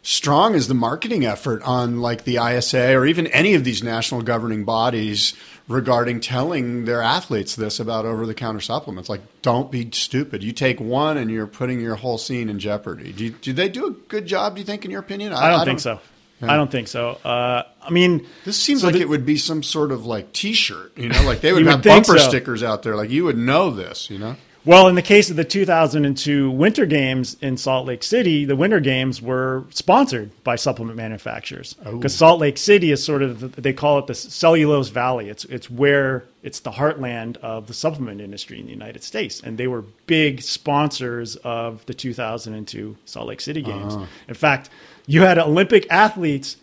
strong 0.09 0.55
is 0.55 0.67
the 0.67 0.73
marketing 0.73 1.23
effort 1.23 1.61
on 1.61 2.01
like 2.01 2.23
the 2.23 2.37
ISA 2.37 2.95
or 2.95 3.05
even 3.05 3.27
any 3.27 3.53
of 3.53 3.63
these 3.63 3.83
national 3.83 4.23
governing 4.23 4.65
bodies 4.65 5.35
regarding 5.67 6.19
telling 6.19 6.85
their 6.85 7.03
athletes 7.03 7.55
this 7.55 7.79
about 7.79 8.05
over 8.05 8.25
the 8.25 8.33
counter 8.33 8.59
supplements? 8.59 9.07
Like, 9.07 9.21
don't 9.43 9.71
be 9.71 9.87
stupid. 9.91 10.43
You 10.43 10.51
take 10.51 10.79
one 10.79 11.17
and 11.17 11.29
you're 11.29 11.45
putting 11.45 11.79
your 11.79 11.95
whole 11.95 12.17
scene 12.17 12.49
in 12.49 12.57
jeopardy. 12.57 13.13
Do, 13.13 13.25
you, 13.25 13.29
do 13.29 13.53
they 13.53 13.69
do 13.69 13.85
a 13.85 13.91
good 13.91 14.25
job? 14.25 14.55
Do 14.55 14.61
you 14.61 14.65
think, 14.65 14.83
in 14.83 14.89
your 14.89 15.01
opinion? 15.01 15.31
I 15.31 15.51
don't, 15.51 15.59
I 15.59 15.65
think 15.65 15.79
so. 15.79 15.99
Yeah. 16.41 16.53
I 16.53 16.55
don't 16.55 16.71
think 16.71 16.87
so. 16.87 17.19
Uh, 17.23 17.63
I 17.79 17.91
mean, 17.91 18.25
this 18.45 18.57
seems 18.57 18.81
so 18.81 18.87
like 18.87 18.95
the, 18.95 19.01
it 19.01 19.09
would 19.09 19.27
be 19.27 19.37
some 19.37 19.61
sort 19.61 19.91
of 19.91 20.07
like 20.07 20.33
T-shirt, 20.33 20.97
you 20.97 21.09
know, 21.09 21.21
like 21.21 21.41
they 21.41 21.53
would 21.53 21.67
have 21.67 21.83
bumper 21.83 22.17
so. 22.17 22.29
stickers 22.29 22.63
out 22.63 22.81
there, 22.81 22.95
like 22.95 23.11
you 23.11 23.25
would 23.25 23.37
know 23.37 23.69
this, 23.69 24.09
you 24.09 24.17
know. 24.17 24.35
Well, 24.65 24.87
in 24.87 24.95
the 24.95 25.01
case 25.01 25.29
of 25.29 25.37
the 25.37 25.45
2002 25.45 26.51
Winter 26.51 26.85
Games 26.85 27.37
in 27.41 27.55
Salt 27.55 27.87
Lake 27.87 28.03
City, 28.03 28.43
the 28.43 28.57
Winter 28.57 28.79
Games 28.79 29.21
were 29.21 29.63
sponsored 29.69 30.31
by 30.43 30.57
supplement 30.57 30.97
manufacturers 30.97 31.75
because 31.75 32.13
oh. 32.15 32.17
Salt 32.17 32.41
Lake 32.41 32.57
City 32.57 32.91
is 32.91 33.03
sort 33.03 33.21
of 33.21 33.55
they 33.55 33.71
call 33.71 33.99
it 33.99 34.07
the 34.07 34.15
cellulose 34.15 34.89
valley. 34.89 35.29
It's 35.29 35.45
it's 35.45 35.69
where 35.69 36.25
it's 36.43 36.59
the 36.59 36.71
heartland 36.71 37.37
of 37.37 37.67
the 37.67 37.73
supplement 37.73 38.19
industry 38.19 38.59
in 38.59 38.65
the 38.65 38.71
United 38.71 39.03
States, 39.03 39.41
and 39.41 39.57
they 39.57 39.67
were 39.67 39.83
big 40.07 40.41
sponsors 40.41 41.37
of 41.37 41.85
the 41.85 41.93
2002 41.93 42.97
Salt 43.05 43.27
Lake 43.27 43.41
City 43.41 43.61
Games. 43.61 43.95
Uh-huh. 43.95 44.05
In 44.27 44.35
fact, 44.35 44.69
you 45.07 45.21
had 45.21 45.37
Olympic 45.37 45.87
athletes 45.89 46.57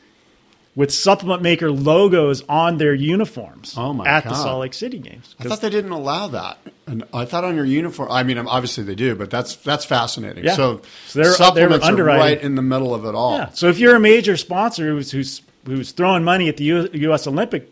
with 0.76 0.92
supplement 0.92 1.42
maker 1.42 1.72
logos 1.72 2.42
on 2.50 2.76
their 2.76 2.94
uniforms 2.94 3.74
oh 3.78 4.04
at 4.04 4.24
God. 4.24 4.30
the 4.30 4.34
Salt 4.36 4.60
Lake 4.60 4.74
City 4.74 4.98
games. 4.98 5.34
I 5.40 5.44
thought 5.44 5.62
they 5.62 5.70
didn't 5.70 5.90
allow 5.90 6.28
that. 6.28 6.58
And 6.86 7.02
I 7.12 7.24
thought 7.24 7.42
on 7.42 7.56
your 7.56 7.64
uniform, 7.64 8.12
I 8.12 8.22
mean, 8.22 8.38
obviously 8.38 8.84
they 8.84 8.94
do, 8.94 9.16
but 9.16 9.30
that's 9.30 9.56
that's 9.56 9.84
fascinating. 9.84 10.44
Yeah. 10.44 10.54
So, 10.54 10.82
so 11.06 11.22
they're, 11.22 11.32
supplements 11.32 11.84
they're 11.86 11.98
are 11.98 12.04
right 12.04 12.40
in 12.40 12.54
the 12.54 12.62
middle 12.62 12.94
of 12.94 13.06
it 13.06 13.14
all. 13.14 13.38
Yeah. 13.38 13.48
So 13.50 13.68
if 13.68 13.78
you're 13.78 13.96
a 13.96 14.00
major 14.00 14.36
sponsor 14.36 14.90
who's 14.90 15.10
who's, 15.10 15.42
who's 15.64 15.92
throwing 15.92 16.22
money 16.22 16.48
at 16.48 16.58
the 16.58 16.64
U, 16.64 16.88
U.S. 16.92 17.26
Olympic 17.26 17.68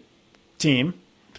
team 0.58 0.94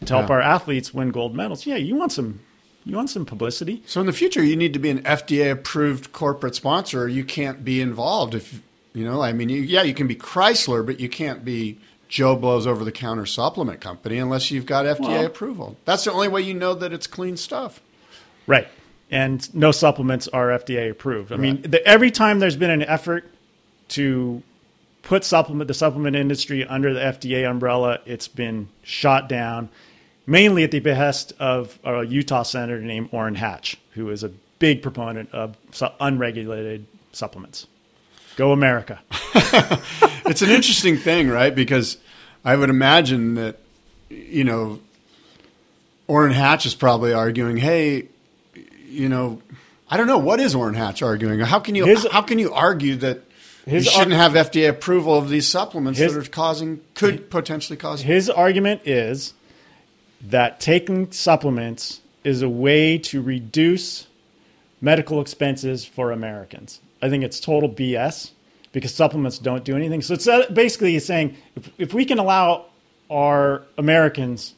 to 0.06 0.14
help 0.14 0.30
yeah. 0.30 0.36
our 0.36 0.42
athletes 0.42 0.94
win 0.94 1.10
gold 1.10 1.36
medals, 1.36 1.66
yeah, 1.66 1.76
you 1.76 1.96
want 1.96 2.12
some 2.12 2.40
you 2.86 2.96
want 2.96 3.10
some 3.10 3.26
publicity. 3.26 3.82
So 3.88 4.00
in 4.00 4.06
the 4.06 4.14
future, 4.14 4.44
you 4.44 4.56
need 4.56 4.74
to 4.74 4.80
be 4.80 4.92
an 4.92 5.02
FDA 5.02 5.52
approved 5.52 6.14
corporate 6.14 6.54
sponsor. 6.54 7.10
You 7.10 7.26
can't 7.26 7.66
be 7.66 7.82
involved 7.82 8.36
if 8.36 8.62
you 8.96 9.06
know. 9.06 9.22
I 9.22 9.34
mean, 9.34 9.50
you, 9.50 9.62
yeah, 9.62 9.84
you 9.84 9.94
can 9.94 10.08
be 10.08 10.16
Chrysler, 10.16 10.86
but 10.86 11.00
you 11.00 11.10
can't 11.10 11.46
be 11.46 11.78
Joe 12.08 12.36
Blow's 12.36 12.66
over 12.66 12.84
the 12.84 12.92
counter 12.92 13.26
supplement 13.26 13.82
company 13.82 14.18
unless 14.18 14.50
you've 14.50 14.66
got 14.66 14.86
FDA 14.86 15.00
well, 15.02 15.26
approval. 15.26 15.78
That's 15.86 16.06
the 16.06 16.12
only 16.12 16.28
way 16.28 16.42
you 16.42 16.54
know 16.54 16.74
that 16.74 16.94
it's 16.94 17.08
clean 17.08 17.38
stuff. 17.38 17.82
Right. 18.48 18.68
And 19.12 19.54
no 19.54 19.72
supplements 19.72 20.28
are 20.30 20.48
FDA 20.48 20.90
approved. 20.90 21.32
I 21.32 21.36
right. 21.36 21.42
mean, 21.42 21.62
the, 21.62 21.86
every 21.86 22.12
time 22.12 22.40
there's 22.40 22.56
been 22.56 22.72
an 22.72 22.84
effort 22.84 23.26
to 23.90 24.42
put 25.04 25.24
supplement 25.24 25.68
the 25.68 25.74
supplement 25.74 26.16
industry 26.16 26.66
under 26.66 26.94
the 26.94 27.00
FDA 27.00 27.50
umbrella, 27.50 28.00
it's 28.06 28.28
been 28.28 28.70
shot 28.84 29.30
down, 29.30 29.70
mainly 30.26 30.64
at 30.64 30.72
the 30.72 30.80
behest 30.80 31.34
of 31.40 31.78
a 31.84 32.04
Utah 32.04 32.44
senator 32.44 32.82
named 32.82 33.10
Orrin 33.12 33.36
Hatch, 33.36 33.78
who 33.92 34.10
is 34.10 34.24
a 34.24 34.30
big 34.60 34.82
proponent 34.82 35.32
of 35.32 35.58
unregulated 36.00 36.88
supplements. 37.12 37.68
Go 38.36 38.52
America. 38.52 39.02
it's 40.26 40.42
an 40.42 40.50
interesting 40.50 40.98
thing, 40.98 41.30
right? 41.30 41.54
Because 41.54 41.98
I 42.44 42.56
would 42.56 42.70
imagine 42.70 43.36
that, 43.36 43.60
you 44.10 44.44
know, 44.44 44.80
Orrin 46.08 46.34
Hatch 46.34 46.66
is 46.66 46.76
probably 46.76 47.14
arguing, 47.14 47.58
hey, 47.58 48.08
you 48.88 49.10
know, 49.10 49.42
I 49.90 49.98
don't 49.98 50.08
know 50.08 50.18
what 50.18 50.40
is 50.40 50.56
Orrin 50.56 50.76
Hatch 50.76 51.02
arguing. 51.02 51.40
How 51.40 51.60
can 51.60 51.76
you 51.76 51.86
his, 51.86 52.08
how 52.12 52.22
can 52.22 52.40
you 52.40 52.54
argue 52.54 52.96
that 52.98 53.22
you 53.66 53.82
shouldn't 53.82 54.14
have 54.14 54.34
FDA 54.34 54.70
approval 54.70 55.18
of 55.18 55.30
these 55.30 55.48
supplements 55.48 56.00
his, 56.00 56.14
that 56.14 56.28
are 56.28 56.30
causing 56.30 56.82
could 56.94 57.30
potentially 57.30 57.78
cause 57.78 58.02
his 58.02 58.30
argument 58.30 58.82
is 58.86 59.34
that 60.22 60.60
taking 60.60 61.12
supplements 61.12 62.02
is 62.24 62.42
a 62.42 62.50
way 62.50 62.98
to 62.98 63.22
reduce 63.22 64.08
medical 64.82 65.22
expenses 65.22 65.86
for 65.86 66.12
Americans. 66.12 66.80
I 67.06 67.10
think 67.10 67.24
it's 67.24 67.40
total 67.40 67.70
BS 67.70 68.32
because 68.72 68.94
supplements 68.94 69.38
don't 69.38 69.64
do 69.64 69.76
anything. 69.76 70.02
So 70.02 70.16
it's 70.16 70.28
uh, 70.28 70.50
basically 70.52 70.98
saying 70.98 71.38
if, 71.56 71.72
if 71.78 71.94
we 71.94 72.04
can 72.04 72.18
allow 72.18 72.66
our 73.12 73.62
Americans 73.78 74.56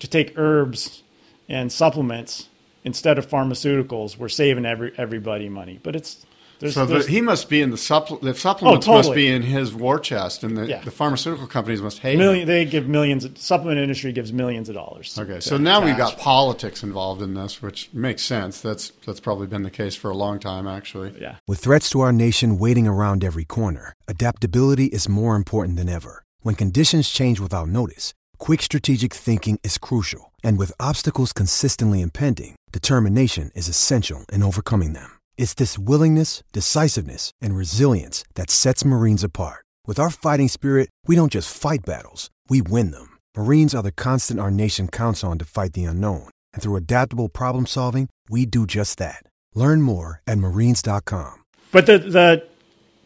to 0.00 0.06
take 0.06 0.38
herbs 0.38 1.02
and 1.48 1.72
supplements 1.72 2.50
instead 2.84 3.16
of 3.16 3.26
pharmaceuticals, 3.26 4.18
we're 4.18 4.28
saving 4.28 4.66
every 4.66 4.92
everybody 4.98 5.48
money. 5.48 5.80
But 5.82 5.96
it's 5.96 6.26
there's, 6.58 6.74
so 6.74 6.86
there's, 6.86 7.06
he 7.06 7.20
must 7.20 7.48
be 7.48 7.60
in 7.60 7.70
the, 7.70 7.76
supple- 7.76 8.18
the 8.18 8.30
oh, 8.30 8.32
supplements 8.32 8.86
oh, 8.86 8.92
totally. 8.92 9.08
must 9.08 9.14
be 9.14 9.28
in 9.28 9.42
his 9.42 9.74
war 9.74 9.98
chest, 9.98 10.42
and 10.42 10.56
the, 10.56 10.66
yeah. 10.66 10.80
the 10.82 10.90
pharmaceutical 10.90 11.46
companies 11.46 11.82
must 11.82 11.98
hate 11.98 12.16
Million, 12.18 12.42
him. 12.42 12.48
They 12.48 12.64
give 12.64 12.88
millions. 12.88 13.26
supplement 13.40 13.78
industry 13.78 14.12
gives 14.12 14.32
millions 14.32 14.68
of 14.68 14.74
dollars. 14.74 15.18
Okay, 15.18 15.40
so 15.40 15.56
now 15.56 15.80
cash. 15.80 15.86
we've 15.86 15.96
got 15.96 16.18
politics 16.18 16.82
involved 16.82 17.20
in 17.22 17.34
this, 17.34 17.60
which 17.60 17.90
makes 17.92 18.22
sense. 18.22 18.60
That's 18.60 18.90
that's 19.04 19.20
probably 19.20 19.46
been 19.46 19.62
the 19.62 19.70
case 19.70 19.94
for 19.94 20.10
a 20.10 20.16
long 20.16 20.38
time, 20.38 20.66
actually. 20.66 21.14
Yeah. 21.20 21.36
With 21.46 21.58
threats 21.58 21.90
to 21.90 22.00
our 22.00 22.12
nation 22.12 22.58
waiting 22.58 22.86
around 22.86 23.22
every 23.22 23.44
corner, 23.44 23.92
adaptability 24.08 24.86
is 24.86 25.08
more 25.08 25.36
important 25.36 25.76
than 25.76 25.88
ever. 25.88 26.22
When 26.40 26.54
conditions 26.54 27.10
change 27.10 27.40
without 27.40 27.68
notice, 27.68 28.14
quick 28.38 28.62
strategic 28.62 29.12
thinking 29.12 29.58
is 29.62 29.78
crucial, 29.78 30.32
and 30.42 30.58
with 30.58 30.72
obstacles 30.78 31.32
consistently 31.32 32.00
impending, 32.00 32.56
determination 32.72 33.50
is 33.54 33.68
essential 33.68 34.24
in 34.32 34.42
overcoming 34.42 34.92
them. 34.92 35.15
It's 35.38 35.54
this 35.54 35.78
willingness, 35.78 36.42
decisiveness, 36.52 37.30
and 37.40 37.54
resilience 37.56 38.24
that 38.34 38.50
sets 38.50 38.84
Marines 38.84 39.22
apart. 39.22 39.64
With 39.86 40.00
our 40.00 40.10
fighting 40.10 40.48
spirit, 40.48 40.90
we 41.06 41.14
don't 41.14 41.32
just 41.32 41.56
fight 41.56 41.84
battles, 41.84 42.30
we 42.48 42.62
win 42.62 42.90
them. 42.90 43.18
Marines 43.36 43.74
are 43.74 43.82
the 43.82 43.92
constant 43.92 44.40
our 44.40 44.50
nation 44.50 44.88
counts 44.88 45.22
on 45.22 45.38
to 45.38 45.44
fight 45.44 45.74
the 45.74 45.84
unknown. 45.84 46.28
And 46.52 46.62
through 46.62 46.76
adaptable 46.76 47.28
problem 47.28 47.66
solving, 47.66 48.08
we 48.28 48.44
do 48.46 48.66
just 48.66 48.98
that. 48.98 49.22
Learn 49.54 49.82
more 49.82 50.22
at 50.26 50.38
marines.com. 50.38 51.44
But 51.70 51.86
the, 51.86 51.98
the, 51.98 52.46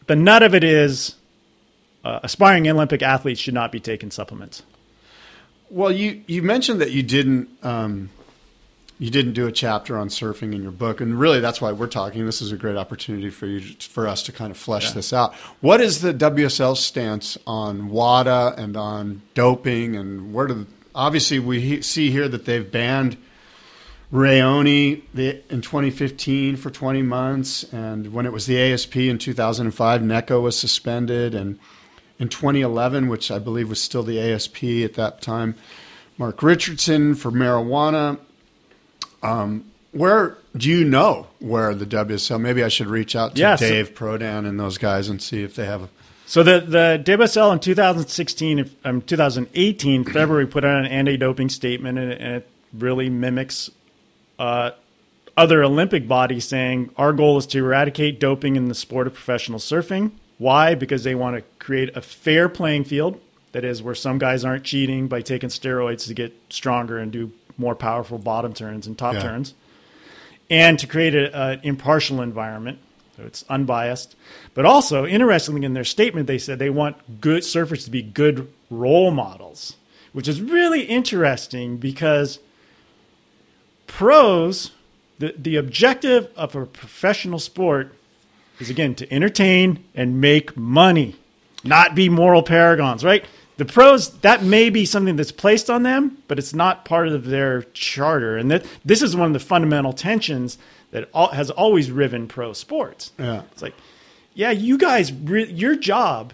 the 0.07 0.15
nut 0.15 0.41
of 0.41 0.55
it 0.55 0.63
is 0.63 1.15
uh, 2.05 2.21
aspiring 2.23 2.67
Olympic 2.67 3.01
athletes 3.01 3.41
should 3.41 3.53
not 3.53 3.71
be 3.73 3.79
taking 3.79 4.09
supplements. 4.09 4.63
Well, 5.69 5.91
you, 5.91 6.23
you 6.27 6.41
mentioned 6.41 6.81
that 6.81 6.91
you 6.91 7.03
didn't. 7.03 7.49
Um 7.61 8.09
you 9.01 9.09
didn't 9.09 9.33
do 9.33 9.47
a 9.47 9.51
chapter 9.51 9.97
on 9.97 10.09
surfing 10.09 10.53
in 10.53 10.61
your 10.61 10.71
book, 10.71 11.01
and 11.01 11.19
really 11.19 11.39
that's 11.39 11.59
why 11.59 11.71
we're 11.71 11.87
talking. 11.87 12.23
This 12.27 12.39
is 12.39 12.51
a 12.51 12.55
great 12.55 12.77
opportunity 12.77 13.31
for 13.31 13.47
you 13.47 13.59
for 13.79 14.07
us 14.07 14.21
to 14.23 14.31
kind 14.31 14.51
of 14.51 14.57
flesh 14.57 14.89
yeah. 14.89 14.93
this 14.93 15.11
out. 15.11 15.33
What 15.59 15.81
is 15.81 16.01
the 16.01 16.13
WSL 16.13 16.77
stance 16.77 17.35
on 17.47 17.89
WADA 17.89 18.53
and 18.59 18.77
on 18.77 19.23
doping, 19.33 19.95
and 19.95 20.35
where 20.35 20.45
do 20.45 20.67
obviously 20.93 21.39
we 21.39 21.81
see 21.81 22.11
here 22.11 22.27
that 22.27 22.45
they've 22.45 22.71
banned 22.71 23.17
Raoni 24.13 25.01
in 25.17 25.61
2015 25.61 26.57
for 26.57 26.69
20 26.69 27.01
months, 27.01 27.63
and 27.73 28.13
when 28.13 28.27
it 28.27 28.31
was 28.31 28.45
the 28.45 28.61
ASP 28.61 28.97
in 28.97 29.17
2005, 29.17 30.03
NECO 30.03 30.41
was 30.41 30.59
suspended, 30.59 31.33
and 31.33 31.57
in 32.19 32.29
2011, 32.29 33.07
which 33.07 33.31
I 33.31 33.39
believe 33.39 33.67
was 33.67 33.81
still 33.81 34.03
the 34.03 34.19
ASP 34.19 34.63
at 34.63 34.93
that 34.93 35.23
time, 35.23 35.55
Mark 36.19 36.43
Richardson 36.43 37.15
for 37.15 37.31
marijuana 37.31 38.19
um, 39.23 39.65
where 39.91 40.37
do 40.55 40.69
you 40.69 40.85
know 40.85 41.27
where 41.39 41.73
the 41.75 41.85
WSL? 41.85 42.39
Maybe 42.39 42.63
I 42.63 42.69
should 42.69 42.87
reach 42.87 43.15
out 43.15 43.35
to 43.35 43.41
yeah, 43.41 43.55
Dave 43.55 43.87
so, 43.87 43.93
Prodan 43.93 44.47
and 44.47 44.59
those 44.59 44.77
guys 44.77 45.09
and 45.09 45.21
see 45.21 45.43
if 45.43 45.55
they 45.55 45.65
have. 45.65 45.83
A, 45.83 45.89
so 46.25 46.43
the 46.43 46.61
the 46.61 47.03
WSL 47.05 47.53
in 47.53 47.59
2016, 47.59 48.69
um, 48.85 49.01
2018 49.01 50.03
February 50.13 50.47
put 50.47 50.63
out 50.63 50.79
an 50.79 50.85
anti-doping 50.85 51.49
statement, 51.49 51.97
and, 51.97 52.11
and 52.11 52.35
it 52.35 52.49
really 52.73 53.09
mimics 53.09 53.69
uh, 54.39 54.71
other 55.37 55.63
Olympic 55.63 56.07
bodies 56.07 56.47
saying 56.47 56.91
our 56.97 57.13
goal 57.13 57.37
is 57.37 57.45
to 57.47 57.59
eradicate 57.59 58.19
doping 58.19 58.55
in 58.55 58.67
the 58.67 58.75
sport 58.75 59.07
of 59.07 59.13
professional 59.13 59.59
surfing. 59.59 60.11
Why? 60.37 60.75
Because 60.75 61.03
they 61.03 61.15
want 61.15 61.35
to 61.37 61.43
create 61.63 61.95
a 61.95 62.01
fair 62.01 62.49
playing 62.49 62.85
field. 62.85 63.19
That 63.51 63.65
is, 63.65 63.83
where 63.83 63.95
some 63.95 64.17
guys 64.17 64.45
aren't 64.45 64.63
cheating 64.63 65.07
by 65.07 65.21
taking 65.21 65.49
steroids 65.49 66.07
to 66.07 66.13
get 66.13 66.33
stronger 66.49 66.97
and 66.97 67.11
do 67.11 67.31
more 67.61 67.75
powerful 67.75 68.17
bottom 68.17 68.53
turns 68.53 68.87
and 68.87 68.97
top 68.97 69.13
yeah. 69.13 69.21
turns, 69.21 69.53
and 70.49 70.77
to 70.79 70.87
create 70.87 71.15
an 71.15 71.61
impartial 71.63 72.21
environment. 72.21 72.79
So 73.15 73.23
it's 73.23 73.45
unbiased. 73.49 74.15
But 74.53 74.65
also, 74.65 75.05
interestingly, 75.05 75.63
in 75.63 75.73
their 75.73 75.85
statement, 75.85 76.27
they 76.27 76.37
said 76.37 76.59
they 76.59 76.69
want 76.69 77.21
good 77.21 77.43
surfers 77.43 77.85
to 77.85 77.91
be 77.91 78.01
good 78.01 78.51
role 78.69 79.11
models, 79.11 79.75
which 80.11 80.27
is 80.27 80.41
really 80.41 80.83
interesting 80.83 81.77
because 81.77 82.39
pros, 83.87 84.71
the, 85.19 85.35
the 85.37 85.55
objective 85.55 86.29
of 86.35 86.55
a 86.55 86.65
professional 86.65 87.39
sport 87.39 87.93
is 88.59 88.69
again 88.69 88.95
to 88.95 89.13
entertain 89.13 89.83
and 89.93 90.21
make 90.21 90.55
money, 90.55 91.15
not 91.63 91.95
be 91.95 92.09
moral 92.09 92.43
paragons, 92.43 93.03
right? 93.03 93.25
The 93.57 93.65
pros 93.65 94.19
that 94.19 94.43
may 94.43 94.69
be 94.69 94.85
something 94.85 95.15
that's 95.15 95.31
placed 95.31 95.69
on 95.69 95.83
them, 95.83 96.17
but 96.27 96.39
it's 96.39 96.53
not 96.53 96.85
part 96.85 97.07
of 97.07 97.25
their 97.25 97.63
charter. 97.73 98.37
And 98.37 98.49
that 98.51 98.65
this 98.83 99.01
is 99.01 99.15
one 99.15 99.27
of 99.27 99.33
the 99.33 99.39
fundamental 99.39 99.93
tensions 99.93 100.57
that 100.91 101.09
all, 101.13 101.29
has 101.29 101.49
always 101.49 101.91
riven 101.91 102.27
pro 102.27 102.53
sports. 102.53 103.11
Yeah. 103.17 103.43
It's 103.51 103.61
like, 103.61 103.75
yeah, 104.33 104.51
you 104.51 104.77
guys, 104.77 105.11
re- 105.11 105.51
your 105.51 105.75
job 105.75 106.33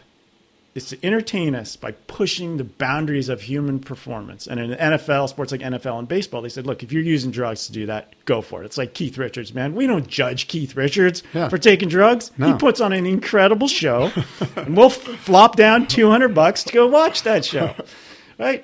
is 0.78 0.86
to 0.86 1.06
entertain 1.06 1.56
us 1.56 1.76
by 1.76 1.92
pushing 1.92 2.56
the 2.58 2.64
boundaries 2.64 3.28
of 3.28 3.42
human 3.42 3.80
performance. 3.80 4.48
And 4.48 4.60
in 4.60 4.72
NFL, 4.72 5.28
sports 5.28 5.52
like 5.52 5.60
NFL 5.62 6.00
and 6.00 6.08
baseball, 6.08 6.42
they 6.42 6.50
said, 6.50 6.66
look, 6.66 6.84
if 6.84 6.92
you're 6.94 7.04
using 7.04 7.32
drugs 7.32 7.66
to 7.68 7.74
do 7.74 7.88
that, 7.88 8.14
go 8.26 8.42
for 8.42 8.62
it. 8.62 8.68
It's 8.68 8.78
like 8.78 8.94
Keith 8.94 9.18
Richards, 9.18 9.54
man. 9.54 9.76
We 9.76 9.88
don't 9.88 10.08
judge 10.08 10.48
Keith 10.48 10.76
Richards 10.76 11.24
Yeah. 11.34 11.50
for 11.50 11.58
taking 11.58 11.90
drugs. 11.90 12.32
No. 12.38 12.48
He 12.48 12.54
puts 12.60 12.80
on 12.80 12.94
an 12.94 13.06
incredible 13.06 13.68
show, 13.68 14.12
and 14.56 14.78
we'll 14.78 14.90
flop 14.90 15.56
down 15.58 15.88
200 15.88 16.34
bucks 16.34 16.64
to 16.66 16.74
go 16.74 16.88
watch 16.88 17.24
that 17.24 17.44
show. 17.44 17.74
Right? 18.40 18.64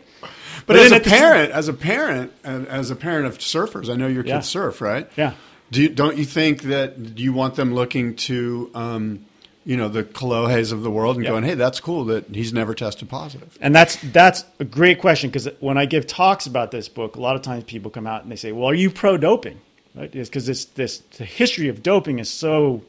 But, 0.68 0.76
as 0.76 0.92
a 0.92 1.00
parent, 1.00 1.52
as 1.52 1.68
a 1.68 1.74
parent, 1.74 2.32
as 2.44 2.92
a 2.92 2.96
parent 2.96 3.26
of 3.26 3.40
surfers, 3.40 3.90
I 3.92 3.96
know 3.96 4.06
your 4.06 4.22
kids 4.22 4.30
Yeah. 4.32 4.40
surf, 4.42 4.82
right? 4.82 5.10
Yeah. 5.18 5.34
Do 5.72 5.82
you, 5.82 5.90
don't 5.90 6.16
you 6.16 6.26
think 6.26 6.62
that 6.64 7.18
you 7.18 7.34
want 7.34 7.56
them 7.56 7.74
looking 7.74 8.16
to, 8.18 8.70
um, 8.76 9.26
you 9.66 9.78
know, 9.78 9.88
the 9.88 10.04
Kolohes 10.04 10.72
of 10.74 10.84
the 10.84 10.92
world 10.92 11.16
and 11.16 11.24
Yeah. 11.26 11.32
going, 11.32 11.44
"Hey, 11.44 11.54
that's 11.56 11.80
cool 11.80 12.04
that 12.06 12.26
he's 12.34 12.52
never 12.54 12.74
tested 12.74 13.10
positive." 13.10 13.58
And 13.62 13.74
that's 13.74 13.96
that's 14.12 14.44
a 14.60 14.66
great 14.66 15.00
question 15.00 15.30
because 15.30 15.48
when 15.60 15.78
I 15.78 15.86
give 15.86 16.06
talks 16.08 16.46
about 16.46 16.72
this 16.72 16.90
book, 16.90 17.16
a 17.16 17.22
lot 17.22 17.36
of 17.36 17.42
times 17.42 17.64
people 17.64 17.90
come 17.92 18.06
out 18.08 18.24
and 18.24 18.32
they 18.32 18.36
say, 18.36 18.52
"Well, 18.52 18.68
are 18.70 18.74
you 18.76 18.90
pro 18.90 19.18
doping?" 19.18 19.60
Right? 19.96 20.12
Because 20.12 20.46
this 20.46 20.66
this 20.66 20.98
the 21.18 21.26
history 21.26 21.68
of 21.70 21.82
doping 21.84 22.20
is 22.20 22.30
so 22.30 22.82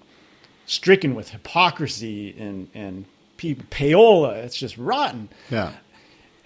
stricken 0.66 1.14
with 1.14 1.30
hypocrisy 1.30 2.34
and 2.38 2.68
and 2.74 3.04
payola. 3.38 4.36
It's 4.36 4.56
just 4.56 4.78
rotten. 4.78 5.28
Yeah. 5.50 5.72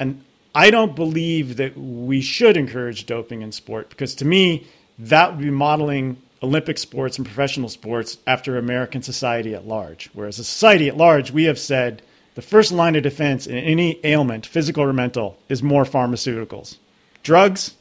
And 0.01 0.23
I 0.55 0.71
don't 0.71 0.97
believe 0.97 1.57
that 1.57 1.77
we 1.79 2.21
should 2.21 2.57
encourage 2.57 3.07
doping 3.07 3.43
in 3.43 3.53
sport 3.53 3.89
because 3.91 4.15
to 4.17 4.25
me, 4.25 4.67
that 4.99 5.31
would 5.37 5.45
be 5.45 5.51
modeling 5.51 6.17
Olympic 6.43 6.79
sports 6.79 7.19
and 7.19 7.27
professional 7.27 7.69
sports 7.69 8.19
after 8.27 8.57
American 8.57 9.03
society 9.03 9.55
at 9.55 9.67
large. 9.67 10.11
Whereas 10.13 10.39
a 10.39 10.45
society 10.45 10.89
at 10.89 10.97
large, 10.97 11.31
we 11.31 11.45
have 11.45 11.59
said 11.59 12.03
the 12.35 12.43
first 12.43 12.71
line 12.71 12.95
of 12.95 13.03
defense 13.03 13.47
in 13.47 13.57
any 13.57 13.99
ailment, 14.05 14.47
physical 14.47 14.85
or 14.85 14.93
mental, 14.93 15.37
is 15.49 15.63
more 15.63 15.85
pharmaceuticals. 15.85 16.77
Drugs, 17.25 17.75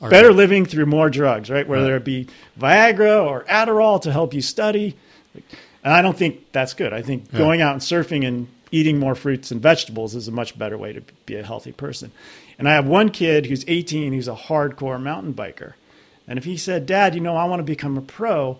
better 0.00 0.32
living 0.32 0.66
through 0.66 0.86
more 0.86 1.08
drugs, 1.08 1.48
right? 1.48 1.66
Whether 1.66 1.96
it 1.96 2.04
be 2.04 2.28
Viagra 2.58 3.24
or 3.24 3.44
Adderall 3.44 4.00
to 4.02 4.12
help 4.12 4.34
you 4.34 4.42
study. 4.42 4.96
And 5.82 5.92
I 5.92 6.02
don't 6.02 6.16
think 6.16 6.52
that's 6.52 6.74
good. 6.74 6.92
I 6.92 7.02
think 7.02 7.32
going 7.32 7.62
out 7.62 7.72
and 7.72 7.80
surfing 7.80 8.26
and 8.26 8.48
eating 8.70 8.98
more 8.98 9.14
fruits 9.14 9.50
and 9.50 9.62
vegetables 9.62 10.14
is 10.14 10.28
a 10.28 10.32
much 10.32 10.58
better 10.58 10.76
way 10.76 10.92
to 10.92 11.00
be 11.26 11.36
a 11.36 11.42
healthy 11.42 11.72
person. 11.72 12.12
And 12.58 12.68
I 12.68 12.74
have 12.74 12.86
one 12.86 13.08
kid 13.08 13.46
who's 13.46 13.64
18 13.66 14.12
who's 14.12 14.28
a 14.28 14.34
hardcore 14.34 15.00
mountain 15.00 15.32
biker. 15.32 15.74
And 16.26 16.38
if 16.38 16.44
he 16.44 16.56
said, 16.56 16.86
Dad, 16.86 17.14
you 17.14 17.20
know, 17.20 17.36
I 17.36 17.44
want 17.44 17.60
to 17.60 17.64
become 17.64 17.96
a 17.98 18.02
pro, 18.02 18.58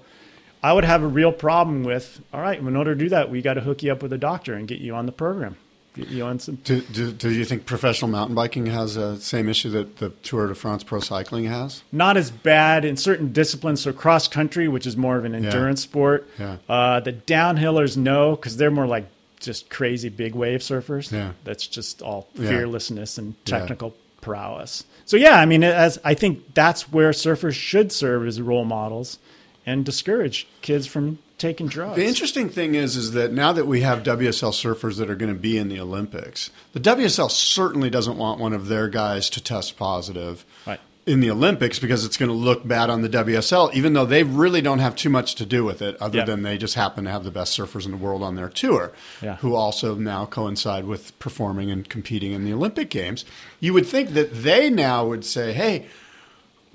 I 0.62 0.73
would 0.73 0.85
have 0.85 1.03
a 1.03 1.07
real 1.07 1.32
problem 1.32 1.85
with, 1.85 2.20
all 2.32 2.41
right, 2.41 2.59
in 2.59 2.77
order 2.77 2.95
to 2.95 2.99
do 2.99 3.09
that, 3.11 3.31
we 3.31 3.43
got 3.43 3.55
to 3.55 3.61
hook 3.61 3.82
you 3.82 3.93
up 3.93 4.03
with 4.03 4.12
a 4.12 4.19
doctor 4.19 4.55
and 4.55 4.66
get 4.69 4.81
you 4.81 4.95
on 4.95 5.07
the 5.07 5.12
program. 5.12 5.57
Get 5.95 6.09
you 6.09 6.24
on 6.24 6.41
some. 6.41 6.57
Do, 6.57 6.81
do, 6.81 7.12
do 7.12 7.31
you 7.31 7.45
think 7.45 7.66
professional 7.66 8.11
mountain 8.11 8.35
biking 8.35 8.66
has 8.66 8.97
the 8.97 9.16
same 9.19 9.49
issue 9.49 9.70
that 9.70 9.99
the 9.99 10.11
Tour 10.11 10.49
de 10.49 10.55
France 10.57 10.82
pro 10.82 10.99
cycling 10.99 11.45
has? 11.45 11.85
not 11.93 12.16
as 12.16 12.32
bad 12.32 12.85
in 12.85 12.97
certain 12.97 13.32
disciplines. 13.32 13.81
So 13.82 13.93
cross 13.93 14.27
country, 14.27 14.66
which 14.66 14.89
is 14.89 14.97
more 14.97 15.16
of 15.16 15.24
an 15.24 15.36
endurance 15.36 15.81
sport. 15.82 16.28
Yeah. 16.36 16.57
Uh, 16.69 16.99
the 16.99 17.12
downhillers, 17.12 17.97
no, 17.97 18.35
because 18.35 18.57
they're 18.57 18.73
more 18.73 18.86
like 18.89 19.07
just 19.39 19.70
crazy 19.70 20.09
big 20.09 20.35
wave 20.35 20.61
surfers. 20.61 21.12
Yeah. 21.12 21.32
That's 21.45 21.66
just 21.66 22.03
all 22.03 22.28
Yeah. 22.35 22.49
fearlessness 22.49 23.16
and 23.16 23.35
Yeah. 23.47 23.59
technical 23.59 23.95
prowess. 24.24 24.84
So 25.05 25.16
yeah, 25.16 25.38
I 25.38 25.44
mean, 25.44 25.62
as 25.62 26.01
I 26.02 26.14
think 26.14 26.55
that's 26.55 26.90
where 26.90 27.10
surfers 27.10 27.55
should 27.55 27.92
serve 27.92 28.26
as 28.26 28.40
role 28.40 28.64
models 28.64 29.18
and 29.66 29.84
discourage 29.84 30.48
kids 30.62 30.86
from 30.86 31.18
taking 31.36 31.66
drugs. 31.66 31.96
The 31.96 32.06
interesting 32.06 32.48
thing 32.48 32.74
is, 32.74 32.96
is 32.96 33.12
that 33.12 33.32
now 33.32 33.52
that 33.52 33.66
we 33.66 33.82
have 33.82 34.02
WSL 34.02 34.52
surfers 34.52 34.98
that 34.98 35.10
are 35.10 35.14
going 35.14 35.32
to 35.32 35.38
be 35.38 35.59
in 35.59 35.68
the 35.68 35.78
Olympics, 35.80 36.51
the 36.72 36.80
WSL 36.80 37.30
certainly 37.30 37.90
doesn't 37.90 38.16
want 38.16 38.40
one 38.40 38.52
of 38.52 38.68
their 38.68 38.88
guys 38.88 39.28
to 39.30 39.42
test 39.42 39.76
positive 39.76 40.44
Right. 40.66 40.80
In 41.06 41.20
the 41.20 41.31
Olympics 41.31 41.78
because 41.78 42.05
it's 42.05 42.16
going 42.16 42.31
to 42.31 42.35
look 42.35 42.66
bad 42.66 42.89
on 42.89 43.02
the 43.02 43.09
WSL, 43.09 43.70
even 43.74 43.93
though 43.93 44.06
they 44.06 44.22
really 44.22 44.62
don't 44.62 44.78
have 44.78 44.97
too 44.97 45.10
much 45.10 45.35
to 45.35 45.44
do 45.44 45.62
with 45.64 45.82
it, 45.82 45.97
other 46.01 46.18
Yeah. 46.18 46.24
than 46.24 46.43
they 46.43 46.56
just 46.56 46.74
happen 46.76 47.05
to 47.05 47.10
have 47.10 47.24
the 47.24 47.31
best 47.31 47.59
surfers 47.59 47.85
in 47.85 47.90
the 47.90 47.97
world 47.98 48.22
on 48.22 48.36
their 48.36 48.48
tour, 48.48 48.90
Yeah. 49.22 49.36
who 49.36 49.55
also 49.55 49.94
now 49.97 50.24
coincide 50.24 50.86
with 50.86 51.18
performing 51.18 51.70
and 51.70 51.86
competing 51.89 52.32
in 52.32 52.44
the 52.44 52.52
Olympic 52.55 52.89
Games. 52.89 53.24
You 53.60 53.74
would 53.74 53.86
think 53.86 54.14
that 54.14 54.43
they 54.44 54.70
now 54.70 55.06
would 55.06 55.24
say, 55.26 55.52
"Hey, 55.52 55.86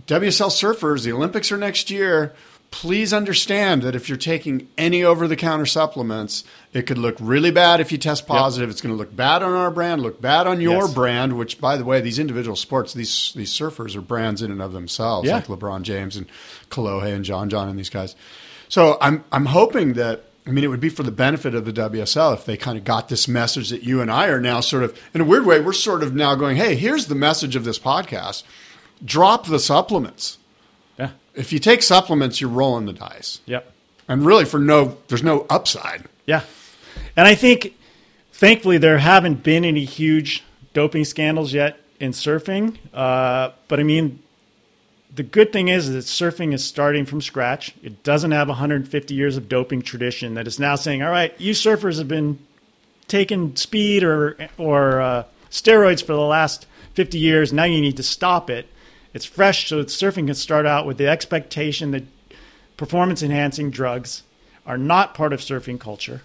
WSL 0.08 0.50
surfers, 0.50 1.04
the 1.04 1.12
Olympics 1.12 1.52
are 1.52 1.58
next 1.58 1.90
year. 1.92 2.34
Please 2.72 3.12
understand 3.14 3.82
that 3.82 3.96
if 3.96 4.08
you're 4.08 4.18
taking 4.18 4.68
any 4.78 5.04
over 5.04 5.28
the 5.28 5.36
counter 5.36 5.66
supplements, 5.66 6.44
it 6.72 6.84
could 6.84 7.00
look 7.00 7.16
really 7.20 7.50
bad 7.50 7.80
if 7.82 7.92
you 7.92 7.98
test 7.98 8.28
positive. 8.28 8.70
It's 8.70 8.80
going 8.80 8.94
to 8.94 8.98
look 8.98 9.16
bad 9.16 9.42
on 9.42 9.54
our 9.54 9.72
brand, 9.72 10.02
look 10.04 10.22
bad 10.22 10.46
on 10.46 10.62
your 10.62 10.84
Yes. 10.86 10.94
brand, 10.94 11.38
which, 11.38 11.60
by 11.60 11.78
the 11.78 11.84
way, 11.84 12.00
these 12.00 12.20
individual 12.20 12.56
sports, 12.56 12.94
these, 12.94 13.34
these 13.36 13.52
surfers 13.52 13.96
are 13.96 14.02
brands 14.02 14.42
in 14.44 14.52
and 14.52 14.62
of 14.62 14.72
themselves, 14.74 15.28
Yeah. 15.28 15.36
like 15.36 15.48
LeBron 15.48 15.82
James 15.82 16.16
and 16.16 16.28
Kolohe 16.70 17.12
and 17.14 17.26
John 17.26 17.50
John 17.50 17.70
and 17.70 17.78
these 17.80 17.90
guys. 17.90 18.16
So 18.70 18.98
I'm, 19.02 19.24
I'm 19.32 19.48
hoping 19.48 19.94
that, 19.94 20.26
I 20.46 20.52
mean, 20.52 20.64
it 20.64 20.68
would 20.68 20.80
be 20.80 20.90
for 20.90 21.02
the 21.04 21.12
benefit 21.12 21.56
of 21.56 21.66
the 21.66 21.74
WSL 21.74 22.34
if 22.36 22.46
they 22.46 22.56
kind 22.56 22.78
of 22.78 22.84
got 22.84 23.10
this 23.10 23.28
message 23.28 23.70
that 23.72 23.82
you 23.84 24.00
and 24.00 24.12
I 24.12 24.28
are 24.28 24.40
now 24.40 24.60
sort 24.60 24.84
of, 24.84 24.96
in 25.16 25.22
a 25.22 25.26
weird 25.26 25.46
way, 25.48 25.60
we're 25.60 25.74
sort 25.74 26.04
of 26.04 26.14
now 26.14 26.36
going, 26.36 26.56
hey, 26.58 26.76
here's 26.76 27.08
the 27.08 27.16
message 27.16 27.56
of 27.56 27.64
this 27.66 27.80
podcast 27.80 28.44
drop 29.04 29.48
the 29.48 29.60
supplements. 29.60 30.38
If 31.36 31.54
you 31.54 31.60
take 31.60 31.84
supplements, 31.84 32.42
you're 32.42 32.50
rolling 32.50 32.86
the 32.86 32.94
dice. 32.94 33.40
Yep. 33.46 33.72
And 34.08 34.26
really, 34.26 34.46
for 34.46 34.60
no, 34.60 34.98
there's 35.08 35.24
no 35.24 35.46
upside. 35.50 36.06
Yeah. 36.26 36.42
And 37.16 37.28
I 37.28 37.36
think, 37.36 37.76
thankfully, 38.32 38.78
there 38.78 38.98
haven't 38.98 39.44
been 39.44 39.64
any 39.64 39.86
huge 39.86 40.44
doping 40.74 41.06
scandals 41.06 41.54
yet 41.54 41.80
in 42.00 42.12
surfing. 42.12 42.78
Uh, 42.94 43.52
but 43.68 43.80
I 43.80 43.84
mean, 43.84 44.22
the 45.14 45.24
good 45.24 45.52
thing 45.52 45.68
is 45.68 45.90
that 45.90 46.06
surfing 46.06 46.54
is 46.54 46.64
starting 46.64 47.06
from 47.06 47.22
scratch. 47.22 47.76
It 47.84 48.04
doesn't 48.04 48.32
have 48.32 48.48
150 48.48 49.14
years 49.14 49.38
of 49.38 49.50
doping 49.50 49.82
tradition 49.82 50.36
that 50.36 50.48
is 50.48 50.60
now 50.60 50.76
saying, 50.76 51.02
all 51.02 51.12
right, 51.12 51.40
you 51.40 51.54
surfers 51.54 51.98
have 51.98 52.08
been 52.08 52.40
taking 53.08 53.56
speed 53.56 54.04
or, 54.04 54.38
or 54.58 55.02
uh, 55.02 55.24
steroids 55.50 56.04
for 56.04 56.14
the 56.14 56.20
last 56.20 56.68
50 56.94 57.18
years. 57.18 57.52
Now 57.52 57.64
you 57.64 57.82
need 57.82 57.98
to 57.98 58.04
stop 58.04 58.50
it. 58.50 58.68
It's 59.20 59.26
fresh, 59.26 59.68
so 59.68 59.84
surfing 59.84 60.28
can 60.28 60.34
start 60.36 60.66
out 60.66 60.86
with 60.86 60.98
the 60.98 61.10
expectation 61.10 61.92
that 61.92 62.04
performance 62.78 63.22
enhancing 63.22 63.70
drugs 63.70 64.24
are 64.66 64.78
not 64.78 65.14
part 65.14 65.34
of 65.34 65.42
surfing 65.42 65.78
culture 65.78 66.22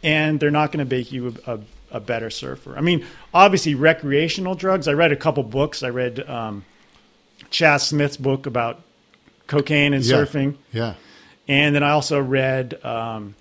and 0.00 0.38
they're 0.38 0.52
not 0.52 0.70
going 0.70 0.86
to 0.88 0.96
make 0.96 1.10
you 1.10 1.34
a, 1.44 1.54
a, 1.54 1.60
a 1.94 1.98
better 2.00 2.30
surfer. 2.30 2.76
I 2.78 2.82
mean, 2.82 3.04
obviously, 3.34 3.74
recreational 3.74 4.54
drugs. 4.54 4.86
I 4.86 4.92
read 4.92 5.10
a 5.10 5.16
couple 5.16 5.42
books. 5.42 5.82
I 5.82 5.88
read 5.88 6.20
um, 6.30 6.64
Chas 7.50 7.88
Smith's 7.88 8.16
book 8.16 8.46
about 8.46 8.80
cocaine 9.48 9.92
and 9.92 10.04
Yeah. 10.04 10.18
surfing, 10.18 10.54
Yeah. 10.70 10.94
and 11.48 11.74
then 11.74 11.82
I 11.82 11.90
also 11.90 12.20
read 12.20 12.78
um, 12.84 13.34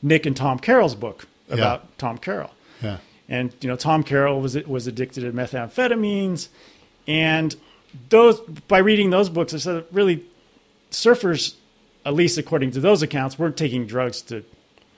Nick 0.00 0.26
and 0.26 0.36
Tom 0.36 0.60
Carroll's 0.60 0.94
book 0.94 1.26
about 1.50 1.98
Tom 1.98 2.18
Carroll. 2.18 2.52
Yeah. 2.80 2.98
And 3.28 3.52
you 3.60 3.68
know, 3.68 3.74
Tom 3.74 4.04
Carroll 4.04 4.40
was 4.40 4.54
was 4.64 4.86
addicted 4.86 5.22
to 5.22 5.32
methamphetamines, 5.32 6.46
and 7.08 7.56
those 8.08 8.40
by 8.68 8.78
reading 8.78 9.10
those 9.10 9.28
books, 9.28 9.54
I 9.54 9.58
said 9.58 9.84
really, 9.92 10.24
surfers, 10.90 11.54
at 12.04 12.14
least 12.14 12.38
according 12.38 12.72
to 12.72 12.80
those 12.80 13.02
accounts, 13.02 13.38
weren't 13.38 13.56
taking 13.56 13.86
drugs 13.86 14.22
to 14.22 14.44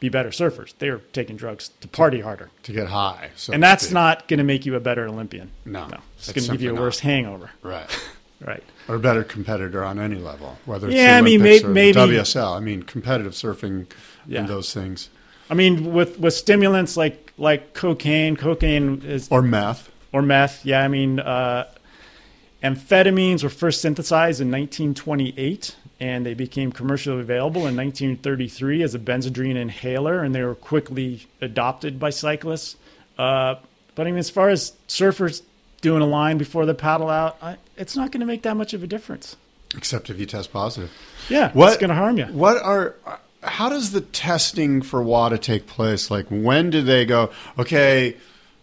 be 0.01 0.09
better 0.09 0.29
surfers. 0.31 0.75
They 0.79 0.91
were 0.91 1.01
taking 1.13 1.37
drugs 1.37 1.71
to 1.81 1.89
party 1.89 2.21
harder, 2.21 2.51
To 2.65 2.73
get 2.73 2.87
high. 2.89 3.31
So 3.37 3.53
and 3.53 3.63
that's 3.63 3.91
not 3.91 4.29
going 4.29 4.39
to 4.39 4.45
make 4.45 4.65
you 4.65 4.77
a 4.77 4.81
better 4.81 5.07
Olympian. 5.09 5.51
No, 5.65 5.87
no, 5.89 5.99
it's 6.17 6.31
going 6.33 6.45
to 6.45 6.53
give 6.53 6.63
you 6.63 6.69
a 6.69 6.71
simply 6.73 6.85
worse 6.85 6.99
hangover. 7.01 7.51
Right. 7.63 7.89
Right. 8.41 8.63
Or 8.87 8.95
a 8.95 8.99
better 9.01 9.25
competitor 9.25 9.83
on 9.83 9.99
any 9.99 10.15
level, 10.15 10.57
whether 10.65 10.87
it's 10.87 10.95
Yeah, 10.97 11.17
I 11.19 11.23
mean, 11.23 11.43
may- 11.43 11.59
maybe- 11.59 11.99
WSL. 11.99 12.57
I 12.57 12.61
mean, 12.61 12.85
competitive 12.85 13.33
surfing 13.33 13.87
Yeah. 14.29 14.39
and 14.39 14.49
those 14.49 14.73
things. 14.73 15.09
I 15.51 15.55
mean, 15.55 15.93
with 15.93 16.21
with 16.21 16.35
stimulants 16.35 16.97
like 16.97 17.33
like 17.37 17.75
cocaine, 17.75 18.37
cocaine 18.37 19.03
is 19.05 19.27
Or 19.33 19.43
meth. 19.43 19.91
or 20.13 20.23
meth. 20.23 20.65
Yeah, 20.65 20.85
I 20.85 20.87
mean, 20.87 21.19
uh, 21.19 21.65
amphetamines 22.63 23.43
were 23.43 23.49
first 23.49 23.81
synthesized 23.81 24.41
in 24.41 24.51
1928, 24.51 25.77
and 26.01 26.25
they 26.27 26.35
became 26.35 26.73
commercially 26.73 27.21
available 27.21 27.67
in 27.67 27.77
1933 27.77 28.83
as 28.83 28.95
a 28.95 28.99
Benzedrine 28.99 29.57
inhaler, 29.57 30.23
and 30.23 30.35
they 30.35 30.43
were 30.43 30.55
quickly 30.55 31.27
adopted 31.41 31.99
by 31.99 32.11
cyclists. 32.11 32.77
Uh, 33.17 33.57
but 33.95 34.07
I 34.07 34.11
mean, 34.11 34.19
as 34.19 34.31
far 34.31 34.49
as 34.49 34.73
surfers 34.89 35.43
doing 35.81 36.03
a 36.03 36.07
line 36.07 36.39
before 36.39 36.67
they 36.67 36.75
paddle 36.75 37.09
out, 37.09 37.37
I, 37.43 37.57
it's 37.77 37.97
not 37.97 38.13
going 38.13 38.21
to 38.21 38.27
make 38.27 38.43
that 38.43 38.57
much 38.57 38.75
of 38.75 38.83
a 38.83 38.87
difference. 38.87 39.37
Except 39.77 40.09
if 40.11 40.19
you 40.19 40.27
test 40.27 40.53
positive. 40.53 40.91
Yeah, 41.29 41.53
What- 41.53 41.69
it's 41.69 41.77
going 41.79 41.91
to 41.91 41.97
harm 41.97 42.19
you. 42.19 42.27
What 42.27 42.63
are 42.63 42.95
how 43.43 43.69
does 43.69 43.93
the 43.93 44.01
testing 44.01 44.83
for 44.83 45.01
WADA 45.01 45.39
take 45.39 45.67
place? 45.67 46.11
Like 46.11 46.27
when 46.29 46.71
do 46.71 46.83
they 46.83 47.05
go? 47.07 47.31
Okay, 47.59 48.17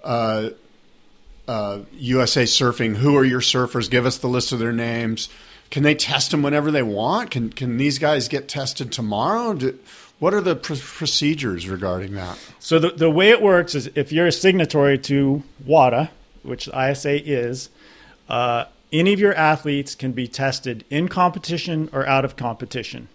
uh, 0.03 0.49
uh, 1.47 1.79
USA 1.93 2.43
Surfing. 2.43 2.97
Who 2.97 3.15
are 3.17 3.25
your 3.25 3.41
surfers? 3.41 3.89
Give 3.89 4.05
us 4.05 4.17
the 4.17 4.27
list 4.27 4.51
of 4.51 4.59
their 4.59 4.73
names. 4.73 5.29
can 5.71 5.83
they 5.83 5.95
test 5.95 6.31
them 6.31 6.41
whenever 6.43 6.71
they 6.71 6.83
want? 6.83 7.31
Can 7.31 7.49
can 7.49 7.77
these 7.77 7.99
guys 7.99 8.27
get 8.27 8.47
tested 8.47 8.91
tomorrow? 8.91 9.53
Do, 9.53 9.77
what 10.19 10.33
are 10.33 10.41
the 10.41 10.55
pr- 10.55 10.75
procedures 10.75 11.67
regarding 11.67 12.13
that? 12.13 12.39
So 12.59 12.79
the, 12.79 12.89
the 12.91 13.09
way 13.09 13.29
it 13.29 13.41
works 13.41 13.75
is 13.75 13.89
if 13.95 14.11
you're 14.11 14.27
a 14.27 14.31
signatory 14.31 14.97
to 14.99 15.43
WADA, 15.65 16.09
which 16.43 16.67
ISA 16.69 17.29
is, 17.29 17.69
uh, 18.29 18.65
any 18.93 19.11
of 19.13 19.19
your 19.19 19.35
athletes 19.35 19.93
can 19.93 20.13
be 20.13 20.27
tested 20.27 20.85
in 20.89 21.09
competition 21.09 21.89
or 21.91 22.07
out 22.07 22.23
of 22.23 22.35
competition, 22.37 23.09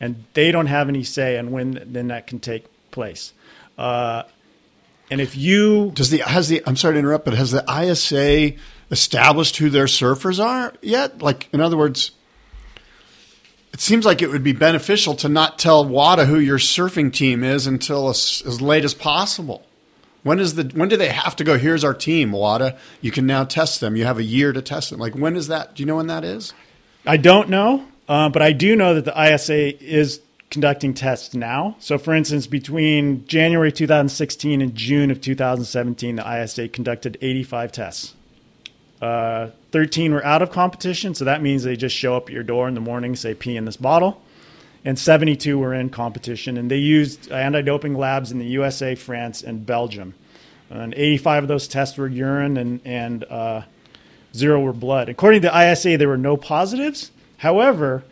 and 0.00 0.24
they 0.34 0.52
don't 0.52 0.66
have 0.66 0.88
any 0.88 1.02
say 1.02 1.38
on 1.38 1.50
when 1.50 1.82
then 1.86 2.08
that 2.08 2.26
can 2.26 2.40
take 2.40 2.66
place. 2.90 3.32
Uh, 3.78 4.24
and 5.10 5.20
if 5.20 5.36
you 5.36 5.90
Does 5.94 6.10
the 6.10 6.18
has 6.18 6.48
the 6.48 6.62
I'm 6.66 6.76
sorry 6.76 6.94
to 6.94 6.98
interrupt, 6.98 7.24
but 7.24 7.34
has 7.34 7.50
the 7.50 7.64
ISA 7.68 8.58
established 8.90 9.56
who 9.56 9.70
their 9.70 9.86
surfers 9.86 10.42
are 10.42 10.72
yet? 10.80 11.20
Like, 11.20 11.48
in 11.52 11.60
other 11.60 11.76
words, 11.76 12.12
it 13.72 13.80
seems 13.80 14.06
like 14.06 14.22
it 14.22 14.30
would 14.30 14.44
be 14.44 14.52
beneficial 14.52 15.14
to 15.16 15.28
not 15.28 15.58
tell 15.58 15.84
WADA 15.84 16.26
who 16.26 16.38
your 16.38 16.58
surfing 16.58 17.12
team 17.12 17.42
is 17.42 17.66
until 17.66 18.08
as, 18.08 18.42
as 18.46 18.60
late 18.60 18.84
as 18.84 18.94
possible. 18.94 19.66
When 20.22 20.40
is 20.40 20.54
the 20.54 20.70
when 20.74 20.88
do 20.88 20.96
they 20.96 21.10
have 21.10 21.36
to 21.36 21.44
go? 21.44 21.58
Here's 21.58 21.84
our 21.84 21.92
team, 21.92 22.32
WADA. 22.32 22.78
You 23.02 23.10
can 23.10 23.26
now 23.26 23.44
test 23.44 23.80
them. 23.80 23.96
You 23.96 24.04
have 24.06 24.18
a 24.18 24.22
year 24.22 24.52
to 24.52 24.62
test 24.62 24.90
them. 24.90 25.00
Like 25.00 25.14
when 25.14 25.36
is 25.36 25.48
that? 25.48 25.74
Do 25.74 25.82
you 25.82 25.86
know 25.86 25.96
when 25.96 26.06
that 26.06 26.24
is? 26.24 26.54
I 27.06 27.18
don't 27.18 27.50
know, 27.50 27.86
uh, 28.08 28.30
but 28.30 28.40
I 28.40 28.52
do 28.52 28.74
know 28.74 28.94
that 28.94 29.04
the 29.04 29.34
ISA 29.34 29.84
is 29.84 30.22
conducting 30.54 30.94
tests 30.94 31.34
now. 31.34 31.76
So, 31.80 31.98
for 31.98 32.14
instance, 32.14 32.46
between 32.46 33.26
January 33.26 33.72
2016 33.72 34.62
and 34.62 34.74
June 34.74 35.10
of 35.10 35.20
2017, 35.20 36.16
the 36.16 36.42
ISA 36.42 36.68
conducted 36.68 37.18
85 37.20 37.72
tests. 37.72 38.14
Uh, 39.02 39.50
13 39.72 40.14
were 40.14 40.24
out 40.24 40.42
of 40.42 40.52
competition, 40.52 41.12
so 41.12 41.24
that 41.24 41.42
means 41.42 41.64
they 41.64 41.76
just 41.76 41.94
show 41.94 42.16
up 42.16 42.28
at 42.28 42.32
your 42.32 42.44
door 42.44 42.68
in 42.68 42.74
the 42.74 42.80
morning, 42.80 43.16
say, 43.16 43.34
pee 43.34 43.56
in 43.56 43.64
this 43.64 43.76
bottle. 43.76 44.22
And 44.84 44.96
72 44.96 45.58
were 45.58 45.74
in 45.74 45.90
competition, 45.90 46.56
and 46.56 46.70
they 46.70 46.78
used 46.78 47.32
anti 47.32 47.60
doping 47.60 47.94
labs 47.94 48.30
in 48.30 48.38
the 48.38 48.46
USA, 48.46 48.94
France, 48.94 49.42
and 49.42 49.66
Belgium. 49.66 50.14
And 50.70 50.94
85 50.94 51.44
of 51.44 51.48
those 51.48 51.66
tests 51.66 51.98
were 51.98 52.06
urine, 52.06 52.56
and, 52.56 52.80
and 52.84 53.24
uh, 53.24 53.62
zero 54.34 54.60
were 54.60 54.72
blood. 54.72 55.08
According 55.08 55.42
to 55.42 55.48
the 55.48 55.72
ISA, 55.72 55.96
there 55.98 56.08
were 56.08 56.16
no 56.16 56.36
positives. 56.36 57.10
However, 57.38 58.04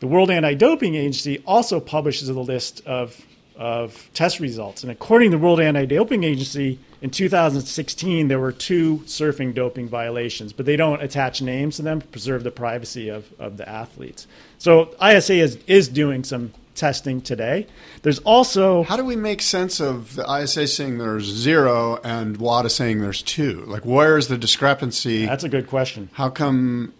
the 0.00 0.06
World 0.06 0.30
Anti 0.30 0.54
Doping 0.54 0.94
Agency 0.94 1.42
also 1.46 1.80
publishes 1.80 2.28
a 2.28 2.38
list 2.38 2.84
of, 2.86 3.20
of 3.56 4.10
test 4.14 4.40
results. 4.40 4.82
And 4.82 4.92
according 4.92 5.30
to 5.30 5.38
the 5.38 5.42
World 5.42 5.60
Anti 5.60 5.86
Doping 5.86 6.24
Agency, 6.24 6.78
in 7.02 7.10
2016, 7.10 8.28
there 8.28 8.38
were 8.38 8.52
two 8.52 8.98
surfing 9.06 9.54
doping 9.54 9.88
violations, 9.88 10.52
but 10.52 10.66
they 10.66 10.76
don't 10.76 11.02
attach 11.02 11.42
names 11.42 11.76
to 11.76 11.82
them 11.82 12.00
to 12.00 12.06
preserve 12.08 12.42
the 12.42 12.50
privacy 12.50 13.08
of, 13.08 13.32
of 13.38 13.56
the 13.56 13.68
athletes. 13.68 14.26
So 14.58 14.94
ISA 15.02 15.34
is, 15.34 15.58
is 15.66 15.88
doing 15.88 16.24
some 16.24 16.52
testing 16.74 17.20
today. 17.20 17.66
There's 18.02 18.18
also. 18.20 18.84
How 18.84 18.96
do 18.96 19.04
we 19.04 19.16
make 19.16 19.42
sense 19.42 19.80
of 19.80 20.14
the 20.14 20.24
ISA 20.30 20.68
saying 20.68 20.98
there's 20.98 21.24
zero 21.24 21.98
and 22.04 22.36
WADA 22.36 22.70
saying 22.70 23.00
there's 23.00 23.22
two? 23.22 23.64
Like, 23.66 23.84
where 23.84 24.16
is 24.16 24.28
the 24.28 24.38
discrepancy? 24.38 25.26
That's 25.26 25.44
a 25.44 25.48
good 25.48 25.66
question. 25.66 26.10
How 26.12 26.30
come? 26.30 26.92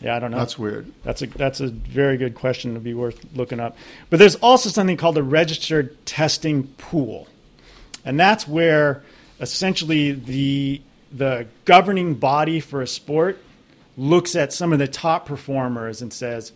Yeah, 0.00 0.14
I 0.14 0.18
don't 0.20 0.30
know. 0.30 0.38
That's 0.38 0.58
weird. 0.58 0.92
That's 1.02 1.22
a 1.22 1.26
that's 1.26 1.60
a 1.60 1.68
very 1.68 2.16
good 2.16 2.34
question 2.34 2.74
to 2.74 2.80
be 2.80 2.94
worth 2.94 3.24
looking 3.34 3.58
up. 3.58 3.76
But 4.10 4.18
there's 4.18 4.36
also 4.36 4.70
something 4.70 4.96
called 4.96 5.16
the 5.16 5.22
registered 5.22 6.06
testing 6.06 6.68
pool, 6.78 7.26
and 8.04 8.18
that's 8.18 8.46
where 8.46 9.02
essentially 9.40 10.12
the 10.12 10.80
the 11.10 11.46
governing 11.64 12.14
body 12.14 12.60
for 12.60 12.82
a 12.82 12.86
sport 12.86 13.42
looks 13.96 14.36
at 14.36 14.52
some 14.52 14.72
of 14.72 14.78
the 14.78 14.86
top 14.86 15.26
performers 15.26 16.00
and 16.00 16.12
says, 16.12 16.52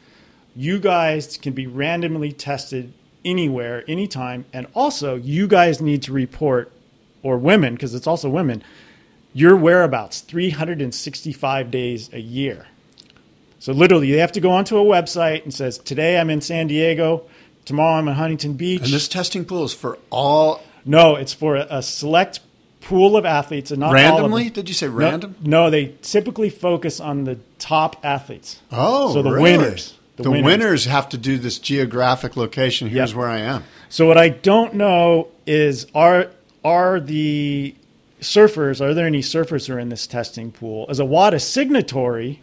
you 0.55 0.79
guys 0.79 1.37
can 1.37 1.53
be 1.53 1.67
randomly 1.67 2.33
tested 2.33 2.93
anywhere, 3.25 3.83
anytime, 3.89 4.45
and 4.53 4.67
also 4.75 5.17
you 5.17 5.47
guys 5.49 5.81
need 5.81 6.03
to 6.03 6.13
report, 6.13 6.71
or 7.23 7.39
women, 7.39 7.75
because 7.75 7.95
it's 7.95 8.07
also 8.07 8.29
women, 8.29 8.63
your 9.33 9.57
whereabouts 9.57 10.21
365 10.21 11.71
days 11.71 12.11
a 12.13 12.21
year. 12.21 12.67
So 13.63 13.73
literally, 13.73 14.11
they 14.11 14.19
have 14.19 14.33
to 14.33 14.41
go 14.41 14.51
onto 14.51 14.77
a 14.77 14.85
website 14.85 15.45
and 15.45 15.55
says, 15.55 15.79
today 15.79 16.19
I'm 16.19 16.31
in 16.31 16.41
San 16.41 16.67
Diego, 16.67 17.23
tomorrow 17.65 17.97
I'm 17.97 18.09
in 18.09 18.15
Huntington 18.15 18.55
Beach. 18.55 18.83
And 18.83 18.93
this 18.93 19.07
testing 19.07 19.45
pool 19.45 19.63
is 19.63 19.73
for 19.73 20.01
all. 20.11 20.65
No, 20.85 21.15
it's 21.15 21.33
for 21.33 21.55
a, 21.55 21.69
a 21.71 21.81
select 21.81 22.41
pool 22.81 23.17
of 23.17 23.25
athletes 23.25 23.71
and 23.71 23.79
not 23.79 23.93
randomly. 23.93 24.21
All 24.21 24.25
of 24.25 24.45
them. 24.47 24.53
Did 24.53 24.69
you 24.69 24.75
say 24.75 24.89
random? 24.89 25.37
No, 25.43 25.71
they 25.71 25.95
typically 26.03 26.51
focus 26.51 26.99
on 26.99 27.23
the 27.23 27.39
top 27.61 28.05
athletes. 28.05 28.61
Oh, 28.73 29.15
so 29.15 29.23
the 29.23 29.31
really? 29.31 29.57
winners. 29.59 29.97
The, 30.17 30.29
winners. 30.29 30.87
have 30.87 31.09
to 31.11 31.17
do 31.17 31.39
this 31.39 31.61
geographic 31.61 32.37
location. 32.37 32.89
Here's 32.89 33.11
Yep. 33.11 33.17
where 33.17 33.29
I 33.29 33.39
am. 33.39 33.63
So 33.89 34.09
what 34.09 34.19
I 34.19 34.31
don't 34.31 34.75
know 34.75 35.29
is 35.47 35.87
are 35.95 36.31
are 36.65 36.99
the 36.99 37.77
surfers 38.21 38.81
are 38.81 38.93
there 38.93 39.07
any 39.07 39.21
surfers 39.21 39.69
who 39.69 39.75
are 39.75 39.79
in 39.79 39.89
this 39.89 40.09
testing 40.09 40.51
pool? 40.51 40.87
As 40.89 40.99
a 40.99 41.05
WADA 41.05 41.39
signatory, 41.39 42.43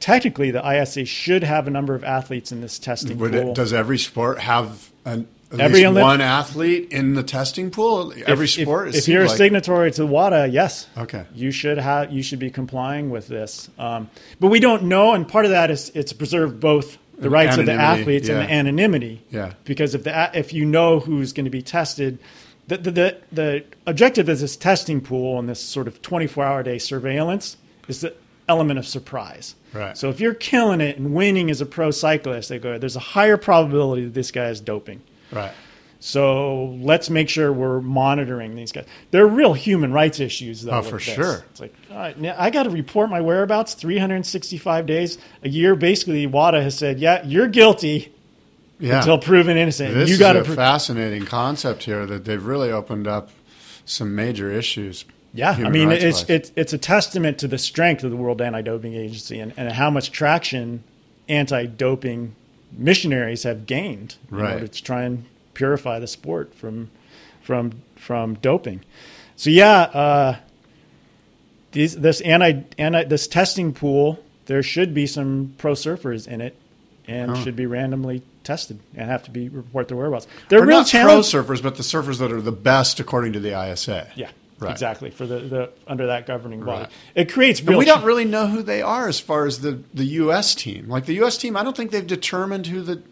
technically 0.00 0.50
the 0.50 0.62
ISA 0.82 1.04
should 1.04 1.42
have 1.44 1.66
a 1.66 1.70
number 1.70 1.94
of 1.94 2.04
athletes 2.04 2.52
in 2.52 2.60
this 2.60 2.78
testing 2.78 3.18
Would 3.18 3.32
pool. 3.32 3.50
it, 3.50 3.54
does 3.54 3.72
every 3.72 3.98
sport 3.98 4.38
have 4.40 4.90
an, 5.04 5.26
at 5.52 5.60
Every 5.60 5.78
least 5.80 5.90
Olymp- 5.92 6.02
one 6.02 6.20
athlete 6.20 6.88
in 6.90 7.14
the 7.14 7.22
testing 7.22 7.70
pool? 7.70 8.12
Every 8.26 8.46
If- 8.46 8.58
if- 8.58 8.64
sport. 8.64 8.88
it 8.88 8.96
If, 8.96 9.08
you're 9.08 9.22
a 9.24 9.28
signatory 9.28 9.90
to 9.92 10.04
WADA, 10.06 10.48
yes. 10.48 10.88
Okay. 10.98 11.24
You 11.34 11.50
should 11.52 11.78
have. 11.78 12.12
You 12.12 12.22
should 12.22 12.40
be 12.40 12.50
complying 12.50 13.10
with 13.10 13.28
this. 13.28 13.68
Um, 13.78 14.10
but 14.40 14.48
we 14.48 14.58
don't 14.60 14.84
know, 14.84 15.12
and 15.14 15.26
part 15.26 15.44
of 15.44 15.52
that 15.52 15.70
is 15.70 15.90
it's 15.94 16.10
to 16.12 16.16
preserve 16.18 16.58
both 16.60 16.98
the 17.18 17.30
rights 17.30 17.56
of 17.56 17.64
the 17.64 17.72
Anonymity, 17.72 18.00
athletes 18.02 18.28
and 18.28 18.38
the 18.40 18.52
anonymity. 18.52 19.22
Yeah. 19.30 19.52
Because 19.64 19.94
if 19.94 20.02
the 20.04 20.30
if 20.34 20.52
you 20.52 20.64
know 20.66 20.98
who's 21.00 21.32
going 21.32 21.44
to 21.46 21.50
be 21.50 21.62
tested, 21.62 22.18
the, 22.66 22.76
the 22.78 22.90
the 22.90 23.16
the 23.32 23.64
objective 23.86 24.28
of 24.28 24.38
this 24.40 24.56
testing 24.56 25.00
pool 25.00 25.38
and 25.38 25.48
this 25.48 25.60
sort 25.60 25.86
of 25.86 26.02
24 26.02 26.44
hour 26.44 26.62
day 26.64 26.76
surveillance 26.78 27.56
is 27.88 28.00
the 28.00 28.12
element 28.48 28.78
of 28.78 28.86
surprise. 28.86 29.54
Right. 29.72 29.96
So 29.98 30.08
if 30.08 30.20
you're 30.20 30.34
killing 30.34 30.80
it 30.80 30.96
and 30.98 31.14
winning 31.14 31.50
as 31.50 31.60
a 31.60 31.66
pro 31.66 31.90
cyclist, 31.90 32.48
they 32.48 32.58
go, 32.58 32.78
there's 32.78 32.96
a 32.96 33.00
higher 33.00 33.36
probability 33.36 34.04
that 34.04 34.14
this 34.14 34.30
guy 34.30 34.48
is 34.48 34.60
doping. 34.60 35.02
right. 35.32 35.52
So 35.98 36.66
let's 36.82 37.08
make 37.08 37.28
sure 37.28 37.50
we're 37.52 37.80
monitoring 37.80 38.54
these 38.54 38.70
guys. 38.70 38.84
There 39.12 39.24
are 39.24 39.28
real 39.28 39.54
human 39.54 39.92
rights 39.92 40.20
issues, 40.20 40.62
though. 40.62 40.72
Oh, 40.72 40.82
for 40.82 40.96
this. 40.96 41.02
sure. 41.04 41.44
It's 41.50 41.58
like 41.60 41.74
all 41.90 41.96
right, 41.96 42.16
now 42.18 42.34
I 42.38 42.50
got 42.50 42.64
to 42.64 42.70
report 42.70 43.08
my 43.08 43.22
whereabouts 43.22 43.72
365 43.74 44.86
days 44.86 45.16
a 45.42 45.48
year. 45.48 45.74
Basically, 45.74 46.26
WADA 46.26 46.62
has 46.62 46.76
said, 46.76 47.00
"Yeah, 47.00 47.24
you're 47.24 47.48
guilty 47.48 48.12
Yeah. 48.78 48.98
until 48.98 49.18
proven 49.18 49.56
innocent." 49.56 49.94
This 49.94 50.10
you 50.10 50.14
is 50.14 50.18
got 50.20 50.36
a 50.36 50.42
to. 50.44 50.54
fascinating 50.54 51.24
concept 51.24 51.84
here 51.84 52.04
that 52.06 52.26
they've 52.26 52.44
really 52.44 52.70
opened 52.70 53.08
up 53.08 53.30
some 53.86 54.14
major 54.14 54.50
issues. 54.52 55.06
Yeah, 55.36 55.50
I 55.52 55.68
mean, 55.70 55.90
it's 55.92 56.20
wise. 56.22 56.30
it's 56.30 56.52
it's 56.56 56.72
a 56.72 56.78
testament 56.78 57.38
to 57.38 57.48
the 57.48 57.58
strength 57.58 58.02
of 58.04 58.10
the 58.10 58.16
World 58.16 58.40
Anti-Doping 58.40 58.94
Agency 58.94 59.38
and, 59.38 59.52
and 59.56 59.70
how 59.72 59.90
much 59.90 60.10
traction 60.10 60.82
anti-doping 61.28 62.34
missionaries 62.72 63.42
have 63.44 63.66
gained 63.66 64.16
in 64.30 64.36
Right. 64.36 64.54
order 64.54 64.66
to 64.68 64.82
try 64.82 65.02
and 65.02 65.24
purify 65.54 65.98
the 65.98 66.06
sport 66.06 66.54
from 66.54 66.90
from 67.42 67.82
from 67.96 68.34
doping. 68.34 68.80
So 69.36 69.50
yeah, 69.50 69.80
uh, 69.82 70.36
these 71.72 71.96
this 71.96 72.20
anti 72.22 72.62
anti 72.78 73.04
this 73.04 73.26
testing 73.26 73.72
pool 73.72 74.22
there 74.46 74.62
should 74.62 74.94
be 74.94 75.06
some 75.06 75.54
pro 75.58 75.72
surfers 75.72 76.26
in 76.28 76.40
it 76.40 76.56
and 77.08 77.36
should 77.38 77.56
be 77.56 77.66
randomly 77.66 78.22
tested 78.44 78.78
and 78.96 79.08
have 79.10 79.22
to 79.24 79.30
be 79.30 79.48
report 79.48 79.88
their 79.88 79.96
whereabouts. 79.96 80.26
They're 80.48 80.62
Or 80.62 80.66
real 80.66 80.78
not 80.78 80.90
pro 80.90 81.20
surfers, 81.20 81.62
but 81.62 81.76
the 81.76 81.82
surfers 81.82 82.18
that 82.18 82.32
are 82.32 82.40
the 82.40 82.52
best 82.52 83.00
according 83.00 83.32
to 83.34 83.40
the 83.40 83.50
ISA. 83.60 84.08
Yeah, 84.14 84.30
Right. 84.58 84.72
exactly 84.72 85.10
for 85.10 85.26
the, 85.26 85.38
the 85.40 85.70
under 85.86 86.06
that 86.06 86.26
governing 86.26 86.64
body. 86.64 86.84
Right. 86.84 86.92
It 87.14 87.30
creates 87.32 87.60
And 87.60 87.68
real. 87.70 87.78
we 87.78 87.84
don't 87.84 88.04
really 88.04 88.24
know 88.24 88.46
who 88.46 88.62
they 88.62 88.80
are 88.80 89.06
as 89.06 89.20
far 89.20 89.44
as 89.46 89.60
the, 89.60 89.82
the 89.92 90.04
U.S. 90.04 90.54
team. 90.54 90.88
Like 90.88 91.04
the 91.04 91.14
U.S. 91.16 91.36
team, 91.36 91.56
I 91.58 91.62
don't 91.62 91.76
think 91.76 91.90
they've 91.90 92.06
determined 92.06 92.66
who 92.68 92.80
the 92.80 93.02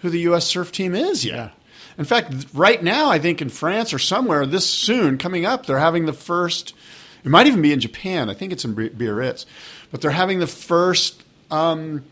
who 0.00 0.10
the 0.10 0.20
U.S. 0.20 0.44
surf 0.44 0.72
team 0.72 0.94
is 0.94 1.24
yet. 1.24 1.34
Yeah. 1.34 1.50
In 1.98 2.04
fact, 2.04 2.32
right 2.54 2.82
now, 2.82 3.10
I 3.10 3.18
think 3.18 3.40
in 3.42 3.48
France 3.48 3.92
or 3.92 3.98
somewhere 3.98 4.44
this 4.46 4.68
soon 4.68 5.18
coming 5.18 5.44
up, 5.44 5.66
they're 5.66 5.78
having 5.78 6.06
the 6.06 6.12
first. 6.12 6.74
It 7.24 7.28
might 7.30 7.46
even 7.48 7.62
be 7.62 7.72
in 7.72 7.80
Japan. 7.80 8.30
I 8.30 8.34
think 8.34 8.52
it's 8.52 8.64
in 8.64 8.74
Bi- 8.74 8.88
Biarritz, 8.90 9.44
but 9.90 10.00
they're 10.00 10.12
having 10.12 10.38
the 10.38 10.46
first, 10.46 11.22
um, 11.50 12.04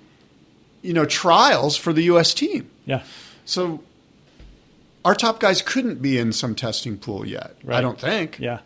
you 0.83 0.93
know, 0.93 1.05
trials 1.05 1.77
for 1.77 1.93
the 1.93 2.03
U.S. 2.03 2.35
team. 2.35 2.69
Yeah, 2.85 3.03
So 3.45 3.83
our 5.05 5.15
top 5.15 5.39
guys 5.41 5.63
couldn't 5.63 6.03
be 6.03 6.19
in 6.19 6.33
some 6.33 6.55
testing 6.57 6.99
pool 6.99 7.25
yet. 7.27 7.55
I 7.69 7.81
don't 7.81 8.01
think. 8.01 8.39
yeah, 8.41 8.59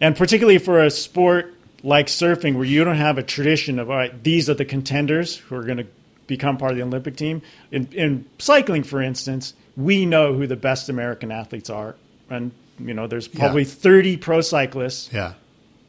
and 0.00 0.16
particularly 0.16 0.58
for 0.58 0.82
a 0.82 0.90
sport 0.90 1.54
like 1.82 2.06
surfing, 2.08 2.54
where 2.56 2.64
you 2.64 2.82
don't 2.84 2.96
have 2.96 3.18
a 3.18 3.22
tradition 3.22 3.78
of 3.78 3.88
all 3.90 3.96
right, 3.96 4.24
these 4.24 4.50
are 4.50 4.54
the 4.54 4.64
contenders 4.64 5.36
who 5.36 5.54
are 5.56 5.62
going 5.62 5.78
to 5.78 5.86
become 6.26 6.56
part 6.58 6.72
of 6.72 6.76
the 6.76 6.82
Olympic 6.82 7.16
team. 7.16 7.40
In, 7.70 7.88
in 7.92 8.24
cycling, 8.38 8.82
for 8.82 9.00
instance, 9.00 9.54
we 9.76 10.04
know 10.04 10.34
who 10.34 10.46
the 10.46 10.56
best 10.56 10.88
American 10.88 11.30
athletes 11.30 11.70
are, 11.70 11.94
and 12.28 12.50
you 12.80 12.94
know, 12.94 13.06
there's 13.06 13.28
probably 13.28 13.64
30 13.64 14.16
pro 14.18 14.40
cyclists 14.40 15.10
Yeah. 15.12 15.34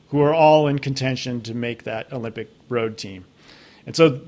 who 0.10 0.22
are 0.22 0.34
all 0.34 0.68
in 0.68 0.80
contention 0.80 1.42
to 1.42 1.54
make 1.54 1.84
that 1.84 2.12
Olympic 2.14 2.50
road 2.68 2.98
team. 2.98 3.26
And 3.86 3.96
so 3.96 4.22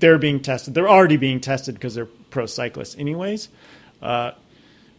they're 0.00 0.18
being 0.18 0.40
tested. 0.40 0.74
They're 0.74 0.88
already 0.88 1.16
being 1.16 1.40
tested 1.40 1.74
because 1.74 1.94
they're 1.94 2.06
pro 2.06 2.46
cyclists, 2.46 2.96
anyways. 2.98 3.48
Uh, 4.02 4.32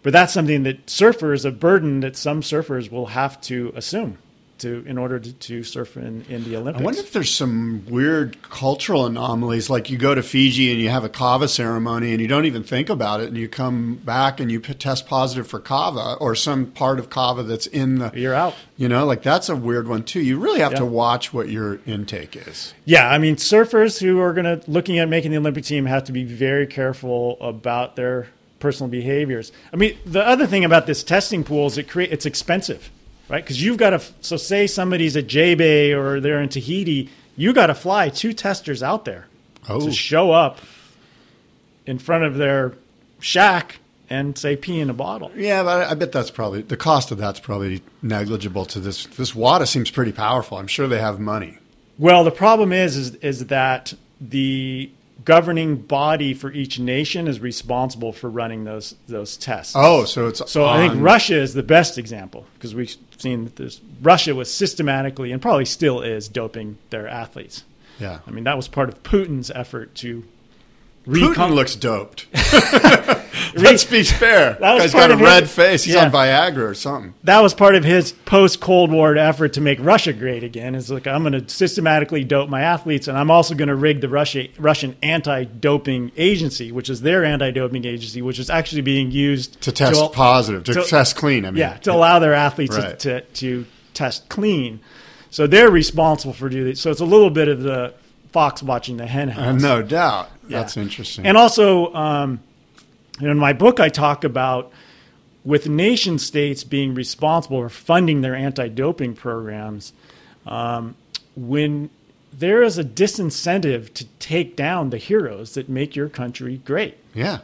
but 0.08 0.14
that's 0.14 0.32
something 0.32 0.64
that 0.64 0.86
surfers 0.86 1.44
a 1.44 1.52
burden 1.52 2.00
that 2.00 2.16
some 2.16 2.40
surfers 2.40 2.90
will 2.90 3.08
have 3.08 3.42
to 3.42 3.74
assume 3.76 4.18
to 4.60 4.82
in 4.88 4.98
order 4.98 5.20
to, 5.20 5.34
to 5.34 5.64
surf 5.66 5.98
in, 5.98 6.24
in 6.30 6.46
the 6.46 6.56
Olympics. 6.56 6.82
I 6.82 6.86
wonder 6.86 7.02
if 7.02 7.12
there's 7.12 7.30
some 7.30 7.84
weird 7.90 8.42
cultural 8.42 9.06
anomalies, 9.06 9.70
like 9.70 9.90
you 9.90 9.98
go 9.98 10.16
to 10.16 10.24
Fiji 10.24 10.72
and 10.72 10.80
you 10.80 10.88
have 10.88 11.04
a 11.04 11.10
kava 11.10 11.50
ceremony 11.50 12.14
and 12.14 12.22
you 12.22 12.28
don't 12.30 12.46
even 12.46 12.64
think 12.64 12.88
about 12.90 13.20
it, 13.20 13.28
and 13.28 13.36
you 13.36 13.50
come 13.50 13.96
back 13.96 14.40
and 14.40 14.50
you 14.50 14.62
test 14.62 15.08
positive 15.08 15.46
for 15.46 15.60
kava 15.60 16.16
or 16.22 16.36
some 16.36 16.68
part 16.68 17.00
of 17.00 17.10
kava 17.10 17.44
that's 17.44 17.68
in 17.68 17.96
the. 18.00 18.10
You're 18.16 18.34
out. 18.34 18.56
You 18.78 18.88
know, 18.88 19.06
like 19.06 19.24
that's 19.24 19.50
a 19.50 19.58
weird 19.58 19.90
one 19.90 20.04
too. 20.04 20.22
You 20.22 20.40
really 20.40 20.62
have 20.62 20.72
Yeah. 20.72 20.78
to 20.80 20.86
watch 20.86 21.34
what 21.34 21.50
your 21.50 21.82
intake 21.86 22.38
is. 22.48 22.74
Yeah, 22.86 23.10
I 23.10 23.18
mean, 23.18 23.36
surfers 23.36 24.00
who 24.00 24.22
are 24.22 24.32
going 24.32 24.46
to 24.46 24.72
looking 24.72 25.00
at 25.00 25.10
making 25.10 25.32
the 25.32 25.38
Olympic 25.38 25.66
team 25.66 25.86
have 25.86 26.06
to 26.06 26.14
be 26.14 26.24
very 26.24 26.66
careful 26.66 27.38
about 27.42 27.98
their 27.98 28.30
personal 28.60 28.90
behaviors. 28.90 29.52
I 29.72 29.76
mean, 29.76 29.98
the 30.06 30.26
other 30.26 30.48
thing 30.48 30.66
about 30.66 30.86
this 30.88 31.04
testing 31.04 31.44
pool 31.44 31.68
is 31.68 31.78
it 31.78 31.88
create 31.88 32.12
it's 32.12 32.26
expensive, 32.26 32.90
right? 33.30 33.44
Because 33.44 33.62
you've 33.62 33.78
got 33.78 33.92
to 33.92 34.02
so 34.22 34.38
say 34.38 34.68
somebody's 34.68 35.16
at 35.16 35.28
J 35.28 35.56
Bay 35.56 35.94
or 35.94 36.20
they're 36.20 36.42
in 36.42 36.50
Tahiti, 36.50 37.10
you 37.36 37.54
got 37.54 37.68
to 37.68 37.76
fly 37.76 38.10
two 38.10 38.34
testers 38.34 38.82
out 38.84 39.06
there 39.06 39.28
Oh. 39.70 39.82
to 39.82 39.92
show 39.92 40.32
up 40.32 40.60
in 41.86 42.00
front 42.00 42.24
of 42.24 42.36
their 42.36 42.74
shack 43.20 43.78
and 44.10 44.38
say 44.38 44.56
pee 44.56 44.80
in 44.80 44.90
a 44.90 44.94
bottle. 44.94 45.32
Yeah, 45.36 45.64
but 45.64 45.88
I, 45.88 45.92
I 45.92 45.94
bet 45.94 46.12
that's 46.14 46.32
probably 46.32 46.62
the 46.62 46.78
cost 46.78 47.12
of 47.12 47.18
that's 47.18 47.40
probably 47.42 47.82
negligible 48.02 48.66
to 48.68 48.80
this. 48.80 49.06
This 49.08 49.36
WADA 49.36 49.68
seems 49.68 49.92
pretty 49.92 50.14
powerful. 50.14 50.58
I'm 50.58 50.68
sure 50.68 50.88
they 50.88 51.00
have 51.00 51.20
money. 51.20 51.58
Well, 51.98 52.24
the 52.24 52.32
problem 52.32 52.72
is, 52.72 52.96
is 52.96 53.16
is 53.16 53.48
that 53.48 53.94
the 54.22 54.90
governing 55.28 55.76
body 55.76 56.34
for 56.34 56.50
each 56.54 56.80
nation 56.80 57.28
is 57.28 57.42
responsible 57.42 58.14
for 58.14 58.30
running 58.30 58.64
those 58.64 58.96
those 59.08 59.36
tests. 59.36 59.74
Oh, 59.76 60.06
so 60.06 60.28
it's 60.28 60.50
so 60.50 60.66
I 60.66 60.88
think 60.88 61.04
Russia 61.04 61.36
is 61.36 61.54
the 61.54 61.64
best 61.64 61.98
example 61.98 62.46
because 62.54 62.74
we've 62.74 62.96
seen 63.18 63.44
that 63.44 63.58
this 63.58 63.82
Russia 64.02 64.34
was 64.34 64.52
systematically 64.52 65.34
and 65.34 65.42
probably 65.42 65.66
still 65.66 66.02
is 66.02 66.30
doping 66.30 66.78
their 66.92 67.10
athletes. 67.10 67.66
Yeah. 68.00 68.20
I 68.26 68.32
mean 68.32 68.46
that 68.46 68.56
was 68.56 68.70
part 68.70 68.88
of 68.88 69.04
Putin's 69.04 69.52
effort 69.52 69.94
to. 69.96 70.24
Putin 71.08 71.30
recon- 71.30 71.56
looks 71.56 71.76
doped. 71.76 72.28
Let's 73.56 73.84
be 73.86 74.04
fair. 74.04 74.58
That 74.60 74.74
was 74.76 74.84
Guy's 74.84 74.92
part 74.94 75.10
got 75.10 75.12
a 75.12 75.18
his- 75.18 75.26
red 75.26 75.50
face. 75.50 75.84
He's 75.84 75.96
yeah. 75.96 76.06
on 76.06 76.12
Viagra 76.12 76.58
or 76.70 76.74
something. 76.74 77.14
that 77.24 77.40
was 77.42 77.54
part 77.54 77.76
of 77.76 77.84
his 77.84 78.12
post 78.12 78.60
Cold 78.60 78.92
War 78.92 79.16
effort 79.18 79.54
to 79.54 79.62
make 79.62 79.80
Russia 79.82 80.14
great 80.14 80.44
again. 80.44 80.76
Is 80.76 80.90
like 80.92 81.08
I'm 81.08 81.24
going 81.24 81.34
to 81.34 81.48
systematically 81.50 82.24
dope 82.24 82.50
my 82.50 82.62
athletes, 82.62 83.08
and 83.08 83.18
I'm 83.18 83.32
also 83.32 83.56
going 83.56 83.68
to 83.70 83.76
rig 83.76 84.02
the 84.02 84.10
Russia, 84.10 84.48
Russian 84.60 84.96
anti-doping 85.02 86.12
agency, 86.18 86.72
which 86.72 86.90
is 86.90 87.02
their 87.02 87.24
anti-doping 87.24 87.86
agency, 87.86 88.22
which 88.22 88.40
is 88.40 88.50
actually 88.50 88.82
being 88.82 89.12
used 89.12 89.62
To 89.62 89.72
test 89.72 90.12
positive, 90.14 90.64
to 90.66 90.84
test 90.84 91.16
clean, 91.16 91.46
I 91.46 91.52
mean. 91.52 91.60
yeah, 91.60 91.78
to 91.78 91.94
allow 91.94 92.20
their 92.20 92.34
athletes 92.34 92.78
Right. 92.78 92.98
to, 93.00 93.22
to 93.22 93.28
to 93.38 93.66
test 93.94 94.28
clean. 94.30 94.80
So 95.30 95.48
they're 95.48 95.72
responsible 95.72 96.34
for 96.34 96.50
doing. 96.50 96.76
So 96.76 96.92
it's 96.92 97.02
a 97.02 97.06
little 97.06 97.30
bit 97.30 97.48
of 97.48 97.62
the 97.62 97.94
fox 98.32 98.62
watching 98.64 98.98
the 98.98 99.06
hen 99.08 99.30
house. 99.30 99.64
Uh, 99.64 99.68
no 99.68 99.82
doubt. 99.82 100.30
Yeah. 100.50 100.60
That's 100.60 100.78
interesting. 100.78 101.26
And 101.26 101.38
also, 101.38 101.94
um, 101.94 102.40
in 103.22 103.38
my 103.38 103.54
book, 103.54 103.80
I 103.80 103.90
talk 103.90 104.24
about 104.24 104.72
with 105.44 105.68
nation 105.70 106.20
states 106.20 106.64
being 106.64 106.94
responsible 106.94 107.62
for 107.62 107.70
funding 107.70 108.22
their 108.22 108.36
anti-doping 108.36 109.14
programs. 109.16 109.94
Um, 110.46 110.96
when 111.36 111.90
there 112.34 112.62
is 112.64 112.78
a 112.78 112.84
disincentive 112.84 113.94
to 113.94 114.06
take 114.20 114.56
down 114.56 114.90
the 114.90 114.98
heroes 114.98 115.54
that 115.56 115.70
make 115.70 115.96
your 115.96 116.10
country 116.10 116.58
great, 116.66 116.98
yeah. 117.14 117.40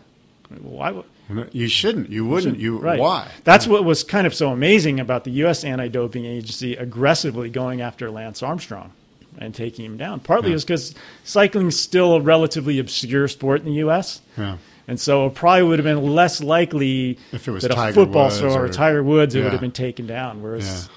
why? 0.61 0.91
would- 0.91 1.05
You 1.53 1.67
shouldn't. 1.67 2.09
You 2.09 2.25
wouldn't. 2.25 2.59
You 2.59 2.77
Right. 2.77 2.99
why? 2.99 3.27
That's 3.43 3.65
what 3.65 3.83
was 3.85 4.03
kind 4.03 4.27
of 4.27 4.33
so 4.35 4.51
amazing 4.51 4.99
about 4.99 5.23
the 5.23 5.31
U.S. 5.31 5.63
anti-doping 5.63 6.25
agency 6.25 6.75
aggressively 6.75 7.49
going 7.49 7.81
after 7.81 8.11
Lance 8.11 8.43
Armstrong 8.43 8.91
and 9.39 9.53
taking 9.53 9.85
him 9.85 9.97
down. 9.97 10.19
Partly 10.19 10.49
Yeah. 10.49 10.55
is 10.55 10.63
because 10.65 10.93
cycling's 11.23 11.79
still 11.79 12.13
a 12.15 12.21
relatively 12.21 12.79
obscure 12.79 13.27
sport 13.27 13.59
in 13.61 13.65
the 13.65 13.73
U.S. 13.73 14.21
Yeah. 14.37 14.57
And 14.87 14.99
so 14.99 15.27
it 15.27 15.35
probably 15.35 15.63
would 15.63 15.79
have 15.79 15.85
been 15.85 16.03
less 16.13 16.41
likely 16.43 17.17
If 17.31 17.47
it 17.47 17.51
was 17.51 17.63
that 17.63 17.71
a 17.71 17.75
Tiger 17.75 17.93
football 17.93 18.25
Woods 18.25 18.35
star 18.37 18.49
or 18.49 18.65
or- 18.65 18.69
Tiger 18.69 19.01
Woods 19.03 19.33
it 19.33 19.37
Yeah. 19.39 19.43
would 19.45 19.51
have 19.53 19.61
been 19.61 19.71
taken 19.71 20.05
down, 20.07 20.41
whereas 20.41 20.89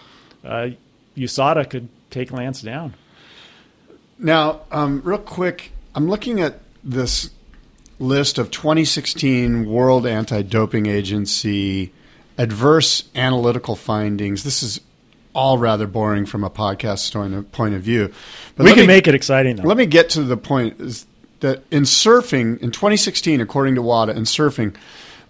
uh, 0.44 0.70
USADA 1.16 1.70
could 1.70 1.88
take 2.10 2.32
Lance 2.32 2.62
down. 2.62 2.94
Now, 4.18 4.60
um, 4.72 5.02
real 5.04 5.18
quick, 5.18 5.72
I'm 5.94 6.08
looking 6.08 6.40
at 6.40 6.60
this 6.82 7.30
list 7.98 8.38
of 8.38 8.50
2016 8.50 9.66
World 9.66 10.06
Anti-Doping 10.06 10.86
Agency 10.86 11.92
adverse 12.38 13.04
analytical 13.14 13.76
findings. 13.76 14.44
This 14.44 14.62
is 14.62 14.80
all 15.36 15.58
rather 15.58 15.86
boring 15.86 16.26
from 16.26 16.42
a 16.42 16.50
podcast 16.50 17.52
point 17.52 17.74
of 17.74 17.82
view. 17.82 18.12
But 18.56 18.64
we 18.64 18.72
can 18.72 18.80
me- 18.80 18.86
make 18.86 19.06
it 19.06 19.14
exciting 19.14 19.56
though. 19.56 19.64
Let 19.64 19.76
me 19.76 19.86
get 19.86 20.10
to 20.10 20.22
the 20.22 20.36
point 20.36 20.80
is 20.80 21.06
that 21.40 21.62
in 21.70 21.82
surfing 21.82 22.58
in 22.60 22.70
2016, 22.70 23.40
according 23.40 23.74
to 23.74 23.82
WADA, 23.82 24.16
in 24.16 24.22
surfing, 24.22 24.74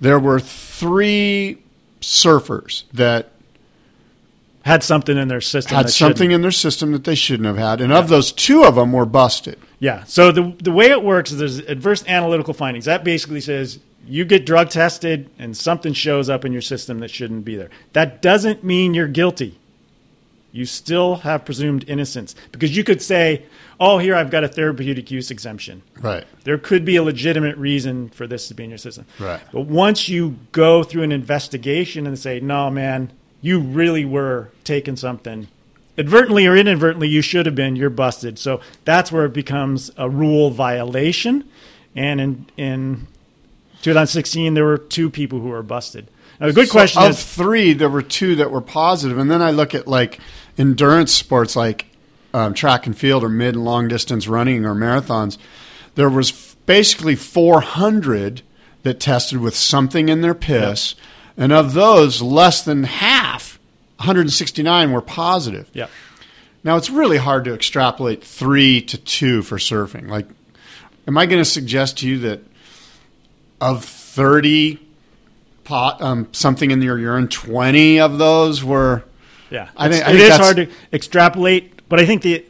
there 0.00 0.18
were 0.18 0.38
three 0.38 1.58
surfers 2.00 2.84
that 2.92 3.32
had 4.64 4.82
something 4.82 5.16
in 5.16 5.28
their 5.28 5.40
system. 5.40 5.76
had 5.76 5.86
that 5.86 5.90
something 5.90 6.16
shouldn't. 6.16 6.32
in 6.34 6.42
their 6.42 6.50
system 6.50 6.92
that 6.92 7.04
they 7.04 7.14
shouldn't 7.14 7.46
have 7.46 7.56
had, 7.56 7.80
and 7.80 7.92
of 7.92 8.08
those, 8.08 8.32
two 8.32 8.64
of 8.64 8.76
them 8.76 8.92
were 8.92 9.06
busted. 9.06 9.58
Yeah. 9.80 10.04
So 10.04 10.32
the 10.32 10.54
the 10.62 10.72
way 10.72 10.86
it 10.86 11.02
works 11.02 11.32
is 11.32 11.38
there's 11.38 11.58
adverse 11.58 12.04
analytical 12.06 12.54
findings. 12.54 12.84
That 12.84 13.04
basically 13.04 13.40
says 13.40 13.80
you 14.06 14.24
get 14.24 14.46
drug 14.46 14.70
tested 14.70 15.28
and 15.38 15.56
something 15.56 15.92
shows 15.92 16.30
up 16.30 16.44
in 16.44 16.52
your 16.52 16.62
system 16.62 17.00
that 17.00 17.10
shouldn't 17.10 17.44
be 17.44 17.56
there. 17.56 17.70
That 17.92 18.22
doesn't 18.22 18.62
mean 18.62 18.94
you're 18.94 19.08
guilty. 19.08 19.58
You 20.56 20.64
still 20.64 21.16
have 21.16 21.44
presumed 21.44 21.84
innocence 21.86 22.34
because 22.50 22.74
you 22.74 22.82
could 22.82 23.02
say, 23.02 23.42
"Oh, 23.78 23.98
here 23.98 24.14
I've 24.14 24.30
got 24.30 24.42
a 24.42 24.48
therapeutic 24.48 25.10
use 25.10 25.30
exemption." 25.30 25.82
Right. 26.00 26.24
There 26.44 26.56
could 26.56 26.82
be 26.84 26.96
a 26.96 27.02
legitimate 27.02 27.58
reason 27.58 28.08
for 28.08 28.26
this 28.26 28.48
to 28.48 28.54
be 28.54 28.64
in 28.64 28.70
your 28.70 28.78
system. 28.78 29.04
Right. 29.18 29.42
But 29.52 29.66
once 29.66 30.08
you 30.08 30.36
go 30.52 30.82
through 30.82 31.02
an 31.02 31.12
investigation 31.12 32.06
and 32.06 32.18
say, 32.18 32.40
"No, 32.40 32.70
man, 32.70 33.10
you 33.42 33.60
really 33.60 34.06
were 34.06 34.48
taking 34.64 34.96
something 34.96 35.48
advertently 35.98 36.46
or 36.46 36.56
inadvertently, 36.56 37.08
you 37.08 37.20
should 37.20 37.44
have 37.44 37.54
been. 37.54 37.76
You're 37.76 37.90
busted." 37.90 38.38
So 38.38 38.60
that's 38.86 39.12
where 39.12 39.26
it 39.26 39.34
becomes 39.34 39.90
a 39.98 40.08
rule 40.08 40.50
violation. 40.50 41.44
And 41.94 42.18
in 42.18 42.46
in 42.56 43.06
2016, 43.82 44.54
there 44.54 44.64
were 44.64 44.78
two 44.78 45.10
people 45.10 45.40
who 45.40 45.48
were 45.48 45.62
busted. 45.62 46.08
Now, 46.40 46.48
the 46.48 46.52
good 46.52 46.68
So 46.68 46.72
question 46.72 47.02
of 47.02 47.10
is, 47.10 47.24
three, 47.24 47.72
there 47.72 47.88
were 47.88 48.02
two 48.02 48.36
that 48.36 48.50
were 48.50 48.60
positive, 48.60 49.18
and 49.18 49.30
then 49.30 49.42
I 49.42 49.50
look 49.50 49.74
at 49.74 49.86
like 49.88 50.20
endurance 50.58 51.12
sports, 51.12 51.56
like 51.56 51.86
um, 52.34 52.52
track 52.54 52.86
and 52.86 52.96
field 52.96 53.24
or 53.24 53.28
mid 53.28 53.54
and 53.54 53.64
long 53.64 53.88
distance 53.88 54.28
running 54.28 54.64
or 54.64 54.74
marathons. 54.74 55.38
There 55.94 56.10
was 56.10 56.30
f- 56.30 56.56
basically 56.66 57.16
400 57.16 58.42
that 58.82 59.00
tested 59.00 59.38
with 59.40 59.56
something 59.56 60.08
in 60.08 60.20
their 60.20 60.34
piss, 60.34 60.94
and 61.36 61.52
of 61.52 61.72
those, 61.72 62.20
less 62.22 62.62
than 62.62 62.84
half, 62.84 63.58
169, 63.96 64.92
were 64.92 65.00
positive. 65.00 65.70
yeah. 65.72 65.86
Now 66.64 66.76
it's 66.76 66.90
really 66.90 67.18
hard 67.18 67.44
to 67.44 67.54
extrapolate 67.54 68.24
three 68.24 68.82
to 68.82 68.98
two 68.98 69.42
for 69.42 69.56
surfing. 69.56 70.08
Like, 70.08 70.26
am 71.06 71.16
I 71.16 71.26
going 71.26 71.40
to 71.40 71.48
suggest 71.48 71.98
to 71.98 72.08
you 72.08 72.18
that 72.20 72.40
of 73.60 73.84
thirty 73.84 74.80
pot 75.66 76.00
um, 76.00 76.28
something 76.32 76.70
in 76.70 76.80
your 76.80 76.98
urine, 76.98 77.28
twenty 77.28 78.00
of 78.00 78.16
those 78.18 78.64
were? 78.64 79.04
Yeah, 79.50 79.68
I 79.76 79.88
think- 79.90 80.02
I 80.04 80.06
think 80.12 80.20
is 80.20 80.28
that's- 80.30 80.40
hard 80.40 80.56
to 80.56 80.68
extrapolate, 80.92 81.88
but 81.88 82.00
I 82.00 82.06
think 82.06 82.22
the 82.22 82.44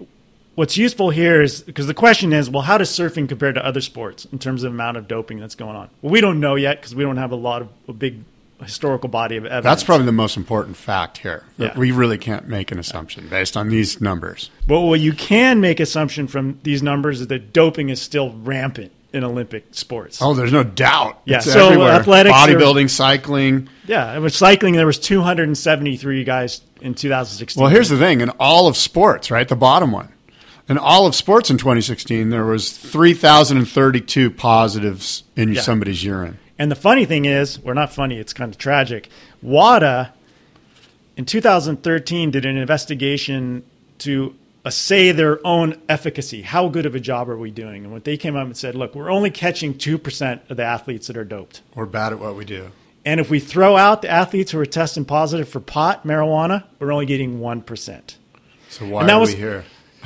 what's 0.55 0.77
useful 0.77 1.11
here 1.11 1.43
is 1.43 1.63
because 1.63 1.87
the 1.87 1.95
question 1.95 2.33
is, 2.33 2.49
well, 2.49 2.63
how 2.63 2.79
does 2.79 2.89
surfing 2.91 3.29
compare 3.29 3.53
to 3.53 3.65
other 3.65 3.81
sports 3.83 4.27
in 4.33 4.39
terms 4.39 4.63
of 4.63 4.73
amount 4.73 4.97
of 4.97 5.07
doping 5.09 5.39
that's 5.41 5.55
going 5.55 5.77
on? 5.77 5.91
Well, 6.01 6.11
we 6.13 6.21
don't 6.21 6.41
know 6.41 6.55
yet 6.55 6.81
because 6.81 6.95
we 6.95 7.03
don't 7.03 7.19
have 7.19 7.33
a 7.33 7.37
lot 7.37 7.61
of 7.63 7.69
a 7.89 7.93
big 7.93 8.21
historical 8.63 9.11
body 9.11 9.37
of 9.37 9.45
evidence. 9.45 9.65
That's 9.65 9.85
probably 9.85 10.07
the 10.07 10.13
most 10.13 10.35
important 10.39 10.79
fact 10.79 11.19
here. 11.19 11.45
Yeah. 11.59 11.79
We 11.79 11.91
really 11.93 12.17
can't 12.17 12.49
make 12.49 12.73
an 12.73 12.79
assumption 12.79 13.29
based 13.29 13.55
on 13.55 13.69
these 13.69 14.01
numbers. 14.01 14.51
But 14.67 14.81
what 14.81 15.01
you 15.01 15.13
can 15.13 15.61
make 15.61 15.79
assumption 15.79 16.27
from 16.27 16.59
these 16.63 16.83
numbers 16.83 17.21
is 17.21 17.27
that 17.27 17.53
doping 17.53 17.91
is 17.91 18.01
still 18.01 18.31
rampant 18.33 18.93
in 19.13 19.25
Olympic 19.25 19.67
sports. 19.73 20.21
Oh, 20.21 20.35
there's 20.35 20.53
no 20.53 20.63
doubt. 20.63 21.21
Yeah, 21.25 21.37
It's 21.39 21.51
so 21.53 21.67
everywhere. 21.67 21.93
athletics 21.93 22.35
are- 22.37 22.49
bodybuilding, 22.49 22.91
cycling. 22.91 23.69
Yeah, 23.87 24.19
with 24.19 24.35
cycling, 24.35 24.75
there 24.75 24.87
was 24.87 24.99
273 24.99 26.25
guys 26.25 26.61
in 26.81 26.95
2016. 26.95 27.61
Well, 27.63 27.71
here's 27.71 27.89
the 27.89 27.99
thing: 27.99 28.21
in 28.21 28.31
all 28.41 28.67
of 28.67 28.77
sports, 28.77 29.31
right, 29.31 29.47
the 29.49 29.57
bottom 29.57 29.93
one, 29.93 30.09
in 30.69 30.77
all 30.79 31.07
of 31.07 31.15
sports 31.15 31.51
in 31.51 31.57
2016, 31.59 32.31
there 32.31 32.45
was 32.45 32.71
3,032 32.71 34.31
positives 34.31 35.23
in 35.37 35.53
Yeah. 35.55 35.61
somebody's 35.63 36.05
urine. 36.05 36.39
And 36.59 36.71
the 36.71 36.75
funny 36.77 37.05
thing 37.05 37.25
is, 37.27 37.59
or 37.65 37.75
not 37.75 37.93
funny, 37.93 38.19
it's 38.19 38.33
kind 38.33 38.51
of 38.53 38.59
tragic. 38.59 39.09
WADA 39.43 40.13
in 41.17 41.25
2013 41.27 42.31
did 42.31 42.45
an 42.47 42.57
investigation 42.57 43.63
to 43.99 44.35
assay 44.67 45.13
their 45.13 45.45
own 45.47 45.81
efficacy. 45.89 46.43
How 46.43 46.69
good 46.69 46.87
of 46.87 46.95
a 46.95 47.01
job 47.01 47.31
are 47.31 47.39
we 47.39 47.51
doing? 47.51 47.85
And 47.85 47.93
what 47.93 48.05
they 48.05 48.17
came 48.17 48.37
up 48.37 48.47
and 48.47 48.57
said, 48.57 48.75
look, 48.75 48.95
we're 48.95 49.11
only 49.11 49.31
catching 49.31 49.75
2% 49.75 50.51
of 50.51 50.57
the 50.57 50.65
athletes 50.65 51.07
that 51.07 51.17
are 51.17 51.25
doped. 51.25 51.63
We're 51.75 51.87
bad 51.87 52.13
at 52.13 52.19
what 52.19 52.35
we 52.35 52.45
do. 52.45 52.71
And 53.05 53.21
if 53.21 53.31
we 53.31 53.39
throw 53.39 53.77
out 53.77 54.03
the 54.03 54.11
athletes 54.11 54.51
who 54.51 54.59
are 54.59 54.67
testing 54.67 55.05
positive 55.05 55.49
for 55.49 55.61
pot, 55.61 56.05
marijuana, 56.05 56.65
we're 56.81 56.93
only 56.93 57.07
getting 57.07 57.39
1%. 57.39 58.15
So 58.69 58.87
why 58.87 59.09
are 59.09 59.21
was- 59.21 59.31
we 59.31 59.37
here? 59.37 59.65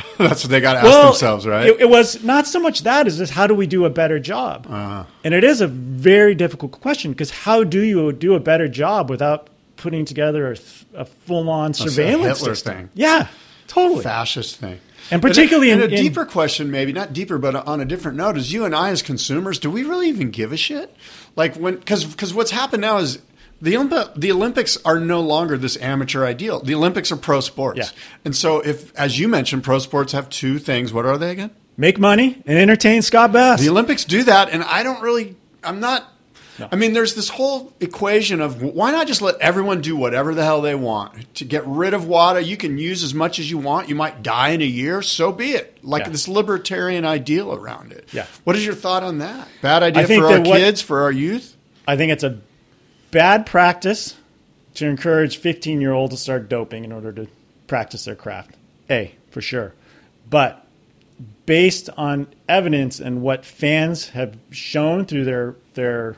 That's 0.18 0.44
what 0.44 0.50
they 0.50 0.60
got 0.60 0.74
to 0.74 0.88
ask 0.88 1.08
themselves, 1.08 1.46
right? 1.46 1.66
It, 1.66 1.80
it 1.82 1.88
was 1.90 2.22
not 2.24 2.46
so 2.46 2.58
much 2.58 2.84
that 2.84 3.06
as 3.06 3.18
just 3.18 3.32
how 3.32 3.46
do 3.46 3.54
we 3.54 3.66
do 3.66 3.84
a 3.84 3.90
better 3.90 4.18
job? 4.18 4.66
Uh-huh. 4.66 5.04
And 5.24 5.34
it 5.34 5.44
is 5.44 5.60
a 5.60 5.66
very 5.66 6.34
difficult 6.34 6.72
question 6.72 7.12
because 7.12 7.30
how 7.30 7.64
do 7.64 7.82
you 7.82 8.10
do 8.12 8.34
a 8.34 8.40
better 8.40 8.66
job 8.66 9.10
without 9.10 9.50
putting 9.76 10.06
together 10.06 10.52
a, 10.52 10.56
a 10.94 11.04
full-on 11.04 11.72
a 11.72 11.74
surveillance 11.74 12.40
system? 12.40 12.76
thing. 12.76 12.90
Yeah, 12.94 13.28
totally. 13.70 14.02
fascist 14.02 14.56
thing. 14.56 14.78
And 15.10 15.20
particularly 15.22 15.70
and 15.70 15.80
a, 15.80 15.84
in- 15.84 15.90
and 15.90 15.92
a 15.94 15.96
in- 15.98 16.02
deeper 16.08 16.24
question, 16.26 16.70
maybe 16.70 16.92
not 16.92 17.12
deeper, 17.12 17.38
but 17.38 17.54
on 17.56 17.80
a 17.80 17.84
different 17.84 18.16
note, 18.16 18.36
is 18.36 18.52
you 18.52 18.64
and 18.64 18.74
I 18.74 18.90
as 18.90 19.02
consumers, 19.02 19.58
do 19.58 19.70
we 19.70 19.82
really 19.82 20.08
even 20.08 20.30
give 20.30 20.52
a 20.52 20.56
shit? 20.56 20.94
Like 21.36 21.56
when 21.56 21.76
because 21.76 22.04
because 22.04 22.32
what's 22.34 22.50
happened 22.50 22.82
now 22.82 22.98
is 22.98 23.18
the 23.62 23.74
Olymp- 23.74 24.14
the 24.20 24.30
Olympics 24.32 24.76
are 24.84 24.98
no 25.00 25.20
longer 25.20 25.56
this 25.58 25.76
amateur 25.78 26.24
ideal. 26.24 26.60
The 26.60 26.74
Olympics 26.74 27.10
are 27.12 27.16
pro 27.16 27.40
sports, 27.40 27.78
Yeah. 27.78 27.88
and 28.24 28.34
so 28.36 28.60
if 28.60 28.94
as 28.96 29.18
you 29.18 29.28
mentioned, 29.28 29.64
pro 29.64 29.78
sports 29.80 30.12
have 30.12 30.28
two 30.28 30.58
things. 30.58 30.92
What 30.92 31.06
are 31.06 31.18
they 31.18 31.30
again? 31.32 31.50
Make 31.76 31.98
money 31.98 32.42
and 32.46 32.58
entertain 32.58 33.00
Scott 33.02 33.32
Bass. 33.32 33.60
The 33.60 33.70
Olympics 33.70 34.04
do 34.04 34.22
that, 34.24 34.50
and 34.50 34.62
I 34.62 34.82
don't 34.82 35.00
really. 35.02 35.36
I'm 35.64 35.80
not. 35.80 36.06
I 36.70 36.76
mean, 36.76 36.92
there's 36.92 37.14
this 37.14 37.28
whole 37.28 37.72
equation 37.80 38.40
of 38.40 38.62
why 38.62 38.90
not 38.92 39.06
just 39.06 39.22
let 39.22 39.38
everyone 39.40 39.80
do 39.80 39.96
whatever 39.96 40.34
the 40.34 40.44
hell 40.44 40.60
they 40.60 40.74
want 40.74 41.34
to 41.36 41.44
get 41.44 41.66
rid 41.66 41.94
of 41.94 42.06
WADA. 42.06 42.42
You 42.44 42.56
can 42.56 42.76
use 42.78 43.02
as 43.02 43.14
much 43.14 43.38
as 43.38 43.50
you 43.50 43.58
want. 43.58 43.88
You 43.88 43.94
might 43.94 44.22
die 44.22 44.50
in 44.50 44.60
a 44.60 44.66
year, 44.66 45.00
so 45.02 45.32
be 45.32 45.52
it. 45.52 45.78
Like 45.82 46.04
Yeah. 46.04 46.10
this 46.10 46.28
libertarian 46.28 47.04
ideal 47.04 47.54
around 47.54 47.92
it. 47.92 48.08
Yeah. 48.12 48.26
What 48.44 48.56
is 48.56 48.64
your 48.66 48.74
thought 48.74 49.02
on 49.02 49.18
that? 49.18 49.48
Bad 49.62 49.82
idea 49.82 50.06
for 50.06 50.26
our 50.26 50.40
what- 50.40 50.58
kids, 50.58 50.82
for 50.82 51.00
our 51.02 51.12
youth. 51.12 51.56
I 51.86 51.96
think 51.96 52.12
it's 52.12 52.24
a 52.24 52.38
bad 53.10 53.46
practice 53.46 54.16
to 54.74 54.86
encourage 54.86 55.38
15 55.38 55.80
year 55.80 55.92
olds 55.92 56.14
to 56.14 56.20
start 56.20 56.48
doping 56.48 56.84
in 56.84 56.92
order 56.92 57.12
to 57.12 57.26
practice 57.66 58.04
their 58.04 58.14
craft. 58.14 58.54
A, 58.90 59.14
for 59.30 59.40
sure. 59.40 59.72
But 60.28 60.64
based 61.46 61.90
on 61.96 62.26
evidence 62.48 63.00
and 63.00 63.22
what 63.22 63.44
fans 63.44 64.10
have 64.10 64.36
shown 64.50 65.04
through 65.06 65.24
their, 65.24 65.56
their 65.74 66.16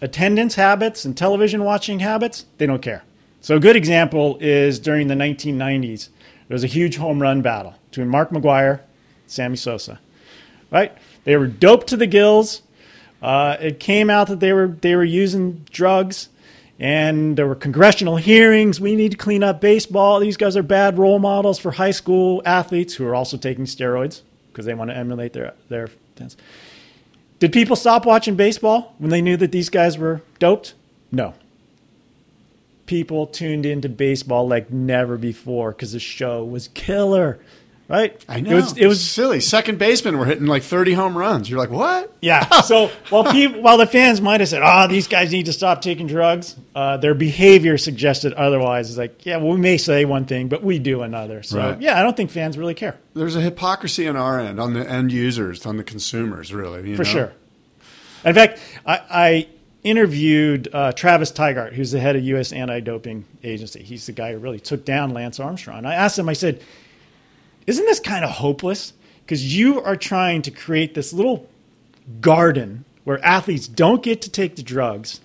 attendance 0.00 0.54
habits 0.54 1.04
and 1.04 1.16
television 1.16 1.64
watching 1.64 2.00
habits, 2.00 2.46
they 2.58 2.66
don't 2.66 2.82
care. 2.82 3.04
So, 3.40 3.56
a 3.56 3.60
good 3.60 3.76
example 3.76 4.36
is 4.40 4.78
during 4.78 5.08
the 5.08 5.14
1990s, 5.14 6.08
there 6.48 6.54
was 6.54 6.64
a 6.64 6.68
huge 6.68 6.96
home 6.96 7.22
run 7.22 7.42
battle 7.42 7.74
between 7.90 8.08
Mark 8.08 8.30
McGwire 8.30 8.80
Sammy 9.26 9.56
Sosa. 9.56 10.00
Right? 10.70 10.96
They 11.24 11.36
were 11.36 11.46
doped 11.46 11.88
to 11.88 11.96
the 11.96 12.06
gills. 12.06 12.62
Uh, 13.22 13.56
it 13.60 13.80
came 13.80 14.10
out 14.10 14.28
that 14.28 14.40
they 14.40 14.52
were 14.52 14.68
they 14.68 14.96
were 14.96 15.04
using 15.04 15.66
drugs, 15.70 16.28
and 16.78 17.36
there 17.36 17.46
were 17.46 17.54
congressional 17.54 18.16
hearings. 18.16 18.80
We 18.80 18.96
need 18.96 19.12
to 19.12 19.16
clean 19.16 19.42
up 19.42 19.60
baseball. 19.60 20.20
These 20.20 20.36
guys 20.36 20.56
are 20.56 20.62
bad 20.62 20.98
role 20.98 21.18
models 21.18 21.58
for 21.58 21.72
high 21.72 21.90
school 21.90 22.42
athletes 22.44 22.94
who 22.94 23.06
are 23.06 23.14
also 23.14 23.36
taking 23.36 23.64
steroids 23.64 24.22
because 24.48 24.64
they 24.64 24.74
want 24.74 24.90
to 24.90 24.96
emulate 24.96 25.32
their 25.32 25.54
their. 25.68 25.88
Did 27.40 27.54
people 27.54 27.74
stop 27.74 28.04
watching 28.04 28.36
baseball 28.36 28.94
when 28.98 29.10
they 29.10 29.22
knew 29.22 29.36
that 29.38 29.50
these 29.50 29.70
guys 29.70 29.96
were 29.96 30.20
doped? 30.38 30.74
No. 31.10 31.34
People 32.84 33.26
tuned 33.26 33.64
into 33.64 33.88
baseball 33.88 34.46
like 34.46 34.70
never 34.70 35.16
before 35.16 35.72
because 35.72 35.92
the 35.92 36.00
show 36.00 36.44
was 36.44 36.68
killer, 36.68 37.40
right? 37.90 38.24
I 38.28 38.40
know 38.40 38.52
It 38.52 38.54
was, 38.54 38.76
it 38.78 38.86
was 38.86 39.04
silly. 39.10 39.40
Second 39.40 39.78
baseman 39.78 40.16
were 40.18 40.24
hitting 40.24 40.46
like 40.46 40.62
30 40.62 40.94
home 40.94 41.18
runs. 41.18 41.50
You're 41.50 41.58
like, 41.58 41.70
what? 41.70 42.12
yeah. 42.22 42.46
So 42.62 42.90
while 43.10 43.24
people, 43.30 43.60
while 43.60 43.76
the 43.78 43.86
fans 43.86 44.20
might 44.20 44.40
have 44.40 44.48
said, 44.48 44.62
"Oh, 44.64 44.86
these 44.86 45.08
guys 45.08 45.32
need 45.32 45.46
to 45.46 45.52
stop 45.52 45.82
taking 45.82 46.06
drugs," 46.06 46.54
uh, 46.74 46.96
their 46.98 47.14
behavior 47.14 47.76
suggested 47.76 48.32
otherwise. 48.34 48.88
It's 48.90 48.98
like, 48.98 49.26
yeah, 49.26 49.38
well, 49.38 49.48
we 49.52 49.58
may 49.58 49.76
say 49.76 50.04
one 50.04 50.24
thing, 50.26 50.48
but 50.48 50.62
we 50.62 50.78
do 50.78 51.02
another. 51.02 51.42
So 51.42 51.58
Right. 51.58 51.80
yeah, 51.80 51.98
I 51.98 52.02
don't 52.02 52.16
think 52.16 52.30
fans 52.30 52.56
really 52.56 52.74
care 52.74 52.96
There's 53.14 53.34
a 53.36 53.40
hypocrisy 53.40 54.06
on 54.08 54.16
our 54.16 54.38
end, 54.38 54.60
on 54.60 54.74
the 54.74 54.88
end 54.88 55.10
users, 55.12 55.66
on 55.66 55.76
the 55.76 55.84
consumers, 55.84 56.54
really. 56.54 56.88
you 56.90 56.96
for 56.96 57.02
know? 57.04 57.10
sure. 57.10 57.32
In 58.24 58.34
fact, 58.34 58.60
I, 58.86 59.00
I 59.10 59.48
interviewed 59.82 60.68
uh, 60.72 60.92
Travis 60.92 61.32
Tygart, 61.32 61.72
who's 61.72 61.90
the 61.90 62.00
head 62.00 62.14
of 62.16 62.22
U.S. 62.24 62.52
Anti-Doping 62.52 63.24
Agency. 63.42 63.82
He's 63.82 64.06
the 64.06 64.12
guy 64.12 64.32
who 64.32 64.38
really 64.38 64.60
took 64.60 64.84
down 64.84 65.12
Lance 65.14 65.40
Armstrong. 65.40 65.84
I 65.86 65.94
asked 65.94 66.18
him, 66.18 66.28
I 66.28 66.34
said, 66.34 66.62
"Isn't 67.70 67.86
this 67.86 68.00
kind 68.00 68.24
of 68.24 68.30
hopeless? 68.30 68.92
Because 69.24 69.56
you 69.56 69.80
are 69.80 69.96
trying 69.96 70.42
to 70.42 70.50
create 70.50 70.94
this 70.94 71.12
little 71.12 71.48
garden 72.20 72.84
where 73.04 73.24
athletes 73.24 73.68
don't 73.68 74.02
get 74.02 74.22
to 74.22 74.30
take 74.30 74.56
the 74.56 74.62
drugs." 74.62 75.20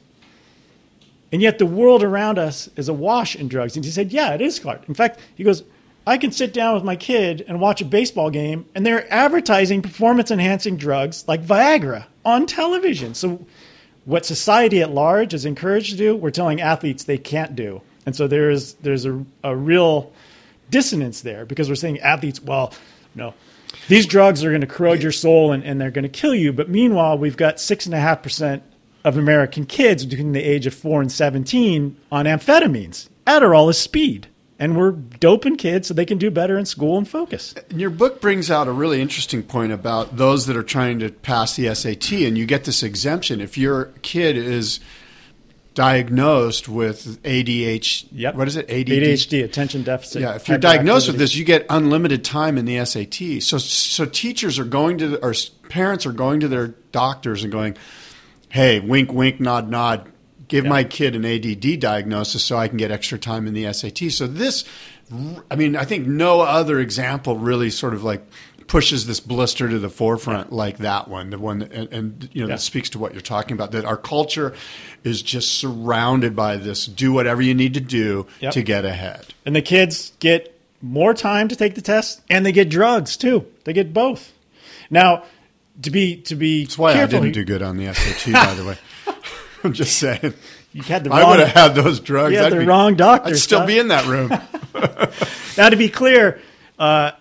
And 1.31 1.41
yet 1.41 1.57
the 1.57 1.65
world 1.65 2.03
around 2.03 2.39
us 2.39 2.69
is 2.77 2.87
awash 2.87 3.35
in 3.35 3.49
drugs. 3.49 3.75
And 3.75 3.83
he 3.83 3.91
said, 3.91 4.13
Yeah, 4.13 4.33
it 4.33 4.41
is 4.41 4.57
hard. 4.59 4.81
In 4.87 4.93
fact, 4.93 5.19
he 5.35 5.43
goes, 5.43 5.63
I 6.07 6.17
can 6.17 6.31
sit 6.31 6.53
down 6.53 6.75
with 6.75 6.83
my 6.83 6.95
kid 6.95 7.43
and 7.47 7.59
watch 7.59 7.81
a 7.81 7.85
baseball 7.85 8.29
game, 8.29 8.65
and 8.75 8.85
they're 8.85 9.11
advertising 9.11 9.81
performance 9.81 10.29
enhancing 10.29 10.77
drugs 10.77 11.25
like 11.27 11.43
Viagra 11.43 12.05
on 12.23 12.45
television. 12.45 13.15
So, 13.15 13.45
what 14.05 14.23
society 14.23 14.81
at 14.81 14.91
large 14.91 15.33
is 15.33 15.45
encouraged 15.45 15.89
to 15.91 15.97
do, 15.97 16.15
we're 16.15 16.29
telling 16.29 16.61
athletes 16.61 17.03
they 17.03 17.17
can't 17.17 17.55
do. 17.55 17.81
And 18.05 18.15
so 18.15 18.27
there's 18.27 18.75
there's 18.75 19.05
a, 19.05 19.25
a 19.43 19.55
real 19.55 20.13
dissonance 20.69 21.21
there 21.21 21.45
because 21.45 21.69
we're 21.69 21.75
saying 21.75 21.99
athletes, 21.99 22.41
well, 22.41 22.73
no, 23.13 23.33
these 23.87 24.05
drugs 24.05 24.43
are 24.43 24.49
going 24.49 24.61
to 24.61 24.67
corrode 24.67 25.01
your 25.01 25.11
soul 25.11 25.51
and, 25.51 25.63
and 25.63 25.79
they're 25.79 25.91
going 25.91 26.03
to 26.03 26.09
kill 26.09 26.35
you. 26.35 26.53
But 26.53 26.69
meanwhile, 26.69 27.17
we've 27.17 27.37
got 27.37 27.59
six 27.59 27.85
and 27.85 27.95
a 27.95 27.99
half 27.99 28.23
percent 28.23 28.63
of 29.03 29.17
American 29.17 29.65
kids 29.65 30.05
between 30.05 30.31
the 30.31 30.41
age 30.41 30.65
of 30.65 30.73
four 30.73 31.01
and 31.01 31.11
17 31.11 31.95
on 32.11 32.25
amphetamines. 32.25 33.07
Adderall 33.27 33.69
is 33.69 33.77
speed. 33.77 34.27
And 34.57 34.77
we're 34.77 34.91
doping 34.91 35.57
kids 35.57 35.89
so 35.89 35.93
they 35.93 36.05
can 36.05 36.17
do 36.17 36.31
better 36.31 36.57
in 36.57 36.65
school 36.65 36.97
and 36.97 37.07
focus. 37.07 37.53
Your 37.75 37.89
book 37.89 38.21
brings 38.21 38.49
out 38.49 38.69
a 38.69 38.71
really 38.71 39.01
interesting 39.01 39.43
point 39.43 39.73
about 39.73 40.15
those 40.15 40.45
that 40.45 40.55
are 40.55 40.63
trying 40.63 40.99
to 40.99 41.09
pass 41.09 41.57
the 41.57 41.75
SAT, 41.75 42.13
and 42.13 42.37
you 42.37 42.45
get 42.45 42.63
this 42.63 42.81
exemption 42.81 43.41
if 43.41 43.57
your 43.57 43.91
kid 44.01 44.37
is 44.37 44.79
diagnosed 45.75 46.67
with 46.67 47.21
ADHD. 47.23 48.07
Yep. 48.13 48.35
What 48.35 48.47
is 48.47 48.55
it? 48.55 48.69
ADD? 48.69 48.87
ADHD, 48.87 49.43
attention 49.43 49.83
deficit. 49.83 50.21
Yeah, 50.21 50.35
if 50.35 50.47
you're 50.47 50.57
diagnosed 50.57 51.07
with 51.07 51.17
this, 51.17 51.35
you 51.35 51.43
get 51.45 51.65
unlimited 51.69 52.23
time 52.23 52.57
in 52.57 52.65
the 52.65 52.83
SAT. 52.83 53.43
So, 53.43 53.57
so 53.59 54.05
teachers 54.05 54.57
are 54.57 54.65
going 54.65 54.97
to, 54.99 55.23
or 55.23 55.35
parents 55.69 56.05
are 56.05 56.13
going 56.13 56.39
to 56.39 56.47
their 56.47 56.69
doctors 56.91 57.43
and 57.43 57.51
going, 57.51 57.77
"Hey, 58.49 58.79
wink, 58.79 59.13
wink, 59.13 59.39
nod, 59.39 59.69
nod. 59.69 60.09
Give 60.47 60.63
Yeah. 60.63 60.69
my 60.69 60.83
kid 60.83 61.15
an 61.15 61.25
ADD 61.25 61.77
diagnosis 61.79 62.43
so 62.43 62.55
I 62.57 62.67
can 62.67 62.77
get 62.77 62.89
extra 62.91 63.19
time 63.19 63.45
in 63.45 63.53
the 63.53 63.65
SAT." 63.65 64.09
So 64.11 64.27
this, 64.27 64.63
I 65.51 65.55
mean, 65.55 65.75
I 65.75 65.83
think 65.83 66.07
no 66.07 66.39
other 66.41 66.79
example 66.79 67.37
really 67.37 67.69
sort 67.69 67.93
of 67.93 68.03
like 68.03 68.25
pushes 68.67 69.05
this 69.05 69.19
blister 69.19 69.69
to 69.69 69.77
the 69.79 69.89
forefront 69.89 70.51
like 70.51 70.79
that 70.79 71.07
one. 71.07 71.29
The 71.29 71.37
one, 71.37 71.59
that, 71.59 71.71
and, 71.71 71.93
and 71.93 72.29
you 72.33 72.41
know, 72.41 72.47
Yeah. 72.49 72.55
that 72.55 72.61
speaks 72.61 72.89
to 72.91 72.99
what 72.99 73.13
you're 73.13 73.21
talking 73.21 73.53
about. 73.53 73.71
That 73.71 73.85
our 73.85 73.97
culture 73.97 74.53
is 75.03 75.21
just 75.21 75.53
surrounded 75.59 76.35
by 76.35 76.57
this. 76.57 76.85
Do 76.85 77.11
whatever 77.13 77.41
you 77.41 77.53
need 77.53 77.73
to 77.75 77.79
do 77.79 78.25
Yep. 78.39 78.53
to 78.53 78.63
get 78.63 78.85
ahead. 78.85 79.25
And 79.45 79.55
the 79.55 79.61
kids 79.61 80.11
get 80.19 80.51
more 80.81 81.13
time 81.13 81.47
to 81.47 81.55
take 81.55 81.75
the 81.75 81.81
test, 81.81 82.21
and 82.29 82.45
they 82.45 82.51
get 82.51 82.69
drugs 82.69 83.17
too. 83.17 83.45
They 83.63 83.73
get 83.73 83.93
both. 83.93 84.31
Now, 84.89 85.23
to 85.81 85.89
be 85.91 86.17
to 86.23 86.35
be 86.35 86.63
That's 86.63 86.77
why 86.77 86.93
careful, 86.93 87.17
I 87.17 87.21
didn't 87.21 87.33
do 87.33 87.43
good 87.43 87.61
on 87.61 87.77
the 87.77 87.85
SAT, 87.93 88.33
by 88.33 88.53
the 88.53 88.65
way. 88.65 88.77
I'm 89.63 89.73
just 89.73 89.97
saying. 89.97 90.33
You 90.73 90.83
had 90.83 91.03
the 91.05 91.11
I 91.11 91.27
would 91.29 91.39
have 91.39 91.49
had 91.49 91.75
those 91.75 91.99
drugs. 92.01 92.33
You 92.33 92.37
had 92.37 92.47
I'd 92.47 92.53
the 92.53 92.59
be- 92.59 92.65
wrong 92.65 92.95
doctor, 92.95 93.29
I'd 93.29 93.37
still 93.37 93.59
son. 93.59 93.67
be 93.67 93.79
in 93.79 93.87
that 93.89 94.05
room. 94.05 94.29
Now, 95.57 95.69
to 95.69 95.77
be 95.77 95.87
clear, 95.87 96.41
uh, 96.77 97.11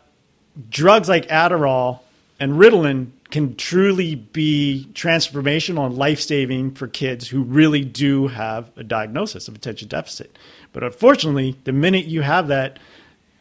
drugs 0.70 1.08
like 1.08 1.28
Adderall 1.28 2.00
and 2.40 2.52
Ritalin 2.52 3.10
can 3.30 3.56
truly 3.56 4.14
be 4.14 4.88
transformational 4.92 5.86
and 5.86 5.96
life 5.96 6.20
saving 6.20 6.72
for 6.72 6.86
kids 6.86 7.28
who 7.28 7.42
really 7.42 7.84
do 7.84 8.28
have 8.28 8.70
a 8.76 8.84
diagnosis 8.84 9.48
of 9.48 9.54
attention 9.54 9.88
deficit. 9.88 10.36
But 10.72 10.84
unfortunately, 10.84 11.56
the 11.64 11.72
minute 11.72 12.04
you 12.06 12.22
have 12.22 12.48
that 12.48 12.78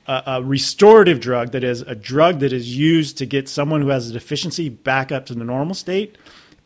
uh, 0.07 0.22
a 0.26 0.44
restorative 0.44 1.19
drug, 1.19 1.52
that 1.52 1.64
is 1.64 1.81
a 1.81 1.95
drug 1.95 2.40
that 2.40 2.52
is 2.52 2.76
used 2.76 3.18
to 3.19 3.26
get 3.26 3.48
someone 3.48 3.81
who 3.81 3.90
has 3.90 4.10
a 4.10 4.14
deficiency 4.14 4.68
back 4.68 5.11
up 5.11 5.26
to 5.27 5.34
the 5.34 5.45
normal 5.45 5.73
state, 5.73 6.18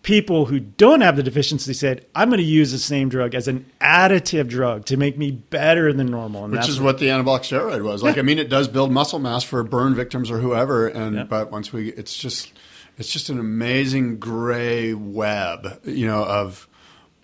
people 0.07 0.45
who 0.45 0.57
don't 0.57 1.01
have 1.01 1.17
the 1.17 1.21
deficiency 1.21 1.73
said, 1.73 2.05
I'm 2.15 2.29
going 2.29 2.38
to 2.38 2.43
use 2.45 2.71
the 2.71 2.77
same 2.77 3.09
drug 3.09 3.35
as 3.35 3.49
an 3.49 3.65
additive 3.81 4.47
drug 4.47 4.85
to 4.85 4.95
make 4.95 5.17
me 5.17 5.31
better 5.31 5.91
than 5.91 6.07
normal. 6.07 6.45
And 6.45 6.53
Which 6.53 6.69
is 6.69 6.79
what 6.79 6.97
the 6.97 7.07
anabolic 7.07 7.41
steroid 7.41 7.84
was. 7.84 8.03
Like, 8.03 8.17
I 8.17 8.21
mean, 8.21 8.39
it 8.39 8.47
does 8.49 8.69
build 8.69 8.89
muscle 8.89 9.19
mass 9.19 9.43
for 9.43 9.61
burn 9.63 9.95
victims 9.95 10.31
or 10.31 10.39
whoever. 10.39 10.88
And 10.88 11.13
Yeah. 11.17 11.23
but 11.25 11.51
once 11.51 11.73
we, 11.73 11.89
it's 11.89 12.15
just, 12.15 12.53
it's 12.97 13.11
just 13.11 13.27
an 13.27 13.38
amazing 13.38 14.17
gray 14.17 14.93
web, 14.93 15.81
you 15.84 16.07
know, 16.07 16.23
of, 16.23 16.69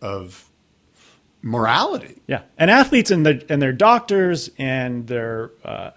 of 0.01 0.49
morality. 1.41 2.21
Yeah, 2.27 2.41
and 2.57 2.69
athletes 2.69 3.11
and 3.11 3.25
their 3.25 3.39
and 3.47 3.61
their 3.61 3.71
doctors 3.71 4.49
and 4.57 5.07
their 5.07 5.51
uh, 5.63 5.91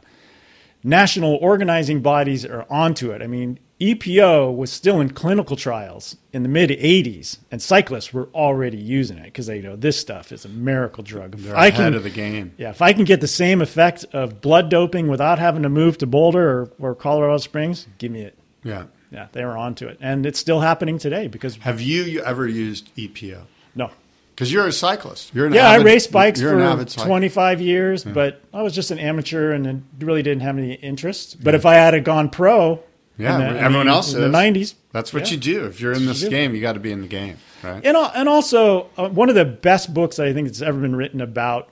national 0.84 1.34
organizing 1.40 2.00
bodies 2.00 2.44
are 2.44 2.64
onto 2.70 3.10
it. 3.10 3.22
I 3.22 3.26
mean, 3.26 3.58
EPO 3.80 4.56
was 4.56 4.72
still 4.72 5.00
in 5.02 5.10
clinical 5.10 5.54
trials 5.54 6.16
in 6.32 6.42
the 6.42 6.48
mid 6.48 6.70
80s, 6.70 7.38
and 7.50 7.60
cyclists 7.60 8.12
were 8.12 8.28
already 8.34 8.78
using 8.78 9.18
it 9.18 9.24
because 9.24 9.46
they 9.46 9.60
know 9.60 9.76
this 9.76 9.98
stuff 10.00 10.32
is 10.32 10.46
a 10.46 10.48
miracle 10.48 11.04
drug. 11.04 11.34
If 11.34 11.42
They're 11.44 11.56
I 11.56 11.66
ahead 11.66 11.74
can- 11.92 11.94
of 11.94 12.02
the 12.02 12.10
game. 12.10 12.52
Yeah, 12.56 12.70
if 12.70 12.80
I 12.80 12.94
can 12.94 13.04
get 13.04 13.20
the 13.20 13.28
same 13.28 13.60
effect 13.60 14.06
of 14.14 14.40
blood 14.40 14.70
doping 14.70 15.08
without 15.08 15.38
having 15.38 15.62
to 15.64 15.68
move 15.68 15.98
to 15.98 16.06
Boulder 16.06 16.48
or, 16.48 16.70
or 16.78 16.94
Colorado 16.94 17.36
Springs, 17.36 17.86
give 17.98 18.10
me 18.12 18.22
it. 18.22 18.38
Yeah. 18.64 18.84
Yeah, 19.12 19.28
they 19.32 19.44
were 19.44 19.56
onto 19.56 19.86
it, 19.86 19.98
and 20.00 20.26
it's 20.26 20.38
still 20.38 20.60
happening 20.60 20.98
today 20.98 21.28
because 21.28 21.56
Have 21.58 21.80
you, 21.80 22.02
you 22.02 22.22
ever 22.24 22.46
used 22.48 22.90
EPO? 22.96 23.42
no, 23.76 23.90
Because 24.34 24.50
you're 24.52 24.66
a 24.66 24.72
cyclist. 24.72 25.32
You're 25.32 25.46
an 25.46 25.52
yeah, 25.52 25.68
avid, 25.68 25.86
I 25.86 25.90
raced 25.90 26.10
bikes 26.10 26.40
for 26.40 26.84
25 26.84 27.60
years, 27.60 28.02
but 28.04 28.40
I 28.52 28.62
was 28.62 28.74
just 28.74 28.90
an 28.90 28.98
amateur 28.98 29.52
and 29.52 29.84
really 30.00 30.22
didn't 30.24 30.42
have 30.42 30.58
any 30.58 30.72
interest. 30.74 31.42
But 31.42 31.54
if 31.54 31.64
I 31.64 31.74
had 31.74 32.02
gone 32.04 32.30
pro, 32.30 32.82
Yeah, 33.18 33.38
the- 33.38 33.60
everyone 33.60 33.88
else 33.88 34.12
in 34.12 34.20
the 34.20 34.28
90s, 34.28 34.74
That's 34.92 35.12
what 35.12 35.26
yeah. 35.26 35.32
you 35.34 35.36
do. 35.38 35.64
If 35.66 35.80
you're 35.80 35.92
in 35.92 36.04
this 36.06 36.22
you 36.22 36.30
game, 36.30 36.54
you 36.54 36.60
got 36.60 36.74
to 36.74 36.80
be 36.80 36.92
in 36.92 37.00
the 37.00 37.06
game, 37.06 37.38
right? 37.62 37.84
And, 37.84 37.96
and 37.96 38.28
also, 38.28 38.90
uh, 38.96 39.08
one 39.08 39.28
of 39.28 39.34
the 39.34 39.44
best 39.44 39.94
books 39.94 40.18
I 40.18 40.32
think 40.32 40.48
that's 40.48 40.62
ever 40.62 40.78
been 40.80 40.96
written 40.96 41.20
about 41.20 41.70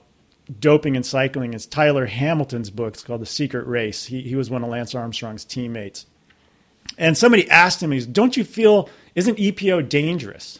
doping 0.59 0.95
and 0.95 1.05
cycling 1.05 1.53
is 1.53 1.65
Tyler 1.65 2.05
Hamilton's 2.05 2.69
book. 2.69 2.93
It's 2.93 3.03
called 3.03 3.21
The 3.21 3.25
Secret 3.27 3.67
Race. 3.67 4.05
He, 4.05 4.21
he 4.21 4.35
was 4.35 4.49
one 4.49 4.63
of 4.63 4.69
Lance 4.69 4.95
Armstrong's 4.95 5.45
teammates. 5.45 6.05
And 6.97 7.17
somebody 7.17 7.49
asked 7.49 7.81
him, 7.81 7.91
he's, 7.91 8.05
Don't 8.05 8.37
you 8.37 8.43
feel, 8.43 8.89
isn't 9.15 9.37
EPO 9.37 9.89
dangerous? 9.89 10.59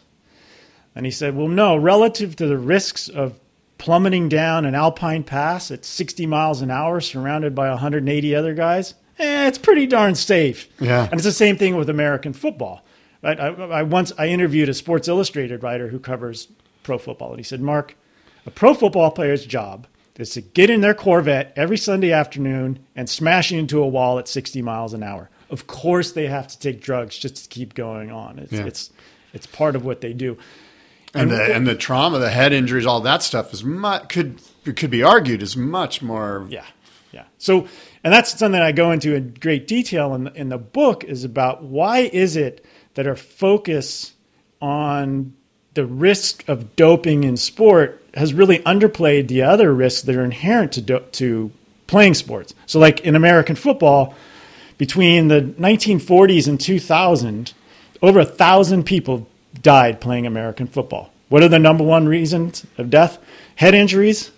And 0.94 1.04
he 1.04 1.12
said, 1.12 1.36
Well, 1.36 1.48
no, 1.48 1.76
relative 1.76 2.36
to 2.36 2.46
the 2.46 2.58
risks 2.58 3.08
of 3.08 3.38
plummeting 3.78 4.28
down 4.28 4.64
an 4.64 4.74
alpine 4.74 5.22
pass 5.22 5.70
at 5.70 5.84
60 5.84 6.26
miles 6.26 6.62
an 6.62 6.70
hour 6.70 7.00
surrounded 7.00 7.54
by 7.54 7.68
180 7.68 8.34
other 8.34 8.54
guys, 8.54 8.94
eh, 9.18 9.46
it's 9.48 9.58
pretty 9.58 9.86
darn 9.86 10.14
safe. 10.14 10.68
Yeah. 10.80 11.04
And 11.04 11.14
it's 11.14 11.24
the 11.24 11.32
same 11.32 11.56
thing 11.56 11.76
with 11.76 11.88
American 11.88 12.32
football. 12.32 12.84
Right? 13.22 13.38
I, 13.40 13.46
I 13.48 13.82
once 13.82 14.12
I 14.18 14.26
interviewed 14.28 14.68
a 14.68 14.74
Sports 14.74 15.08
Illustrated 15.08 15.62
writer 15.62 15.88
who 15.88 15.98
covers 15.98 16.48
pro 16.82 16.98
football, 16.98 17.30
and 17.30 17.38
he 17.38 17.42
said, 17.44 17.60
"Mark, 17.60 17.96
a 18.44 18.50
pro 18.50 18.74
football 18.74 19.10
player's 19.10 19.44
job 19.46 19.86
is 20.16 20.30
to 20.30 20.40
get 20.40 20.70
in 20.70 20.80
their 20.80 20.94
Corvette 20.94 21.52
every 21.56 21.76
Sunday 21.76 22.12
afternoon 22.12 22.78
and 22.94 23.08
smash 23.08 23.52
into 23.52 23.82
a 23.82 23.86
wall 23.86 24.18
at 24.18 24.26
60 24.28 24.62
miles 24.62 24.94
an 24.94 25.02
hour. 25.02 25.28
Of 25.50 25.66
course, 25.66 26.12
they 26.12 26.26
have 26.26 26.48
to 26.48 26.58
take 26.58 26.80
drugs 26.80 27.18
just 27.18 27.36
to 27.36 27.48
keep 27.50 27.74
going 27.74 28.10
on. 28.10 28.38
It's 28.38 28.52
Yeah. 28.52 28.64
it's 28.66 28.90
it's 29.34 29.46
part 29.46 29.76
of 29.76 29.84
what 29.84 30.00
they 30.00 30.12
do. 30.12 30.38
and 31.14 31.30
the 31.30 31.54
and 31.54 31.66
the 31.66 31.74
trauma, 31.74 32.18
the 32.18 32.30
head 32.30 32.52
injuries, 32.52 32.86
all 32.86 33.00
that 33.00 33.22
stuff 33.22 33.52
is 33.52 33.64
mu- 33.64 33.98
could 34.08 34.40
could 34.76 34.90
be 34.90 35.02
argued 35.02 35.42
is 35.42 35.56
much 35.56 36.02
more. 36.02 36.46
Yeah, 36.50 36.64
yeah. 37.16 37.24
So, 37.38 37.66
and 38.04 38.12
that's 38.12 38.38
something 38.38 38.60
I 38.60 38.72
go 38.72 38.92
into 38.92 39.14
in 39.14 39.32
great 39.40 39.66
detail 39.66 40.14
in 40.14 40.24
the, 40.24 40.34
in 40.34 40.50
the 40.50 40.58
book 40.58 41.02
is 41.02 41.24
about 41.24 41.62
why 41.62 42.00
is 42.00 42.36
it 42.36 42.62
that 42.92 43.06
our 43.06 43.16
focus 43.16 44.12
on 44.60 45.32
the 45.72 45.86
risk 45.86 46.46
of 46.46 46.76
doping 46.76 47.24
in 47.24 47.38
sport 47.38 48.04
has 48.12 48.34
really 48.34 48.58
underplayed 48.60 49.28
the 49.28 49.42
other 49.42 49.72
risks 49.72 50.02
that 50.02 50.14
are 50.14 50.24
inherent 50.24 50.72
to 50.72 50.82
do- 50.82 51.04
to 51.12 51.50
playing 51.86 52.12
sports. 52.12 52.52
So, 52.66 52.78
like 52.78 53.00
in 53.00 53.16
American 53.16 53.56
football, 53.56 54.14
between 54.76 55.28
the 55.28 55.40
1940s 55.40 56.46
and 56.46 56.60
2000, 56.60 57.54
over 58.02 58.20
a 58.20 58.26
thousand 58.26 58.84
people 58.84 59.26
died 59.62 60.02
playing 60.02 60.26
American 60.26 60.66
football. 60.66 61.10
What 61.30 61.42
are 61.42 61.48
the 61.48 61.58
number 61.58 61.82
one 61.82 62.06
reasons 62.08 62.66
of 62.76 62.90
death? 62.90 63.16
Head 63.54 63.74
injuries, 63.74 64.32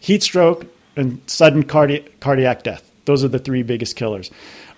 heat 0.00 0.22
stroke, 0.22 0.66
and 0.96 1.20
sudden 1.26 1.62
cardi- 1.62 2.04
cardiac 2.20 2.62
death. 2.62 2.90
Those 3.04 3.24
are 3.24 3.28
the 3.28 3.38
three 3.38 3.62
biggest 3.62 3.96
killers. 3.96 4.30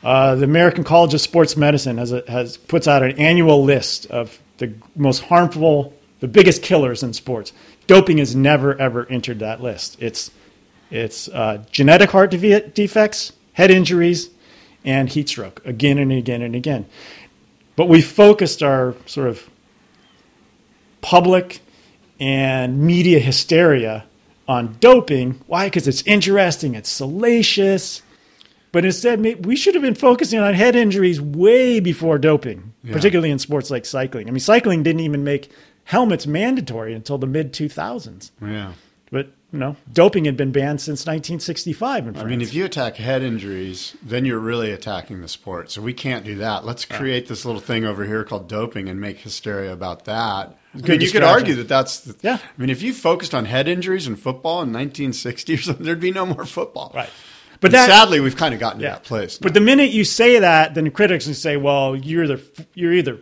Uh, 0.03 0.35
the 0.35 0.45
American 0.45 0.85
College 0.85 1.15
of 1.15 1.21
Sports 1.21 1.57
Medicine 1.57 1.99
has, 1.99 2.13
a, 2.13 2.23
has 2.29 2.57
puts 2.57 2.87
out 2.87 3.03
an 3.03 3.13
annual 3.13 3.65
list 3.65 4.07
of 4.07 4.39
the 4.59 4.73
most 4.95 5.25
harmful, 5.25 5.95
the 6.21 6.29
biggest 6.29 6.63
killers 6.63 7.03
in 7.03 7.13
sports. 7.13 7.53
Doping 7.87 8.19
has 8.19 8.35
never 8.35 8.79
ever 8.81 9.07
entered 9.11 9.41
that 9.41 9.63
list. 9.63 9.97
It's 10.01 10.31
it's 10.91 11.29
uh, 11.29 11.65
genetic 11.71 12.11
heart 12.11 12.31
defe- 12.31 12.73
defects, 12.73 13.33
head 13.55 13.71
injuries, 13.71 14.31
and 14.85 15.09
heat 15.09 15.29
stroke 15.29 15.65
again 15.65 15.99
and 15.99 16.13
again 16.13 16.43
and 16.43 16.55
again. 16.55 16.87
But 17.77 17.89
we 17.89 18.01
focused 18.01 18.63
our 18.63 18.95
sort 19.07 19.29
of 19.29 19.51
public 21.01 21.61
and 22.21 22.79
media 22.79 23.19
hysteria 23.19 24.05
on 24.49 24.77
doping. 24.81 25.41
Why? 25.47 25.67
Because 25.67 25.89
it's 25.89 26.03
interesting, 26.03 26.75
it's 26.75 26.91
salacious. 26.91 28.03
But 28.73 28.85
instead, 28.85 29.47
we 29.47 29.55
should 29.55 29.75
have 29.75 29.83
been 29.83 29.95
focusing 29.95 30.41
on 30.41 30.55
head 30.55 30.75
injuries 30.75 31.21
way 31.21 31.79
before 31.79 32.19
doping, 32.19 32.73
particularly 32.91 33.31
in 33.31 33.39
sports 33.39 33.71
like 33.71 33.87
cycling. 33.87 34.27
I 34.27 34.33
mean, 34.33 34.41
cycling 34.41 34.83
didn't 34.83 35.01
even 35.03 35.23
make 35.23 35.51
helmets 35.85 36.27
mandatory 36.27 36.93
until 36.93 37.17
the 37.17 37.27
mid 37.29 37.53
2000s. 37.53 38.33
Yeah. 38.43 38.73
You 39.55 39.61
know, 39.61 39.77
doping 39.93 40.25
had 40.25 40.37
been 40.37 40.51
banned 40.51 40.81
since 40.81 41.03
1965 41.03 42.09
in 42.09 42.17
I 42.17 42.25
mean, 42.25 42.41
if 42.41 42.53
you 42.53 42.65
attack 42.65 42.97
head 42.97 43.23
injuries, 43.23 43.97
then 44.03 44.25
you're 44.25 44.41
really 44.41 44.73
attacking 44.73 45.21
the 45.21 45.29
sport. 45.29 45.71
So 45.71 45.81
we 45.81 45.95
can't 45.95 46.25
do 46.25 46.35
that. 46.39 46.65
Let's 46.65 46.85
create 46.85 47.29
this 47.29 47.45
little 47.45 47.61
thing 47.61 47.85
over 47.85 48.05
here 48.05 48.25
called 48.25 48.49
doping 48.49 48.89
and 48.89 49.01
make 49.01 49.19
hysteria 49.19 49.73
about 49.73 50.07
that. 50.07 50.59
I 50.75 50.79
Good 50.79 50.89
mean, 50.89 51.01
you 51.03 51.13
could 51.13 51.23
argue 51.23 51.55
that 51.55 51.69
that's. 51.69 52.01
The, 52.01 52.17
Yeah. 52.23 52.39
I 52.43 52.61
mean, 52.61 52.69
if 52.69 52.83
you 52.83 52.93
focused 52.93 53.33
on 53.33 53.45
head 53.45 53.69
injuries 53.69 54.09
in 54.09 54.17
football 54.17 54.55
in 54.55 54.73
1960 54.73 55.55
or 55.55 55.59
something, 55.59 55.87
there'd 55.87 56.01
be 56.01 56.11
no 56.11 56.27
more 56.27 56.45
football. 56.45 56.91
Right. 56.93 57.11
But 57.61 57.71
that, 57.71 57.89
sadly, 57.89 58.19
we've 58.19 58.37
kind 58.37 58.55
of 58.55 58.61
gotten 58.61 58.81
to 58.81 58.87
that 58.87 59.05
place. 59.05 59.39
But 59.39 59.55
the 59.55 59.61
minute 59.61 59.91
you 59.91 60.03
say 60.03 60.41
that, 60.41 60.75
then 60.75 60.91
critics 60.91 61.29
will 61.29 61.35
say, 61.35 61.57
"Well, 61.57 61.95
you're 61.95 62.25
either 62.25 62.41
you're 62.75 62.93
either 62.93 63.21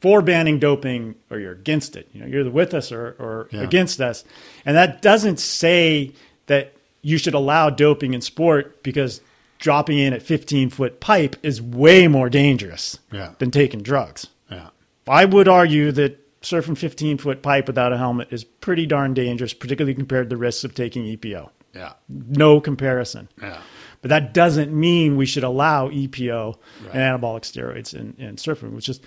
for 0.00 0.22
banning 0.22 0.58
doping 0.58 1.14
or 1.30 1.38
you're 1.38 1.52
against 1.52 1.96
it. 1.96 2.08
You 2.12 2.20
know, 2.20 2.26
you're 2.26 2.50
with 2.50 2.74
us 2.74 2.92
or, 2.92 3.16
or 3.18 3.48
Yeah. 3.50 3.62
against 3.62 4.00
us." 4.00 4.24
And 4.64 4.76
that 4.76 5.02
doesn't 5.02 5.38
say 5.40 6.12
that 6.46 6.72
you 7.02 7.18
should 7.18 7.34
allow 7.34 7.70
doping 7.70 8.14
in 8.14 8.20
sport 8.20 8.82
because 8.82 9.20
dropping 9.58 9.98
in 9.98 10.12
at 10.12 10.22
15 10.22 10.70
foot 10.70 11.00
pipe 11.00 11.36
is 11.42 11.60
way 11.60 12.06
more 12.08 12.28
dangerous 12.30 12.98
Yeah. 13.12 13.30
than 13.38 13.50
taking 13.50 13.82
drugs. 13.82 14.28
yeah. 14.50 14.68
I 15.08 15.24
would 15.24 15.48
argue 15.48 15.90
that 15.92 16.18
surfing 16.42 16.76
15 16.78 17.18
foot 17.18 17.42
pipe 17.42 17.66
without 17.66 17.92
a 17.92 17.98
helmet 17.98 18.28
is 18.30 18.44
pretty 18.44 18.86
darn 18.86 19.14
dangerous, 19.14 19.52
particularly 19.54 19.94
compared 19.94 20.28
to 20.28 20.36
the 20.36 20.40
risks 20.40 20.62
of 20.64 20.74
taking 20.74 21.04
EPO. 21.04 21.50
Yeah. 21.74 21.94
No 22.08 22.60
comparison. 22.60 23.28
Yeah. 23.42 23.58
But 24.00 24.10
that 24.10 24.32
doesn't 24.34 24.72
mean 24.72 25.16
we 25.16 25.26
should 25.26 25.42
allow 25.44 25.88
EPO 25.88 26.56
and 26.92 27.00
anabolic 27.00 27.42
steroids 27.42 27.94
in, 27.94 28.14
in 28.18 28.36
surfing, 28.36 28.70
which 28.72 28.88
is, 28.88 29.00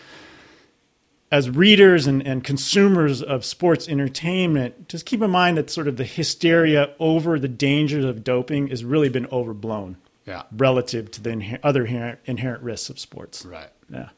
as 1.31 1.49
readers 1.49 2.07
and, 2.07 2.25
and 2.27 2.43
consumers 2.43 3.21
of 3.21 3.45
sports 3.45 3.87
entertainment, 3.87 4.89
just 4.89 5.05
keep 5.05 5.21
in 5.21 5.31
mind 5.31 5.57
that 5.57 5.69
sort 5.69 5.87
of 5.87 5.97
the 5.97 6.03
hysteria 6.03 6.93
over 6.99 7.39
the 7.39 7.47
dangers 7.47 8.03
of 8.03 8.23
doping 8.23 8.67
has 8.67 8.83
really 8.83 9.09
been 9.09 9.25
overblown 9.27 9.95
Yeah. 10.27 10.43
relative 10.51 11.09
to 11.11 11.21
the 11.21 11.29
inher- 11.29 11.59
other 11.63 11.85
inherent, 11.85 12.19
inherent 12.25 12.63
risks 12.63 12.89
of 12.89 12.99
sports. 12.99 13.45
Right. 13.45 13.69
Yeah. 13.89 14.09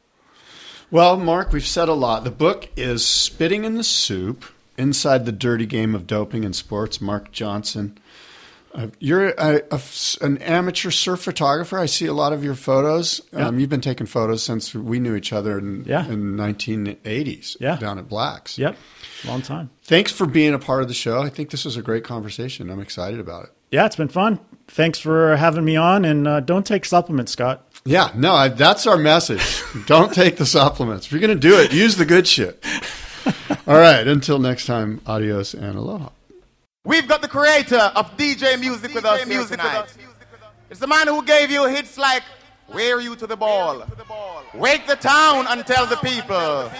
Well, 0.90 1.16
Mark, 1.16 1.52
we've 1.52 1.66
said 1.66 1.88
a 1.88 1.94
lot. 1.94 2.24
The 2.24 2.30
book 2.30 2.68
is 2.76 3.06
Spitting 3.06 3.64
in 3.64 3.74
the 3.76 3.84
Soup 3.84 4.44
Inside 4.76 5.24
the 5.24 5.32
Dirty 5.32 5.66
Game 5.66 5.94
of 5.94 6.06
Doping 6.06 6.42
in 6.42 6.52
Sports. 6.52 7.00
Mark 7.00 7.30
Johnson. 7.30 7.96
Uh, 8.74 8.88
you're 8.98 9.28
a, 9.28 9.62
a 9.70 9.80
an 10.20 10.38
amateur 10.38 10.90
surf 10.90 11.20
photographer. 11.20 11.78
I 11.78 11.86
see 11.86 12.06
a 12.06 12.12
lot 12.12 12.32
of 12.32 12.42
your 12.42 12.56
photos. 12.56 13.20
Um, 13.32 13.60
you've 13.60 13.70
been 13.70 13.80
taking 13.80 14.06
photos 14.06 14.42
since 14.42 14.74
we 14.74 14.98
knew 14.98 15.14
each 15.14 15.32
other 15.32 15.58
in, 15.58 15.84
Yeah. 15.86 16.04
in 16.06 16.34
1980s 16.36 17.56
Yeah. 17.60 17.76
down 17.76 17.98
at 17.98 18.08
Black's. 18.08 18.58
Yep. 18.58 18.76
Long 19.26 19.42
time. 19.42 19.70
Thanks 19.84 20.10
for 20.10 20.26
being 20.26 20.54
a 20.54 20.58
part 20.58 20.82
of 20.82 20.88
the 20.88 20.94
show. 20.94 21.22
I 21.22 21.28
think 21.28 21.50
this 21.50 21.64
was 21.64 21.76
a 21.76 21.82
great 21.82 22.02
conversation. 22.02 22.68
I'm 22.68 22.80
excited 22.80 23.20
about 23.20 23.44
it. 23.44 23.50
Yeah, 23.70 23.86
it's 23.86 23.96
been 23.96 24.08
fun. 24.08 24.40
Thanks 24.68 24.98
for 24.98 25.36
having 25.36 25.64
me 25.64 25.76
on, 25.76 26.04
and 26.04 26.26
uh, 26.26 26.40
don't 26.40 26.66
take 26.66 26.84
supplements, 26.84 27.32
Scott. 27.32 27.66
Yeah, 27.84 28.10
no, 28.14 28.32
I, 28.34 28.48
that's 28.48 28.86
our 28.86 28.96
message. 28.96 29.62
Don't 29.86 30.10
take 30.14 30.36
the 30.38 30.46
supplements. 30.46 31.04
If 31.04 31.12
you're 31.12 31.20
going 31.20 31.38
to 31.38 31.48
do 31.48 31.58
it, 31.60 31.70
use 31.72 31.96
the 31.96 32.06
good 32.06 32.26
shit. 32.26 32.64
All 33.66 33.76
right, 33.78 34.06
until 34.08 34.38
next 34.38 34.64
time, 34.64 35.02
adios 35.06 35.52
and 35.52 35.76
aloha. 35.76 36.08
We've 36.86 37.08
got 37.08 37.22
the 37.22 37.28
creator 37.28 37.78
of 37.96 38.14
DJ 38.18 38.60
music 38.60 38.92
with 38.92 39.06
us 39.06 39.26
music 39.26 39.58
here 39.58 39.70
tonight. 39.70 39.94
It's 40.68 40.80
the 40.80 40.86
man 40.86 41.06
who 41.06 41.24
gave 41.24 41.50
you 41.50 41.66
hits 41.66 41.96
like 41.96 42.22
Wear 42.74 43.00
You 43.00 43.16
to 43.16 43.26
the 43.26 43.36
Ball, 43.36 43.86
Wake 44.52 44.86
the 44.86 44.96
Town 44.96 45.46
and 45.48 45.66
Tell 45.66 45.86
the 45.86 45.96
People. 45.96 46.70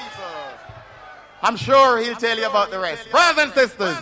I'm 1.42 1.56
sure 1.56 1.98
he'll 2.00 2.16
tell 2.16 2.36
you 2.38 2.46
about 2.46 2.70
the 2.70 2.80
rest. 2.80 3.10
Brothers 3.10 3.44
and 3.44 3.52
sisters, 3.54 3.96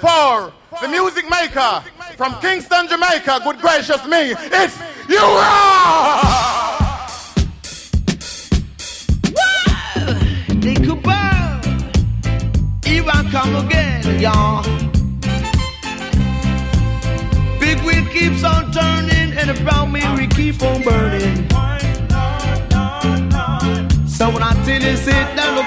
for 0.00 0.52
the 0.80 0.86
music 0.86 1.28
maker 1.28 1.82
from 2.16 2.34
Kingston, 2.40 2.86
Jamaica, 2.86 3.40
good 3.42 3.58
gracious 3.58 4.04
me, 4.06 4.34
it's 4.36 4.78
you! 5.08 5.18
They 10.60 10.74
could 10.76 11.02
burn. 11.02 11.60
Even 12.86 13.30
come 13.32 13.66
again, 13.66 14.20
y'all 14.20 14.79
big 17.80 17.86
wheel 17.86 18.12
keeps 18.12 18.44
on 18.44 18.72
turning, 18.72 19.32
and 19.36 19.50
the 19.50 19.62
brown 19.62 19.92
Mary 19.92 20.26
keep 20.26 20.62
on 20.62 20.82
burning. 20.82 21.48
So 24.06 24.30
when 24.30 24.42
I 24.42 24.52
tell 24.64 24.82
you, 24.82 24.96
sit 24.96 25.36
down, 25.36 25.56
look, 25.56 25.66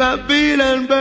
baby 0.00 0.26
feeling. 0.26 0.99